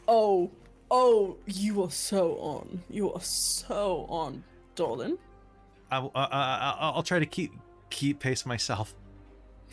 [0.07, 0.51] oh,
[0.91, 2.83] oh, you are so on.
[2.91, 4.45] You are so on,
[4.75, 5.17] Dolan.
[5.91, 7.53] I, I, uh, uh, I, I'll try to keep
[7.89, 8.95] keep pace myself.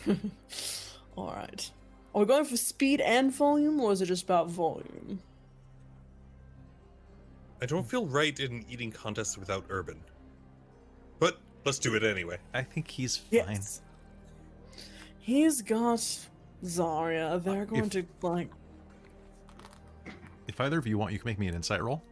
[1.18, 1.70] All right.
[2.14, 5.20] Are we going for speed and volume, or is it just about volume?
[7.60, 10.00] I don't feel right in eating contests without Urban,
[11.18, 12.38] but let's do it anyway.
[12.54, 13.28] I think he's fine.
[13.32, 13.82] Yes.
[15.28, 15.98] He's got
[16.64, 17.42] Zarya.
[17.44, 18.48] They're going if- to like.
[20.46, 22.02] If either of you want, you can make me an insight roll.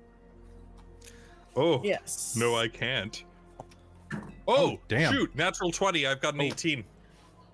[1.57, 2.37] Oh Yes.
[2.39, 3.25] no, I can't.
[4.47, 5.15] Oh, damn.
[5.15, 6.07] Shoot, natural twenty.
[6.07, 6.45] I've got an Oh.
[6.45, 6.85] eighteen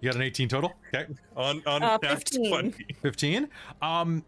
[0.01, 0.73] You got an 18 total.
[0.93, 1.07] Okay.
[1.37, 2.73] on on Uh, nat 15.
[3.01, 3.49] 15
[3.81, 4.25] um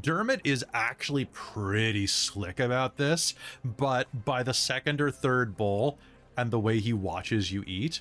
[0.00, 5.96] dermot is actually pretty slick about this but by the second or third bowl
[6.36, 8.00] and the way he watches you eat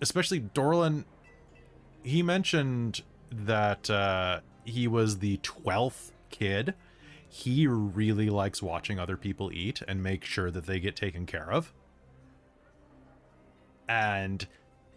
[0.00, 1.04] especially Dorlin,
[2.02, 6.74] he mentioned that uh he was the 12th kid
[7.28, 11.50] he really likes watching other people eat and make sure that they get taken care
[11.50, 11.72] of
[13.88, 14.46] and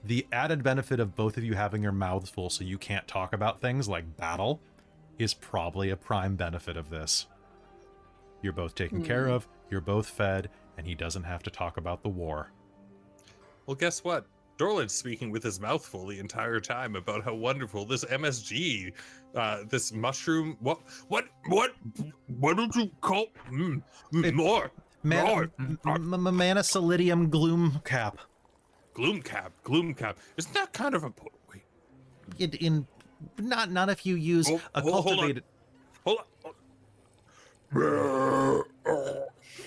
[0.03, 3.34] the added benefit of both of you having your mouths full so you can't talk
[3.34, 4.61] about things like battle
[5.18, 7.28] is probably a prime benefit of this.
[8.42, 9.34] You're both taken care Hmm.
[9.34, 12.52] of, you're both fed, and he doesn't have to talk about the war.
[13.66, 14.26] Well, guess what?
[14.59, 18.91] Dorlin's speaking with his mouth full the entire time about how wonderful this MSG,
[19.33, 20.57] uh, this mushroom.
[20.59, 20.79] What?
[21.07, 21.25] What?
[21.47, 21.71] What?
[22.27, 23.27] What did you call?
[23.49, 23.81] Mm,
[24.13, 24.69] mm, It- more.
[25.01, 25.49] Man- more.
[25.59, 28.19] m- m- m- Mana Solidium Gloom Cap.
[28.93, 29.53] Gloom cap.
[29.63, 30.17] Gloom cap.
[30.35, 31.09] Isn't that kind of a?
[31.09, 31.63] po- Wait.
[32.38, 32.88] In, in
[33.38, 35.13] not not if you use Oh, a hold- hold on.
[35.15, 35.43] cultivated.
[36.03, 36.51] Hold on.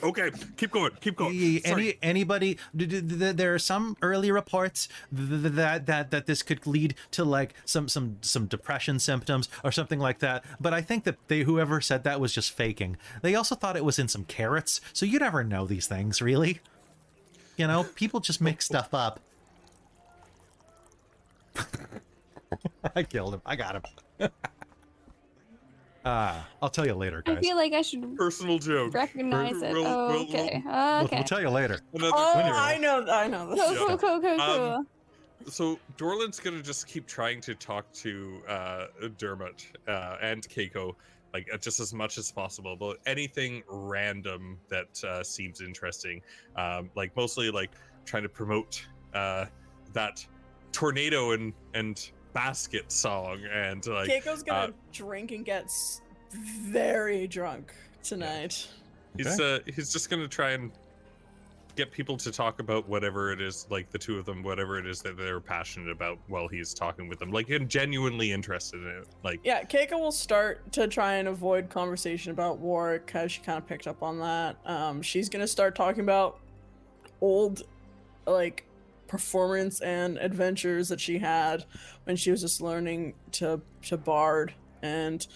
[0.03, 0.91] Okay, keep going.
[1.01, 1.61] Keep going.
[1.61, 1.99] Sorry.
[2.03, 2.59] Any anybody?
[2.75, 7.55] There are some early reports th- th- that that that this could lead to like
[7.65, 10.45] some some some depression symptoms or something like that.
[10.61, 12.97] But I think that they whoever said that was just faking.
[13.23, 16.61] They also thought it was in some carrots, so you never know these things really.
[17.57, 19.21] You know, people just make stuff up.
[22.97, 23.43] I killed him.
[23.47, 24.31] I got him.
[26.05, 27.39] Ah, I'll tell you later, guys.
[27.39, 28.93] I feel like I should Personal joke.
[28.95, 29.73] recognize We'll- it.
[29.73, 30.63] we'll- oh, we'll- okay.
[30.65, 30.75] We'll,
[31.05, 31.17] okay.
[31.17, 31.81] we'll tell you later.
[31.93, 33.55] Another, Oh, when I know, I know.
[33.55, 33.79] This.
[33.79, 34.41] cool, cool, cool, cool.
[34.77, 34.87] Um,
[35.49, 38.87] so Dorlin's gonna just keep trying to talk to uh,
[39.19, 40.95] Dermot uh, and Keiko,
[41.35, 46.21] like uh, just as much as possible about anything random that uh, seems interesting.
[46.57, 47.71] Um, like mostly like
[48.05, 49.47] trying to promote uh,
[49.93, 50.25] that
[50.73, 55.71] tornado and and basket song and like Keiko's gonna uh, drink and get
[56.33, 58.69] very drunk tonight.
[59.17, 60.73] he's uh, he's just gonna try and
[61.75, 64.87] get people to talk about whatever it is like the two of them whatever it
[64.87, 68.89] is that they're passionate about while he's talking with them like and genuinely interested in
[68.89, 73.41] it like Yeah, Keiko will start to try and avoid conversation about war because she
[73.41, 74.57] kind of picked up on that.
[74.67, 76.41] Um, she's gonna start talking about
[77.23, 77.63] old,
[78.27, 78.67] like,
[79.13, 81.67] performance and adventures that she had
[82.05, 85.27] when she was just learning to to bard, and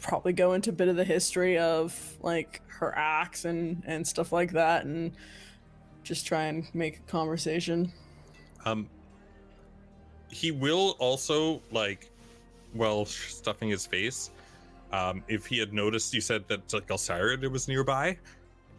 [0.00, 4.32] probably go into a bit of the history of like her acts and and stuff
[4.32, 5.12] like that, and
[6.02, 7.92] just try and make a conversation.
[8.64, 8.88] Um,
[10.30, 12.10] he will also like,
[12.74, 14.30] well, stuffing his face.
[14.92, 18.16] Um, if he had noticed, you said that uh, Galsariad was nearby.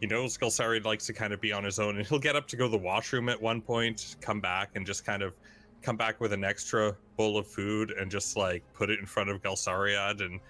[0.00, 2.46] He knows Galsariad likes to kind of be on his own, and he'll get up
[2.48, 5.34] to go to the washroom at one point, come back, and just kind of
[5.82, 9.28] come back with an extra bowl of food and just like put it in front
[9.30, 10.40] of Galsariad and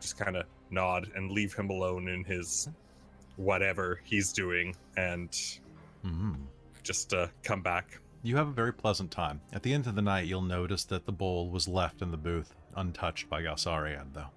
[0.00, 2.68] just kind of nod and leave him alone in his
[3.36, 5.30] whatever he's doing and
[6.04, 6.36] Mhm.
[6.82, 7.98] just uh, come back.
[8.22, 9.40] You have a very pleasant time.
[9.52, 12.16] At the end of the night, you'll notice that the bowl was left in the
[12.16, 14.30] booth, untouched by Galsariad, though.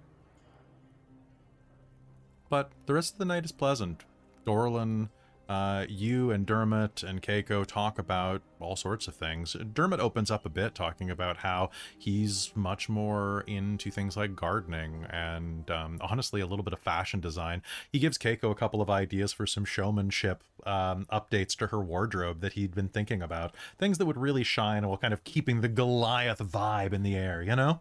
[2.48, 4.04] But the rest of the night is pleasant.
[4.50, 5.08] Dorlin
[5.50, 9.56] uh, you and Dermot and Keiko talk about all sorts of things.
[9.72, 15.06] Dermot opens up a bit, talking about how he's much more into things like gardening
[15.10, 17.62] and um, honestly a little bit of fashion design.
[17.90, 22.42] He gives Keiko a couple of ideas for some showmanship um, updates to her wardrobe
[22.42, 25.68] that he'd been thinking about, things that would really shine while kind of keeping the
[25.68, 27.80] Goliath vibe in the air, you know?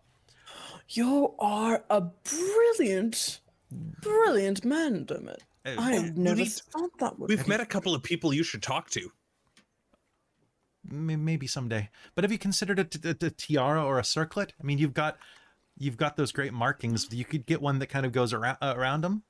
[0.89, 5.43] You are a brilliant, brilliant man, Dermot.
[5.65, 8.01] Uh, I have we never need- thought that would We've be- met a couple of
[8.03, 9.11] people you should talk to.
[10.91, 11.89] Maybe someday.
[12.15, 14.53] But have you considered a, t- a- a tiara or a circlet?
[14.59, 15.17] I mean, you've got
[15.77, 17.07] you've got those great markings.
[17.11, 19.23] You could get one that kind of goes around around them.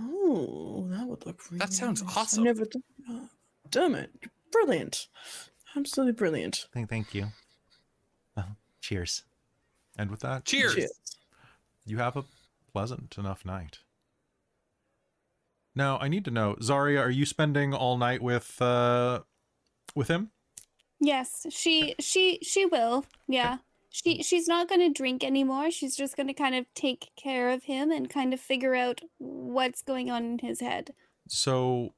[0.00, 2.16] Oh, that would look really That sounds nice.
[2.16, 2.42] awesome.
[2.42, 3.26] I never thought uh,
[3.70, 5.08] Dermot, you're brilliant.
[5.76, 6.66] Absolutely brilliant.
[6.72, 7.26] Thank, thank you.
[8.36, 9.24] Well, cheers.
[9.98, 10.74] And with that, Cheers.
[10.74, 10.92] Cheers.
[11.86, 12.24] you have a
[12.72, 13.78] pleasant enough night.
[15.76, 19.20] Now, I need to know, Zarya, are you spending all night with uh
[19.94, 20.30] with him?
[21.00, 23.04] Yes, she she she will.
[23.28, 23.58] Yeah.
[23.90, 25.70] She she's not going to drink anymore.
[25.70, 29.00] She's just going to kind of take care of him and kind of figure out
[29.18, 30.94] what's going on in his head.
[31.28, 31.94] So,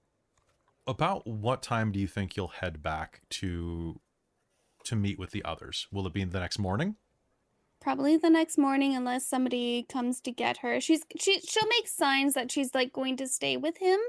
[0.86, 4.00] about what time do you think you'll head back to
[4.84, 5.86] to meet with the others?
[5.90, 6.96] Will it be the next morning?
[7.80, 10.80] Probably the next morning unless somebody comes to get her.
[10.80, 14.00] She's she she'll make signs that she's like going to stay with him.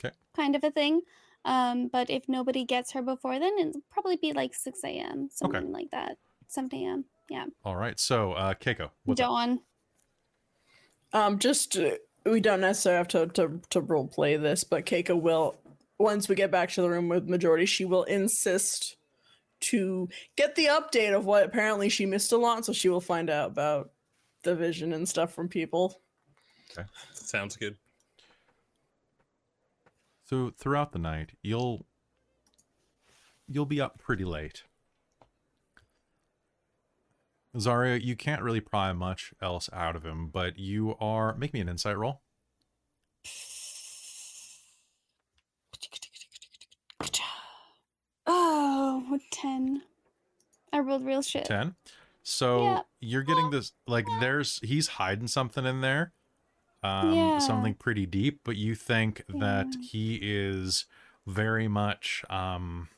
[0.00, 0.10] 'Kay.
[0.34, 1.02] Kind of a thing.
[1.44, 5.28] Um, but if nobody gets her before then, it'll probably be like 6 a.m.
[5.32, 6.16] Something like that.
[6.46, 7.04] 7 a.m.
[7.28, 7.46] Yeah.
[7.64, 7.98] All right.
[7.98, 9.26] So, uh Keiko, what's up?
[9.28, 9.60] Dawn.
[11.12, 15.20] Um, just uh, we don't necessarily have to to to role play this, but Keiko
[15.20, 15.56] will
[15.98, 18.96] once we get back to the room with majority, she will insist
[19.62, 23.30] to get the update of what apparently she missed a lot, so she will find
[23.30, 23.90] out about
[24.42, 26.00] the vision and stuff from people.
[27.12, 27.76] Sounds good.
[30.24, 31.86] So throughout the night, you'll
[33.46, 34.62] you'll be up pretty late.
[37.56, 41.60] Zarya, you can't really pry much else out of him, but you are make me
[41.60, 42.22] an insight roll.
[49.12, 49.82] Oh, 10.
[50.72, 51.44] I rolled real shit.
[51.44, 51.74] 10.
[52.22, 52.82] So Yeah.
[53.00, 56.12] you're getting this like there's he's hiding something in there.
[56.82, 57.38] Um Yeah.
[57.38, 60.86] something pretty deep, but you think that he is
[61.26, 62.88] very much um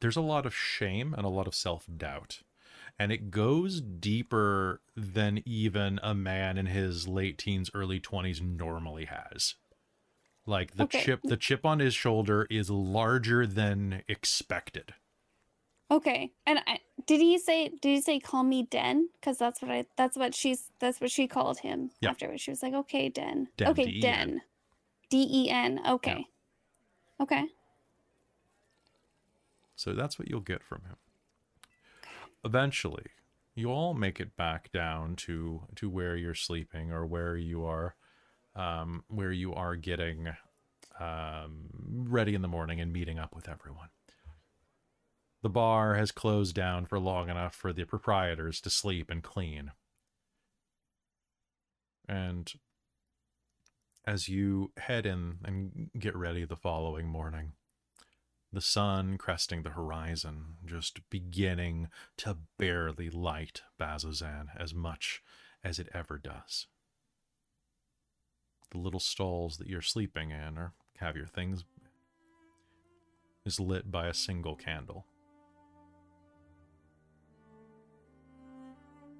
[0.00, 2.42] there's a lot of shame and a lot of self-doubt.
[2.98, 9.04] And it goes deeper than even a man in his late teens, early 20s normally
[9.06, 9.54] has.
[10.46, 11.00] Like the Okay.
[11.02, 14.94] chip the chip on his shoulder is larger than expected.
[15.90, 16.32] Okay.
[16.46, 19.08] And I, did he say did he say call me Den?
[19.22, 22.10] Cuz that's what I that's what she's that's what she called him Yeah.
[22.10, 22.42] afterwards.
[22.42, 24.00] She was like, "Okay, Den." Den, okay, D-E-N.
[24.00, 24.42] Den.
[25.10, 25.80] D E N.
[25.86, 26.26] Okay.
[27.20, 27.48] Okay.
[29.76, 30.96] So that's what you'll get from him.
[32.44, 33.06] Eventually,
[33.54, 37.96] you all make it back down to to where you're sleeping or where you are
[38.56, 40.28] um, where you are getting
[40.98, 41.68] um,
[42.08, 43.90] ready in the morning and meeting up with everyone.
[45.42, 49.70] The bar has closed down for long enough for the proprietors to sleep and clean.
[52.08, 52.52] And
[54.06, 57.52] as you head in and get ready the following morning,
[58.52, 65.22] the sun cresting the horizon, just beginning to barely light Bazzoxan as much
[65.62, 66.66] as it ever does.
[68.70, 71.64] The little stalls that you're sleeping in or have your things
[73.44, 75.06] is lit by a single candle.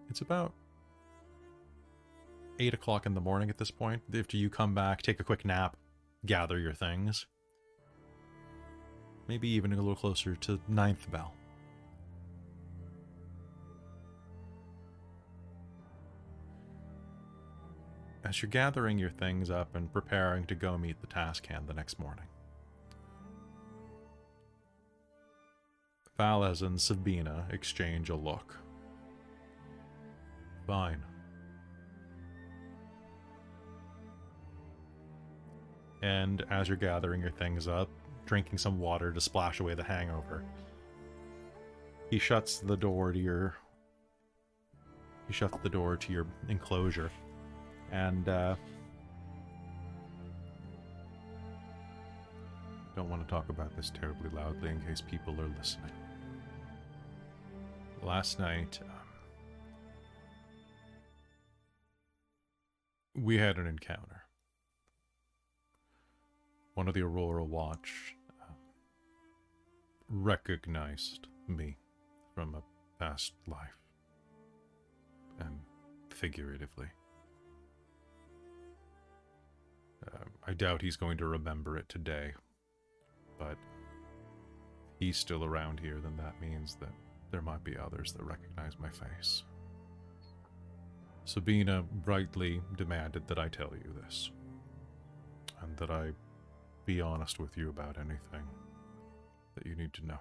[0.08, 0.52] It's about
[2.58, 4.02] eight o'clock in the morning at this point.
[4.14, 5.76] After you come back, take a quick nap,
[6.24, 7.26] gather your things
[9.28, 11.34] maybe even a little closer to ninth bell.
[18.26, 22.00] As you're gathering your things up and preparing to go meet the Taskhand the next
[22.00, 22.24] morning,
[26.18, 28.56] Valis and Sabina exchange a look.
[30.66, 31.04] Fine.
[36.02, 37.88] And as you're gathering your things up,
[38.24, 40.42] drinking some water to splash away the hangover.
[42.10, 43.54] He shuts the door to your
[45.28, 47.12] he shuts the door to your enclosure
[47.92, 48.54] and uh
[52.94, 55.92] don't want to talk about this terribly loudly in case people are listening.
[58.02, 58.88] Last night um,
[63.22, 64.26] we had an encounter.
[66.76, 68.52] one of the Aurora Watch uh,
[70.10, 71.78] recognized me
[72.34, 72.62] from a
[72.98, 73.78] past life.
[75.40, 75.58] And
[76.10, 76.88] figuratively.
[80.12, 82.32] Uh, I doubt he's going to remember it today,
[83.38, 83.56] but
[84.98, 86.92] he's still around here, then that means that
[87.30, 89.42] there might be others that recognize my face.
[91.24, 94.30] Sabina brightly demanded that I tell you this,
[95.60, 96.12] and that I
[96.84, 98.46] be honest with you about anything
[99.56, 100.20] that you need to know.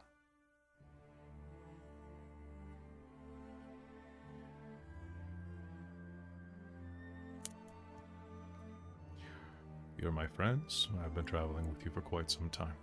[10.06, 10.88] You're my friends.
[11.04, 12.76] I've been traveling with you for quite some time.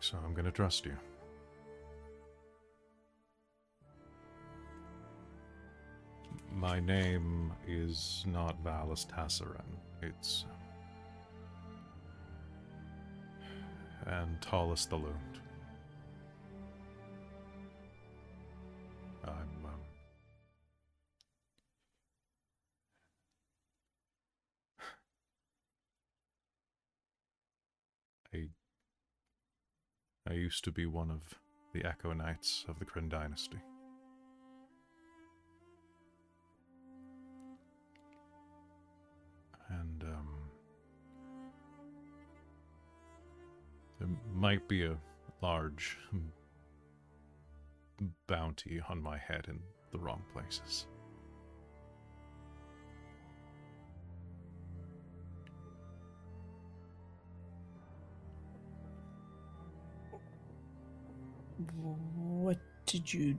[0.00, 0.96] So I'm gonna trust you.
[6.52, 9.78] My name is not Valis Tassaran.
[10.02, 10.44] It's.
[14.06, 15.35] And Tallest the Lund.
[30.28, 31.38] I used to be one of
[31.72, 33.60] the Echo Knights of the Kryn Dynasty.
[39.68, 40.28] and um,
[43.98, 44.96] there might be a
[45.42, 45.98] large
[48.26, 49.58] bounty on my head in
[49.90, 50.86] the wrong places.
[61.74, 63.38] What did you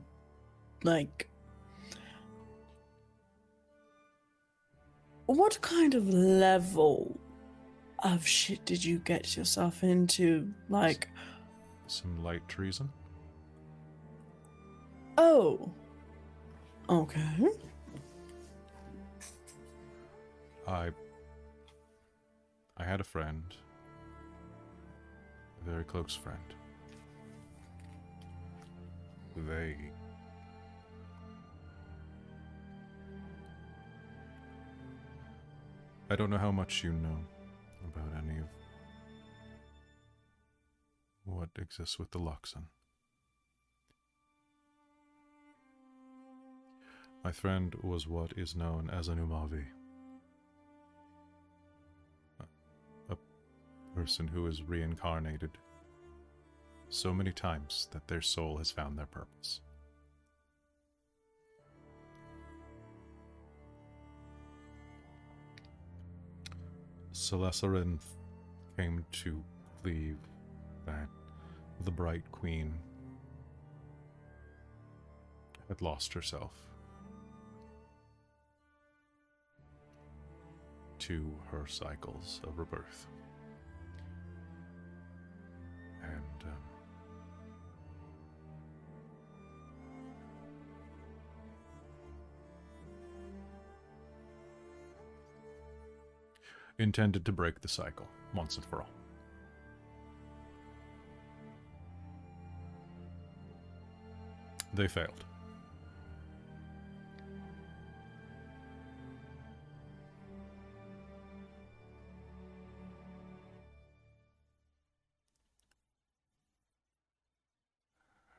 [0.83, 1.29] like?
[5.25, 7.19] What kind of level
[8.03, 10.53] of shit did you get yourself into?
[10.69, 11.09] Like,
[11.87, 12.89] Some light treason.
[15.17, 15.71] oh,
[16.89, 17.25] okay.
[20.67, 20.91] I.
[22.79, 23.43] I had a friend,
[25.65, 26.37] a very close friend.
[29.45, 29.75] They.
[36.09, 37.19] I don't know how much you know
[37.85, 38.47] about any of
[41.25, 42.63] what exists with the Luxon.
[47.23, 49.63] My friend was what is known as an Umavu.
[53.09, 53.15] A
[53.93, 55.51] person who is reincarnated
[56.89, 59.61] so many times that their soul has found their purpose.
[67.13, 67.99] Celessarin
[68.77, 69.43] came to
[69.83, 70.17] believe
[70.85, 71.09] that
[71.83, 72.73] the Bright Queen
[75.67, 76.51] had lost herself
[80.99, 83.07] to her cycles of rebirth.
[86.03, 86.66] And um,
[96.79, 98.89] intended to break the cycle once and for all.
[104.73, 105.23] They failed.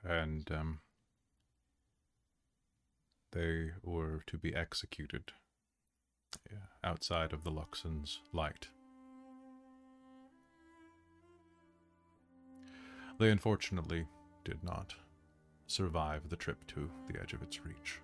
[0.05, 0.81] And um,
[3.33, 5.33] they were to be executed
[6.85, 8.69] outside of the Luxon's light.
[13.19, 14.07] They unfortunately
[14.45, 14.95] did not
[15.67, 18.01] survive the trip to the edge of its reach.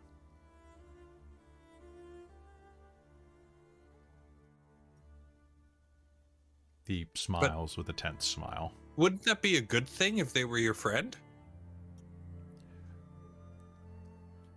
[6.87, 8.73] He smiles with a tense smile.
[8.97, 11.17] Wouldn't that be a good thing if they were your friend?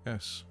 [0.06, 0.44] Yes.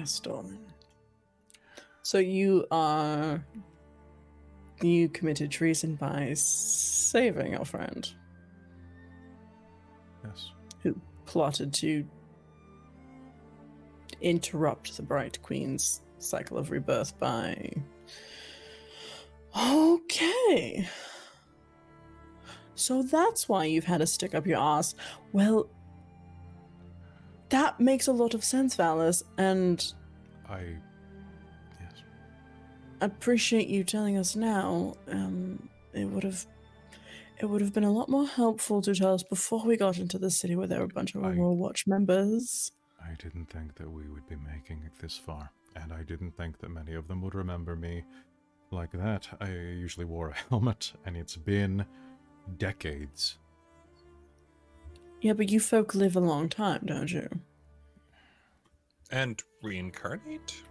[0.00, 0.58] Yes, darling.
[2.00, 3.44] So you are.
[4.80, 8.10] You committed treason by saving your friend
[10.24, 10.52] Yes.
[10.82, 12.06] who plotted to
[14.22, 17.70] interrupt the Bright Queen's cycle of rebirth by.
[19.54, 20.88] Okay.
[22.74, 24.94] So that's why you've had to stick up your ass.
[25.32, 25.68] Well,
[27.50, 29.92] that makes a lot of sense, Valis, and
[30.48, 30.60] I.
[31.80, 31.92] Yes.
[33.00, 34.94] Appreciate you telling us now.
[35.08, 36.46] Um, it would have,
[37.38, 40.18] it would have been a lot more helpful to tell us before we got into
[40.18, 42.72] the city where there were a bunch of I- Aurora Watch members.
[43.02, 46.58] I didn't think that we would be making it this far, and I didn't think
[46.58, 48.04] that many of them would remember me
[48.70, 49.26] like that.
[49.40, 51.84] I usually wore a helmet, and it's been
[52.58, 53.38] decades.
[55.20, 57.28] Yeah, but you folk live a long time, don't you?
[59.10, 60.62] And reincarnate?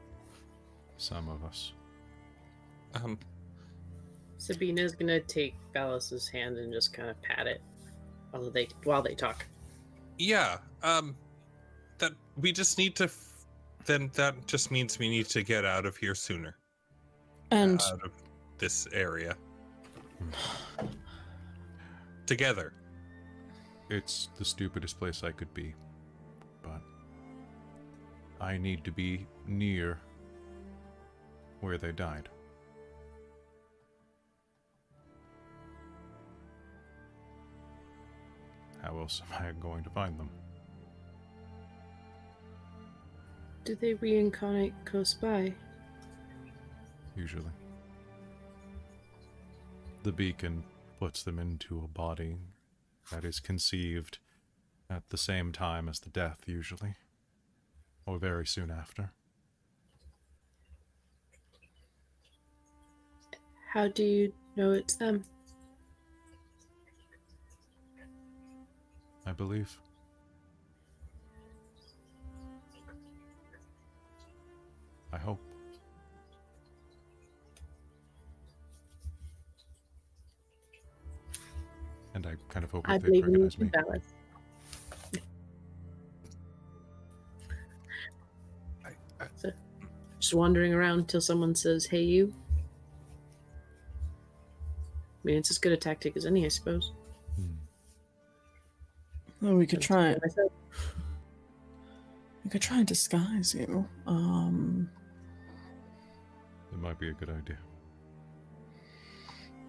[0.97, 1.73] Some of us.
[2.95, 3.19] Um,
[4.37, 7.61] Sabina's gonna take Valis's hand and just kind of pat it
[8.31, 9.45] while they while they talk.
[10.17, 10.57] yeah.
[10.81, 11.15] Um,
[11.97, 13.05] that we just need to.
[13.05, 13.45] F-
[13.85, 16.57] then that just means we need to get out of here sooner.
[17.51, 18.11] And out of
[18.57, 19.35] this area.
[22.25, 22.73] Together.
[23.89, 25.73] It's the stupidest place I could be,
[26.61, 26.81] but
[28.39, 29.97] I need to be near
[31.61, 32.29] where they died.
[38.83, 40.29] How else am I going to find them?
[43.65, 45.53] Do they reincarnate close by?
[47.15, 47.51] Usually.
[50.03, 50.63] The beacon
[50.99, 52.37] puts them into a body
[53.11, 54.19] that is conceived
[54.89, 56.95] at the same time as the death, usually,
[58.05, 59.11] or very soon after.
[63.71, 65.23] How do you know it's them?
[69.25, 69.77] I believe.
[75.13, 75.48] I hope.
[82.19, 83.69] And I kind of hope I that they believe in you, recognize me.
[83.69, 84.01] Valis.
[88.85, 88.89] I,
[89.23, 89.51] I, So,
[90.19, 92.61] just wandering around until someone says, "Hey, you." I
[95.23, 96.91] mean, it's as good a tactic as any, I suppose.
[97.37, 97.45] Hmm.
[99.41, 100.09] well, we could That's try.
[100.13, 100.49] what I said.
[102.43, 103.87] We could try and disguise you.
[104.07, 104.89] Um,
[106.73, 107.57] It might be a good idea.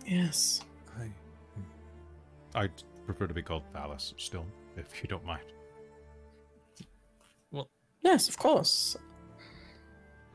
[0.04, 0.62] yes.
[2.54, 2.62] I.
[2.64, 4.46] I'd prefer to be called Valis still,
[4.76, 5.42] if you don't mind.
[7.50, 7.68] Well,
[8.02, 8.96] yes, of course.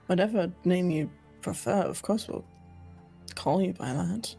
[0.08, 1.10] Whatever name you
[1.42, 2.46] prefer, of course we'll
[3.36, 4.36] call you by that.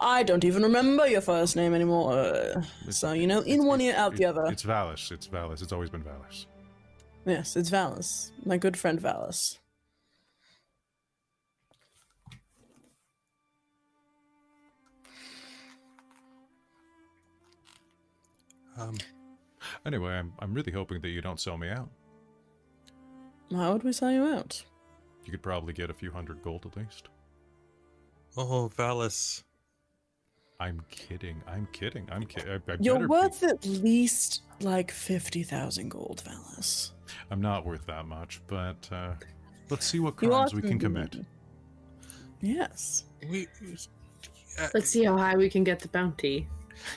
[0.00, 2.12] I don't even remember your first name anymore.
[2.12, 4.46] uh, So, you know, in one ear, it's- out the other.
[4.46, 5.10] It's Valis.
[5.10, 5.62] It's Valis.
[5.62, 6.46] It's always been Valis.
[7.26, 8.30] Yes, it's Valis.
[8.46, 9.57] My good friend Valis.
[18.78, 18.94] Um,
[19.84, 21.88] Anyway, I'm, I'm really hoping that you don't sell me out.
[23.52, 24.62] How would we sell you out?
[25.24, 27.08] You could probably get a few hundred gold at least.
[28.36, 29.42] oh, Valis.
[30.60, 31.40] I'm kidding.
[31.46, 32.08] I'm kidding.
[32.10, 32.50] I'm kidding.
[32.50, 36.90] I, I You're better be- worth at least like 50,000 gold, Valis.
[37.30, 39.12] I'm not worth that much, but uh,
[39.70, 41.12] let's see what crimes we can commit.
[41.12, 41.24] be.
[42.40, 43.04] Yes.
[43.28, 43.46] We.
[44.60, 46.48] Uh, Let's see how high we can get the bounty.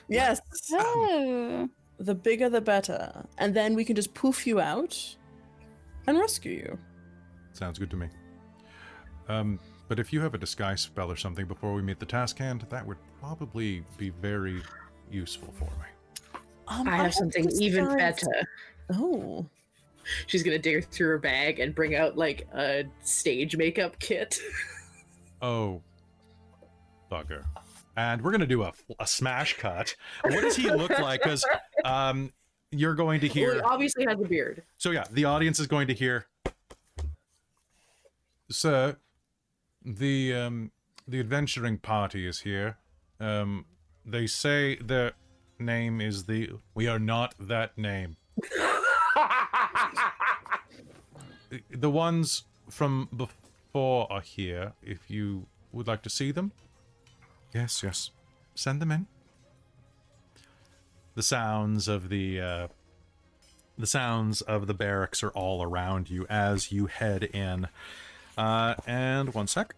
[0.07, 0.41] Yes.
[0.71, 1.69] Oh.
[1.99, 3.25] The bigger the better.
[3.37, 5.15] And then we can just poof you out
[6.07, 6.79] and rescue you.
[7.53, 8.07] Sounds good to me.
[9.27, 12.67] Um, but if you have a disguise spell or something before we meet the Taskhand,
[12.69, 14.61] that would probably be very
[15.11, 16.39] useful for me.
[16.67, 18.47] Um, I have something even better.
[18.93, 19.45] Oh.
[20.27, 24.39] She's gonna dig through her bag and bring out like a stage makeup kit.
[25.43, 25.81] Oh,
[27.11, 27.43] bugger.
[27.97, 29.95] And we're going to do a, a smash cut.
[30.23, 31.21] What does he look like?
[31.23, 31.45] Because
[31.83, 32.31] um,
[32.71, 33.61] you're going to Well, he hear.
[33.65, 34.63] obviously has a beard.
[34.77, 36.27] So, yeah, the audience is going to hear.
[38.49, 38.97] Sir,
[39.83, 40.71] the um,
[41.07, 42.77] the adventuring party is here.
[43.19, 43.65] Um,
[44.05, 45.13] they say their
[45.59, 46.49] name is the.
[46.73, 48.17] We are not that name.
[51.69, 54.73] the ones from before are here.
[54.83, 56.51] If you would like to see them,
[57.53, 58.11] yes, yes,
[58.55, 59.07] send them in.
[61.15, 62.67] The sounds of the uh,
[63.77, 67.67] the sounds of the barracks are all around you as you head in.
[68.37, 69.75] Uh, and one sec.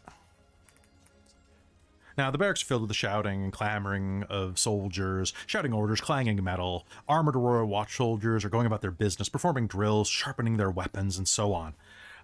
[2.17, 6.43] Now, the barracks are filled with the shouting and clamoring of soldiers, shouting orders, clanging
[6.43, 6.85] metal.
[7.09, 11.27] Armored Aurora Watch soldiers are going about their business, performing drills, sharpening their weapons, and
[11.27, 11.73] so on.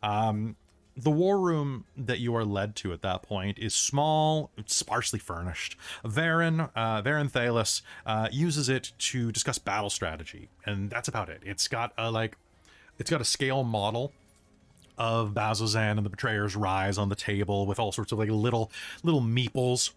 [0.03, 0.55] Um,
[1.01, 5.77] the war room that you are led to at that point is small, sparsely furnished.
[6.03, 11.41] Varen, uh, Varen uh, uses it to discuss battle strategy, and that's about it.
[11.45, 12.37] It's got a like,
[12.97, 14.11] it's got a scale model
[14.97, 18.71] of Bazzoxan and the Betrayer's Rise on the table with all sorts of like little
[19.03, 19.91] little meeples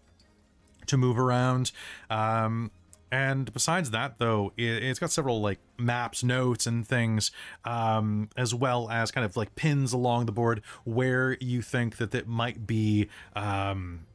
[0.87, 1.71] to move around.
[2.09, 2.71] Um,
[3.13, 7.29] and besides that, though, it, it's got several like maps, notes, and things,
[7.63, 12.15] um, as well as kind of like pins along the board where you think that
[12.15, 14.07] it might be um,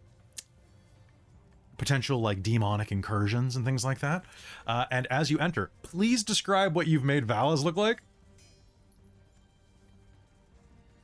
[1.77, 4.25] potential like demonic incursions and things like that.
[4.67, 8.03] Uh, and as you enter, please describe what you've made Valis look like.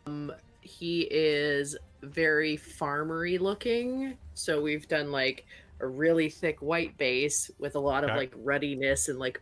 [0.08, 0.32] Um,
[0.62, 4.18] he is very farmery looking.
[4.34, 5.47] So we've done like
[5.84, 8.18] a really thick white base with a lot of Okay.
[8.18, 9.40] like ruddiness and like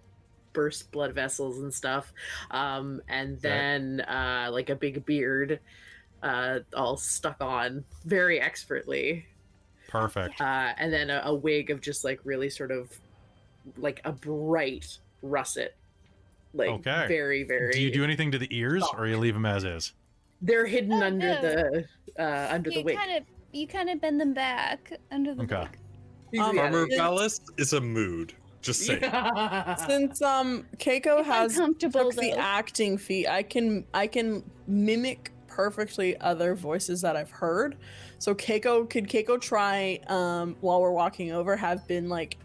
[0.52, 2.12] burst blood vessels and stuff.
[2.50, 5.60] Um, and then uh, like a big beard
[6.22, 9.24] uh, all stuck on very expertly.
[9.88, 10.40] Perfect.
[10.40, 12.90] Uh, and then a, a wig of just like really sort of
[13.76, 14.86] like a bright
[15.22, 15.72] russet.
[16.54, 17.06] Like Okay.
[17.08, 19.92] very, very Do you do anything to the ears, or you leave them as is?
[20.44, 21.40] they're hidden Oh, under no.
[21.40, 21.84] the
[22.18, 22.98] uh under the You wig.
[22.98, 25.60] kind of you kind of bend them back under the Okay.
[25.60, 25.78] wig.
[26.40, 26.98] Um, Farmer Yeah.
[26.98, 28.34] Valis is a mood.
[28.62, 29.00] Just saying.
[29.88, 36.16] Since um Keiko has uncomfortable, took the acting feat, I can I can mimic perfectly
[36.20, 37.76] other voices that I've heard.
[38.18, 42.38] So Keiko could Keiko try um while we're walking over have been like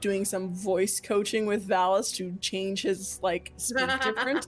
[0.00, 4.46] doing some voice coaching with Valis to change his like speak different.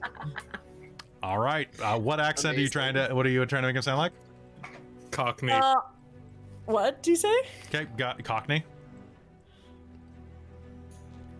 [1.22, 1.68] All right.
[1.80, 3.08] Uh, what accent are you trying to?
[3.14, 4.12] What are you trying to make him sound like?
[5.10, 5.52] Cockney.
[5.52, 5.76] uh,
[6.66, 7.34] what do you say?
[7.68, 8.62] Okay, got Cockney.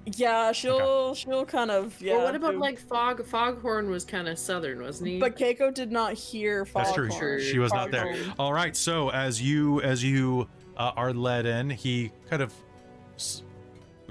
[0.07, 2.17] Yeah, she'll she'll kind of yeah.
[2.17, 3.25] well, what about do- like Fog?
[3.25, 5.19] Foghorn was kind of southern, wasn't he?
[5.19, 6.67] But Keiko did not hear.
[6.67, 6.85] Foghorn.
[6.85, 7.09] That's true.
[7.11, 7.41] Foghorn.
[7.41, 8.15] She was not there.
[8.15, 8.35] Foghorn.
[8.39, 8.77] All right.
[8.77, 12.53] So as you as you uh, are led in, he kind of
[13.15, 13.43] s-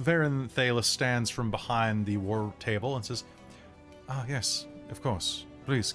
[0.01, 3.23] Varen Thalos stands from behind the war table and says,
[4.09, 5.45] "Ah, yes, of course.
[5.67, 5.93] Please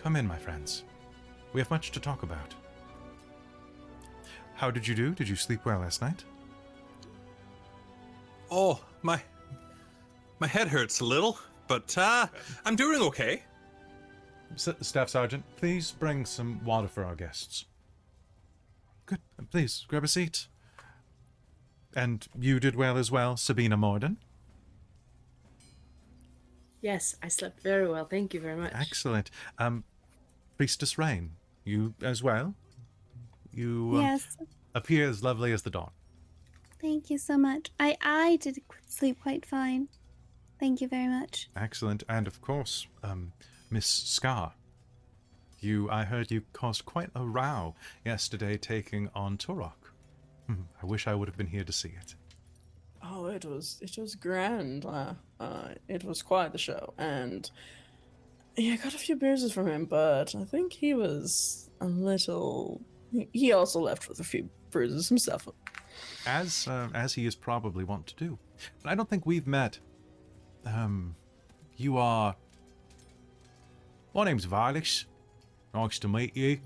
[0.00, 0.84] come in, my friends.
[1.52, 2.54] We have much to talk about.
[4.54, 5.12] How did you do?
[5.12, 6.24] Did you sleep well last night?
[8.50, 9.20] oh, my
[10.40, 12.26] my head hurts a little, but uh
[12.64, 13.42] I'm doing okay.
[14.54, 17.66] S- Staff Sergeant, please bring some water for our guests.
[19.06, 19.18] Good.
[19.50, 20.46] Please grab a seat.
[21.94, 24.18] And you did well as well, Sabina Morden.
[26.80, 28.04] yes, I slept very well.
[28.04, 28.72] Thank you very much.
[28.74, 29.30] Excellent.
[29.58, 29.84] Um,
[30.56, 31.32] Priestess Rain,
[31.64, 32.54] you as well.
[33.52, 34.36] You um, Yes.
[34.74, 35.90] appear as lovely as the dawn.
[36.80, 37.70] Thank you so much.
[37.80, 39.88] I I did sleep quite fine.
[40.60, 41.48] Thank you very much.
[41.56, 42.02] Excellent.
[42.08, 43.32] And of course, um,
[43.70, 44.54] Miss Scar.
[45.60, 47.74] You, I heard you caused quite a row
[48.04, 49.90] yesterday taking on Turok.
[50.46, 52.14] Hmm, I wish I would have been here to see it.
[53.02, 54.84] Oh, it was it was grand.
[54.84, 57.50] Uh, uh, it was quite the show, and
[58.56, 62.80] yeah, I got a few bruises from him, but I think he was a little.
[63.12, 65.48] he- He also left with a few bruises himself.
[66.26, 68.38] as uh, as he is probably wont to do.
[68.82, 69.78] But I don't think we've met.
[70.66, 71.14] Um,
[71.76, 72.36] you are.
[74.14, 75.04] My name's Vilex.
[75.74, 76.58] Nice to meet you.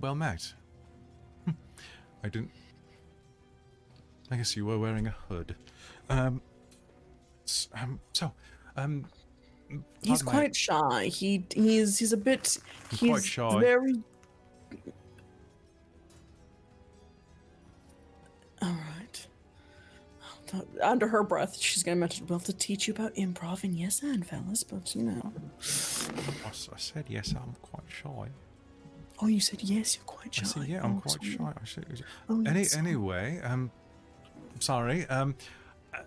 [0.00, 0.52] Well met.
[1.44, 1.52] Hmm.
[2.22, 2.50] I didn't.
[4.30, 5.54] I guess you were wearing a hood.
[6.08, 6.40] Um.
[7.74, 8.32] um so,
[8.76, 9.06] um.
[10.02, 11.06] He's quite shy.
[11.06, 12.58] He he's he's a bit.
[12.90, 13.60] He's He's quite shy.
[13.60, 13.94] Very.
[18.64, 19.26] All right.
[20.82, 24.24] Under her breath, she's gonna mention, "Well, to teach you about improv and yes and
[24.26, 27.32] fellas, but you know." I s- I said yes.
[27.34, 28.28] I'm quite shy.
[29.20, 29.96] Oh, you said yes.
[29.96, 30.42] You're quite shy.
[30.44, 31.36] I said, yeah, I'm Oh, quite sorry.
[31.36, 31.52] shy.
[31.60, 32.76] I said, Oh, Any, yes.
[32.76, 33.70] anyway, um,
[34.60, 35.06] sorry.
[35.06, 35.34] Um,
[35.92, 35.98] uh,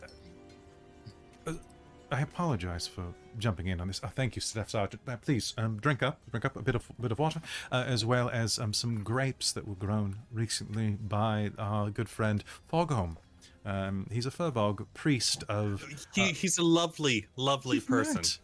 [1.47, 1.53] uh,
[2.11, 4.01] I apologize for jumping in on this.
[4.03, 5.01] Uh, thank you, Staff Sergeant.
[5.07, 7.41] Uh, please, um, drink up, drink up a bit of bit of water,
[7.71, 12.43] uh, as well as um, some grapes that were grown recently by our good friend
[12.71, 13.17] Fogholm.
[13.65, 15.85] Um, he's a firbolg priest of.
[16.13, 18.15] He he's a lovely, lovely You've person.
[18.15, 18.37] met.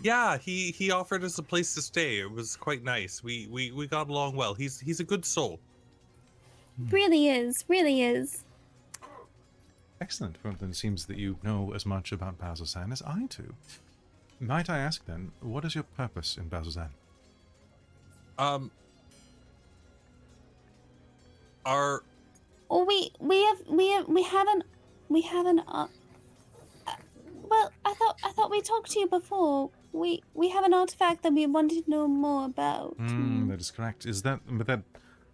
[0.00, 2.20] Yeah, he he offered us a place to stay.
[2.20, 3.22] It was quite nice.
[3.22, 4.54] We we we got along well.
[4.54, 5.60] He's he's a good soul.
[6.90, 7.64] Really is.
[7.68, 8.44] Really is.
[10.00, 10.38] Excellent.
[10.44, 13.54] Well, then it seems that you know as much about Bazzoxan as I do.
[14.40, 16.90] Might I ask then, what is your purpose in Bazzoxan?
[18.38, 18.70] Um
[21.66, 22.02] our
[22.70, 24.64] Well, we we have we have we haven't
[25.08, 25.60] we haven't.
[25.60, 25.86] Uh,
[26.86, 26.92] uh,
[27.50, 29.70] well, I thought I thought we talked to you before.
[29.92, 32.96] we we have an artifact that we wanted to know more about.
[32.98, 34.06] Mm, that is correct.
[34.06, 34.82] Is that but that?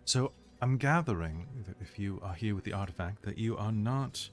[0.04, 4.30] So I'm gathering that if you are here with the artifact, that you are not.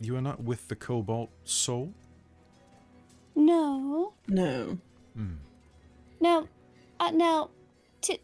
[0.00, 1.92] You are not with the Cobalt Soul.
[3.34, 4.78] No, No.
[5.14, 5.34] Hmm.
[6.20, 6.48] now,
[7.00, 7.50] uh, now,
[8.02, 8.18] to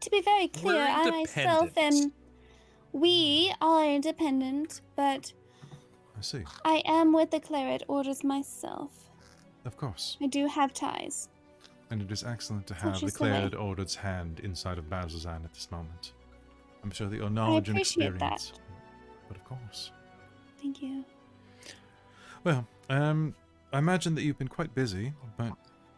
[0.00, 1.84] to be very clear, I myself am.
[1.92, 2.14] independent.
[2.92, 5.32] We are independent, but
[6.16, 6.44] I see.
[6.64, 9.10] I am with the Claret Orders myself.
[9.64, 10.16] Of course.
[10.20, 11.28] I do have ties.
[11.90, 13.18] And it is excellent to So have the she's the.
[13.18, 16.12] Claret Order's hand inside of Bazzoxan at this moment.
[16.82, 18.32] I'm sure that your knowledge and appreciate that.
[18.34, 18.52] experience.
[19.28, 19.90] But of course.
[20.60, 21.04] Thank you.
[22.44, 23.34] Well, um,
[23.72, 25.54] I imagine that you've been quite busy, but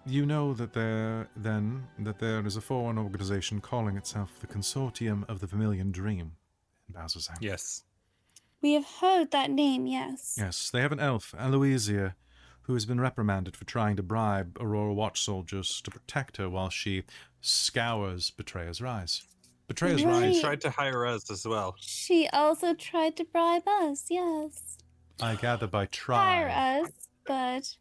[0.06, 5.28] you know that there then that there is a foreign organization calling itself the Consortium
[5.28, 6.32] of the Vermilion Dream
[6.88, 7.38] in Bazzoxan.
[7.40, 7.82] Yes.
[8.62, 10.36] We have heard that name, yes.
[10.38, 12.14] Yes, they have an elf, Aloysia,
[12.62, 16.70] who has been reprimanded for trying to bribe Aurora Watch soldiers to protect her while
[16.70, 17.02] she
[17.40, 19.22] scours Betrayer's Rise.
[19.68, 20.22] Betrayer's Right.
[20.22, 21.74] Rise, She tried to hire us as well.
[21.80, 24.78] She also tried to bribe us, yes.
[25.20, 26.80] I gather by Hire try.
[26.80, 26.90] us,
[27.26, 27.76] but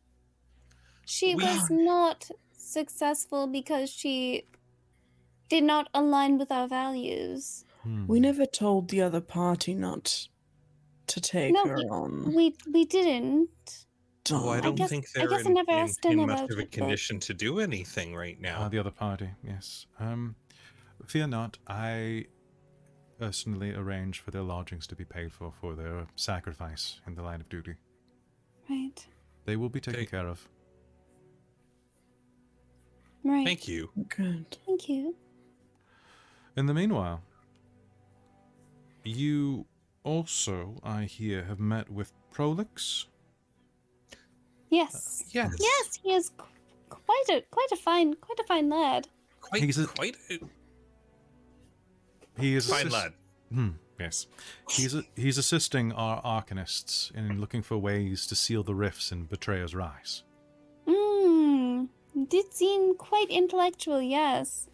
[1.06, 4.46] she We- was not successful because she
[5.50, 7.66] did not align with our values.
[7.84, 8.08] Hmm.
[8.08, 10.28] We never told the other party not
[11.08, 12.34] to take No, her we- on.
[12.34, 13.86] We we didn't.
[14.32, 16.26] Oh, I don't guess- think I they're guess I in, never in- asked her in
[16.26, 18.62] much of a it, condition to do anything right now.
[18.64, 19.86] Ah, the other party, yes.
[20.00, 20.36] Um,
[21.06, 22.26] fear not, I
[23.20, 27.42] personally arrange for their lodgings to be paid for for their sacrifice in the line
[27.42, 27.76] of duty.
[28.70, 29.06] Right.
[29.46, 30.10] They will be taken Okay.
[30.10, 30.48] care of.
[33.24, 33.46] Right.
[33.46, 33.90] Thank you.
[34.10, 34.58] Good.
[34.66, 35.16] Thank you.
[36.56, 37.22] In the meanwhile,
[39.04, 39.66] you
[40.04, 43.08] also, I hear, have met with Prolix.
[44.70, 45.22] Yes.
[45.24, 45.56] Uh, yes.
[45.60, 46.46] Yes, he is qu-
[46.90, 49.08] quite a quite a fine quite a fine lad.
[49.42, 50.40] Quite, He's a- quite a
[52.40, 53.14] He is fine assist- lad.
[53.54, 54.28] Hmm, yes.
[54.70, 59.26] He's a, he's assisting our arcanists in looking for ways to seal the rifts in
[59.26, 60.24] Betrayer's Rise.
[60.88, 61.88] Mmm.
[62.28, 64.68] Did seem quite intellectual, yes.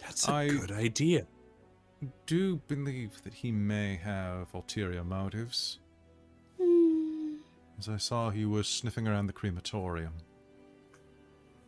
[0.00, 1.26] That's a I- good idea.
[2.26, 5.78] Do believe that he may have ulterior motives,
[6.60, 7.36] Hmm.
[7.78, 10.12] as I saw he was sniffing around the crematorium.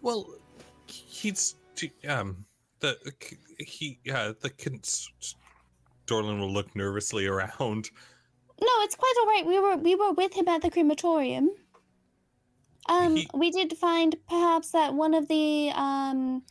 [0.02, 0.28] Well,
[0.86, 1.54] he's
[2.06, 2.44] um
[2.80, 2.96] the
[3.58, 5.10] he yeah the cons-
[6.06, 7.90] Dorlin will look nervously around.
[8.60, 9.44] No, it's quite all right.
[9.46, 11.50] We were we were with him at the crematorium.
[12.88, 16.42] Um, He- we did find perhaps that one of the um,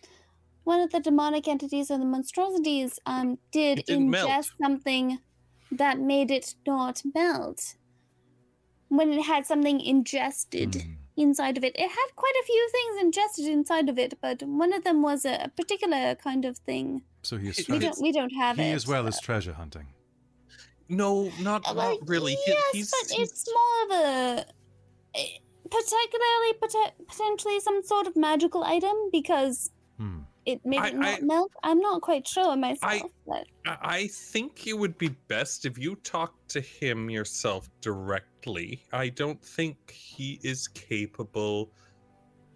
[0.65, 4.45] one of the demonic entities or the monstrosities um did ingest melt.
[4.61, 5.19] something
[5.71, 7.75] that made it not melt.
[8.89, 10.91] When it had something ingested Hmm.
[11.17, 14.73] Inside of it, it had quite a few things ingested inside of it, but one
[14.73, 17.01] of them was a, a particular kind of thing.
[17.23, 18.73] So he is He We don't we don't have he it.
[18.75, 19.87] as well as treasure hunting.
[20.89, 22.33] No, not Uh, not really.
[22.45, 24.45] He- Yes, he's, but it's more of a
[25.69, 30.19] particularly pot- potentially some sort of magical item because Hmm.
[30.45, 31.51] it made I- it not I- melt.
[31.63, 35.95] I'm not quite sure myself, but I I think it would be best if you
[35.95, 38.34] talk to him yourself directly.
[38.93, 41.71] I don't think he is capable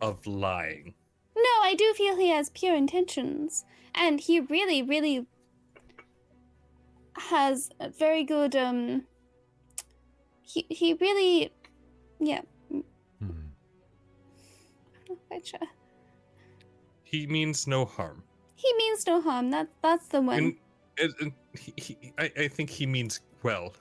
[0.01, 0.93] of lying.
[1.35, 5.25] no, I do feel he has pure intentions, and he really, really
[7.17, 9.05] has a very good um.
[10.41, 11.51] He he really,
[12.19, 12.79] yeah, Hmm.
[13.19, 13.51] I'm
[15.09, 15.67] not quite sure.
[17.03, 18.23] He means no harm.
[18.55, 19.51] He means no harm.
[19.51, 20.37] That that's the one.
[20.37, 20.55] And,
[20.99, 23.73] and, and he, he, I, I think he means well.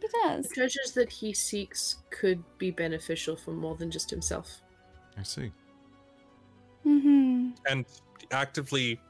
[0.00, 0.48] He does.
[0.48, 4.62] The treasures that he seeks could be beneficial for more than just himself.
[5.16, 5.52] I see.
[6.86, 7.50] Mm-hmm.
[7.68, 7.84] and
[8.30, 9.00] actively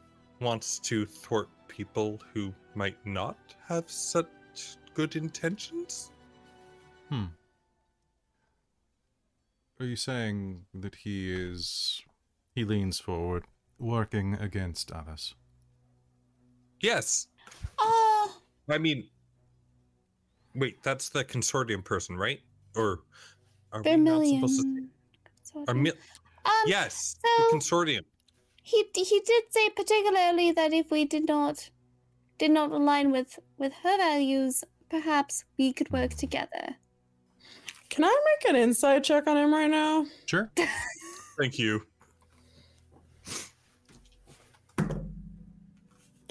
[0.41, 3.37] wants to thwart people who might not
[3.69, 4.27] have such
[4.95, 6.11] good intentions.
[7.09, 7.27] Hmm.
[9.79, 12.03] Are you saying that he is.
[12.55, 13.45] He leans forward,
[13.79, 15.37] working against others?
[16.81, 17.29] Yes.
[17.79, 19.09] Oh, I mean,
[20.55, 22.41] wait, that's the consortium person, right?
[22.77, 23.01] Or
[23.73, 24.87] are we not supposed to say?
[25.43, 25.91] Sort Or mi-
[26.45, 28.05] um, yes, so- the consortium.
[28.63, 31.71] he he did say particularly that if we did not
[32.39, 36.77] did not align with with her values, perhaps we could work together.
[37.91, 38.09] Can I
[38.43, 40.07] make an inside check on him right now?
[40.27, 40.51] Sure.
[41.39, 41.83] Thank you.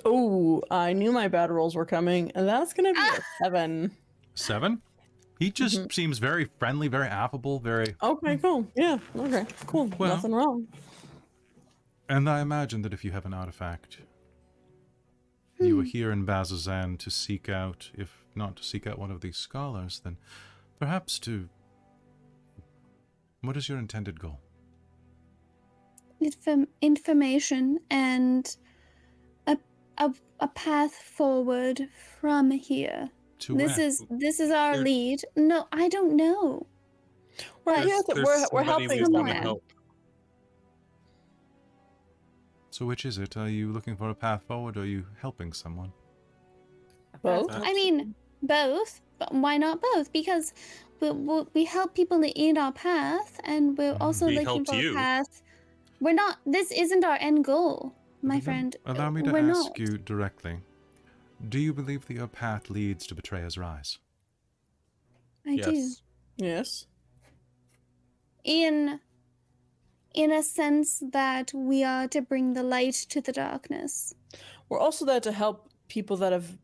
[0.05, 3.91] Oh, I knew my bad rolls were coming, and that's gonna be a seven.
[4.37, 4.81] Seven?
[5.39, 5.89] He just mm-hmm.
[5.91, 7.95] seems very friendly, very affable, very.
[8.01, 8.67] Okay, cool.
[8.75, 9.89] Yeah, okay, cool.
[9.97, 10.67] Well- Nothing wrong.
[12.09, 13.97] And I imagine that if you have an artifact,
[15.59, 15.81] you hmm.
[15.81, 19.35] are here in Bazzoxan to seek out, if not to seek out one of these
[19.35, 20.17] scholars, then
[20.79, 21.49] perhaps to.
[23.41, 24.39] What is your intended goal?
[26.21, 28.55] Inform- information and
[29.45, 29.57] a,
[29.97, 33.09] a a path forward from here.
[33.39, 33.87] To this where?
[33.87, 35.21] is this is our There- lead.
[35.35, 36.65] No, I don't know.
[37.65, 38.01] We're But- here.
[38.07, 39.27] There's we're we're helping someone.
[39.27, 39.63] help.
[42.71, 43.35] So which is it?
[43.37, 45.91] Are you looking for a path forward or are you helping someone?
[47.23, 47.47] both.
[47.51, 49.01] I mean, both.
[49.17, 50.13] But why not both?
[50.13, 50.53] Because
[50.99, 54.01] we, we, we help people in our path, and we're Mhm.
[54.01, 54.91] also We looking for you.
[54.91, 55.41] a path.
[55.99, 56.37] We're not.
[56.45, 58.75] This isn't our end goal, my Then friend.
[58.85, 59.79] Allow me to we're ask not.
[59.79, 60.59] you directly.
[61.47, 63.99] Do you believe that your path leads to Betrayer's Rise?
[65.45, 65.71] I do.
[65.71, 66.01] yes.
[66.37, 66.85] Yes.
[68.43, 68.99] In
[70.13, 74.13] in a sense that we are to bring the light to the darkness.
[74.67, 76.57] We're also there to help people that have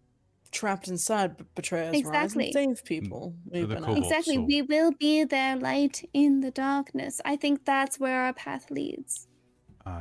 [0.52, 1.92] trapped inside b- betrayers.
[1.94, 2.46] Rise Exactly.
[2.46, 3.36] and save people.
[3.50, 4.36] Mm, We've cobalt exactly.
[4.36, 4.46] soul.
[4.46, 7.22] We will be their light in the darkness.
[7.26, 9.28] I think that's where our path leads.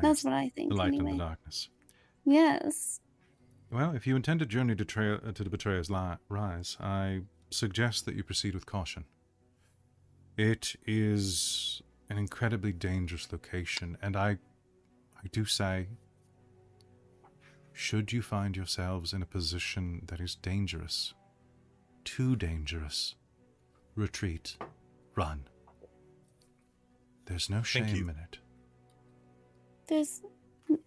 [0.01, 0.71] That's what I think.
[0.71, 1.11] the light anyway.
[1.11, 1.69] in the darkness.
[2.25, 3.01] Yes.
[3.73, 7.23] Well, if you intend to journey to, tra- uh, to the Betrayer's li- Rise, I
[7.51, 9.07] suggest that you proceed with caution.
[10.37, 14.33] It is an incredibly dangerous location, and I,
[15.17, 15.89] I do say,
[17.73, 21.15] should you find yourselves in a position that is dangerous,
[22.05, 23.15] too dangerous,
[23.95, 24.59] retreat,
[25.17, 25.45] run.
[27.25, 28.39] There's no shame in it.
[29.87, 30.23] There's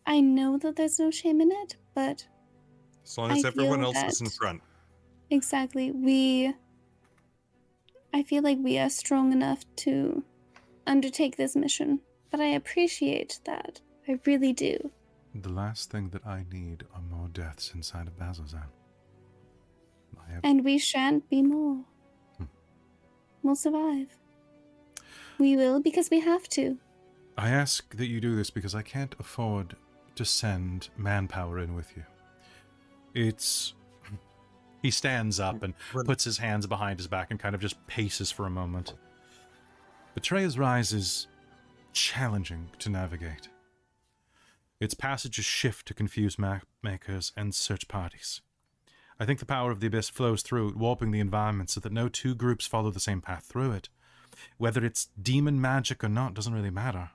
[0.06, 2.28] I know that there's no shame in it, but
[3.06, 4.62] As long as I everyone else is in front.
[5.30, 6.54] exactly, we
[8.14, 10.24] I feel like we are strong enough to
[10.88, 12.00] undertake this mission.
[12.32, 13.82] But I appreciate that.
[14.08, 14.92] I really do.
[15.34, 18.68] The last thing that I need are more deaths inside of Bazzoxan.
[20.30, 21.84] Have And we shan't be more.
[22.38, 22.46] Hmm.
[23.44, 24.18] We'll survive.
[25.38, 26.78] We will because we have to.
[27.38, 29.76] I ask that you do this because I can't afford
[30.16, 32.04] to send manpower in with you.
[33.16, 33.74] It's.
[34.82, 38.30] He stands up and puts his hands behind his back and kind of just paces
[38.30, 38.94] for a moment.
[40.14, 41.26] Betrayer's Rise is
[41.92, 43.50] challenging to navigate.
[44.80, 48.42] Its passages shift to confuse map makers and search parties.
[49.20, 51.94] I think the power of the Abyss flows through it, warping the environment so that
[51.94, 53.90] no two groups follow the same path through it.
[54.58, 57.12] Whether it's demon magic or not doesn't really matter.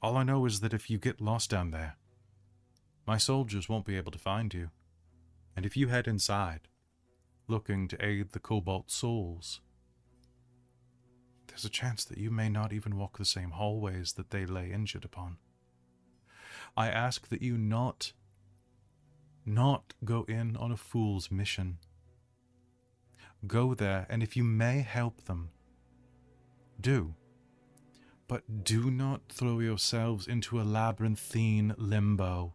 [0.00, 1.96] All I know is that if you get lost down there,
[3.06, 4.70] my soldiers won't be able to find you.
[5.56, 6.68] And if you head inside,
[7.46, 9.60] looking to aid the Cobalt Souls,
[11.48, 14.72] there's a chance that you may not even walk the same hallways that they lay
[14.72, 15.36] injured upon.
[16.76, 18.12] I ask that you not
[19.44, 21.78] not go in on a fool's mission.
[23.46, 25.50] Go there, and if you may help them,
[26.80, 27.14] do.
[28.28, 32.54] But do not throw yourselves into a labyrinthine limbo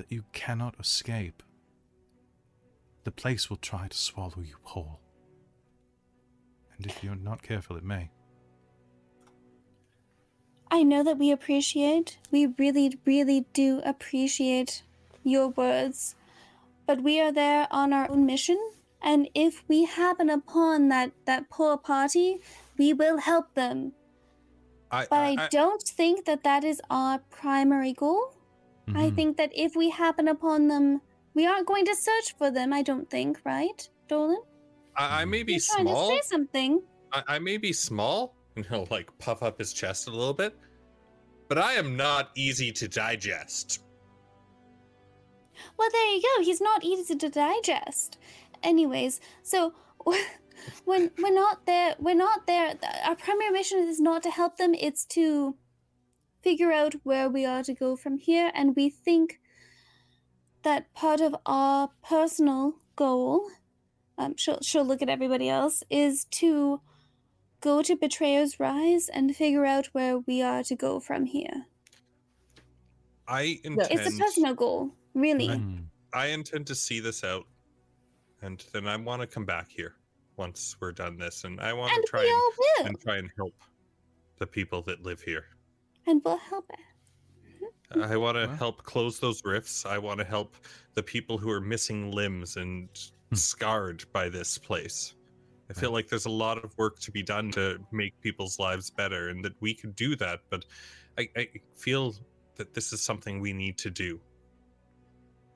[0.00, 1.42] that you cannot escape.
[3.04, 4.98] The place will try to swallow you whole.
[6.74, 8.10] And if you're not careful, it may.
[10.70, 14.84] I know that we appreciate, we really, really do appreciate
[15.22, 16.14] your words,
[16.86, 18.58] but we are there on our own mission,
[19.02, 22.40] and if we happen upon that, that poor party,
[22.78, 23.92] we will help them.
[24.90, 28.39] I, But I, don't think that that is our primary goal.
[28.96, 29.14] I Mhm.
[29.16, 31.00] think that if we happen upon them,
[31.34, 34.42] we aren't going to search for them, I don't think, right, Dolan?
[34.96, 36.08] I, I may be You're trying small.
[36.10, 36.82] to say something.
[37.12, 40.56] I, I may be small, and he'll like puff up his chest a little bit,
[41.48, 43.80] but I am not easy to digest.
[45.76, 46.42] Well, there you go.
[46.44, 48.18] He's not easy to digest.
[48.62, 49.74] Anyways, so
[50.84, 52.74] when we're not there, we're not there.
[53.04, 54.74] Our primary mission is not to help them.
[54.74, 55.56] It's to
[56.42, 58.50] figure out where we are to go from here.
[58.54, 59.40] And we think
[60.62, 63.48] that part of our personal goal,
[64.18, 66.80] um, she'll she'll look at everybody else, is to
[67.60, 71.66] go to Betrayer's Rise and figure out where we are to go from here.
[73.28, 73.88] I intend.
[73.90, 75.48] It's a personal goal, really.
[75.48, 75.84] Mm.
[76.12, 77.46] I intend to see this out,
[78.42, 79.94] and then I want to come back here
[80.36, 82.24] once we're done this, and I want to try
[82.78, 83.54] and, and try and help
[84.38, 85.44] the people that live here.
[86.10, 86.70] And we'll help
[87.92, 89.86] I want to help close those rifts.
[89.86, 90.56] I want to help
[90.94, 92.88] the people who are missing limbs and
[93.30, 93.36] Hmm.
[93.36, 95.14] scarred by this place.
[95.68, 98.90] I feel like there's a lot of work to be done to make people's lives
[98.90, 100.40] better, and that we could do that.
[100.50, 100.64] But
[101.16, 102.16] I, I feel
[102.56, 104.20] that this is something we need to do,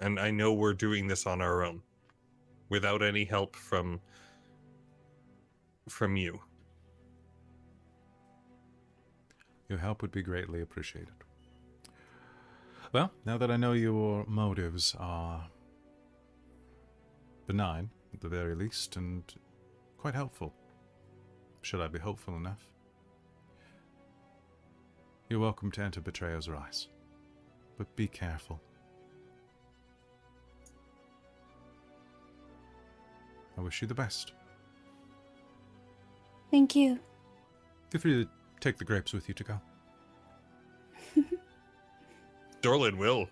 [0.00, 1.82] and I know we're doing this on our own,
[2.68, 4.00] without any help from
[5.88, 6.40] from you.
[9.68, 11.14] Your help would be greatly appreciated.
[12.92, 15.48] Well, now that I know your motives are
[17.46, 19.22] benign, at the very least, and
[19.98, 20.52] quite helpful,
[21.62, 22.68] should I be hopeful enough,
[25.28, 26.88] you're welcome to enter Betrayer's Rise.
[27.76, 28.60] But be careful.
[33.56, 34.32] I wish you the best.
[36.50, 37.00] Thank you.
[37.90, 38.30] Feel free to
[38.64, 39.60] take the grapes with you to go.
[42.62, 43.28] Dorlin will.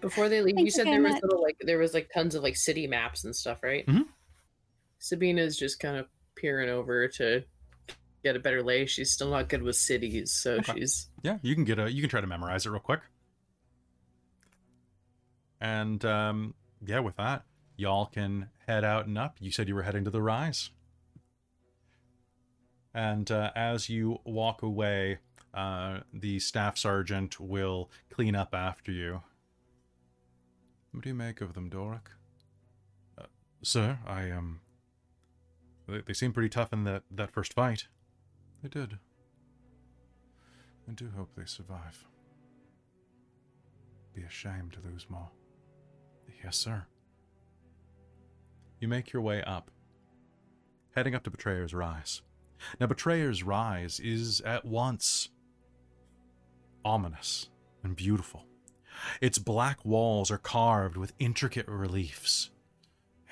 [0.00, 1.22] Before they leave, Thank you you said there was much.
[1.22, 3.86] little like there was like tons of like city maps and stuff, right?
[3.86, 4.06] Mhm.
[4.98, 7.44] Sabina's just kind of peering over to
[8.24, 8.84] get a better lay.
[8.86, 10.72] She's still not good with cities, so Okay.
[10.80, 13.00] she's Yeah, you can get a you can try to memorize it real quick.
[15.60, 17.44] And um yeah, with that,
[17.76, 19.36] y'all can head out and up.
[19.38, 20.70] You said you were heading to the rise.
[22.94, 25.18] And uh, as you walk away,
[25.54, 29.22] uh, the staff sergeant will clean up after you.
[30.92, 32.10] What do you make of them, Doric?
[33.18, 33.24] Uh,
[33.62, 34.60] sir, I um.
[35.88, 37.86] They, they seem pretty tough in that that first fight.
[38.62, 38.98] They did.
[40.88, 42.04] I do hope they survive.
[44.14, 45.30] Be a shame to lose more.
[46.44, 46.84] Yes, sir.
[48.80, 49.70] You make your way up,
[50.94, 52.20] heading up to Betrayer's Rise.
[52.80, 55.30] Now, Betrayer's Rise is at once
[56.84, 57.48] ominous
[57.82, 58.46] and beautiful.
[59.20, 62.50] Its black walls are carved with intricate reliefs,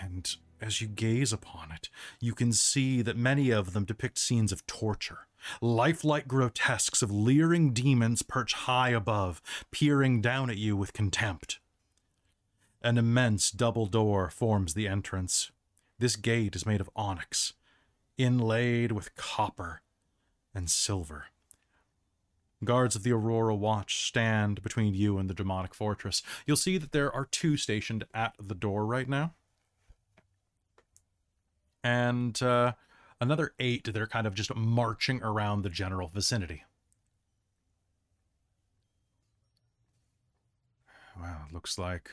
[0.01, 1.89] and as you gaze upon it,
[2.21, 5.27] you can see that many of them depict scenes of torture,
[5.61, 11.61] lifelike grotesques of leering demons perch high above, peering down at you with contempt.
[12.83, 15.51] An immense double door forms the entrance.
[15.99, 17.53] This gate is made of onyx,
[18.23, 19.83] inlaid with copper
[20.55, 21.27] and silver.
[22.63, 26.23] Guards of the Aurora Watch stand between you and the demonic fortress.
[26.47, 29.35] You'll see that there are two stationed at the door right now.
[31.83, 32.75] And uh,
[33.19, 36.65] another eight that are kind of just marching around the general vicinity.
[41.19, 42.11] Well, looks like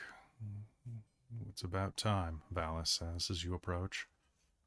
[1.50, 4.06] it's about time, Valis says as you approach.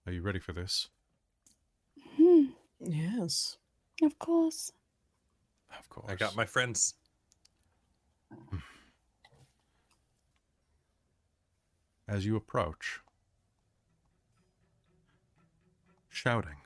[0.06, 0.90] Are you ready for this?
[2.18, 2.46] Hmm,
[2.80, 3.58] Yes.
[4.02, 4.72] of course.
[5.78, 6.06] Of course.
[6.10, 6.96] I got my friends.
[12.08, 13.00] As you approach,
[16.10, 16.58] shouting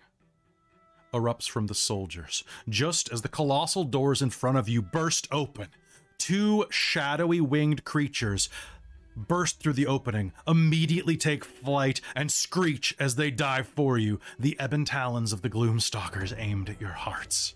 [1.14, 5.68] erupts from the soldiers just as the colossal doors in front of you burst open.
[6.18, 8.50] Two shadowy winged creatures
[9.16, 14.58] burst through the opening, immediately take flight, and screech as they dive for you, the
[14.64, 17.56] ebon talons of the Gloomstalkers aimed at your hearts.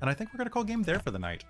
[0.00, 1.44] And I think we're going to call game there for the night.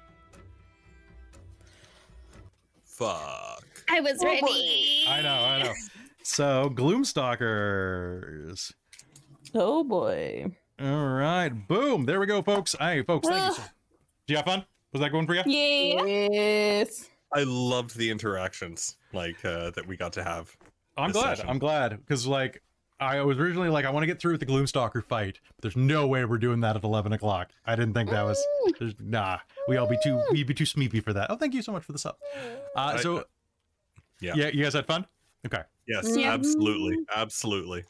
[2.84, 3.64] Fuck.
[3.90, 5.04] I was Oh, ready.
[5.08, 5.72] I know, I know.
[6.22, 8.72] So, Gloomstalkers.
[9.54, 10.46] Oh boy.
[10.80, 12.04] All right, boom.
[12.04, 12.74] There we go, folks.
[12.78, 13.54] Hey, folks, thank you.
[13.54, 13.62] so-
[14.26, 14.64] Did you have fun?
[14.92, 15.42] Was that going for you?
[15.46, 16.04] Yeah.
[16.04, 17.08] Yes.
[17.34, 20.56] I loved the interactions like uh, that we got to have.
[20.96, 21.36] I'm glad.
[21.38, 21.50] session.
[21.50, 22.62] I'm glad because like
[23.00, 25.76] I was originally like I want to get through with the Gloomstalker fight, but there's
[25.76, 27.50] no way we're doing that at 11 o'clock.
[27.66, 28.44] I didn't think that was
[29.00, 29.38] nah.
[29.68, 31.30] We all be too we'd be too sleepy for that.
[31.30, 32.16] Oh, thank you so much for the sub.
[32.74, 33.24] Uh, I- so
[34.20, 34.32] yeah.
[34.34, 35.06] yeah, you guys had fun.
[35.46, 35.62] Okay.
[35.86, 36.32] Yes, Yeah.
[36.32, 37.84] absolutely, absolutely.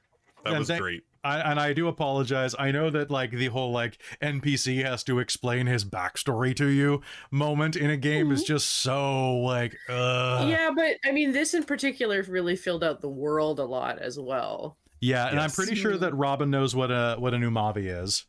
[0.44, 1.05] That Yeah, was thank- great.
[1.28, 2.55] I, and I do apologize.
[2.58, 7.02] I know that like the whole like NPC has to explain his backstory to you
[7.31, 11.65] moment in a game is just so like uh yeah, but I mean, this in
[11.65, 14.76] particular really filled out the world a lot as well.
[15.00, 18.24] Yeah, and I'm pretty sure that Robin knows what a what an Umavu is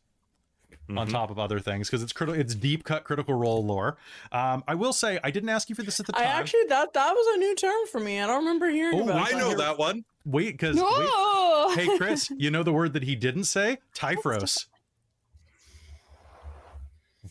[0.88, 1.10] on Mhm.
[1.12, 3.96] top of other things because it's critical it's deep cut critical role lore.
[4.32, 6.64] Um I will say I didn't ask you for this at the time I actually
[6.68, 8.20] that that was a new term for me.
[8.20, 9.38] I don't remember hearing Oh, about I it.
[9.38, 10.04] know that one.
[10.24, 11.72] Wait cuz No.
[11.74, 13.78] hey Chris, you know the word that he didn't say?
[13.94, 14.66] Typhros.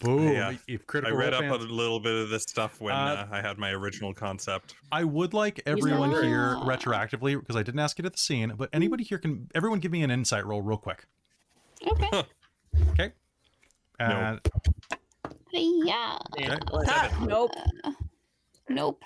[0.02, 0.32] Boom.
[0.32, 3.36] Yeah, If I read up role a little bit of this stuff when Uh, uh,
[3.36, 4.76] I had my original concept.
[4.92, 8.54] I would like everyone not- here retroactively because I didn't ask it at the scene,
[8.56, 11.06] but anybody here can everyone give me an insight roll real quick.
[11.86, 12.24] Okay.
[12.92, 13.12] Okay?
[14.00, 14.40] And
[15.52, 16.20] Yeah.
[16.38, 16.58] okay.
[16.86, 17.52] Ha, nope.
[18.70, 19.04] Nope.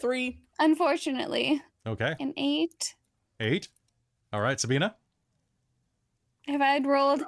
[0.00, 0.38] Three.
[0.60, 2.14] Unfortunately, Okay.
[2.20, 2.94] an eight.
[3.44, 3.68] 8.
[4.32, 4.96] All right, Sabina
[6.48, 7.22] If I'd rolled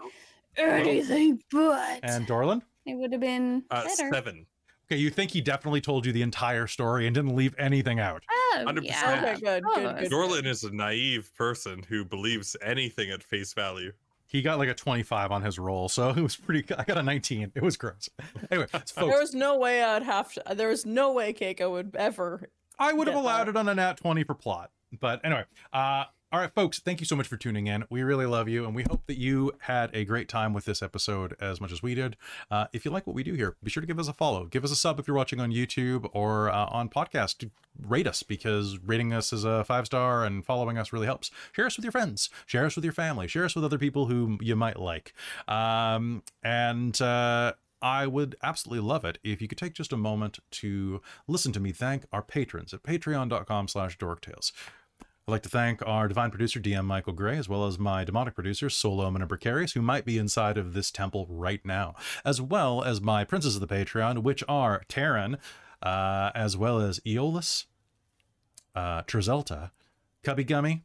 [0.57, 2.63] anything but, and Dorlin.
[2.85, 4.11] it would have been Uh, better.
[4.13, 4.47] seven.
[4.91, 8.23] Okay, you think he definitely told you the entire story and didn't leave anything out.
[8.31, 8.85] Oh, 100%.
[8.85, 9.19] yeah.
[9.33, 10.11] Okay, good, good, good.
[10.13, 13.93] Dorlin is a naive person who believes anything at face value.
[14.29, 16.73] He got like a 25 on his roll, so it was pretty.
[16.77, 17.53] I got a 19.
[17.55, 18.09] It was gross.
[18.51, 20.43] Anyway, There was no way I'd have to.
[20.55, 22.49] There was no way Keiko would ever.
[22.79, 23.51] I would have allowed that.
[23.51, 24.71] it on a nat 20 for plot.
[25.01, 27.85] But anyway, uh, all right, folks, thank you so much for tuning in.
[27.89, 30.83] We really love you, and we hope that you had a great time with this
[30.83, 32.17] episode as much as we did.
[32.51, 34.47] Uh, if you like what we do here, be sure to give us a follow.
[34.47, 37.49] Give us a sub if you're watching on YouTube or uh, on podcast.
[37.81, 41.31] Rate us because rating us as a five star and following us really helps.
[41.53, 42.29] Share us with your friends.
[42.45, 43.29] Share us with your family.
[43.29, 45.15] Share us with other people who you might like.
[45.47, 50.41] Um, and uh, I would absolutely love it if you could take just a moment
[50.51, 54.51] to listen to me thank our patrons at patreon.com slash dorktales.
[55.29, 58.37] I'd like to thank our divine producer, DM Michael Gray, as well as my demonic
[58.37, 62.85] producers, Solomon and Precarious, who might be inside of this temple right now, as well
[62.85, 65.39] as my princes of the Patreon, which are Terran,
[65.83, 67.67] uh, as well as Aeolus,
[68.77, 69.73] uh, Trizelta,
[70.23, 70.85] Cubby Gummy,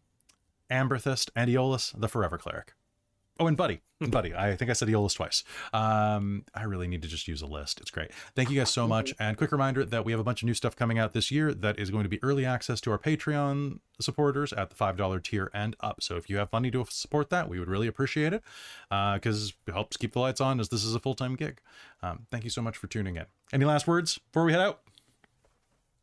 [0.71, 2.73] Amberthist, and Aeolus, the Forever Cleric.
[3.41, 3.81] Oh, and Buddy.
[3.99, 4.35] Buddy.
[4.35, 5.43] I think I said Aeolus twice.
[5.73, 7.81] Um, I really need to just use a list.
[7.81, 8.11] It's great.
[8.35, 9.15] Thank you guys so much.
[9.19, 11.51] And quick reminder that we have a bunch of new stuff coming out this year
[11.51, 15.49] that is going to be early access to our Patreon supporters at the $5 tier
[15.55, 16.03] and up.
[16.03, 18.43] So if you have money to support that, we would really appreciate it
[18.89, 21.61] because it helps keep the lights on as this is a full time gig.
[22.03, 23.25] Um, thank you so much for tuning in.
[23.51, 24.81] Any last words before we head out?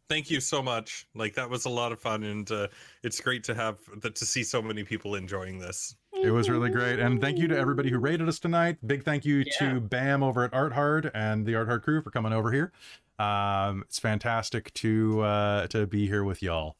[0.08, 1.07] Thank you so much.
[1.15, 2.68] Like that was a lot of fun, and uh,
[3.02, 5.94] it's great to have that to see so many people enjoying this.
[6.22, 6.98] It was really great.
[6.98, 8.78] And thank you to everybody who rated us tonight.
[8.86, 9.72] Big thank you Yeah.
[9.74, 12.72] to Bam over at Art Hard and the Art Hard crew for coming over here.
[13.18, 16.76] Um, it's fantastic to uh, to be here with y'all.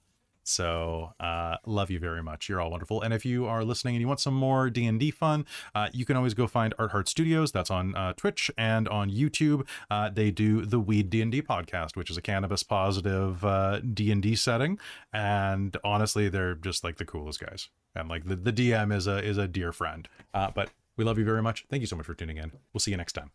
[0.49, 2.49] So uh, love you very much.
[2.49, 3.03] You're all wonderful.
[3.03, 5.45] And if you are listening and you want some more D and D fun,
[5.75, 7.53] uh, you can always go find Art Hard Studios.
[7.53, 9.67] That's on uh, Twitch and on YouTube.
[9.91, 13.81] Uh, they do the Weed D and D podcast, which is a cannabis positive uh,
[13.81, 14.79] D and D setting.
[15.13, 17.69] And honestly, they're just like the coolest guys.
[17.95, 20.09] And like the, the DM is a is a dear friend.
[20.33, 21.67] Uh, but we love you very much.
[21.69, 22.53] Thank you so much for tuning in.
[22.73, 23.31] We'll see you next time.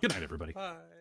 [0.00, 0.54] Good night, everybody.
[0.54, 0.99] Bye.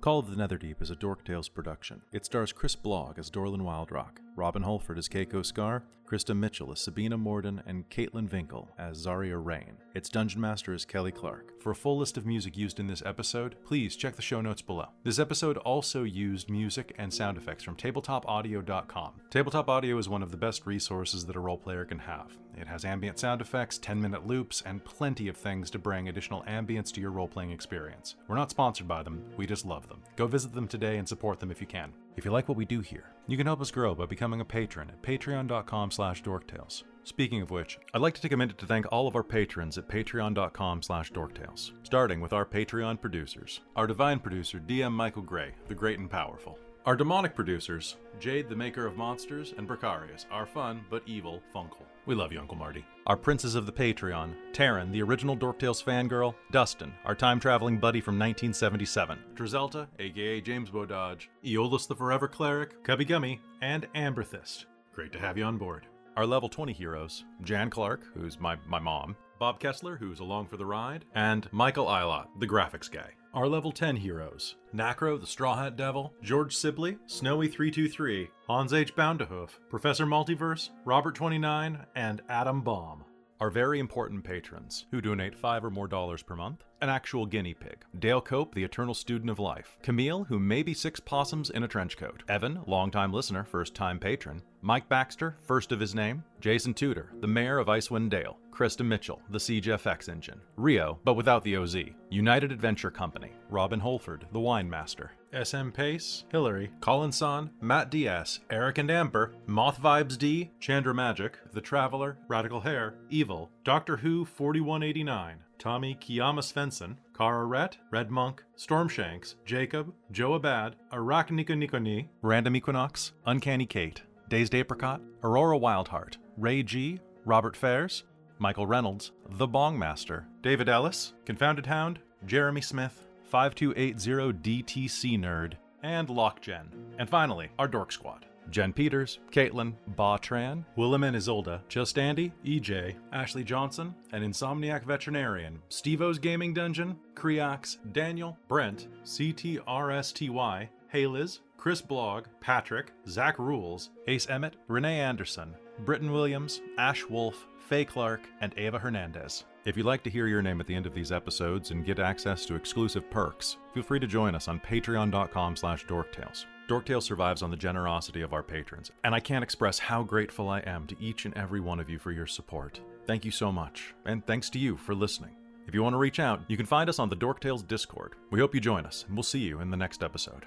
[0.00, 2.00] Call of the Netherdeep is a Dork Tales production.
[2.10, 6.80] It stars Chris Blogg as Dorlin Wildrock, Robin Holford as Keiko Scar, Krista Mitchell as
[6.80, 9.76] Sabina Morden, and Caitlin Vinkel as Zarya Rain.
[9.94, 11.60] Its Dungeon Master is Kelly Clark.
[11.62, 14.62] For a full list of music used in this episode, please check the show notes
[14.62, 14.88] below.
[15.04, 19.12] This episode also used music and sound effects from tabletopaudio.com.
[19.30, 22.36] Tabletop Audio is one of the best resources that a role player can have.
[22.56, 26.42] It has ambient sound effects, 10 minute loops, and plenty of things to bring additional
[26.42, 28.16] ambience to your role playing experience.
[28.26, 30.02] We're not sponsored by them, we just love them.
[30.16, 31.92] Go visit them today and support them if you can.
[32.16, 34.44] If you like what we do here, you can help us grow by becoming a
[34.44, 36.82] patron at patreon.com slash dorktales.
[37.04, 39.78] Speaking of which, I'd like to take a minute to thank all of our patrons
[39.78, 43.60] at patreon.com slash dorktales, starting with our Patreon producers.
[43.74, 46.58] Our divine producer, DM Michael Gray, the great and powerful.
[46.86, 51.86] Our demonic producers, Jade, the maker of monsters, and Precarious, our fun but evil Funkle.
[52.06, 52.84] We love you, Uncle Marty.
[53.06, 58.00] Our princes of the Patreon, Taryn, the original Dorktales fangirl, Dustin, our time traveling buddy
[58.00, 64.64] from 1977, Drizelta, aka James Bododge, Eolus the Forever Cleric, Cubby Gummy, and Amberthist.
[64.94, 65.86] Great to have you on board.
[66.16, 70.56] Our level 20 heroes, Jan Clark, who's my, my mom, Bob Kessler, who's along for
[70.56, 73.10] the ride, and Michael Eilot, the graphics guy.
[73.32, 78.96] Our level 10 heroes, Nacro, the Straw Hat Devil, George Sibley, Snowy323, Hans H.
[78.96, 83.04] Boundahoof, Professor Multiverse, Robert29, and Adam Baum.
[83.40, 87.54] Are very important patrons, who donate five or more dollars per month, an actual guinea
[87.54, 91.62] pig, Dale Cope, the eternal student of life, Camille, who may be six possums in
[91.62, 96.22] a trench coat, Evan, longtime listener, first time patron, Mike Baxter, first of his name,
[96.40, 101.14] Jason Tudor, the mayor of Icewind Dale, Krista Mitchell, the Siege FX engine, Rio, but
[101.14, 101.76] without the OZ,
[102.10, 108.40] United Adventure Company, Robin Holford, the wine master, SM Pace, Hillary, Colin Son, Matt Diaz,
[108.50, 114.24] Eric and Amber, Moth Vibes D, Chandra Magic, The Traveler, Radical Hair, Evil, Doctor Who
[114.24, 123.12] 4189, Tommy Kiyama Svensson, Kara Rhett, Red Monk, Stormshanks, Jacob, Joe Abad, Nikoni, Random Equinox,
[123.26, 128.04] Uncanny Kate, Dazed Apricot, Aurora Wildheart, Ray G, Robert Fairs,
[128.38, 136.64] Michael Reynolds, The Bong Master, David Ellis, Confounded Hound, Jeremy Smith, 5280DTC Nerd, and Lockgen.
[136.98, 138.24] And finally, our Dork Squad.
[138.50, 144.84] Jen Peters, Caitlin, Ba Tran, Willem and Isolda, Just Andy, EJ, Ashley Johnson, an Insomniac
[144.84, 154.28] Veterinarian, Stevo's Gaming Dungeon, Creox, Daniel, Brent, CTRSTY, Hayliz, Chris Blog, Patrick, Zach Rules, Ace
[154.28, 155.54] Emmett, Renee Anderson,
[155.84, 159.44] Britton Williams, Ash Wolf, Faye Clark, and Ava Hernandez.
[159.66, 161.98] If you'd like to hear your name at the end of these episodes and get
[161.98, 166.46] access to exclusive perks, feel free to join us on patreon.com slash dorktales.
[166.70, 170.60] Dorktales survives on the generosity of our patrons, and I can't express how grateful I
[170.60, 172.80] am to each and every one of you for your support.
[173.06, 175.34] Thank you so much, and thanks to you for listening.
[175.66, 178.14] If you want to reach out, you can find us on the Dorktales Discord.
[178.30, 180.44] We hope you join us, and we'll see you in the next episode.